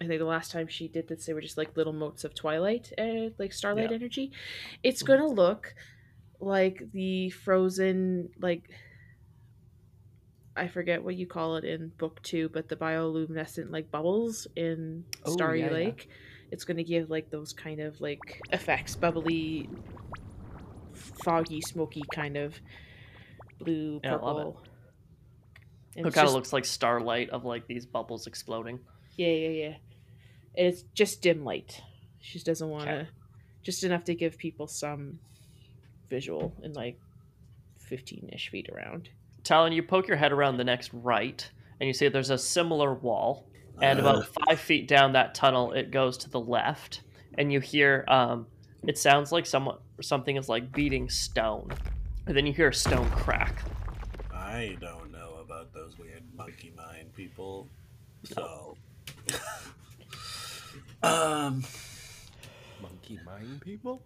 I 0.00 0.06
think 0.06 0.18
the 0.18 0.24
last 0.26 0.50
time 0.50 0.66
she 0.68 0.88
did 0.88 1.08
this, 1.08 1.26
they 1.26 1.32
were 1.34 1.40
just 1.40 1.56
like 1.56 1.76
little 1.76 1.92
motes 1.92 2.24
of 2.24 2.34
twilight, 2.34 2.92
uh, 2.98 3.30
like 3.38 3.52
starlight 3.52 3.90
Yeah. 3.90 3.96
energy. 3.96 4.32
It's 4.82 5.02
going 5.02 5.20
to 5.20 5.28
look 5.28 5.74
like 6.40 6.82
the 6.92 7.30
frozen, 7.30 8.30
like. 8.40 8.70
I 10.56 10.68
forget 10.68 11.02
what 11.02 11.16
you 11.16 11.26
call 11.26 11.56
it 11.56 11.64
in 11.64 11.88
book 11.98 12.22
two, 12.22 12.48
but 12.48 12.68
the 12.68 12.76
bioluminescent 12.76 13.70
like 13.72 13.90
bubbles 13.90 14.46
in 14.54 15.04
Oh, 15.24 15.32
Starry 15.32 15.60
yeah, 15.60 15.66
yeah. 15.66 15.72
It's 16.54 16.64
going 16.64 16.76
to 16.76 16.84
give 16.84 17.10
like 17.10 17.30
those 17.30 17.52
kind 17.52 17.80
of 17.80 18.00
like 18.00 18.40
effects, 18.52 18.94
bubbly, 18.94 19.68
foggy, 21.24 21.60
smoky 21.60 22.04
kind 22.14 22.36
of 22.36 22.54
blue, 23.58 24.00
Yeah, 24.04 24.12
purple. 24.12 24.60
And 25.96 26.06
It 26.06 26.08
it's 26.08 26.14
kind 26.14 26.28
of 26.28 26.32
looks 26.32 26.52
like 26.52 26.64
starlight 26.64 27.30
of 27.30 27.44
like 27.44 27.66
these 27.66 27.86
bubbles 27.86 28.28
exploding. 28.28 28.78
Yeah, 29.16 29.32
yeah, 29.32 29.48
yeah. 29.48 29.74
And 30.56 30.68
it's 30.68 30.82
just 30.94 31.22
dim 31.22 31.42
light. 31.44 31.80
She 32.20 32.34
just 32.34 32.46
doesn't 32.46 32.68
want 32.68 32.84
to. 32.84 32.94
Okay. 33.00 33.08
Just 33.64 33.82
enough 33.82 34.04
to 34.04 34.14
give 34.14 34.38
people 34.38 34.68
some 34.68 35.18
visual 36.08 36.54
in 36.62 36.72
like 36.72 37.00
15 37.80 38.30
ish 38.32 38.48
feet 38.50 38.68
around. 38.72 39.08
Talon, 39.42 39.72
you 39.72 39.82
poke 39.82 40.06
your 40.06 40.18
head 40.18 40.30
around 40.30 40.58
the 40.58 40.64
next 40.64 40.90
right, 40.92 41.50
and 41.80 41.88
you 41.88 41.92
see 41.92 42.06
there's 42.06 42.30
a 42.30 42.38
similar 42.38 42.94
wall. 42.94 43.48
And 43.80 43.98
Uh, 43.98 44.02
about 44.02 44.26
five 44.46 44.60
feet 44.60 44.86
down 44.88 45.12
that 45.12 45.34
tunnel, 45.34 45.72
it 45.72 45.90
goes 45.90 46.16
to 46.18 46.30
the 46.30 46.40
left, 46.40 47.02
and 47.36 47.52
you 47.52 47.60
hear 47.60 48.04
um, 48.08 48.46
it 48.86 48.98
sounds 48.98 49.32
like 49.32 49.46
someone 49.46 49.78
something 50.00 50.36
is 50.36 50.48
like 50.48 50.72
beating 50.72 51.08
stone, 51.08 51.72
and 52.26 52.36
then 52.36 52.46
you 52.46 52.52
hear 52.52 52.68
a 52.68 52.74
stone 52.74 53.08
crack. 53.10 53.62
I 54.32 54.76
don't 54.80 55.10
know 55.10 55.38
about 55.40 55.72
those 55.74 55.98
weird 55.98 56.22
monkey 56.36 56.72
mind 56.76 57.14
people. 57.14 57.68
So. 58.24 58.76
um. 61.02 61.62
Monkey 62.80 63.18
mind 63.24 63.60
people? 63.60 64.02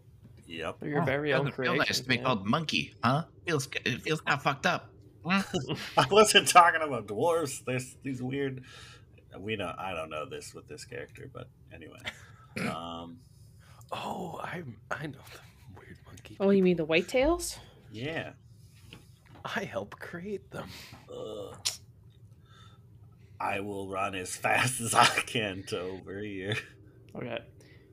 Yep. 0.46 0.82
Your 0.82 1.02
Oh, 1.02 1.04
very 1.04 1.30
doesn't 1.30 1.46
own 1.46 1.52
feel 1.52 1.56
creation. 1.74 1.78
nice 1.78 2.00
to 2.00 2.08
be 2.08 2.18
called 2.18 2.46
monkey, 2.46 2.94
huh? 3.04 3.24
Feels 3.46 3.68
it 3.84 4.02
feels 4.02 4.20
kind 4.20 4.36
of 4.38 4.42
fucked 4.42 4.66
up. 4.66 4.90
I 5.26 6.06
wasn't 6.10 6.48
talking 6.48 6.80
about 6.80 7.06
dwarves. 7.06 7.64
There's 7.64 7.96
these 8.02 8.22
weird. 8.22 8.64
We 9.40 9.56
don't. 9.56 9.78
I 9.78 9.94
don't 9.94 10.10
know 10.10 10.26
this 10.26 10.54
with 10.54 10.68
this 10.68 10.84
character, 10.84 11.30
but 11.32 11.48
anyway. 11.72 12.00
Um. 12.60 13.18
Oh, 13.92 14.40
I 14.42 14.62
I 14.90 15.06
know 15.06 15.18
the 15.32 15.78
weird 15.78 15.96
monkey. 16.06 16.36
Oh, 16.40 16.50
you 16.50 16.62
mean 16.62 16.76
the 16.76 16.86
whitetails? 16.86 17.58
Yeah. 17.92 18.32
I 19.44 19.64
help 19.64 19.98
create 19.98 20.50
them. 20.50 20.68
Uh, 21.10 21.54
I 23.40 23.60
will 23.60 23.88
run 23.88 24.14
as 24.14 24.36
fast 24.36 24.80
as 24.80 24.94
I 24.94 25.06
can 25.06 25.62
to 25.68 25.80
over 25.80 26.18
here. 26.20 26.56
Okay, 27.14 27.38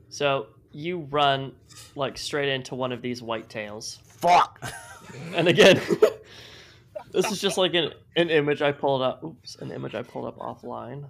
so 0.08 0.48
you 0.72 1.00
run 1.10 1.52
like 1.94 2.18
straight 2.18 2.52
into 2.52 2.74
one 2.74 2.92
of 2.92 3.00
these 3.00 3.22
whitetails, 3.22 3.98
Fuck. 4.02 4.60
and 5.34 5.48
again, 5.48 5.80
this 7.12 7.30
is 7.30 7.40
just 7.40 7.58
like 7.58 7.74
an, 7.74 7.92
an 8.16 8.30
image 8.30 8.62
I 8.62 8.72
pulled 8.72 9.02
up. 9.02 9.22
Oops, 9.22 9.56
an 9.56 9.70
image 9.70 9.94
I 9.94 10.02
pulled 10.02 10.26
up 10.26 10.38
offline. 10.38 11.06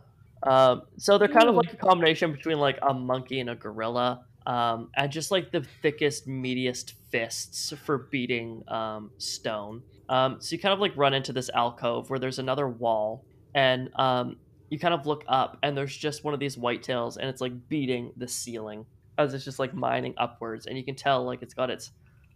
Um, 0.46 0.82
so 0.96 1.18
they're 1.18 1.28
kind 1.28 1.48
of 1.48 1.56
like 1.56 1.72
a 1.72 1.76
combination 1.76 2.32
between 2.32 2.58
like 2.58 2.78
a 2.82 2.94
monkey 2.94 3.40
and 3.40 3.50
a 3.50 3.54
gorilla, 3.56 4.24
um, 4.46 4.90
and 4.96 5.10
just 5.10 5.30
like 5.30 5.50
the 5.50 5.66
thickest, 5.82 6.28
meatiest 6.28 6.92
fists 7.10 7.72
for 7.84 7.98
beating 7.98 8.62
um, 8.68 9.10
stone. 9.18 9.82
Um, 10.08 10.36
so 10.40 10.54
you 10.54 10.60
kind 10.60 10.72
of 10.72 10.78
like 10.78 10.96
run 10.96 11.14
into 11.14 11.32
this 11.32 11.50
alcove 11.50 12.10
where 12.10 12.18
there's 12.20 12.38
another 12.38 12.68
wall, 12.68 13.24
and 13.54 13.90
um, 13.98 14.36
you 14.70 14.78
kind 14.78 14.94
of 14.94 15.04
look 15.06 15.24
up, 15.26 15.58
and 15.62 15.76
there's 15.76 15.96
just 15.96 16.22
one 16.22 16.32
of 16.32 16.38
these 16.38 16.56
whitetails, 16.56 17.16
and 17.16 17.28
it's 17.28 17.40
like 17.40 17.68
beating 17.68 18.12
the 18.16 18.28
ceiling 18.28 18.86
as 19.18 19.34
it's 19.34 19.44
just 19.44 19.58
like 19.58 19.74
mining 19.74 20.14
upwards, 20.16 20.66
and 20.66 20.76
you 20.78 20.84
can 20.84 20.94
tell 20.94 21.24
like 21.24 21.42
it's 21.42 21.54
got 21.54 21.70
its 21.70 21.90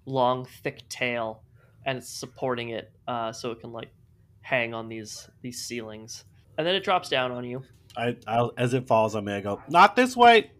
long, 0.06 0.46
thick 0.64 0.88
tail, 0.88 1.44
and 1.86 1.98
it's 1.98 2.08
supporting 2.08 2.70
it 2.70 2.90
uh, 3.06 3.30
so 3.30 3.52
it 3.52 3.60
can 3.60 3.72
like 3.72 3.90
hang 4.40 4.74
on 4.74 4.88
these 4.88 5.28
these 5.42 5.62
ceilings, 5.62 6.24
and 6.58 6.66
then 6.66 6.74
it 6.74 6.82
drops 6.82 7.08
down 7.08 7.30
on 7.30 7.44
you. 7.44 7.62
I, 8.00 8.16
I'll, 8.26 8.52
as 8.56 8.72
it 8.74 8.86
falls, 8.86 9.14
I'm 9.14 9.24
gonna 9.24 9.42
go. 9.42 9.62
Not 9.68 9.94
this 9.96 10.16
way. 10.16 10.50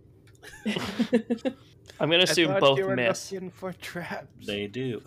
I'm 0.66 2.10
gonna 2.10 2.18
assume 2.24 2.50
I 2.52 2.60
both 2.60 2.78
you 2.78 2.86
were 2.86 2.96
miss. 2.96 3.30
looking 3.32 3.50
for 3.50 3.72
traps. 3.72 4.46
They 4.46 4.66
do. 4.66 5.02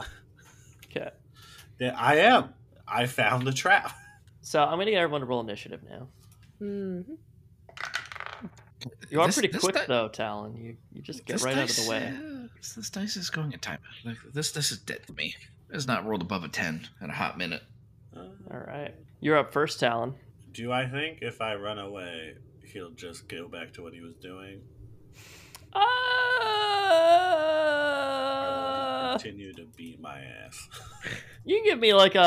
Okay, 0.86 1.10
Yeah, 1.80 1.96
I 1.98 2.18
am. 2.18 2.54
I 2.88 3.06
found 3.08 3.48
the 3.48 3.52
trap. 3.54 3.96
so 4.42 4.62
I'm 4.64 4.78
gonna 4.78 4.92
get 4.92 4.98
everyone 4.98 5.22
to 5.22 5.28
roll 5.28 5.42
initiative 5.42 5.82
now. 5.90 6.08
Mhm. 6.62 7.18
You 9.10 9.22
are 9.22 9.28
This- 9.28 9.36
pretty 9.36 9.48
this 9.48 9.62
quick 9.62 9.76
di- 9.76 9.86
though, 9.88 10.08
Talon. 10.10 10.56
You 10.58 10.78
you 10.92 11.02
just 11.02 11.26
get 11.26 11.34
this 11.36 11.44
right 11.44 11.58
out 11.58 11.70
of 11.70 11.76
the 11.76 11.90
way. 11.90 12.08
uh, 12.16 12.48
this, 12.58 12.74
this 12.76 12.90
dice 12.90 13.16
is 13.16 13.30
going 13.30 13.54
in 13.54 13.60
time. 13.60 13.80
Like, 14.04 14.18
this 14.34 14.52
this 14.52 14.72
is 14.72 14.78
dead 14.80 15.06
to 15.08 15.14
me. 15.14 15.36
It's 15.70 15.88
not 15.88 16.06
rolled 16.06 16.22
above 16.22 16.44
a 16.44 16.48
ten 16.50 16.88
in 17.02 17.10
a 17.10 17.14
hot 17.14 17.38
minute. 17.38 17.64
Uh, 18.16 18.20
All 18.52 18.60
right, 18.68 18.94
you're 19.22 19.38
up 19.38 19.52
first, 19.54 19.80
Talon. 19.80 20.14
Do 20.54 20.72
I 20.72 20.88
think 20.88 21.20
if 21.22 21.42
I 21.42 21.56
run 21.56 21.80
away, 21.80 22.36
he'll 22.66 22.92
just 22.92 23.28
go 23.28 23.48
back 23.48 23.74
to 23.74 23.82
what 23.84 23.94
he 23.94 24.02
was 24.02 24.16
doing? 24.16 24.62
Uh, 28.54 29.12
Continue 29.18 29.54
to 29.54 29.66
beat 29.76 30.00
my 30.00 30.20
ass. 30.20 30.70
you 31.46 31.58
can 31.58 31.66
give 31.66 31.80
me 31.80 31.94
like 31.94 32.16
a, 32.16 32.22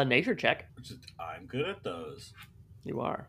a 0.00 0.04
nature 0.06 0.34
check. 0.34 0.66
Just- 0.80 1.12
I'm 1.20 1.46
good 1.46 1.68
at 1.68 1.82
those. 1.84 2.32
You 2.84 3.00
are. 3.00 3.28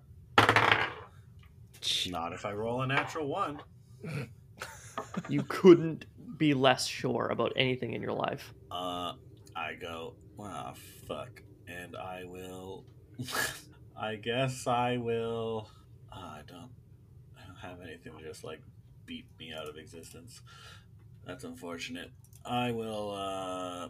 Not 2.10 2.34
if 2.34 2.46
I 2.46 2.54
roll 2.54 2.82
a 2.82 2.88
natural 2.88 3.28
one. 3.28 3.60
You 5.30 5.44
couldn't 5.44 6.06
be 6.38 6.54
less 6.54 6.88
sure 6.88 7.28
about 7.32 7.52
anything 7.56 7.94
in 7.94 8.02
your 8.02 8.14
life. 8.14 8.54
Uh, 8.72 9.14
I 9.56 9.74
go, 9.80 10.16
wow, 10.38 10.74
fuck. 11.08 11.42
And 11.68 11.96
I 11.96 12.24
will. 12.26 12.86
I 14.00 14.16
guess 14.16 14.68
I 14.68 14.98
will. 14.98 15.70
Uh, 16.12 16.16
I 16.20 16.42
don't. 16.48 16.70
I 17.38 17.46
don't 17.48 17.58
have 17.58 17.82
anything 17.82 18.18
to 18.18 18.24
just 18.24 18.44
like 18.44 18.62
beat 19.06 19.26
me 19.40 19.54
out 19.54 19.68
of 19.70 19.78
existence. 19.78 20.42
That's 21.26 21.44
unfortunate. 21.44 22.12
I 22.46 22.72
will 22.72 23.12
uh 23.12 23.90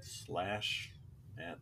slash 0.00 0.90
at 1.38 1.58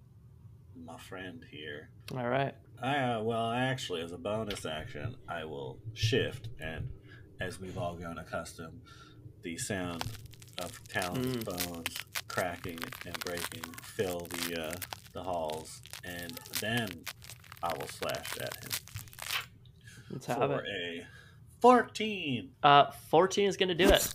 my 0.84 0.98
friend 0.98 1.44
here. 1.50 1.90
All 2.16 2.28
right. 2.28 2.54
I, 2.82 2.96
uh, 2.98 3.22
well, 3.22 3.50
actually, 3.52 4.02
as 4.02 4.12
a 4.12 4.18
bonus 4.18 4.66
action, 4.66 5.16
I 5.28 5.44
will 5.44 5.78
shift, 5.94 6.48
and 6.60 6.88
as 7.40 7.60
we've 7.60 7.78
all 7.78 7.94
grown 7.94 8.18
accustomed, 8.18 8.80
the 9.42 9.56
sound 9.56 10.02
of 10.58 10.80
Talon's 10.88 11.36
Mm. 11.36 11.44
bones 11.74 11.96
cracking 12.28 12.78
and 13.06 13.18
breaking 13.20 13.62
fill 13.82 14.26
the 14.30 14.68
uh, 14.68 14.74
the 15.12 15.22
halls, 15.22 15.80
and 16.04 16.32
then 16.60 16.88
I 17.62 17.72
will 17.74 17.88
slash 17.88 18.36
at 18.40 18.56
him 18.64 18.70
Let's 20.10 20.26
have 20.26 20.38
for 20.38 20.60
it. 20.60 20.66
a 20.68 21.06
fourteen. 21.60 22.50
Uh, 22.62 22.90
14 23.10 23.46
is 23.48 23.56
going 23.56 23.68
to 23.68 23.74
do 23.74 23.88
it. 23.88 24.12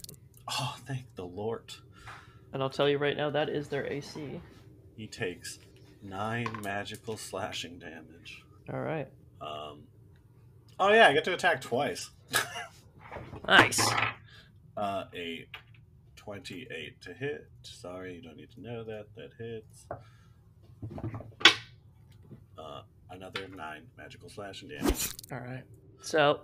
Oh, 0.50 0.76
thank 0.86 1.06
the 1.16 1.26
Lord! 1.26 1.74
And 2.54 2.62
I'll 2.64 2.70
tell 2.70 2.88
you 2.90 2.98
right 2.98 3.16
now, 3.18 3.30
that 3.32 3.50
is 3.50 3.68
their 3.68 3.86
AC. 3.86 4.42
He 4.96 5.08
takes 5.08 5.60
nine 6.04 6.48
magical 6.64 7.18
slashing 7.18 7.80
damage. 7.80 8.44
All 8.72 8.80
right. 8.80 9.08
Um, 9.42 9.82
oh 10.80 10.92
yeah, 10.92 11.08
I 11.08 11.14
get 11.14 11.24
to 11.26 11.34
attack 11.34 11.62
twice. 11.62 12.10
Nice. 13.48 13.82
Uh, 14.76 15.06
a 15.16 15.48
28 16.18 17.02
to 17.02 17.14
hit. 17.14 17.48
Sorry, 17.64 18.16
you 18.16 18.22
don't 18.22 18.36
need 18.36 18.52
to 18.52 18.62
know 18.62 18.84
that. 18.84 19.06
That 19.16 19.30
hits. 19.40 19.86
Uh, 22.58 22.82
another 23.12 23.48
9 23.48 23.82
magical 23.98 24.30
slashing 24.30 24.70
damage. 24.70 25.10
All 25.32 25.40
right. 25.40 25.64
So, 26.02 26.42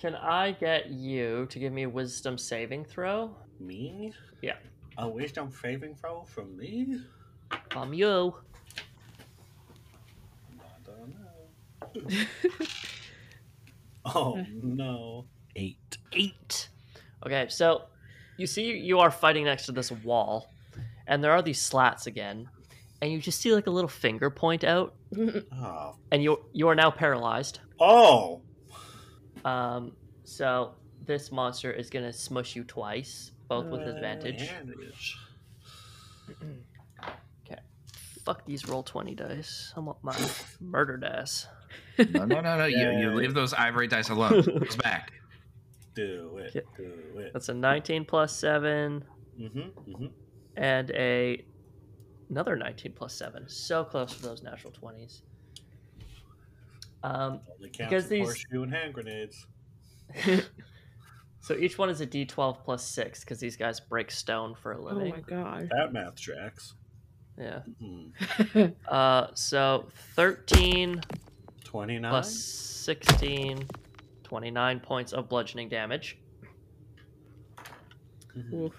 can 0.00 0.14
I 0.14 0.52
get 0.52 0.90
you 0.90 1.46
to 1.50 1.58
give 1.58 1.72
me 1.72 1.84
a 1.84 1.88
wisdom 1.88 2.36
saving 2.38 2.84
throw? 2.84 3.34
Me? 3.60 4.12
Yeah. 4.42 4.56
A 4.98 5.08
wisdom 5.08 5.50
saving 5.50 5.94
throw 5.94 6.24
from 6.24 6.56
me? 6.56 7.00
From 7.70 7.92
you. 7.94 8.34
I 10.60 10.64
don't 10.84 12.12
know. 12.12 12.26
oh 14.04 14.44
no. 14.62 15.24
Eight. 15.56 15.98
Eight. 16.12 16.68
Okay, 17.24 17.46
so 17.48 17.84
you 18.36 18.46
see 18.46 18.76
you 18.76 18.98
are 18.98 19.10
fighting 19.10 19.44
next 19.44 19.66
to 19.66 19.72
this 19.72 19.90
wall, 19.90 20.50
and 21.06 21.22
there 21.22 21.32
are 21.32 21.42
these 21.42 21.60
slats 21.60 22.06
again, 22.06 22.48
and 23.04 23.12
you 23.12 23.18
just 23.20 23.40
see 23.40 23.52
like 23.54 23.66
a 23.66 23.70
little 23.70 23.88
finger 23.88 24.30
point 24.30 24.64
out, 24.64 24.94
Oh. 25.52 25.96
and 26.10 26.22
you 26.22 26.42
you 26.52 26.68
are 26.68 26.74
now 26.74 26.90
paralyzed. 26.90 27.60
Oh! 27.78 28.40
Um, 29.44 29.92
so 30.24 30.74
this 31.04 31.30
monster 31.30 31.70
is 31.70 31.90
gonna 31.90 32.12
smush 32.12 32.56
you 32.56 32.64
twice, 32.64 33.30
both 33.46 33.66
with 33.66 33.82
advantage. 33.82 34.42
Advantage. 34.42 35.16
Fuck 38.24 38.46
these 38.46 38.66
roll 38.66 38.82
twenty 38.82 39.14
dice. 39.14 39.74
I'm 39.76 39.84
want 39.84 39.98
my 40.02 40.16
murder 40.58 40.96
dice. 40.96 41.46
No, 41.98 42.24
no, 42.24 42.40
no, 42.40 42.56
no. 42.56 42.64
You, 42.64 42.90
you 42.98 43.10
leave 43.10 43.34
those 43.34 43.52
ivory 43.52 43.86
dice 43.86 44.08
alone. 44.08 44.40
Goes 44.60 44.76
back. 44.76 45.12
Do 45.94 46.38
it. 46.38 46.52
Yeah. 46.54 46.60
Do 46.78 47.18
it. 47.18 47.32
That's 47.34 47.50
a 47.50 47.54
nineteen 47.54 48.06
plus 48.06 48.34
seven 48.34 49.04
Mm-hmm. 49.38 49.58
Mm-hmm. 49.90 50.06
and 50.56 50.90
a 50.92 51.44
another 52.30 52.56
nineteen 52.56 52.92
plus 52.92 53.14
seven. 53.14 53.48
So 53.48 53.84
close 53.84 54.12
for 54.12 54.22
those 54.22 54.42
natural 54.42 54.72
twenties. 54.72 55.22
Um, 57.02 57.40
Because 57.60 58.04
as 58.04 58.08
these- 58.08 58.24
horseshoe 58.26 58.62
and 58.62 58.72
hand 58.72 58.94
grenades. 58.94 59.46
so 61.40 61.54
each 61.54 61.76
one 61.78 61.88
is 61.90 62.00
a 62.00 62.06
d12 62.06 62.62
plus 62.64 62.84
six 62.86 63.20
because 63.20 63.38
these 63.40 63.56
guys 63.56 63.80
break 63.80 64.10
stone 64.10 64.54
for 64.54 64.72
a 64.72 64.80
living. 64.82 65.12
oh 65.12 65.16
my 65.16 65.20
god. 65.22 65.70
That 65.76 65.92
math 65.92 66.16
tracks. 66.20 66.74
yeah. 67.38 67.60
Hmm. 67.80 68.66
Uh, 68.88 69.26
so 69.34 69.86
13 70.14 71.00
29? 71.64 72.10
plus 72.10 72.34
16, 72.34 73.66
29 74.22 74.80
points 74.80 75.12
of 75.12 75.28
bludgeoning 75.28 75.68
damage. 75.68 76.18
Mhm. 78.36 78.70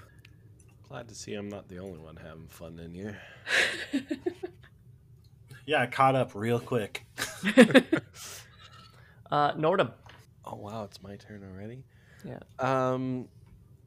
Oof. 0.95 0.99
Glad 1.01 1.09
to 1.09 1.15
see 1.15 1.33
I'm 1.33 1.49
not 1.49 1.67
the 1.67 1.79
only 1.79 1.99
one 1.99 2.15
having 2.15 2.47
fun 2.47 2.79
in 2.79 2.93
here. 2.93 3.19
Yeah, 5.67 5.81
I 5.81 5.87
caught 5.87 6.15
up 6.15 6.35
real 6.35 6.59
quick. 6.59 7.05
Uh, 9.31 9.51
Nordhum, 9.53 9.91
Oh 10.45 10.55
wow, 10.55 10.83
it's 10.83 11.01
my 11.01 11.15
turn 11.15 11.43
already. 11.43 11.83
Yeah. 12.23 12.37
Um. 12.59 13.27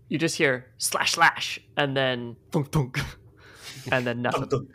you 0.09 0.19
just 0.19 0.37
hear 0.37 0.67
slash 0.79 1.13
slash 1.13 1.61
and 1.77 1.97
then 1.97 2.35
thunk 2.51 2.73
thunk, 2.73 2.99
and 3.93 4.05
then 4.05 4.21
nothing. 4.21 4.69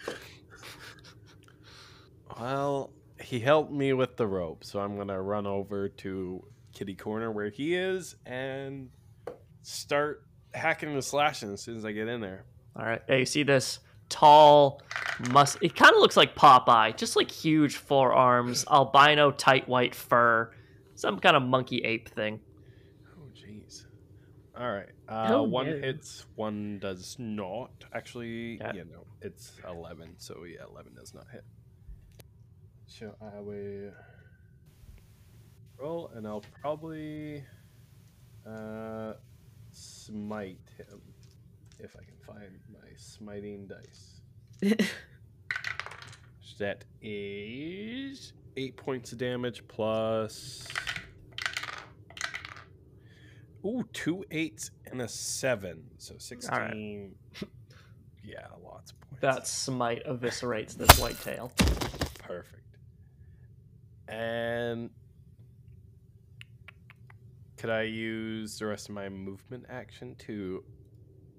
Well, 2.40 2.94
he 3.22 3.42
helped 3.42 3.74
me 3.74 3.92
with 3.92 4.16
the 4.16 4.26
rope, 4.26 4.64
so 4.64 4.80
I'm 4.80 4.96
gonna 4.98 5.22
run 5.22 5.46
over 5.46 5.90
to 5.90 6.46
Kitty 6.74 6.96
Corner 6.96 7.30
where 7.30 7.50
he 7.50 7.76
is 7.76 8.16
and 8.26 8.90
start 9.64 10.26
hacking 10.54 10.90
and 10.94 11.04
slashing 11.04 11.52
as 11.54 11.62
soon 11.62 11.78
as 11.78 11.86
I 11.86 11.92
get 11.92 12.08
in 12.08 12.22
there. 12.22 12.46
All 12.76 12.86
right. 12.86 13.02
Yeah, 13.08 13.16
you 13.18 13.26
see 13.26 13.44
this 13.44 13.80
tall, 14.10 14.82
mus. 15.32 15.58
It 15.62 15.76
kind 15.76 15.94
of 15.94 16.00
looks 16.00 16.18
like 16.18 16.36
Popeye, 16.36 16.96
just 16.98 17.16
like 17.16 17.30
huge 17.32 17.76
forearms, 17.78 18.66
albino 18.72 19.32
tight 19.32 19.68
white 19.68 19.94
fur, 19.96 20.52
some 20.96 21.20
kind 21.20 21.36
of 21.36 21.44
monkey 21.44 21.80
ape 21.80 22.10
thing. 22.10 22.40
Oh 23.18 23.30
jeez. 23.36 23.86
All 24.58 24.72
right. 24.72 24.90
Uh, 25.08 25.28
Oh, 25.32 25.44
one 25.44 25.70
no. 25.70 25.78
hits, 25.78 26.26
one 26.36 26.80
does 26.80 27.16
not. 27.20 27.72
Actually, 27.94 28.60
Okay. 28.62 28.78
yeah, 28.78 28.84
no, 28.92 29.06
it's 29.22 29.54
eleven. 29.68 30.14
So 30.18 30.44
yeah, 30.46 30.62
eleven 30.70 30.94
does 30.96 31.14
not 31.14 31.26
hit. 31.32 31.44
So 32.88 33.16
I 33.22 33.40
will 33.40 33.92
roll, 35.80 36.12
and 36.16 36.28
I'll 36.28 36.44
probably 36.62 37.44
uh, 38.48 39.14
smite 39.74 40.60
him 40.78 41.02
if 41.80 41.96
I 41.96 42.04
can 42.04 42.18
find 42.26 42.60
my 42.72 42.90
smiting 42.96 43.68
dice. 43.68 44.22
That 46.60 46.86
is 47.02 48.34
eight 48.56 48.78
points 48.78 49.12
of 49.12 49.18
damage 49.18 49.64
plus. 49.68 50.68
Ooh, 53.66 53.84
two 53.94 54.24
eights 54.32 54.72
and 54.86 55.02
a 55.02 55.08
seven. 55.08 55.84
So 55.98 56.16
16. 56.18 57.16
yeah, 58.24 58.48
lots 58.64 58.92
of 58.92 59.02
points. 59.02 59.22
That 59.22 59.48
smite 59.48 60.06
eviscerates 60.06 60.76
this 60.76 61.00
white 61.00 61.20
tail. 61.22 61.52
perfect. 62.20 62.78
And. 64.08 64.90
Could 67.64 67.70
I 67.70 67.84
use 67.84 68.60
the 68.60 68.66
rest 68.66 68.90
of 68.90 68.96
my 68.96 69.08
movement 69.08 69.64
action 69.70 70.16
to 70.28 70.66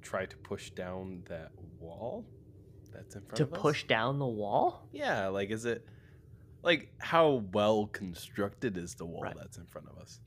try 0.01 0.25
to 0.25 0.37
push 0.39 0.71
down 0.71 1.23
that 1.29 1.51
wall 1.79 2.25
that's 2.95 3.15
in 3.15 3.21
front 3.21 3.37
To 3.37 3.43
of 3.43 3.53
us? 3.53 3.59
To 3.59 3.61
push 3.61 3.85
down 3.87 4.19
the 4.19 4.27
wall? 4.27 4.89
Yeah, 4.91 5.27
like 5.29 5.51
is 5.51 5.67
it 5.67 5.87
like 6.63 6.95
how 6.97 7.45
well 7.53 7.89
constructed 7.89 8.79
is 8.79 8.95
the 8.95 9.05
wall 9.05 9.21
Right. 9.21 9.37
that's 9.37 9.59
in 9.59 9.67
front 9.67 9.87
of 9.91 9.99
us? 9.99 10.21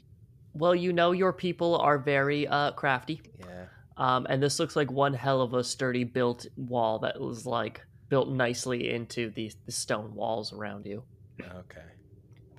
Well, 0.53 0.75
you 0.75 0.93
know 0.93 1.13
your 1.13 1.33
people 1.33 1.75
are 1.79 1.97
very 1.97 2.47
uh, 2.47 2.73
crafty. 2.73 3.19
Yeah. 3.39 3.65
Um, 3.97 4.27
and 4.29 4.39
this 4.39 4.59
looks 4.59 4.75
like 4.75 4.91
one 4.91 5.15
hell 5.15 5.41
of 5.41 5.55
a 5.55 5.63
sturdy 5.63 6.03
built 6.03 6.45
wall 6.57 6.99
that 6.99 7.19
was 7.19 7.47
like 7.47 7.81
built 8.09 8.29
nicely 8.29 8.91
into 8.93 9.31
the, 9.31 9.51
the 9.65 9.71
stone 9.71 10.13
walls 10.13 10.53
around 10.53 10.85
you. 10.85 11.01
Okay. 11.41 11.81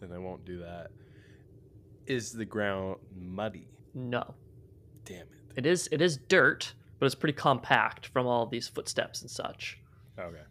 Then 0.00 0.10
I 0.10 0.18
won't 0.18 0.44
do 0.44 0.58
that. 0.58 0.90
Is 2.08 2.32
the 2.32 2.44
ground 2.44 2.96
muddy? 3.14 3.68
No, 3.94 4.34
Damn 5.04 5.22
it. 5.22 5.28
it 5.56 5.66
is 5.66 5.88
it 5.92 6.00
is 6.00 6.16
dirt, 6.16 6.72
but 6.98 7.06
it's 7.06 7.14
pretty 7.14 7.34
compact 7.34 8.06
from 8.06 8.26
all 8.26 8.46
these 8.46 8.66
footsteps 8.68 9.22
and 9.22 9.30
such. 9.30 9.78
Okay. 10.18 10.42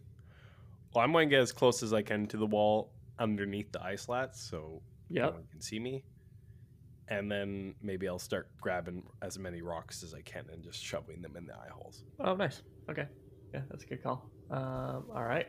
Well, 0.94 1.04
I'm 1.04 1.12
going 1.12 1.28
to 1.28 1.34
get 1.36 1.42
as 1.42 1.52
close 1.52 1.82
as 1.82 1.92
I 1.92 2.02
can 2.02 2.26
to 2.28 2.36
the 2.36 2.46
wall 2.46 2.92
underneath 3.18 3.72
the 3.72 3.82
ice 3.82 4.02
slats 4.02 4.40
so 4.40 4.80
no 5.10 5.30
one 5.30 5.44
can 5.50 5.60
see 5.60 5.78
me. 5.78 6.04
And 7.08 7.30
then 7.30 7.74
maybe 7.82 8.06
I'll 8.08 8.18
start 8.18 8.48
grabbing 8.60 9.02
as 9.22 9.38
many 9.38 9.62
rocks 9.62 10.02
as 10.02 10.14
I 10.14 10.20
can 10.22 10.44
and 10.52 10.62
just 10.62 10.82
shoving 10.82 11.20
them 11.22 11.36
in 11.36 11.46
the 11.46 11.54
eye 11.54 11.68
holes. 11.70 12.04
Oh, 12.20 12.34
nice. 12.34 12.62
Okay. 12.90 13.06
Yeah, 13.54 13.62
that's 13.70 13.84
a 13.84 13.86
good 13.86 14.02
call. 14.02 14.30
Um, 14.50 15.04
all 15.14 15.24
right. 15.24 15.48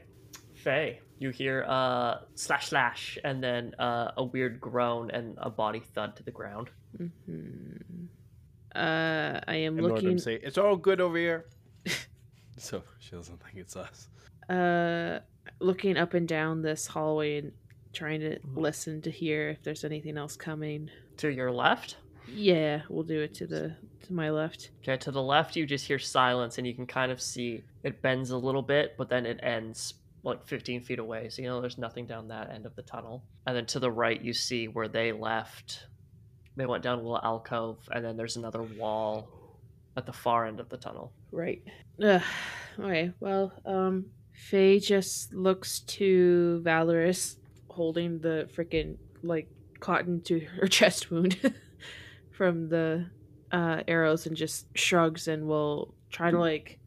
Faye, 0.63 0.99
you 1.17 1.29
hear 1.29 1.63
uh, 1.67 2.19
slash 2.35 2.67
slash 2.67 3.17
and 3.23 3.43
then 3.43 3.73
uh, 3.79 4.11
a 4.17 4.23
weird 4.23 4.59
groan 4.59 5.09
and 5.11 5.35
a 5.37 5.49
body 5.49 5.81
thud 5.93 6.15
to 6.17 6.23
the 6.23 6.31
ground. 6.31 6.69
Mhm. 6.97 8.07
Uh, 8.75 9.39
I 9.47 9.55
am 9.55 9.77
And 9.77 9.87
Nordhum 9.87 9.93
looking. 10.03 10.17
say, 10.19 10.35
"It's 10.35 10.57
all 10.57 10.75
good 10.75 11.01
over 11.01 11.17
here." 11.17 11.45
so 12.57 12.83
she 12.99 13.11
doesn't 13.11 13.41
think 13.43 13.57
it's 13.57 13.75
us. 13.75 14.07
uh 14.49 15.19
looking 15.59 15.95
up 15.97 16.13
and 16.13 16.27
down 16.27 16.61
this 16.61 16.87
hallway 16.87 17.37
and 17.39 17.51
trying 17.93 18.19
to 18.21 18.39
Mhm. 18.39 18.57
listen 18.57 19.01
to 19.03 19.11
hear 19.11 19.49
if 19.49 19.61
there's 19.63 19.83
anything 19.83 20.17
else 20.17 20.35
coming. 20.35 20.89
To 21.17 21.29
your 21.29 21.51
left. 21.51 21.97
Yeah, 22.27 22.83
we'll 22.89 23.03
do 23.03 23.21
it 23.21 23.33
to 23.35 23.47
the 23.47 23.75
to 24.03 24.13
my 24.13 24.29
left. 24.29 24.71
Okay, 24.81 24.97
to 24.97 25.11
the 25.11 25.21
left, 25.21 25.55
you 25.55 25.65
just 25.65 25.85
hear 25.87 25.99
silence, 25.99 26.57
and 26.57 26.65
you 26.67 26.73
can 26.75 26.85
kind 26.87 27.11
of 27.11 27.19
see 27.21 27.63
it 27.83 28.01
bends 28.01 28.29
a 28.31 28.37
little 28.37 28.61
bit, 28.61 28.95
but 28.97 29.09
then 29.09 29.25
it 29.25 29.39
ends 29.41 29.95
like 30.23 30.45
15 30.45 30.81
feet 30.83 30.99
away. 30.99 31.29
So, 31.29 31.41
you 31.41 31.47
know, 31.47 31.61
there's 31.61 31.77
nothing 31.77 32.05
down 32.05 32.27
that 32.27 32.51
end 32.51 32.65
of 32.65 32.75
the 32.75 32.81
tunnel. 32.81 33.23
And 33.47 33.55
then 33.55 33.65
to 33.67 33.79
the 33.79 33.91
right, 33.91 34.19
you 34.19 34.33
see 34.33 34.67
where 34.67 34.87
they 34.87 35.11
left. 35.11 35.87
They 36.55 36.65
went 36.65 36.83
down 36.83 36.99
a 36.99 37.01
little 37.01 37.21
alcove, 37.23 37.77
and 37.91 38.03
then 38.03 38.17
there's 38.17 38.35
another 38.35 38.61
wall 38.63 39.29
at 39.95 40.05
the 40.05 40.13
far 40.13 40.45
end 40.45 40.59
of 40.59 40.69
the 40.69 40.77
tunnel. 40.77 41.13
Right. 41.31 41.63
Ugh. 42.03 42.21
Okay. 42.79 43.11
Well, 43.19 43.53
um, 43.65 44.07
Faye 44.33 44.79
just 44.79 45.33
looks 45.33 45.81
to 45.81 46.61
Valoris 46.65 47.35
holding 47.69 48.19
the 48.19 48.49
freaking 48.55 48.97
like 49.23 49.47
cotton 49.79 50.21
to 50.21 50.39
her 50.39 50.67
chest 50.79 51.11
wound 51.11 51.53
from 52.31 52.69
the 52.69 53.05
uh, 53.51 53.83
arrows 53.87 54.25
and 54.25 54.35
just 54.35 54.65
shrugs 54.77 55.27
and 55.27 55.47
will 55.47 55.93
try 56.09 56.31
to 56.31 56.39
like 56.39 56.78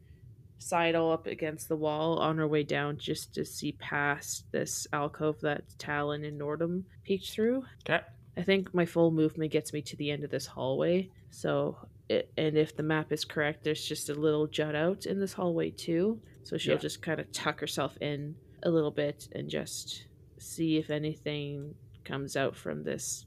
sidle 0.63 1.11
up 1.11 1.27
against 1.27 1.69
the 1.69 1.77
wall 1.77 2.19
on 2.19 2.39
her 2.39 2.47
way 2.49 2.63
down 2.63 2.97
just 2.99 3.35
to 3.35 3.45
see 3.45 3.73
past 3.73 4.45
this 4.53 4.87
alcove 4.93 5.41
that 5.41 5.65
Talon 5.79 6.25
and 6.25 6.41
Nordhum 6.41 6.85
peeked 7.05 7.31
through. 7.31 7.65
Okay. 7.89 8.01
I 8.37 8.43
think 8.43 8.73
my 8.73 8.87
full 8.87 9.11
movement 9.11 9.53
gets 9.53 9.73
me 9.73 9.83
to 9.83 9.97
the 9.97 10.11
end 10.11 10.25
of 10.25 10.31
this 10.31 10.47
hallway. 10.47 11.11
So, 11.31 11.77
it, 12.09 12.33
and 12.39 12.57
if 12.57 12.77
the 12.77 12.83
map 12.83 13.13
is 13.13 13.25
correct, 13.25 13.65
there's 13.65 13.85
just 13.87 14.09
a 14.09 14.15
little 14.15 14.47
jut 14.47 14.75
out 14.75 15.07
in 15.07 15.21
this 15.21 15.33
hallway 15.35 15.71
too. 15.71 16.21
So 16.45 16.57
she'll 16.57 16.75
Yeah. 16.75 16.79
just 16.81 17.03
kind 17.03 17.21
of 17.21 17.31
tuck 17.33 17.61
herself 17.61 17.97
in 18.01 18.35
a 18.63 18.71
little 18.71 18.91
bit 18.91 19.29
and 19.33 19.49
just 19.51 20.07
see 20.39 20.79
if 20.79 20.91
anything 20.91 21.75
comes 22.05 22.37
out 22.37 22.57
from 22.57 22.83
this 22.85 23.27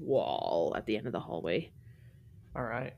wall 0.00 0.72
at 0.76 0.86
the 0.86 0.96
end 0.96 1.06
of 1.06 1.12
the 1.12 1.20
hallway. 1.20 1.70
All 2.56 2.62
right. 2.64 2.94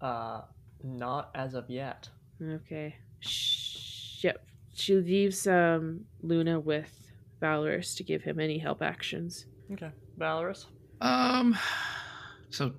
Uh, 0.00 0.42
not 0.82 1.30
as 1.34 1.54
of 1.54 1.68
yet. 1.70 2.08
Okay. 2.42 2.96
Sh- 3.20 4.24
yep. 4.24 4.46
She 4.74 4.94
leaves 4.94 5.46
um, 5.46 6.04
Luna 6.22 6.60
with 6.60 7.10
Valoris 7.40 7.96
to 7.96 8.04
give 8.04 8.22
him 8.22 8.40
any 8.40 8.58
help 8.58 8.82
actions. 8.82 9.46
Okay. 9.72 9.90
Valoris? 10.18 10.66
Um, 11.00 11.56
so 12.50 12.72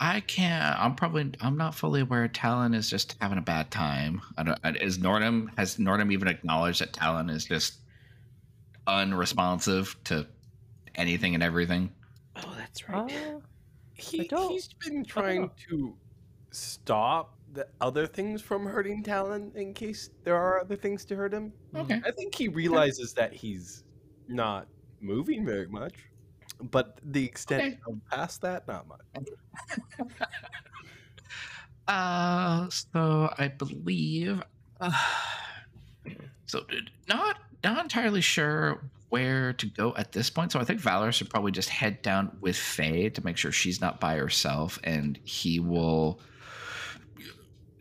I 0.00 0.20
can't. 0.20 0.78
I'm 0.78 0.94
probably. 0.94 1.32
I'm 1.40 1.56
not 1.56 1.74
fully 1.74 2.00
aware. 2.00 2.26
Talon 2.28 2.74
is 2.74 2.90
just 2.90 3.16
having 3.20 3.38
a 3.38 3.42
bad 3.42 3.70
time. 3.70 4.20
I 4.36 4.42
don't. 4.42 4.58
Is 4.80 4.98
Nordhum 4.98 5.48
has 5.56 5.76
Nordhum 5.76 6.12
even 6.12 6.28
acknowledged 6.28 6.80
that 6.80 6.92
Talon 6.92 7.30
is 7.30 7.44
just 7.44 7.78
unresponsive 8.86 9.96
to 10.04 10.26
anything 10.94 11.34
and 11.34 11.42
everything? 11.42 11.92
Oh, 12.36 12.54
that's 12.58 12.88
right. 12.88 13.12
Uh, 13.12 13.38
he, 13.94 14.28
he's 14.28 14.68
been 14.84 15.04
trying 15.04 15.50
to 15.68 15.96
stop 16.50 17.33
the 17.54 17.66
other 17.80 18.06
things 18.06 18.42
from 18.42 18.66
hurting 18.66 19.02
Talon 19.02 19.52
in 19.54 19.72
case 19.74 20.10
there 20.24 20.36
are 20.36 20.60
other 20.60 20.76
things 20.76 21.04
to 21.06 21.16
hurt 21.16 21.32
him. 21.32 21.52
Okay. 21.74 22.00
I 22.04 22.10
think 22.10 22.34
he 22.34 22.48
realizes 22.48 23.12
that 23.14 23.32
he's 23.32 23.84
not 24.28 24.66
moving 25.00 25.44
very 25.46 25.68
much, 25.68 25.94
but 26.70 26.98
the 27.04 27.24
extent 27.24 27.62
Okay. 27.62 27.78
of 27.86 28.00
past 28.10 28.42
that, 28.42 28.66
not 28.68 28.86
much. 28.88 29.00
Uh, 31.86 32.68
so 32.70 33.32
I 33.36 33.48
believe. 33.48 34.42
Uh, 34.80 34.90
so 36.46 36.64
not 37.08 37.36
not 37.62 37.82
entirely 37.82 38.22
sure 38.22 38.82
where 39.10 39.52
to 39.52 39.66
go 39.66 39.94
at 39.96 40.12
this 40.12 40.30
point. 40.30 40.52
So 40.52 40.60
I 40.60 40.64
think 40.64 40.80
Valor 40.80 41.12
should 41.12 41.28
probably 41.28 41.52
just 41.52 41.68
head 41.68 42.00
down 42.02 42.36
with 42.40 42.56
Faye 42.56 43.10
to 43.10 43.22
make 43.24 43.36
sure 43.36 43.52
she's 43.52 43.80
not 43.82 44.00
by 44.00 44.16
herself, 44.16 44.78
and 44.82 45.18
he 45.24 45.60
will 45.60 46.20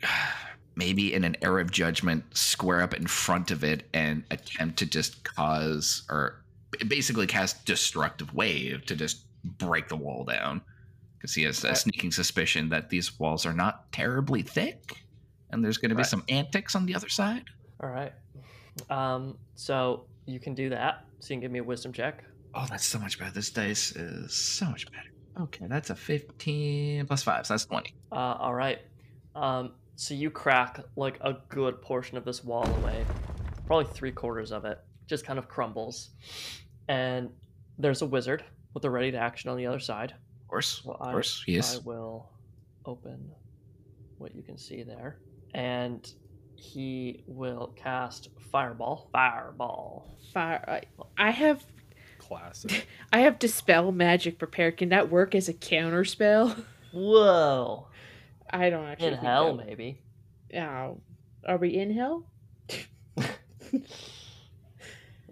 maybe 0.75 1.13
in 1.13 1.23
an 1.23 1.35
era 1.41 1.61
of 1.61 1.71
judgment 1.71 2.23
square 2.35 2.81
up 2.81 2.93
in 2.95 3.05
front 3.05 3.51
of 3.51 3.63
it 3.63 3.87
and 3.93 4.23
attempt 4.31 4.77
to 4.79 4.85
just 4.87 5.23
cause 5.23 6.03
or 6.09 6.43
basically 6.87 7.27
cast 7.27 7.63
destructive 7.65 8.33
wave 8.33 8.83
to 8.87 8.95
just 8.95 9.25
break 9.43 9.87
the 9.87 9.95
wall 9.95 10.23
down 10.23 10.61
because 11.17 11.33
he 11.35 11.43
has 11.43 11.63
a 11.63 11.75
sneaking 11.75 12.11
suspicion 12.11 12.69
that 12.69 12.89
these 12.89 13.19
walls 13.19 13.45
are 13.45 13.53
not 13.53 13.91
terribly 13.91 14.41
thick 14.41 15.03
and 15.51 15.63
there's 15.63 15.77
going 15.77 15.89
to 15.89 15.95
be 15.95 15.99
Right. 15.99 16.07
some 16.07 16.23
antics 16.29 16.75
on 16.75 16.85
the 16.87 16.95
other 16.95 17.09
side 17.09 17.43
all 17.81 17.89
right. 17.89 18.13
Um, 18.89 19.37
so 19.55 20.05
you 20.25 20.39
can 20.39 20.53
do 20.55 20.69
that. 20.69 21.05
So 21.19 21.27
you 21.33 21.35
can 21.35 21.41
give 21.41 21.51
me 21.51 21.59
a 21.59 21.63
wisdom 21.63 21.93
check. 21.93 22.23
oh 22.55 22.65
that's 22.69 22.85
so 22.85 22.97
much 22.97 23.19
better 23.19 23.31
this 23.31 23.51
dice 23.51 23.91
is 23.95 24.33
so 24.33 24.65
much 24.65 24.85
better 24.91 25.43
okay 25.43 25.65
that's 25.67 25.89
a 25.91 25.95
15 25.95 27.05
plus 27.05 27.21
5 27.23 27.45
so 27.45 27.53
that's 27.53 27.65
20 27.65 27.93
Uh, 28.11 28.15
all 28.15 28.53
right. 28.55 28.79
Um, 29.35 29.73
so 29.95 30.13
you 30.13 30.29
crack 30.29 30.79
like 30.95 31.17
a 31.21 31.37
good 31.49 31.81
portion 31.81 32.17
of 32.17 32.25
this 32.25 32.43
wall 32.43 32.65
away, 32.81 33.05
probably 33.67 33.85
three 33.93 34.11
quarters 34.11 34.51
of 34.51 34.65
it, 34.65 34.79
just 35.07 35.25
kind 35.25 35.37
of 35.39 35.47
crumbles. 35.47 36.09
And 36.87 37.29
there's 37.77 38.01
a 38.01 38.05
wizard 38.05 38.43
with 38.73 38.85
a 38.85 38.89
ready 38.89 39.11
to 39.11 39.17
action 39.17 39.49
on 39.49 39.57
the 39.57 39.65
other 39.65 39.79
side. 39.79 40.11
of 40.11 40.47
course 40.47 40.83
Well, 40.83 40.97
of 40.99 41.07
I- 41.07 41.11
course 41.11 41.43
he 41.45 41.59
I 41.59 41.63
will 41.83 42.29
open 42.85 43.31
what 44.17 44.35
you 44.35 44.41
can 44.43 44.57
see 44.57 44.83
there. 44.83 45.17
And 45.53 46.11
he 46.55 47.23
will 47.27 47.73
cast 47.75 48.29
Fireball. 48.51 49.09
Fireball. 49.11 50.17
Fire. 50.33 50.63
I, 50.67 50.81
I 51.27 51.31
have 51.31 51.63
Classic. 52.19 52.87
I 53.13 53.19
have 53.19 53.37
dispel 53.37 53.91
magic 53.91 54.39
prepared. 54.39 54.77
Can 54.77 54.89
that 54.89 55.09
work 55.11 55.35
as 55.35 55.49
a 55.49 55.53
counter 55.53 56.05
spell? 56.05 56.55
Whoa. 56.93 57.87
I 58.53 58.69
don't 58.69 58.85
actually. 58.85 59.07
In 59.07 59.13
think 59.15 59.25
hell, 59.25 59.57
that- 59.57 59.65
maybe. 59.67 59.99
Oh, 60.55 61.01
are 61.47 61.57
we 61.57 61.75
in 61.75 61.91
hell? 61.93 62.25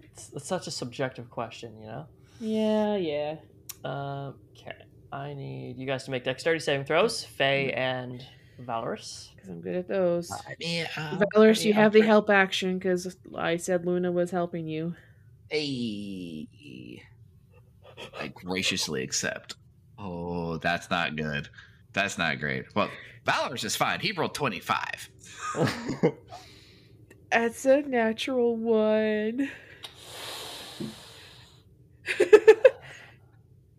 It's, 0.02 0.30
it's 0.34 0.46
such 0.46 0.66
a 0.66 0.70
subjective 0.70 1.30
question, 1.30 1.78
you 1.80 1.86
know? 1.86 2.06
Yeah, 2.40 2.96
yeah. 2.96 3.36
Um, 3.84 4.34
Okay. 4.58 4.72
I 5.12 5.34
need 5.34 5.76
you 5.78 5.86
guys 5.86 6.04
to 6.04 6.10
make 6.10 6.24
dexterity 6.24 6.60
saving 6.60 6.86
throws. 6.86 7.24
Faye 7.24 7.72
and 7.72 8.24
Valoris. 8.60 9.28
Because 9.34 9.50
I'm 9.50 9.60
good 9.60 9.76
at 9.76 9.88
those. 9.88 10.30
I 10.30 10.54
mean, 10.58 10.86
uh, 10.96 11.18
Valoris, 11.34 11.64
you 11.64 11.74
have 11.74 11.94
I'm 11.94 12.00
the 12.00 12.06
help 12.06 12.30
action 12.30 12.78
because 12.78 13.16
I 13.36 13.56
said 13.58 13.84
Luna 13.86 14.10
was 14.12 14.30
helping 14.30 14.66
you. 14.66 14.94
Hey. 15.50 17.02
I 18.18 18.28
graciously 18.28 19.02
accept. 19.02 19.56
Oh, 19.98 20.56
that's 20.58 20.88
not 20.90 21.14
good. 21.16 21.48
That's 21.92 22.16
not 22.18 22.38
great. 22.40 22.64
Well, 22.74 22.90
Valoris 23.26 23.64
is 23.64 23.76
fine. 23.76 24.00
He 24.00 24.12
rolled 24.12 24.34
25. 24.34 25.10
That's 27.30 27.64
a 27.64 27.82
natural 27.82 28.56
one. 28.56 29.50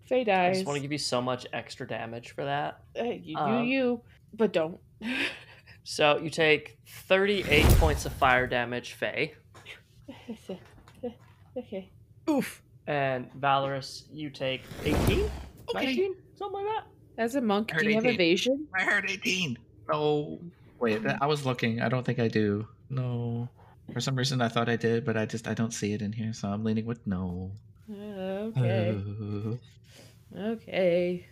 Faye 0.05 0.23
dies. 0.23 0.49
I 0.49 0.53
just 0.53 0.65
want 0.65 0.77
to 0.77 0.81
give 0.81 0.91
you 0.91 0.97
so 0.97 1.21
much 1.21 1.45
extra 1.53 1.87
damage 1.87 2.31
for 2.31 2.43
that. 2.45 2.81
Hey, 2.95 3.21
you 3.23 3.35
do 3.35 3.41
Um, 3.41 3.65
you, 3.65 4.01
but 4.33 4.53
don't. 4.53 4.79
So 5.85 6.17
you 6.17 6.29
take 6.29 6.77
38 6.87 7.65
points 7.77 8.05
of 8.05 8.13
fire 8.13 8.47
damage, 8.47 8.93
Faye. 8.93 9.33
okay. 11.57 11.91
Oof. 12.29 12.63
And 12.87 13.29
Valoris, 13.37 14.03
you 14.09 14.29
take 14.29 14.61
18? 14.85 14.95
Okay. 15.75 15.85
19? 15.87 16.15
Something 16.37 16.63
like 16.63 16.73
that. 16.73 16.85
As 17.17 17.35
a 17.35 17.41
monk, 17.41 17.67
do 17.69 17.75
Heard 17.75 17.85
you 17.85 17.93
have 17.95 18.05
18. 18.05 18.13
evasion? 18.15 18.67
I 18.77 18.83
heard 18.83 19.09
18. 19.09 19.57
No. 19.89 20.39
Wait, 20.79 21.01
I 21.05 21.25
was 21.27 21.45
looking. 21.45 21.81
I 21.81 21.89
don't 21.89 22.03
think 22.05 22.19
I 22.19 22.27
do. 22.27 22.67
No. 22.89 23.47
For 23.93 23.99
some 23.99 24.15
reason, 24.15 24.41
I 24.41 24.47
thought 24.47 24.69
I 24.69 24.75
did, 24.75 25.05
but 25.05 25.15
I 25.17 25.25
just 25.25 25.47
I 25.47 25.53
don't 25.53 25.73
see 25.73 25.93
it 25.93 26.01
in 26.01 26.11
here, 26.11 26.33
so 26.33 26.47
I'm 26.47 26.63
leaning 26.63 26.85
with 26.85 27.05
no. 27.05 27.51
Okay. 27.91 28.97
Uh, 28.97 29.55
Okay. 30.35 31.27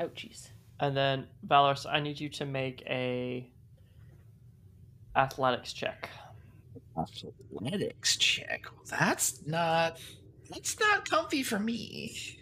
Ouchies. 0.00 0.48
And 0.80 0.96
then 0.96 1.26
Valoris, 1.46 1.84
I 1.90 2.00
need 2.00 2.18
you 2.18 2.28
to 2.30 2.46
make 2.46 2.82
a 2.86 3.50
athletics 5.16 5.72
check. 5.72 6.08
athletics 6.96 8.16
check. 8.16 8.64
That's 8.88 9.44
not. 9.46 9.98
That's 10.50 10.78
not 10.80 11.08
comfy 11.08 11.42
for 11.42 11.58
me. 11.58 12.38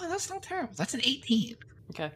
Oh, 0.00 0.08
that's 0.08 0.30
not 0.30 0.42
terrible. 0.42 0.72
That's 0.76 0.94
an 0.94 1.00
18. 1.04 1.56
Okay. 1.92 2.10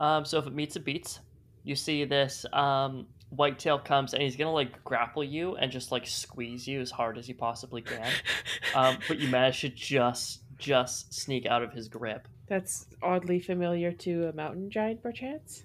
Um, 0.00 0.24
so 0.24 0.38
if 0.38 0.46
it 0.46 0.54
meets, 0.54 0.76
it 0.76 0.84
beats. 0.84 1.20
You 1.64 1.74
see 1.74 2.04
this 2.04 2.46
um, 2.52 3.06
whitetail 3.30 3.78
comes 3.78 4.14
and 4.14 4.22
he's 4.22 4.36
gonna 4.36 4.52
like 4.52 4.82
grapple 4.84 5.24
you 5.24 5.56
and 5.56 5.70
just 5.70 5.90
like 5.90 6.06
squeeze 6.06 6.66
you 6.66 6.80
as 6.80 6.90
hard 6.90 7.18
as 7.18 7.26
he 7.26 7.32
possibly 7.32 7.82
can. 7.82 8.10
um, 8.74 8.98
but 9.08 9.18
you 9.18 9.28
manage 9.28 9.60
to 9.62 9.68
just 9.68 10.42
just 10.58 11.12
sneak 11.12 11.46
out 11.46 11.62
of 11.62 11.72
his 11.72 11.88
grip. 11.88 12.28
That's 12.46 12.86
oddly 13.02 13.40
familiar 13.40 13.92
to 13.92 14.28
a 14.28 14.32
mountain 14.32 14.70
giant, 14.70 15.02
perchance. 15.02 15.64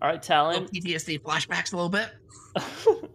All 0.00 0.08
right, 0.08 0.22
Talon. 0.22 0.66
PTSD 0.66 1.20
flashbacks 1.20 1.72
a 1.72 1.76
little 1.76 1.88
bit. 1.88 2.08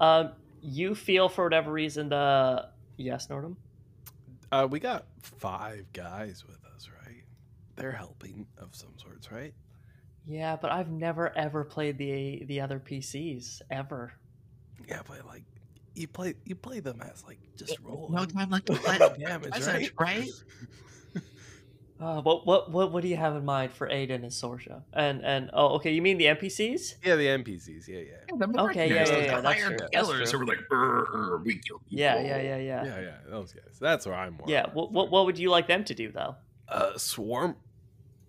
um, 0.00 0.32
you 0.62 0.94
feel 0.94 1.28
for 1.28 1.44
whatever 1.44 1.70
reason 1.70 2.08
the 2.08 2.68
yes, 2.96 3.26
Nordhum. 3.26 3.56
Uh, 4.50 4.66
we 4.68 4.80
got 4.80 5.06
five 5.22 5.84
guys 5.92 6.44
with 6.46 6.56
us, 6.56 6.60
right? 6.62 6.69
They're 7.80 7.92
helping 7.92 8.46
of 8.58 8.74
some 8.74 8.92
sorts, 8.96 9.30
right? 9.32 9.54
Yeah, 10.26 10.56
but 10.56 10.70
I've 10.70 10.90
never 10.90 11.36
ever 11.36 11.64
played 11.64 11.98
the 11.98 12.44
the 12.44 12.60
other 12.60 12.78
PCs 12.78 13.62
ever. 13.70 14.12
Yeah, 14.88 15.00
but 15.06 15.26
like 15.26 15.44
you 15.94 16.08
play 16.08 16.34
you 16.44 16.54
play 16.54 16.80
them 16.80 17.02
as 17.02 17.24
like 17.24 17.38
just 17.56 17.78
roll. 17.80 18.08
No 18.10 18.24
time 18.24 18.50
like 18.50 18.64
to 18.66 18.74
apply 18.74 18.98
let 18.98 19.18
damage, 19.18 19.52
present, 19.52 19.92
right? 19.98 20.18
right? 20.24 20.30
Uh, 22.00 22.22
what 22.22 22.46
what 22.46 22.70
what 22.70 22.92
what 22.92 23.02
do 23.02 23.08
you 23.08 23.16
have 23.16 23.36
in 23.36 23.44
mind 23.44 23.70
for 23.70 23.86
Aiden 23.86 24.22
and 24.22 24.30
Sorsha? 24.30 24.82
And 24.94 25.22
and 25.22 25.50
oh, 25.52 25.74
okay, 25.74 25.92
you 25.92 26.00
mean 26.00 26.16
the 26.16 26.24
NPCs? 26.24 26.94
Yeah, 27.04 27.16
the 27.16 27.26
NPCs. 27.26 27.86
Yeah, 27.86 27.98
yeah, 27.98 28.62
Okay, 28.62 28.88
yeah, 28.88 28.94
Mercenaries, 28.94 29.10
yeah, 29.10 29.34
yeah, 29.34 29.40
that's 29.42 29.62
true, 29.62 29.76
Killers 29.92 30.32
who 30.32 30.38
were 30.38 30.46
like, 30.46 30.66
"Brr, 30.70 31.42
we 31.44 31.58
kill 31.58 31.78
people. 31.80 31.98
Yeah, 31.98 32.18
yeah, 32.22 32.40
yeah, 32.40 32.56
yeah. 32.56 32.84
yeah, 32.84 33.00
yeah. 33.00 33.16
Those 33.28 33.52
guys. 33.52 33.76
That's 33.78 34.06
where 34.06 34.14
I'm 34.14 34.32
more. 34.32 34.46
Yeah. 34.48 34.66
What, 34.72 34.92
what 34.92 35.10
what 35.10 35.26
would 35.26 35.38
you 35.38 35.50
like 35.50 35.66
them 35.66 35.84
to 35.84 35.94
do 35.94 36.10
though? 36.10 36.36
Uh, 36.68 36.96
swarm. 36.96 37.56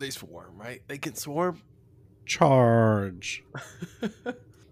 They 0.02 0.10
swarm, 0.10 0.58
right? 0.58 0.82
They 0.88 0.98
can 0.98 1.14
swarm. 1.16 1.62
Charge. 2.26 3.44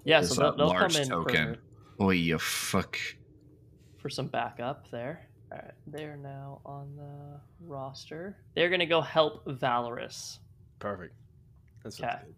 Yeah, 0.06 0.22
There's 0.22 0.34
so 0.34 0.42
they'll, 0.42 0.54
a 0.54 0.58
they'll 0.58 0.68
large 0.68 0.94
come 0.94 1.02
in 1.04 1.10
token. 1.10 1.58
Oh, 2.00 2.10
you 2.10 2.40
fuck. 2.40 2.96
for 2.96 4.04
for 4.04 4.10
some 4.10 4.28
backup 4.28 4.90
there. 4.90 5.28
All 5.52 5.60
right, 5.60 5.74
they're 5.86 6.16
now 6.18 6.62
on 6.66 6.96
the 6.96 7.40
roster. 7.68 8.38
They're 8.56 8.70
gonna 8.70 8.86
go 8.88 9.02
help 9.02 9.46
Valoris. 9.46 10.40
Perfect. 10.80 11.14
That's 11.84 12.02
Okay. 12.02 12.12
good. 12.26 12.36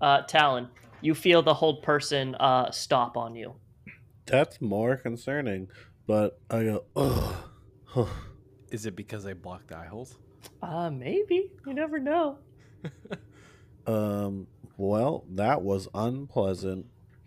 Uh, 0.00 0.22
Talon, 0.22 0.68
you 1.02 1.14
feel 1.14 1.42
the 1.42 1.52
whole 1.54 1.82
person 1.82 2.34
uh 2.36 2.70
stop 2.70 3.16
on 3.18 3.34
you. 3.34 3.56
That's 4.26 4.60
more 4.62 4.96
concerning. 4.96 5.68
But 6.06 6.40
I 6.48 6.62
go, 6.62 6.84
ugh. 6.94 8.08
Is 8.70 8.86
it 8.86 8.94
because 8.96 9.26
I 9.26 9.34
blocked 9.34 9.68
the 9.68 9.76
eye 9.76 9.86
holes? 9.86 10.16
Uh, 10.62 10.90
maybe 10.90 11.50
you 11.66 11.74
never 11.74 11.98
know. 11.98 12.38
um. 13.86 14.46
Well, 14.78 15.24
that 15.30 15.62
was 15.62 15.88
unpleasant. 15.94 16.86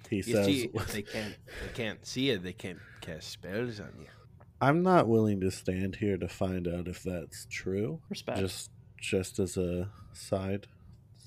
He 0.10 0.18
You 0.18 0.24
says, 0.24 0.46
see, 0.46 0.70
they 0.94 1.02
can't 1.02 1.36
they 1.64 1.74
can't 1.74 2.06
see 2.06 2.30
it, 2.30 2.44
they 2.44 2.54
can't 2.54 2.80
cast 3.02 3.30
spells 3.32 3.80
on 3.80 3.92
you. 4.00 4.08
"I'm 4.62 4.84
not 4.84 5.08
willing 5.08 5.40
to 5.42 5.50
stand 5.52 5.96
here 5.96 6.18
to 6.18 6.28
find 6.28 6.68
out 6.68 6.88
if 6.88 7.02
that's 7.04 7.48
true. 7.50 8.02
Respect. 8.10 8.40
Just, 8.40 8.72
just 9.00 9.40
as 9.40 9.58
a 9.58 9.90
side 10.14 10.68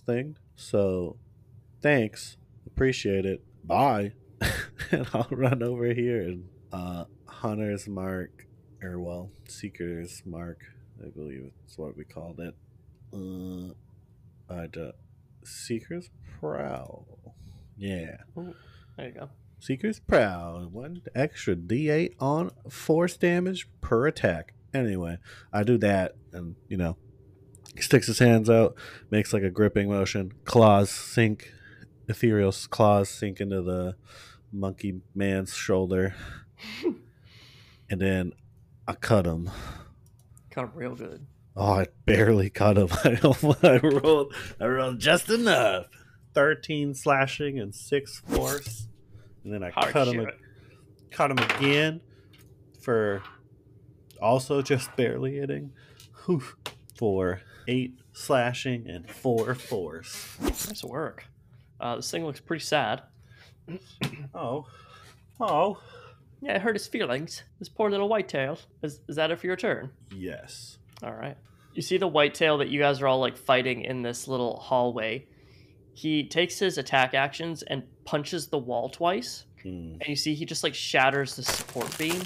thing. 0.06 0.36
So, 0.56 1.16
thanks, 1.80 2.36
appreciate 2.66 3.26
it. 3.26 3.42
Bye." 3.64 4.12
and 4.90 5.06
I'll 5.14 5.26
run 5.30 5.62
over 5.62 5.86
here 5.86 6.22
and 6.22 6.48
uh, 6.72 7.04
Hunter's 7.26 7.88
Mark, 7.88 8.46
or 8.82 8.98
well, 9.00 9.30
Seeker's 9.48 10.22
Mark, 10.24 10.58
I 11.04 11.08
believe 11.08 11.50
it's 11.64 11.78
what 11.78 11.96
we 11.96 12.04
called 12.04 12.40
it. 12.40 12.54
Uh, 13.12 13.72
I 14.52 14.66
do, 14.66 14.92
Seeker's 15.44 16.10
Prowl. 16.38 17.06
Yeah. 17.76 18.18
There 18.34 19.06
you 19.06 19.12
go. 19.12 19.30
Seeker's 19.58 20.00
Prowl. 20.00 20.68
One 20.70 21.02
extra 21.14 21.54
D8 21.56 22.14
on 22.20 22.50
force 22.68 23.16
damage 23.16 23.68
per 23.80 24.06
attack. 24.06 24.54
Anyway, 24.74 25.18
I 25.52 25.62
do 25.64 25.78
that, 25.78 26.14
and 26.32 26.56
you 26.68 26.76
know, 26.76 26.96
he 27.74 27.82
sticks 27.82 28.06
his 28.06 28.18
hands 28.18 28.48
out, 28.48 28.74
makes 29.10 29.32
like 29.32 29.42
a 29.42 29.50
gripping 29.50 29.88
motion. 29.88 30.32
Claws 30.44 30.90
sink, 30.90 31.52
ethereal 32.08 32.52
claws 32.70 33.08
sink 33.08 33.40
into 33.40 33.62
the 33.62 33.96
monkey 34.52 35.00
man's 35.14 35.54
shoulder, 35.54 36.14
and 37.90 38.00
then 38.00 38.32
I 38.86 38.94
cut 38.94 39.26
him. 39.26 39.50
Cut 40.52 40.64
him 40.64 40.70
real 40.74 40.94
good. 40.94 41.26
Oh, 41.56 41.72
I 41.80 41.86
barely 42.06 42.48
cut 42.50 42.78
him. 42.78 42.88
I, 43.04 43.18
I 43.62 43.76
rolled, 43.78 44.32
I 44.60 44.64
rolled 44.66 45.00
just 45.00 45.28
enough. 45.30 45.86
Thirteen 46.34 46.94
slashing 46.94 47.58
and 47.58 47.74
six 47.74 48.20
force, 48.20 48.88
and 49.44 49.52
then 49.52 49.62
I 49.62 49.70
Hard 49.70 49.92
cut 49.92 50.08
him. 50.08 50.24
shit. 50.24 50.38
cut 51.10 51.30
him 51.30 51.38
again 51.38 52.00
for 52.80 53.22
also 54.20 54.62
just 54.62 54.94
barely 54.96 55.36
hitting 55.36 55.72
Whew. 56.24 56.42
for 56.96 57.42
eight 57.68 57.98
slashing 58.12 58.88
and 58.88 59.10
four 59.10 59.54
force. 59.54 60.36
Nice 60.40 60.82
work. 60.84 61.26
Uh, 61.78 61.96
this 61.96 62.10
thing 62.10 62.24
looks 62.24 62.40
pretty 62.40 62.64
sad. 62.64 63.02
Oh, 64.34 64.66
oh, 65.40 65.78
Yeah, 66.42 66.56
it 66.56 66.62
hurt 66.62 66.74
his 66.74 66.86
feelings. 66.88 67.42
This 67.58 67.68
poor 67.68 67.88
little 67.90 68.08
whitetail. 68.08 68.58
Is, 68.82 69.00
is 69.08 69.16
that 69.16 69.30
it 69.30 69.38
for 69.38 69.46
your 69.46 69.56
turn? 69.56 69.90
yes. 70.14 70.78
All 71.02 71.12
right. 71.12 71.36
You 71.74 71.82
see 71.82 71.96
the 71.98 72.06
whitetail 72.06 72.58
that 72.58 72.68
you 72.68 72.78
guys 72.78 73.00
are 73.00 73.06
all 73.08 73.18
like 73.20 73.36
fighting 73.36 73.82
in 73.84 74.02
this 74.02 74.28
little 74.28 74.56
hallway. 74.58 75.26
He 75.94 76.28
takes 76.28 76.58
his 76.58 76.78
attack 76.78 77.14
actions 77.14 77.62
and 77.62 77.82
punches 78.04 78.48
the 78.48 78.58
wall 78.58 78.88
twice. 78.88 79.44
Hmm. 79.62 79.94
And 80.00 80.06
you 80.06 80.16
see 80.16 80.34
he 80.34 80.44
just 80.44 80.62
like 80.62 80.74
shatters 80.74 81.34
the 81.36 81.42
support 81.42 81.96
beam. 81.98 82.20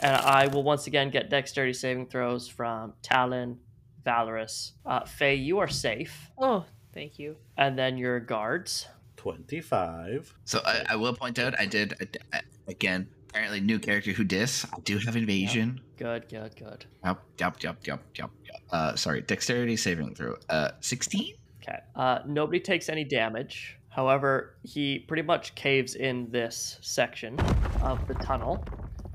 And 0.00 0.14
I 0.16 0.46
will 0.48 0.62
once 0.62 0.86
again 0.88 1.10
get 1.10 1.30
dexterity 1.30 1.72
saving 1.72 2.06
throws 2.08 2.48
from 2.48 2.92
Talon, 3.02 3.58
Valoris. 4.04 4.72
Uh, 4.84 5.04
Faye, 5.04 5.34
you 5.36 5.58
are 5.60 5.68
safe. 5.68 6.30
Oh, 6.38 6.64
thank 6.92 7.18
you. 7.18 7.36
And 7.56 7.78
then 7.78 7.96
your 7.98 8.18
guards. 8.20 8.86
Twenty-five. 9.16 10.34
So 10.44 10.60
I, 10.64 10.84
I 10.90 10.96
will 10.96 11.14
point 11.14 11.38
out, 11.38 11.58
I 11.58 11.66
did 11.66 11.94
I- 12.32 12.38
I- 12.38 12.42
again. 12.68 13.08
Apparently, 13.32 13.60
new 13.60 13.78
character 13.78 14.12
who 14.12 14.24
dis. 14.24 14.66
I 14.72 14.78
do 14.80 14.98
have 14.98 15.16
evasion. 15.16 15.80
Good, 15.96 16.28
good, 16.28 16.54
good. 16.54 16.84
Yep, 17.02 17.22
yep, 17.38 17.62
yep, 17.62 17.86
yep, 17.86 18.02
yep. 18.14 18.30
yep. 18.44 18.60
Uh, 18.70 18.94
sorry, 18.94 19.22
dexterity 19.22 19.74
saving 19.76 20.14
throw. 20.14 20.36
Uh, 20.50 20.72
sixteen. 20.80 21.34
Okay. 21.62 21.78
Uh, 21.96 22.18
nobody 22.26 22.60
takes 22.60 22.90
any 22.90 23.04
damage. 23.04 23.78
However, 23.88 24.56
he 24.64 24.98
pretty 24.98 25.22
much 25.22 25.54
caves 25.54 25.94
in 25.94 26.30
this 26.30 26.78
section 26.82 27.40
of 27.80 28.06
the 28.06 28.14
tunnel 28.14 28.62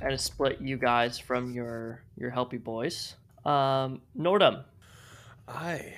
and 0.02 0.12
has 0.12 0.24
split 0.24 0.60
you 0.60 0.78
guys 0.78 1.20
from 1.20 1.54
your 1.54 2.04
your 2.18 2.32
helpy 2.32 2.64
boys. 2.64 3.16
Um, 3.46 4.02
Nordhum. 4.18 4.64
I, 5.48 5.94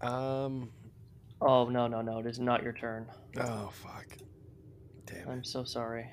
um, 0.00 0.70
Oh 1.40 1.68
no 1.68 1.86
no 1.86 2.02
no! 2.02 2.18
It 2.18 2.26
is 2.26 2.38
not 2.38 2.62
your 2.62 2.72
turn. 2.72 3.06
oh 3.40 3.70
fuck, 3.72 4.06
damn 5.06 5.28
I'm 5.28 5.44
so 5.44 5.64
sorry. 5.64 6.08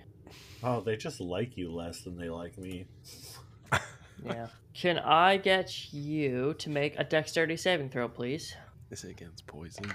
Oh, 0.64 0.82
they 0.82 0.98
just 0.98 1.20
like 1.20 1.58
you 1.58 1.72
less 1.72 2.02
than 2.02 2.18
they 2.18 2.30
like 2.30 2.58
me. 2.58 2.86
Yeah. 4.26 4.48
Can 4.74 5.00
I 5.00 5.38
get 5.38 5.92
you 5.94 6.54
to 6.60 6.70
make 6.70 6.98
a 6.98 7.04
dexterity 7.04 7.58
saving 7.58 7.90
throw, 7.90 8.08
please? 8.08 8.56
Is 8.92 9.04
it 9.04 9.12
against 9.12 9.46
poison? 9.46 9.92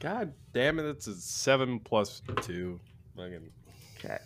God 0.00 0.32
damn 0.52 0.78
it! 0.78 0.86
It's 0.86 1.06
a 1.06 1.14
seven 1.14 1.78
plus 1.80 2.22
two. 2.42 2.80
Fucking 3.16 3.50
Okay. 3.98 4.18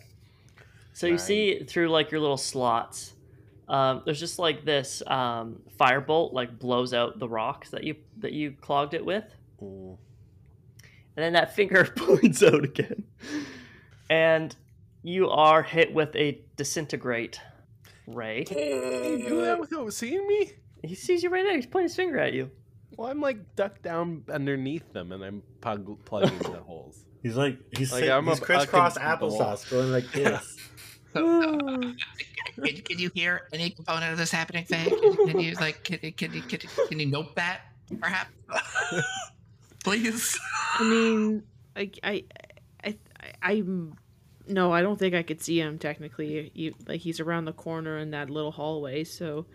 So 0.93 1.05
you 1.05 1.19
see 1.19 1.59
through 1.59 1.89
like 1.89 2.09
your 2.09 2.19
little 2.19 2.37
slots, 2.37 3.13
um, 3.67 4.01
there's 4.05 4.19
just 4.19 4.39
like 4.39 4.65
this 4.65 5.03
um, 5.05 5.61
firebolt 5.79 6.33
like 6.33 6.57
blows 6.57 6.93
out 6.93 7.19
the 7.19 7.29
rocks 7.29 7.69
that 7.69 7.83
you 7.83 7.95
that 8.17 8.33
you 8.33 8.53
clogged 8.53 8.95
it 8.95 9.05
with, 9.05 9.25
mm. 9.61 9.95
And 11.17 11.23
then 11.25 11.33
that 11.33 11.53
finger 11.55 11.83
points 11.97 12.41
out 12.43 12.63
again, 12.63 13.03
and 14.09 14.55
you 15.03 15.29
are 15.29 15.63
hit 15.63 15.93
with 15.93 16.15
a 16.15 16.39
disintegrate 16.55 17.41
ray. 18.07 18.45
You 18.49 19.25
do 19.27 19.41
that 19.41 19.55
uh, 19.57 19.59
without 19.59 19.91
seeing 19.93 20.25
me? 20.27 20.51
He 20.83 20.95
sees 20.95 21.23
you 21.23 21.29
right 21.29 21.43
there. 21.43 21.55
He's 21.55 21.65
pointing 21.65 21.87
his 21.89 21.95
finger 21.95 22.19
at 22.19 22.33
you. 22.33 22.51
Well, 22.95 23.09
I'm 23.09 23.19
like 23.19 23.55
ducked 23.55 23.81
down 23.83 24.23
underneath 24.31 24.93
them, 24.93 25.11
and 25.11 25.23
I'm 25.23 25.43
plug- 25.61 26.05
plugging 26.05 26.37
the 26.39 26.59
holes. 26.65 27.03
He's 27.23 27.35
like 27.35 27.57
he's, 27.77 27.91
Like, 27.91 28.03
sit- 28.03 28.11
I'm 28.11 28.27
a- 28.27 28.31
he's 28.31 28.41
I 28.41 28.45
crisscross 28.45 28.97
can- 28.97 29.05
applesauce 29.17 29.69
going 29.69 29.91
like 29.91 30.09
this. 30.11 30.57
Can, 31.13 31.95
can 32.83 32.99
you 32.99 33.09
hear 33.13 33.47
any 33.53 33.69
component 33.71 34.11
of 34.11 34.17
this 34.17 34.31
happening, 34.31 34.65
Faye? 34.65 34.85
Can, 34.89 35.27
can 35.27 35.39
you 35.39 35.53
like 35.55 35.83
can, 35.83 35.99
you- 36.01 36.11
can 36.13 36.31
can 36.31 36.59
you, 36.61 36.87
can 36.87 36.99
you 36.99 37.05
note 37.07 37.35
that 37.35 37.61
perhaps? 37.99 38.29
Please. 39.87 40.37
I 40.79 40.83
mean, 40.83 41.43
I, 41.75 41.91
I, 42.03 42.23
I, 42.83 42.97
I, 43.41 43.51
I'm. 43.53 43.95
No, 44.49 44.71
I 44.71 44.81
don't 44.81 44.97
think 44.97 45.13
I 45.13 45.23
could 45.23 45.41
see 45.41 45.59
him 45.59 45.77
technically. 45.79 46.51
You, 46.53 46.73
like 46.87 47.01
he's 47.01 47.19
around 47.19 47.45
the 47.45 47.53
corner 47.53 47.97
in 47.97 48.11
that 48.11 48.29
little 48.29 48.51
hallway, 48.51 49.03
so 49.03 49.45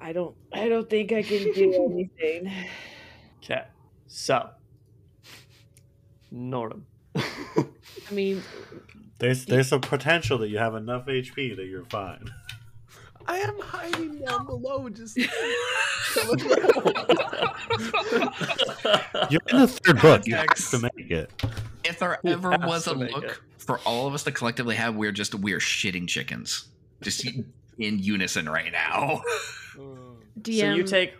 I 0.00 0.12
don't. 0.12 0.36
I 0.52 0.68
don't 0.68 0.88
think 0.88 1.12
I 1.12 1.22
can 1.22 1.52
do 1.52 2.08
anything. 2.20 2.52
Okay. 3.42 3.64
So, 4.06 4.50
Nordhum. 6.32 6.82
I 7.16 8.12
mean, 8.12 8.42
There's 9.18 9.44
there's 9.46 9.72
a 9.72 9.78
potential 9.80 10.38
that 10.38 10.48
you 10.48 10.58
have 10.58 10.74
enough 10.74 11.06
HP 11.06 11.56
that 11.56 11.66
you're 11.66 11.84
fine. 11.86 12.24
I 13.28 13.38
am 13.38 13.58
hiding 13.60 14.18
down 14.24 14.46
below, 14.46 14.88
just. 14.88 15.16
You're 19.30 19.40
in 19.48 19.60
the 19.60 19.68
third 19.68 20.00
book. 20.00 20.26
You 20.26 20.36
have 20.36 20.70
to 20.70 20.78
make 20.78 21.10
it. 21.10 21.30
If 21.84 21.98
there 21.98 22.18
He 22.22 22.30
ever 22.30 22.50
was 22.50 22.86
a 22.86 22.94
make 22.94 23.12
look 23.14 23.24
it. 23.24 23.38
for 23.58 23.78
all 23.80 24.06
of 24.06 24.14
us 24.14 24.24
to 24.24 24.32
collectively 24.32 24.76
have, 24.76 24.94
we're 24.96 25.12
just 25.12 25.34
we're 25.34 25.58
shitting 25.58 26.08
chickens, 26.08 26.68
just 27.02 27.26
in 27.26 27.98
unison 27.98 28.48
right 28.48 28.72
now. 28.72 29.22
Mm. 29.76 30.16
DM. 30.40 30.60
So 30.60 30.74
you 30.74 30.82
take 30.84 31.12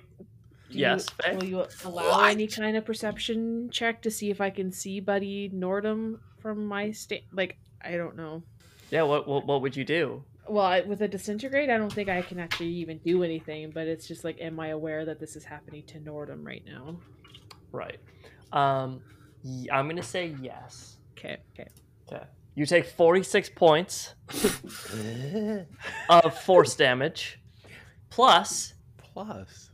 Do 0.70 0.78
Yes, 0.78 1.06
you, 1.26 1.35
will 1.36 1.44
you 1.44 1.64
allow 1.85 2.24
any 2.24 2.47
kind 2.47 2.76
of 2.76 2.85
perception 2.85 3.70
check 3.70 4.02
to 4.02 4.10
see 4.10 4.30
if 4.30 4.40
I 4.40 4.51
can 4.51 4.72
see 4.72 5.01
Buddy 5.01 5.51
Nordhum 5.51 6.18
from 6.40 6.66
my 6.66 6.90
state? 6.90 7.24
Like, 7.32 7.59
I 7.82 7.97
don't 7.97 8.16
know. 8.16 8.43
Yeah, 8.90 9.02
what, 9.02 9.28
what 9.28 9.47
what 9.47 9.62
would 9.62 9.76
you 9.76 9.85
do? 9.85 10.22
Well, 10.49 10.87
with 10.87 11.03
a 11.03 11.09
disintegrate, 11.09 11.70
I 11.70 11.77
don't 11.79 11.93
think 11.93 12.09
I 12.09 12.23
can 12.23 12.39
actually 12.39 12.69
even 12.69 12.99
do 12.99 13.23
anything. 13.23 13.70
But 13.70 13.87
it's 13.87 14.07
just 14.07 14.25
like, 14.25 14.41
am 14.41 14.59
I 14.61 14.69
aware 14.69 15.05
that 15.05 15.20
this 15.20 15.37
is 15.37 15.45
happening 15.45 15.85
to 15.87 15.99
Nordhum 15.99 16.45
right 16.45 16.62
now? 16.66 16.97
Right. 17.73 17.99
Um, 18.53 19.03
i'm 19.73 19.89
gonna 19.89 20.03
say 20.03 20.35
yes. 20.41 20.97
Okay, 21.16 21.39
okay. 21.53 21.69
Okay. 22.11 22.25
You 22.55 22.66
take 22.66 22.87
46 22.87 23.51
points 23.51 24.15
of 26.09 26.39
force 26.41 26.75
damage, 26.75 27.41
plus. 28.11 28.75
Plus. 29.12 29.70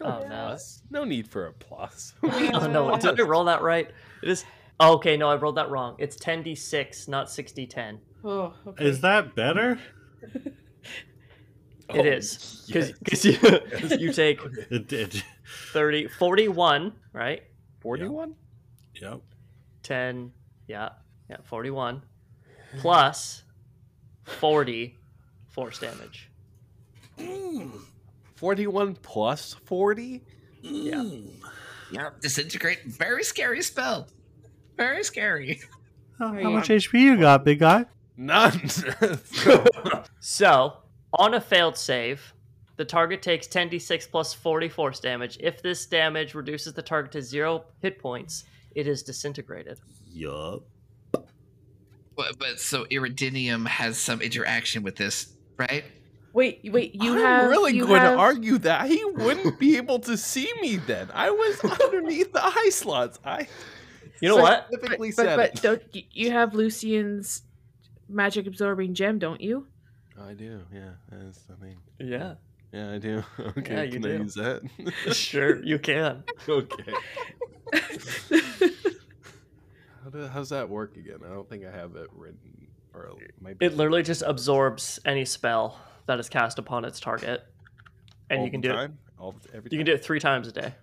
Oh 0.00 0.20
no! 0.20 0.26
Plus. 0.28 0.82
No 0.90 1.04
need 1.04 1.28
for 1.28 1.46
a 1.46 1.52
plus. 1.52 2.14
Oh 2.22 2.66
no! 2.66 2.96
Did 3.00 3.20
I 3.20 3.22
roll 3.24 3.44
that 3.44 3.62
right? 3.62 3.90
It 4.22 4.28
is. 4.28 4.44
Oh, 4.78 4.94
okay, 4.94 5.16
no, 5.16 5.28
I 5.28 5.36
rolled 5.36 5.56
that 5.56 5.68
wrong. 5.68 5.94
It's 5.98 6.16
10d6, 6.16 7.06
not 7.06 7.26
60-10. 7.26 7.98
Oh, 8.24 8.54
okay. 8.66 8.86
Is 8.86 9.02
that 9.02 9.34
better? 9.34 9.78
Oh, 11.92 11.98
it 11.98 12.06
is 12.06 12.64
because 12.66 12.92
yes. 13.24 13.24
you, 13.90 13.98
you 13.98 14.12
take 14.12 14.40
It 14.70 14.86
did. 14.88 15.22
30, 15.72 16.08
41, 16.08 16.92
right? 17.12 17.42
41? 17.80 18.34
Yep. 19.00 19.20
10, 19.82 20.32
yeah, 20.68 20.90
yeah, 21.28 21.36
41, 21.44 22.02
plus 22.78 23.42
40 24.24 24.96
force 25.48 25.78
damage. 25.78 26.30
Hmm. 27.18 27.70
41 28.36 28.94
plus 28.96 29.54
40? 29.64 30.18
Hmm. 30.18 30.22
Yeah. 30.62 31.04
Yeah, 31.90 32.10
disintegrate. 32.20 32.84
Very 32.84 33.24
scary 33.24 33.62
spell. 33.62 34.08
Very 34.76 35.02
scary. 35.02 35.60
How, 36.18 36.32
how 36.34 36.50
much 36.50 36.68
HP 36.68 37.00
you 37.00 37.16
got, 37.16 37.44
big 37.44 37.58
guy? 37.58 37.86
None. 38.16 38.60
So, 40.22 40.76
on 41.14 41.34
a 41.34 41.40
failed 41.40 41.76
save, 41.76 42.34
the 42.76 42.84
target 42.84 43.22
takes 43.22 43.46
10d6 43.48 44.10
plus 44.10 44.34
40 44.34 44.68
force 44.68 45.00
damage. 45.00 45.38
If 45.40 45.62
this 45.62 45.86
damage 45.86 46.34
reduces 46.34 46.74
the 46.74 46.82
target 46.82 47.12
to 47.12 47.22
zero 47.22 47.64
hit 47.80 47.98
points, 47.98 48.44
it 48.74 48.86
is 48.86 49.02
disintegrated. 49.02 49.78
Yup. 50.12 50.62
But, 51.12 52.38
but 52.38 52.60
so 52.60 52.86
Iridium 52.90 53.64
has 53.64 53.96
some 53.98 54.20
interaction 54.20 54.82
with 54.82 54.96
this, 54.96 55.32
right? 55.56 55.84
Wait, 56.34 56.60
wait. 56.70 56.94
You 56.94 57.14
I'm 57.14 57.18
have 57.20 57.50
really 57.50 57.74
you 57.74 57.86
going 57.86 58.02
have, 58.02 58.14
to 58.14 58.18
argue 58.18 58.58
that 58.58 58.86
he 58.88 59.02
wouldn't 59.04 59.58
be 59.58 59.78
able 59.78 59.98
to 60.00 60.16
see 60.18 60.52
me 60.60 60.76
then. 60.76 61.08
I 61.14 61.30
was 61.30 61.60
underneath 61.82 62.32
the 62.32 62.44
eye 62.44 62.68
slots. 62.70 63.18
I 63.24 63.48
You 64.20 64.28
know 64.28 64.36
But- 64.36 64.42
what? 64.42 64.66
specifically 64.68 65.08
But 65.10 65.16
said 65.16 65.36
but 65.36 65.50
it. 65.54 65.62
don't 65.62 65.82
you 66.14 66.30
have 66.30 66.54
Lucian's 66.54 67.42
magic 68.10 68.46
absorbing 68.46 68.94
gem? 68.94 69.18
Don't 69.18 69.40
you? 69.40 69.66
Oh, 70.18 70.28
I 70.28 70.34
do, 70.34 70.60
yeah. 70.72 70.90
That's 71.10 71.38
the 71.42 71.54
thing. 71.56 71.76
Yeah, 71.98 72.34
Yeah, 72.72 72.92
I 72.92 72.98
do. 72.98 73.22
Okay, 73.58 73.74
Yeah, 73.74 73.82
you 73.82 73.92
can 73.92 74.02
do. 74.02 74.14
I 74.14 74.16
use 74.18 74.34
that? 74.34 74.62
sure, 75.14 75.62
you 75.64 75.78
can. 75.78 76.24
okay. 76.48 76.92
How 80.04 80.10
do, 80.10 80.26
how's 80.26 80.48
that 80.50 80.68
work 80.68 80.96
again? 80.96 81.18
I 81.24 81.28
don't 81.28 81.48
think 81.48 81.64
I 81.64 81.70
have 81.70 81.96
it 81.96 82.08
written. 82.14 82.66
Or 82.94 83.10
it 83.20 83.56
It 83.60 83.76
literally 83.76 84.02
just 84.02 84.22
absorbs 84.22 84.98
any 85.04 85.24
spell 85.24 85.78
that 86.06 86.18
is 86.18 86.28
cast 86.28 86.58
upon 86.58 86.84
its 86.84 86.98
target, 86.98 87.44
and 88.28 88.40
all 88.40 88.44
you 88.44 88.50
can 88.50 88.60
the 88.60 88.68
do 88.68 88.74
it. 88.74 88.90
All 89.18 89.36
every 89.54 89.68
You 89.70 89.78
can 89.78 89.86
do 89.86 89.92
it 89.92 90.02
three 90.04 90.18
times 90.18 90.48
a 90.48 90.52
day. 90.52 90.74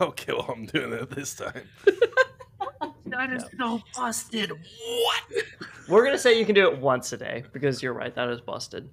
Okay, 0.00 0.32
well, 0.32 0.46
I'm 0.50 0.64
doing 0.66 0.92
it 0.92 1.10
this 1.10 1.34
time. 1.34 1.62
That 3.28 3.32
is 3.36 3.44
so 3.58 3.82
busted. 3.96 4.50
What? 4.50 5.44
We're 5.88 6.04
gonna 6.04 6.16
say 6.18 6.38
you 6.38 6.46
can 6.46 6.54
do 6.54 6.68
it 6.70 6.78
once 6.78 7.12
a 7.12 7.16
day 7.18 7.44
because 7.52 7.82
you're 7.82 7.92
right. 7.92 8.14
That 8.14 8.28
is 8.30 8.40
busted. 8.40 8.88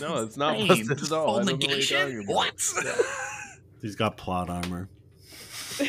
No, 0.00 0.22
it's 0.22 0.36
not 0.36 0.58
Insane. 0.60 0.86
busted 0.88 1.06
at 1.06 1.12
all. 1.12 1.38
I 1.40 1.42
Full 1.44 1.56
don't 1.56 1.60
what 1.60 1.90
you're 1.90 2.06
negation? 2.06 2.26
What? 2.26 2.54
He's 3.80 3.96
got 3.96 4.16
plot 4.16 4.50
armor. 4.50 4.88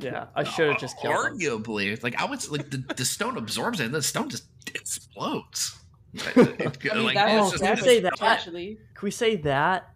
Yeah, 0.00 0.26
I 0.34 0.44
should 0.44 0.68
have 0.70 0.78
just 0.80 1.00
killed 1.00 1.14
him. 1.26 1.38
Arguably, 1.38 2.02
like 2.02 2.20
I 2.20 2.26
would 2.26 2.46
like 2.50 2.70
the, 2.70 2.78
the 2.94 3.04
stone 3.04 3.38
absorbs 3.38 3.80
it, 3.80 3.86
and 3.86 3.94
the 3.94 4.02
stone 4.02 4.28
just 4.28 4.44
explodes. 4.74 5.78
It- 6.14 6.36
it- 6.36 6.92
I 6.92 6.94
mean, 6.94 7.04
like, 7.04 7.14
that 7.14 7.28
it's 7.36 7.42
was 7.42 7.50
just- 7.52 7.62
can 7.62 7.68
I 7.68 7.72
it's- 7.72 7.84
say 7.84 8.00
that? 8.00 8.22
Actually, 8.22 8.78
Can 8.94 9.06
we 9.06 9.10
say 9.10 9.36
that? 9.36 9.90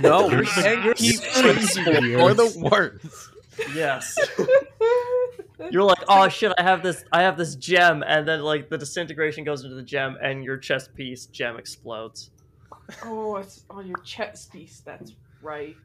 No, 0.00 0.26
we 0.26 0.34
You're- 0.34 0.46
can't 0.46 0.96
keep 0.96 1.20
you're 1.20 1.54
for 2.18 2.34
the 2.34 2.42
gears. 2.44 2.56
worst. 2.56 3.06
Yes. 3.74 4.18
You're 5.70 5.84
like, 5.84 6.02
oh 6.08 6.28
shit, 6.28 6.52
I 6.58 6.62
have 6.62 6.82
this, 6.82 7.04
I 7.12 7.22
have 7.22 7.36
this 7.36 7.54
gem, 7.54 8.02
and 8.06 8.26
then 8.26 8.40
like 8.40 8.68
the 8.68 8.78
disintegration 8.78 9.44
goes 9.44 9.62
into 9.62 9.76
the 9.76 9.82
gem, 9.82 10.16
and 10.20 10.44
your 10.44 10.56
chest 10.56 10.94
piece 10.94 11.26
gem 11.26 11.56
explodes. 11.56 12.30
oh, 13.04 13.36
it's 13.36 13.64
on 13.70 13.86
your 13.86 13.98
chest 13.98 14.52
piece. 14.52 14.80
That's 14.84 15.12
right. 15.42 15.76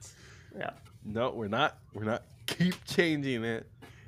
Yeah. 0.58 0.72
No, 1.06 1.32
we're 1.32 1.48
not. 1.48 1.78
We're 1.94 2.06
not. 2.06 2.24
Keep 2.48 2.84
changing 2.86 3.44
it. 3.44 3.70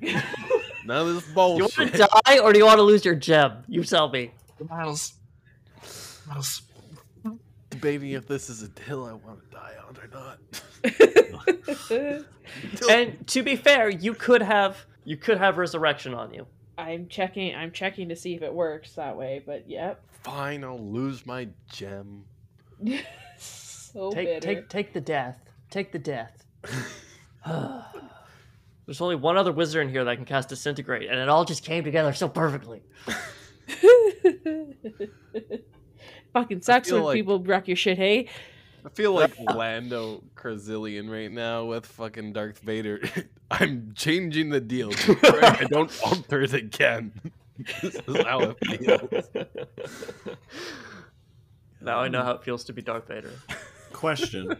None 0.84 1.08
of 1.08 1.14
this 1.14 1.24
Do 1.26 1.30
you 1.30 1.68
want 1.78 1.92
to 1.92 2.08
die, 2.24 2.38
or 2.38 2.52
do 2.52 2.58
you 2.58 2.66
want 2.66 2.78
to 2.78 2.82
lose 2.82 3.04
your 3.04 3.14
gem? 3.14 3.62
You 3.68 3.84
tell 3.84 4.08
me. 4.08 4.32
Miles, 4.68 5.14
Miles, 6.28 6.62
debating 7.70 8.10
if 8.10 8.26
this 8.26 8.50
is 8.50 8.62
a 8.62 8.80
hill 8.80 9.04
I 9.04 9.12
want 9.12 9.40
to 9.42 9.56
die 9.56 9.74
on 9.86 9.96
or 9.96 10.08
not. 10.12 10.38
And 12.90 13.26
to 13.28 13.42
be 13.42 13.56
fair, 13.56 13.88
you 13.88 14.14
could 14.14 14.42
have, 14.42 14.84
you 15.04 15.16
could 15.16 15.38
have 15.38 15.58
resurrection 15.58 16.14
on 16.14 16.32
you. 16.32 16.46
I'm 16.78 17.08
checking. 17.08 17.54
I'm 17.54 17.70
checking 17.72 18.08
to 18.08 18.16
see 18.16 18.34
if 18.34 18.42
it 18.42 18.52
works 18.52 18.94
that 18.94 19.16
way. 19.16 19.42
But 19.44 19.68
yep. 19.68 20.02
Fine, 20.24 20.64
I'll 20.64 20.78
lose 20.78 21.26
my 21.26 21.48
gem. 21.70 22.24
so 23.36 24.10
Take, 24.12 24.28
bitter. 24.28 24.40
take, 24.40 24.68
take 24.68 24.92
the 24.92 25.00
death. 25.00 25.38
Take 25.70 25.92
the 25.92 25.98
death. 25.98 26.44
There's 28.86 29.00
only 29.00 29.16
one 29.16 29.36
other 29.36 29.52
wizard 29.52 29.86
in 29.86 29.92
here 29.92 30.04
that 30.04 30.16
can 30.16 30.24
cast 30.24 30.48
disintegrate, 30.48 31.08
and 31.08 31.18
it 31.18 31.28
all 31.28 31.44
just 31.44 31.64
came 31.64 31.84
together 31.84 32.12
so 32.12 32.28
perfectly. 32.28 32.82
Fucking 36.32 36.62
sucks 36.62 36.90
when 36.90 37.02
like- 37.02 37.14
people 37.14 37.40
wreck 37.40 37.68
your 37.68 37.76
shit. 37.76 37.96
Hey, 37.98 38.28
I 38.84 38.88
feel 38.88 39.12
like 39.12 39.38
Lando 39.54 40.22
Calrissian 40.34 41.10
right 41.10 41.30
now 41.30 41.64
with 41.66 41.86
fucking 41.86 42.32
Darth 42.32 42.58
Vader. 42.60 43.00
I'm 43.50 43.92
changing 43.94 44.50
the 44.50 44.60
deal. 44.60 44.90
I 45.22 45.66
don't 45.70 45.90
alter 46.04 46.42
it 46.42 46.52
again. 46.54 47.12
this 47.82 47.94
is 47.94 48.16
how 48.24 48.40
it 48.40 48.56
feels. 48.80 49.28
now 51.80 51.98
I 52.00 52.08
know 52.08 52.22
how 52.22 52.32
it 52.32 52.42
feels 52.44 52.64
to 52.64 52.72
be 52.72 52.82
Darth 52.82 53.08
Vader. 53.08 53.32
Question: 53.92 54.56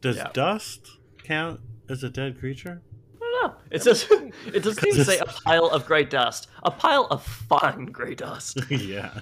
Does 0.00 0.16
Yeah. 0.16 0.30
dust 0.32 0.88
count 1.24 1.60
as 1.88 2.02
a 2.02 2.08
dead 2.10 2.38
creature? 2.38 2.82
I 3.16 3.18
don't 3.20 3.50
know. 3.52 3.54
It 3.70 3.82
says 3.82 4.06
it 4.46 4.62
doesn't 4.62 4.86
even 4.86 5.04
say 5.04 5.18
a 5.18 5.24
pile 5.26 5.66
of 5.66 5.86
gray 5.86 6.04
dust. 6.04 6.48
A 6.62 6.70
pile 6.70 7.06
of 7.10 7.22
fine 7.22 7.86
gray 7.86 8.14
dust. 8.14 8.58
yeah, 8.70 9.20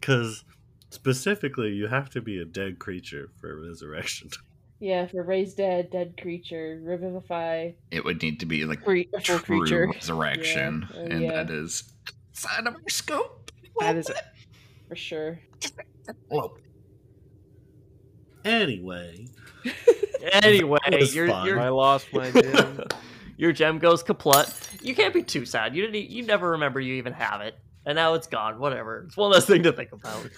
because 0.00 0.44
specifically, 0.90 1.70
you 1.72 1.86
have 1.88 2.10
to 2.10 2.20
be 2.20 2.38
a 2.40 2.44
dead 2.44 2.78
creature 2.78 3.30
for 3.40 3.60
resurrection. 3.60 4.30
yeah, 4.80 5.06
for 5.06 5.22
raise 5.22 5.54
dead, 5.54 5.90
dead 5.90 6.14
creature, 6.20 6.80
revivify, 6.82 7.70
it 7.90 8.04
would 8.04 8.22
need 8.22 8.40
to 8.40 8.46
be 8.46 8.64
like 8.64 8.82
cre- 8.84 9.00
true 9.22 9.38
creature. 9.38 9.88
resurrection, 9.94 10.86
Yeah, 10.94 11.00
uh, 11.00 11.04
and 11.04 11.22
yeah. 11.22 11.32
that 11.44 11.50
is 11.50 11.92
side 12.32 12.66
of 12.66 12.74
our 12.74 12.88
scope. 12.88 13.50
That 13.80 13.96
is 13.96 14.10
for 14.88 14.96
sure. 14.96 15.40
Well, 16.30 16.56
Anyway, 18.44 19.26
Anyway, 20.32 20.78
was 20.92 21.14
your 21.14 21.28
fun. 21.28 21.46
your 21.46 21.60
I 21.60 21.68
lost 21.68 22.06
my 22.12 22.30
gem. 22.32 22.82
your 23.36 23.52
gem 23.52 23.78
goes 23.78 24.02
kaput. 24.02 24.50
You 24.82 24.94
can't 24.94 25.12
be 25.12 25.22
too 25.22 25.44
sad. 25.44 25.76
You 25.76 25.82
didn't. 25.82 25.96
e- 25.96 26.06
You 26.10 26.22
never 26.24 26.52
remember 26.52 26.80
you 26.80 26.94
even 26.94 27.12
have 27.12 27.42
it, 27.42 27.58
and 27.86 27.96
now 27.96 28.14
it's 28.14 28.26
gone. 28.26 28.58
Whatever. 28.58 29.04
It's 29.06 29.16
one 29.16 29.30
less 29.30 29.46
thing 29.46 29.62
to 29.64 29.72
think 29.72 29.92
about. 29.92 30.28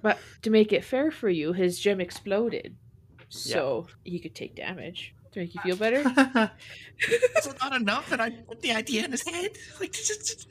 But 0.00 0.18
to 0.42 0.50
make 0.50 0.72
it 0.72 0.84
fair 0.84 1.10
for 1.10 1.28
you, 1.28 1.52
his 1.52 1.78
gem 1.78 2.00
exploded, 2.00 2.76
so 3.28 3.86
he 4.04 4.18
could 4.18 4.34
take 4.34 4.54
damage. 4.54 5.14
To 5.32 5.40
make 5.40 5.54
you 5.54 5.60
feel 5.62 5.76
better. 5.76 6.00
is 6.98 7.46
it 7.46 7.56
not 7.60 7.74
enough 7.74 8.10
that 8.10 8.20
I 8.20 8.30
put 8.30 8.60
the 8.60 8.72
idea 8.72 9.06
in 9.06 9.12
his 9.12 9.26
head? 9.26 9.52
Like, 9.80 9.92
just, 9.92 10.46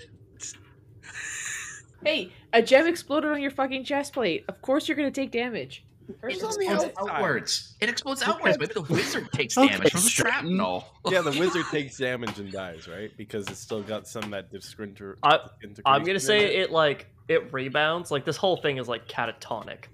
hey, 2.03 2.31
a 2.51 2.61
gem 2.63 2.87
exploded 2.87 3.31
on 3.31 3.41
your 3.41 3.51
fucking 3.51 3.83
chest 3.83 4.13
plate. 4.13 4.43
Of 4.47 4.61
course 4.61 4.87
you're 4.87 4.97
gonna 4.97 5.11
take 5.11 5.31
damage. 5.31 5.85
It 6.23 6.33
It's 6.33 6.43
on 6.43 6.57
the 6.59 6.65
explodes 6.65 6.83
outside. 6.97 7.15
outwards. 7.15 7.75
It 7.81 7.89
explodes 7.89 8.21
outwards. 8.23 8.57
but 8.57 8.73
the 8.73 8.81
wizard 8.81 9.29
takes 9.33 9.57
Okay, 9.57 9.69
damage 9.69 9.91
from 9.91 10.01
the 10.01 10.09
shrapnel. 10.09 10.85
yeah, 11.09 11.21
the 11.21 11.31
wizard 11.39 11.65
takes 11.71 11.97
damage 11.97 12.37
and 12.39 12.51
dies, 12.51 12.87
right? 12.87 13.11
Because 13.17 13.47
it's 13.49 13.59
still 13.59 13.81
got 13.81 14.07
some 14.07 14.29
that 14.31 14.51
disintegration. 14.51 15.19
I- 15.23 15.39
I'm 15.85 16.03
gonna 16.03 16.19
say 16.19 16.55
it. 16.55 16.59
it 16.63 16.71
like 16.71 17.07
it 17.27 17.51
rebounds. 17.53 18.11
Like 18.11 18.25
this 18.25 18.37
whole 18.37 18.57
thing 18.57 18.77
is 18.77 18.87
like 18.87 19.07
catatonic, 19.07 19.85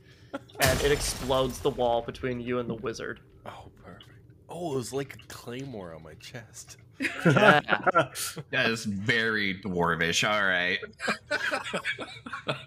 and 0.59 0.81
it 0.81 0.91
explodes 0.91 1.59
the 1.59 1.69
wall 1.69 2.01
between 2.01 2.39
you 2.39 2.59
and 2.59 2.69
the 2.69 2.75
wizard. 2.75 3.19
Oh, 3.45 3.69
perfect. 3.83 4.03
Oh, 4.49 4.69
Oh, 4.69 4.73
it 4.73 4.75
was 4.77 4.93
like 4.93 5.15
a 5.15 5.27
claymore 5.27 5.93
on 5.93 6.03
my 6.03 6.13
chest. 6.15 6.77
Yeah. 6.99 7.59
That 8.49 8.69
is 8.69 8.85
very 8.85 9.61
dwarvish. 9.61 10.27
All 10.27 10.43
right. 10.43 10.79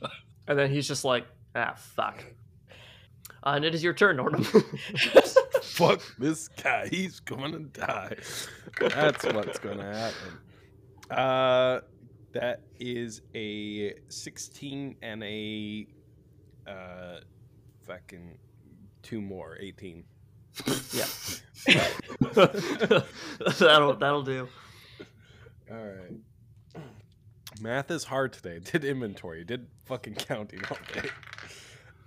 and 0.46 0.58
then 0.58 0.70
he's 0.70 0.86
just 0.86 1.04
like, 1.04 1.26
ah, 1.54 1.74
fuck. 1.76 2.24
Uh, 3.42 3.52
and 3.56 3.64
it 3.64 3.74
is 3.74 3.82
your 3.82 3.94
turn, 3.94 4.18
Nordhum. 4.18 4.44
Fuck 5.62 6.02
this 6.18 6.48
guy. 6.48 6.88
He's 6.88 7.20
gonna 7.20 7.60
die. 7.60 8.16
That's 8.80 9.24
what's 9.24 9.58
gonna 9.58 9.94
happen. 9.94 11.16
Uh, 11.16 11.80
that 12.32 12.62
is 12.78 13.22
a 13.34 13.94
16 14.08 14.96
and 15.02 15.24
a 15.24 15.86
uh, 16.66 17.20
fucking 17.86 18.38
two 19.02 19.20
more, 19.20 19.56
18. 19.60 20.04
yeah. 20.92 21.04
that'll 23.58 23.96
that'll 23.96 24.22
do. 24.22 24.48
All 25.70 25.76
right. 25.76 26.82
Math 27.60 27.90
is 27.90 28.04
hard 28.04 28.32
today. 28.32 28.58
Did 28.64 28.84
inventory. 28.84 29.44
Did 29.44 29.66
fucking 29.86 30.14
counting 30.14 30.60
all 30.70 30.78
day. 30.94 31.08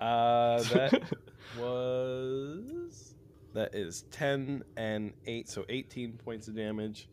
Uh, 0.01 0.61
that 0.73 1.03
was 1.59 3.15
that 3.53 3.73
is 3.75 4.03
ten 4.11 4.63
and 4.77 5.13
eight, 5.25 5.47
so 5.49 5.65
eighteen 5.69 6.13
points 6.23 6.47
of 6.47 6.55
damage. 6.55 7.07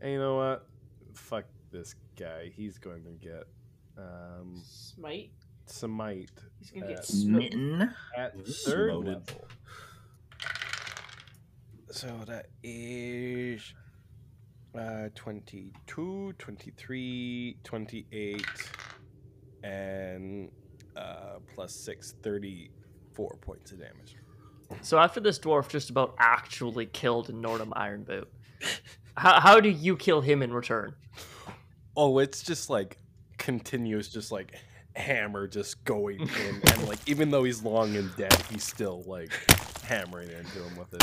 And 0.00 0.12
you 0.12 0.18
know 0.18 0.36
what? 0.36 0.66
Fuck 1.14 1.44
this 1.70 1.94
guy. 2.18 2.52
He's 2.54 2.78
going 2.78 3.04
to 3.04 3.10
get 3.12 3.44
um 3.96 4.60
Smite. 4.64 5.30
smite 5.66 6.30
He's 6.58 6.70
gonna 6.70 6.88
get 6.88 6.98
Uh, 6.98 7.02
smoked. 7.02 7.42
Mitten. 7.54 7.90
at 8.16 8.46
third 8.46 8.92
low 8.92 8.98
level. 8.98 9.12
level. 9.12 9.48
So 11.90 12.08
that 12.26 12.46
is 12.64 13.72
uh, 14.76 15.08
22, 15.14 16.34
23, 16.36 17.56
28, 17.62 18.44
and 19.62 20.50
uh, 20.96 21.38
plus 21.54 21.74
6, 21.74 22.14
34 22.22 23.36
points 23.40 23.72
of 23.72 23.78
damage. 23.78 24.16
So 24.80 24.98
after 24.98 25.20
this 25.20 25.38
dwarf 25.38 25.68
just 25.68 25.90
about 25.90 26.14
actually 26.18 26.86
killed 26.86 27.28
Nordhum 27.28 27.70
Ironboot, 27.70 28.26
how 29.16 29.38
how 29.40 29.60
do 29.60 29.68
you 29.68 29.96
kill 29.96 30.20
him 30.20 30.42
in 30.42 30.52
return? 30.52 30.94
Oh, 31.96 32.18
it's 32.18 32.42
just 32.42 32.70
like 32.70 32.98
continuous, 33.38 34.08
just 34.08 34.32
like 34.32 34.54
hammer 34.96 35.46
just 35.46 35.84
going 35.84 36.20
in. 36.20 36.62
and 36.72 36.88
like, 36.88 36.98
even 37.06 37.30
though 37.30 37.44
he's 37.44 37.62
long 37.62 37.94
and 37.96 38.14
dead, 38.16 38.34
he's 38.50 38.64
still 38.64 39.02
like 39.06 39.30
hammering 39.82 40.30
into 40.30 40.62
him 40.62 40.76
with 40.76 40.90
his 40.90 41.02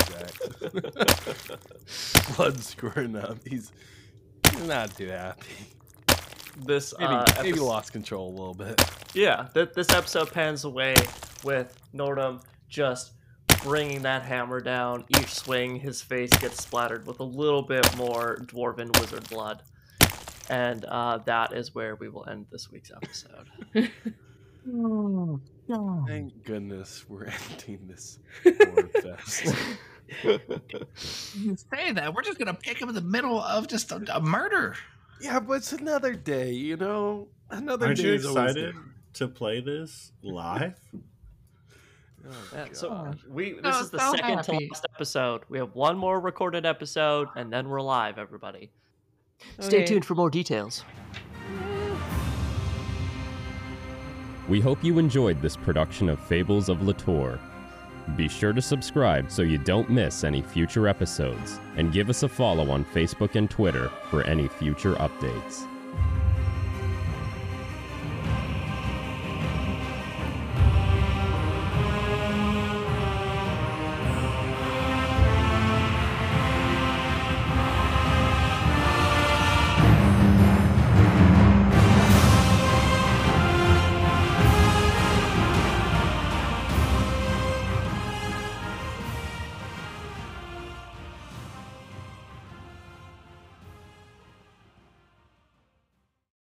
axe. 1.94 2.36
Blood 2.36 2.60
squirting 2.60 3.16
up. 3.16 3.38
He's, 3.48 3.72
he's 4.52 4.68
not 4.68 4.96
too 4.96 5.08
happy. 5.10 5.46
This 6.58 6.94
Maybe, 7.00 7.14
uh, 7.14 7.26
maybe 7.42 7.58
epis- 7.58 7.62
lost 7.66 7.92
control 7.92 8.30
a 8.30 8.36
little 8.36 8.54
bit. 8.54 8.82
Yeah, 9.14 9.48
th- 9.54 9.70
this 9.74 9.90
episode 9.90 10.32
pans 10.32 10.64
away 10.66 10.96
with 11.44 11.78
Nordhum 11.94 12.42
just 12.70 13.14
bringing 13.64 14.02
that 14.04 14.24
hammer 14.24 14.60
down. 14.60 15.06
Each 15.20 15.34
swing, 15.34 15.76
his 15.80 16.02
face 16.02 16.30
gets 16.40 16.62
splattered 16.64 17.06
with 17.08 17.20
a 17.20 17.24
little 17.24 17.62
bit 17.62 17.96
more 17.96 18.38
dwarven 18.44 18.98
wizard 19.00 19.28
blood. 19.30 19.64
And 20.50 20.84
uh, 20.86 21.20
that 21.26 21.54
is 21.54 21.74
where 21.74 21.96
we 21.96 22.10
will 22.10 22.28
end 22.28 22.48
this 22.52 22.70
week's 22.72 22.92
episode. 22.92 23.48
Thank 26.08 26.44
goodness 26.44 27.06
we're 27.08 27.26
ending 27.52 27.88
this 27.88 28.20
fest. 29.02 29.56
You 30.24 31.56
say 31.74 31.92
that. 31.94 32.14
We're 32.14 32.24
just 32.24 32.38
going 32.38 32.54
to 32.54 32.60
pick 32.60 32.82
him 32.82 32.90
in 32.90 32.96
the 32.96 33.02
middle 33.02 33.40
of 33.40 33.68
just 33.68 33.92
a, 33.92 34.02
a 34.16 34.20
murder. 34.22 34.76
Yeah, 35.22 35.40
but 35.40 35.54
it's 35.54 35.72
another 35.74 36.14
day, 36.14 36.52
you 36.52 36.78
know? 36.78 37.28
Another 37.50 37.88
Aren't 37.88 37.98
day 37.98 38.04
you 38.08 38.14
is 38.14 38.26
always 38.26 38.56
excited 38.56 38.76
to 39.14 39.28
play 39.28 39.62
this 39.62 40.12
live? 40.24 40.80
Oh, 42.24 42.30
Yeah, 42.54 42.66
so 42.74 42.90
God. 42.90 43.16
Uh, 43.16 43.32
we 43.32 43.54
oh, 43.54 43.56
this 43.56 43.64
No, 43.64 43.80
is 43.80 43.90
the 43.90 43.98
so 43.98 44.12
second 44.12 44.38
happy. 44.38 44.58
to 44.60 44.66
last 44.68 44.86
episode. 44.94 45.42
We 45.50 45.58
have 45.58 45.74
one 45.74 45.98
more 45.98 46.20
recorded 46.20 46.68
episode, 46.68 47.30
and 47.36 47.52
then 47.52 47.68
we're 47.68 47.82
live, 47.82 48.20
everybody. 48.20 48.70
Stay 49.60 49.86
tuned 49.86 50.06
for 50.06 50.14
more 50.14 50.30
details. 50.30 50.84
We 54.48 54.60
hope 54.62 54.84
you 54.84 55.00
enjoyed 55.00 55.42
this 55.42 55.56
production 55.58 56.10
of 56.10 56.20
Fables 56.28 56.70
of 56.70 56.78
Litore. 56.82 57.40
Be 58.16 58.28
sure 58.28 58.54
to 58.54 58.62
subscribe 58.62 59.32
so 59.32 59.42
you 59.42 59.58
don't 59.58 59.90
miss 59.90 60.24
any 60.24 60.42
future 60.42 60.88
episodes, 60.88 61.60
and 61.78 61.94
give 61.94 62.10
us 62.10 62.24
a 62.24 62.30
follow 62.30 62.70
on 62.72 62.86
Facebook 62.86 63.36
and 63.36 63.50
Twitter 63.50 63.90
for 64.10 64.24
any 64.24 64.48
future 64.48 64.94
updates. 64.96 65.71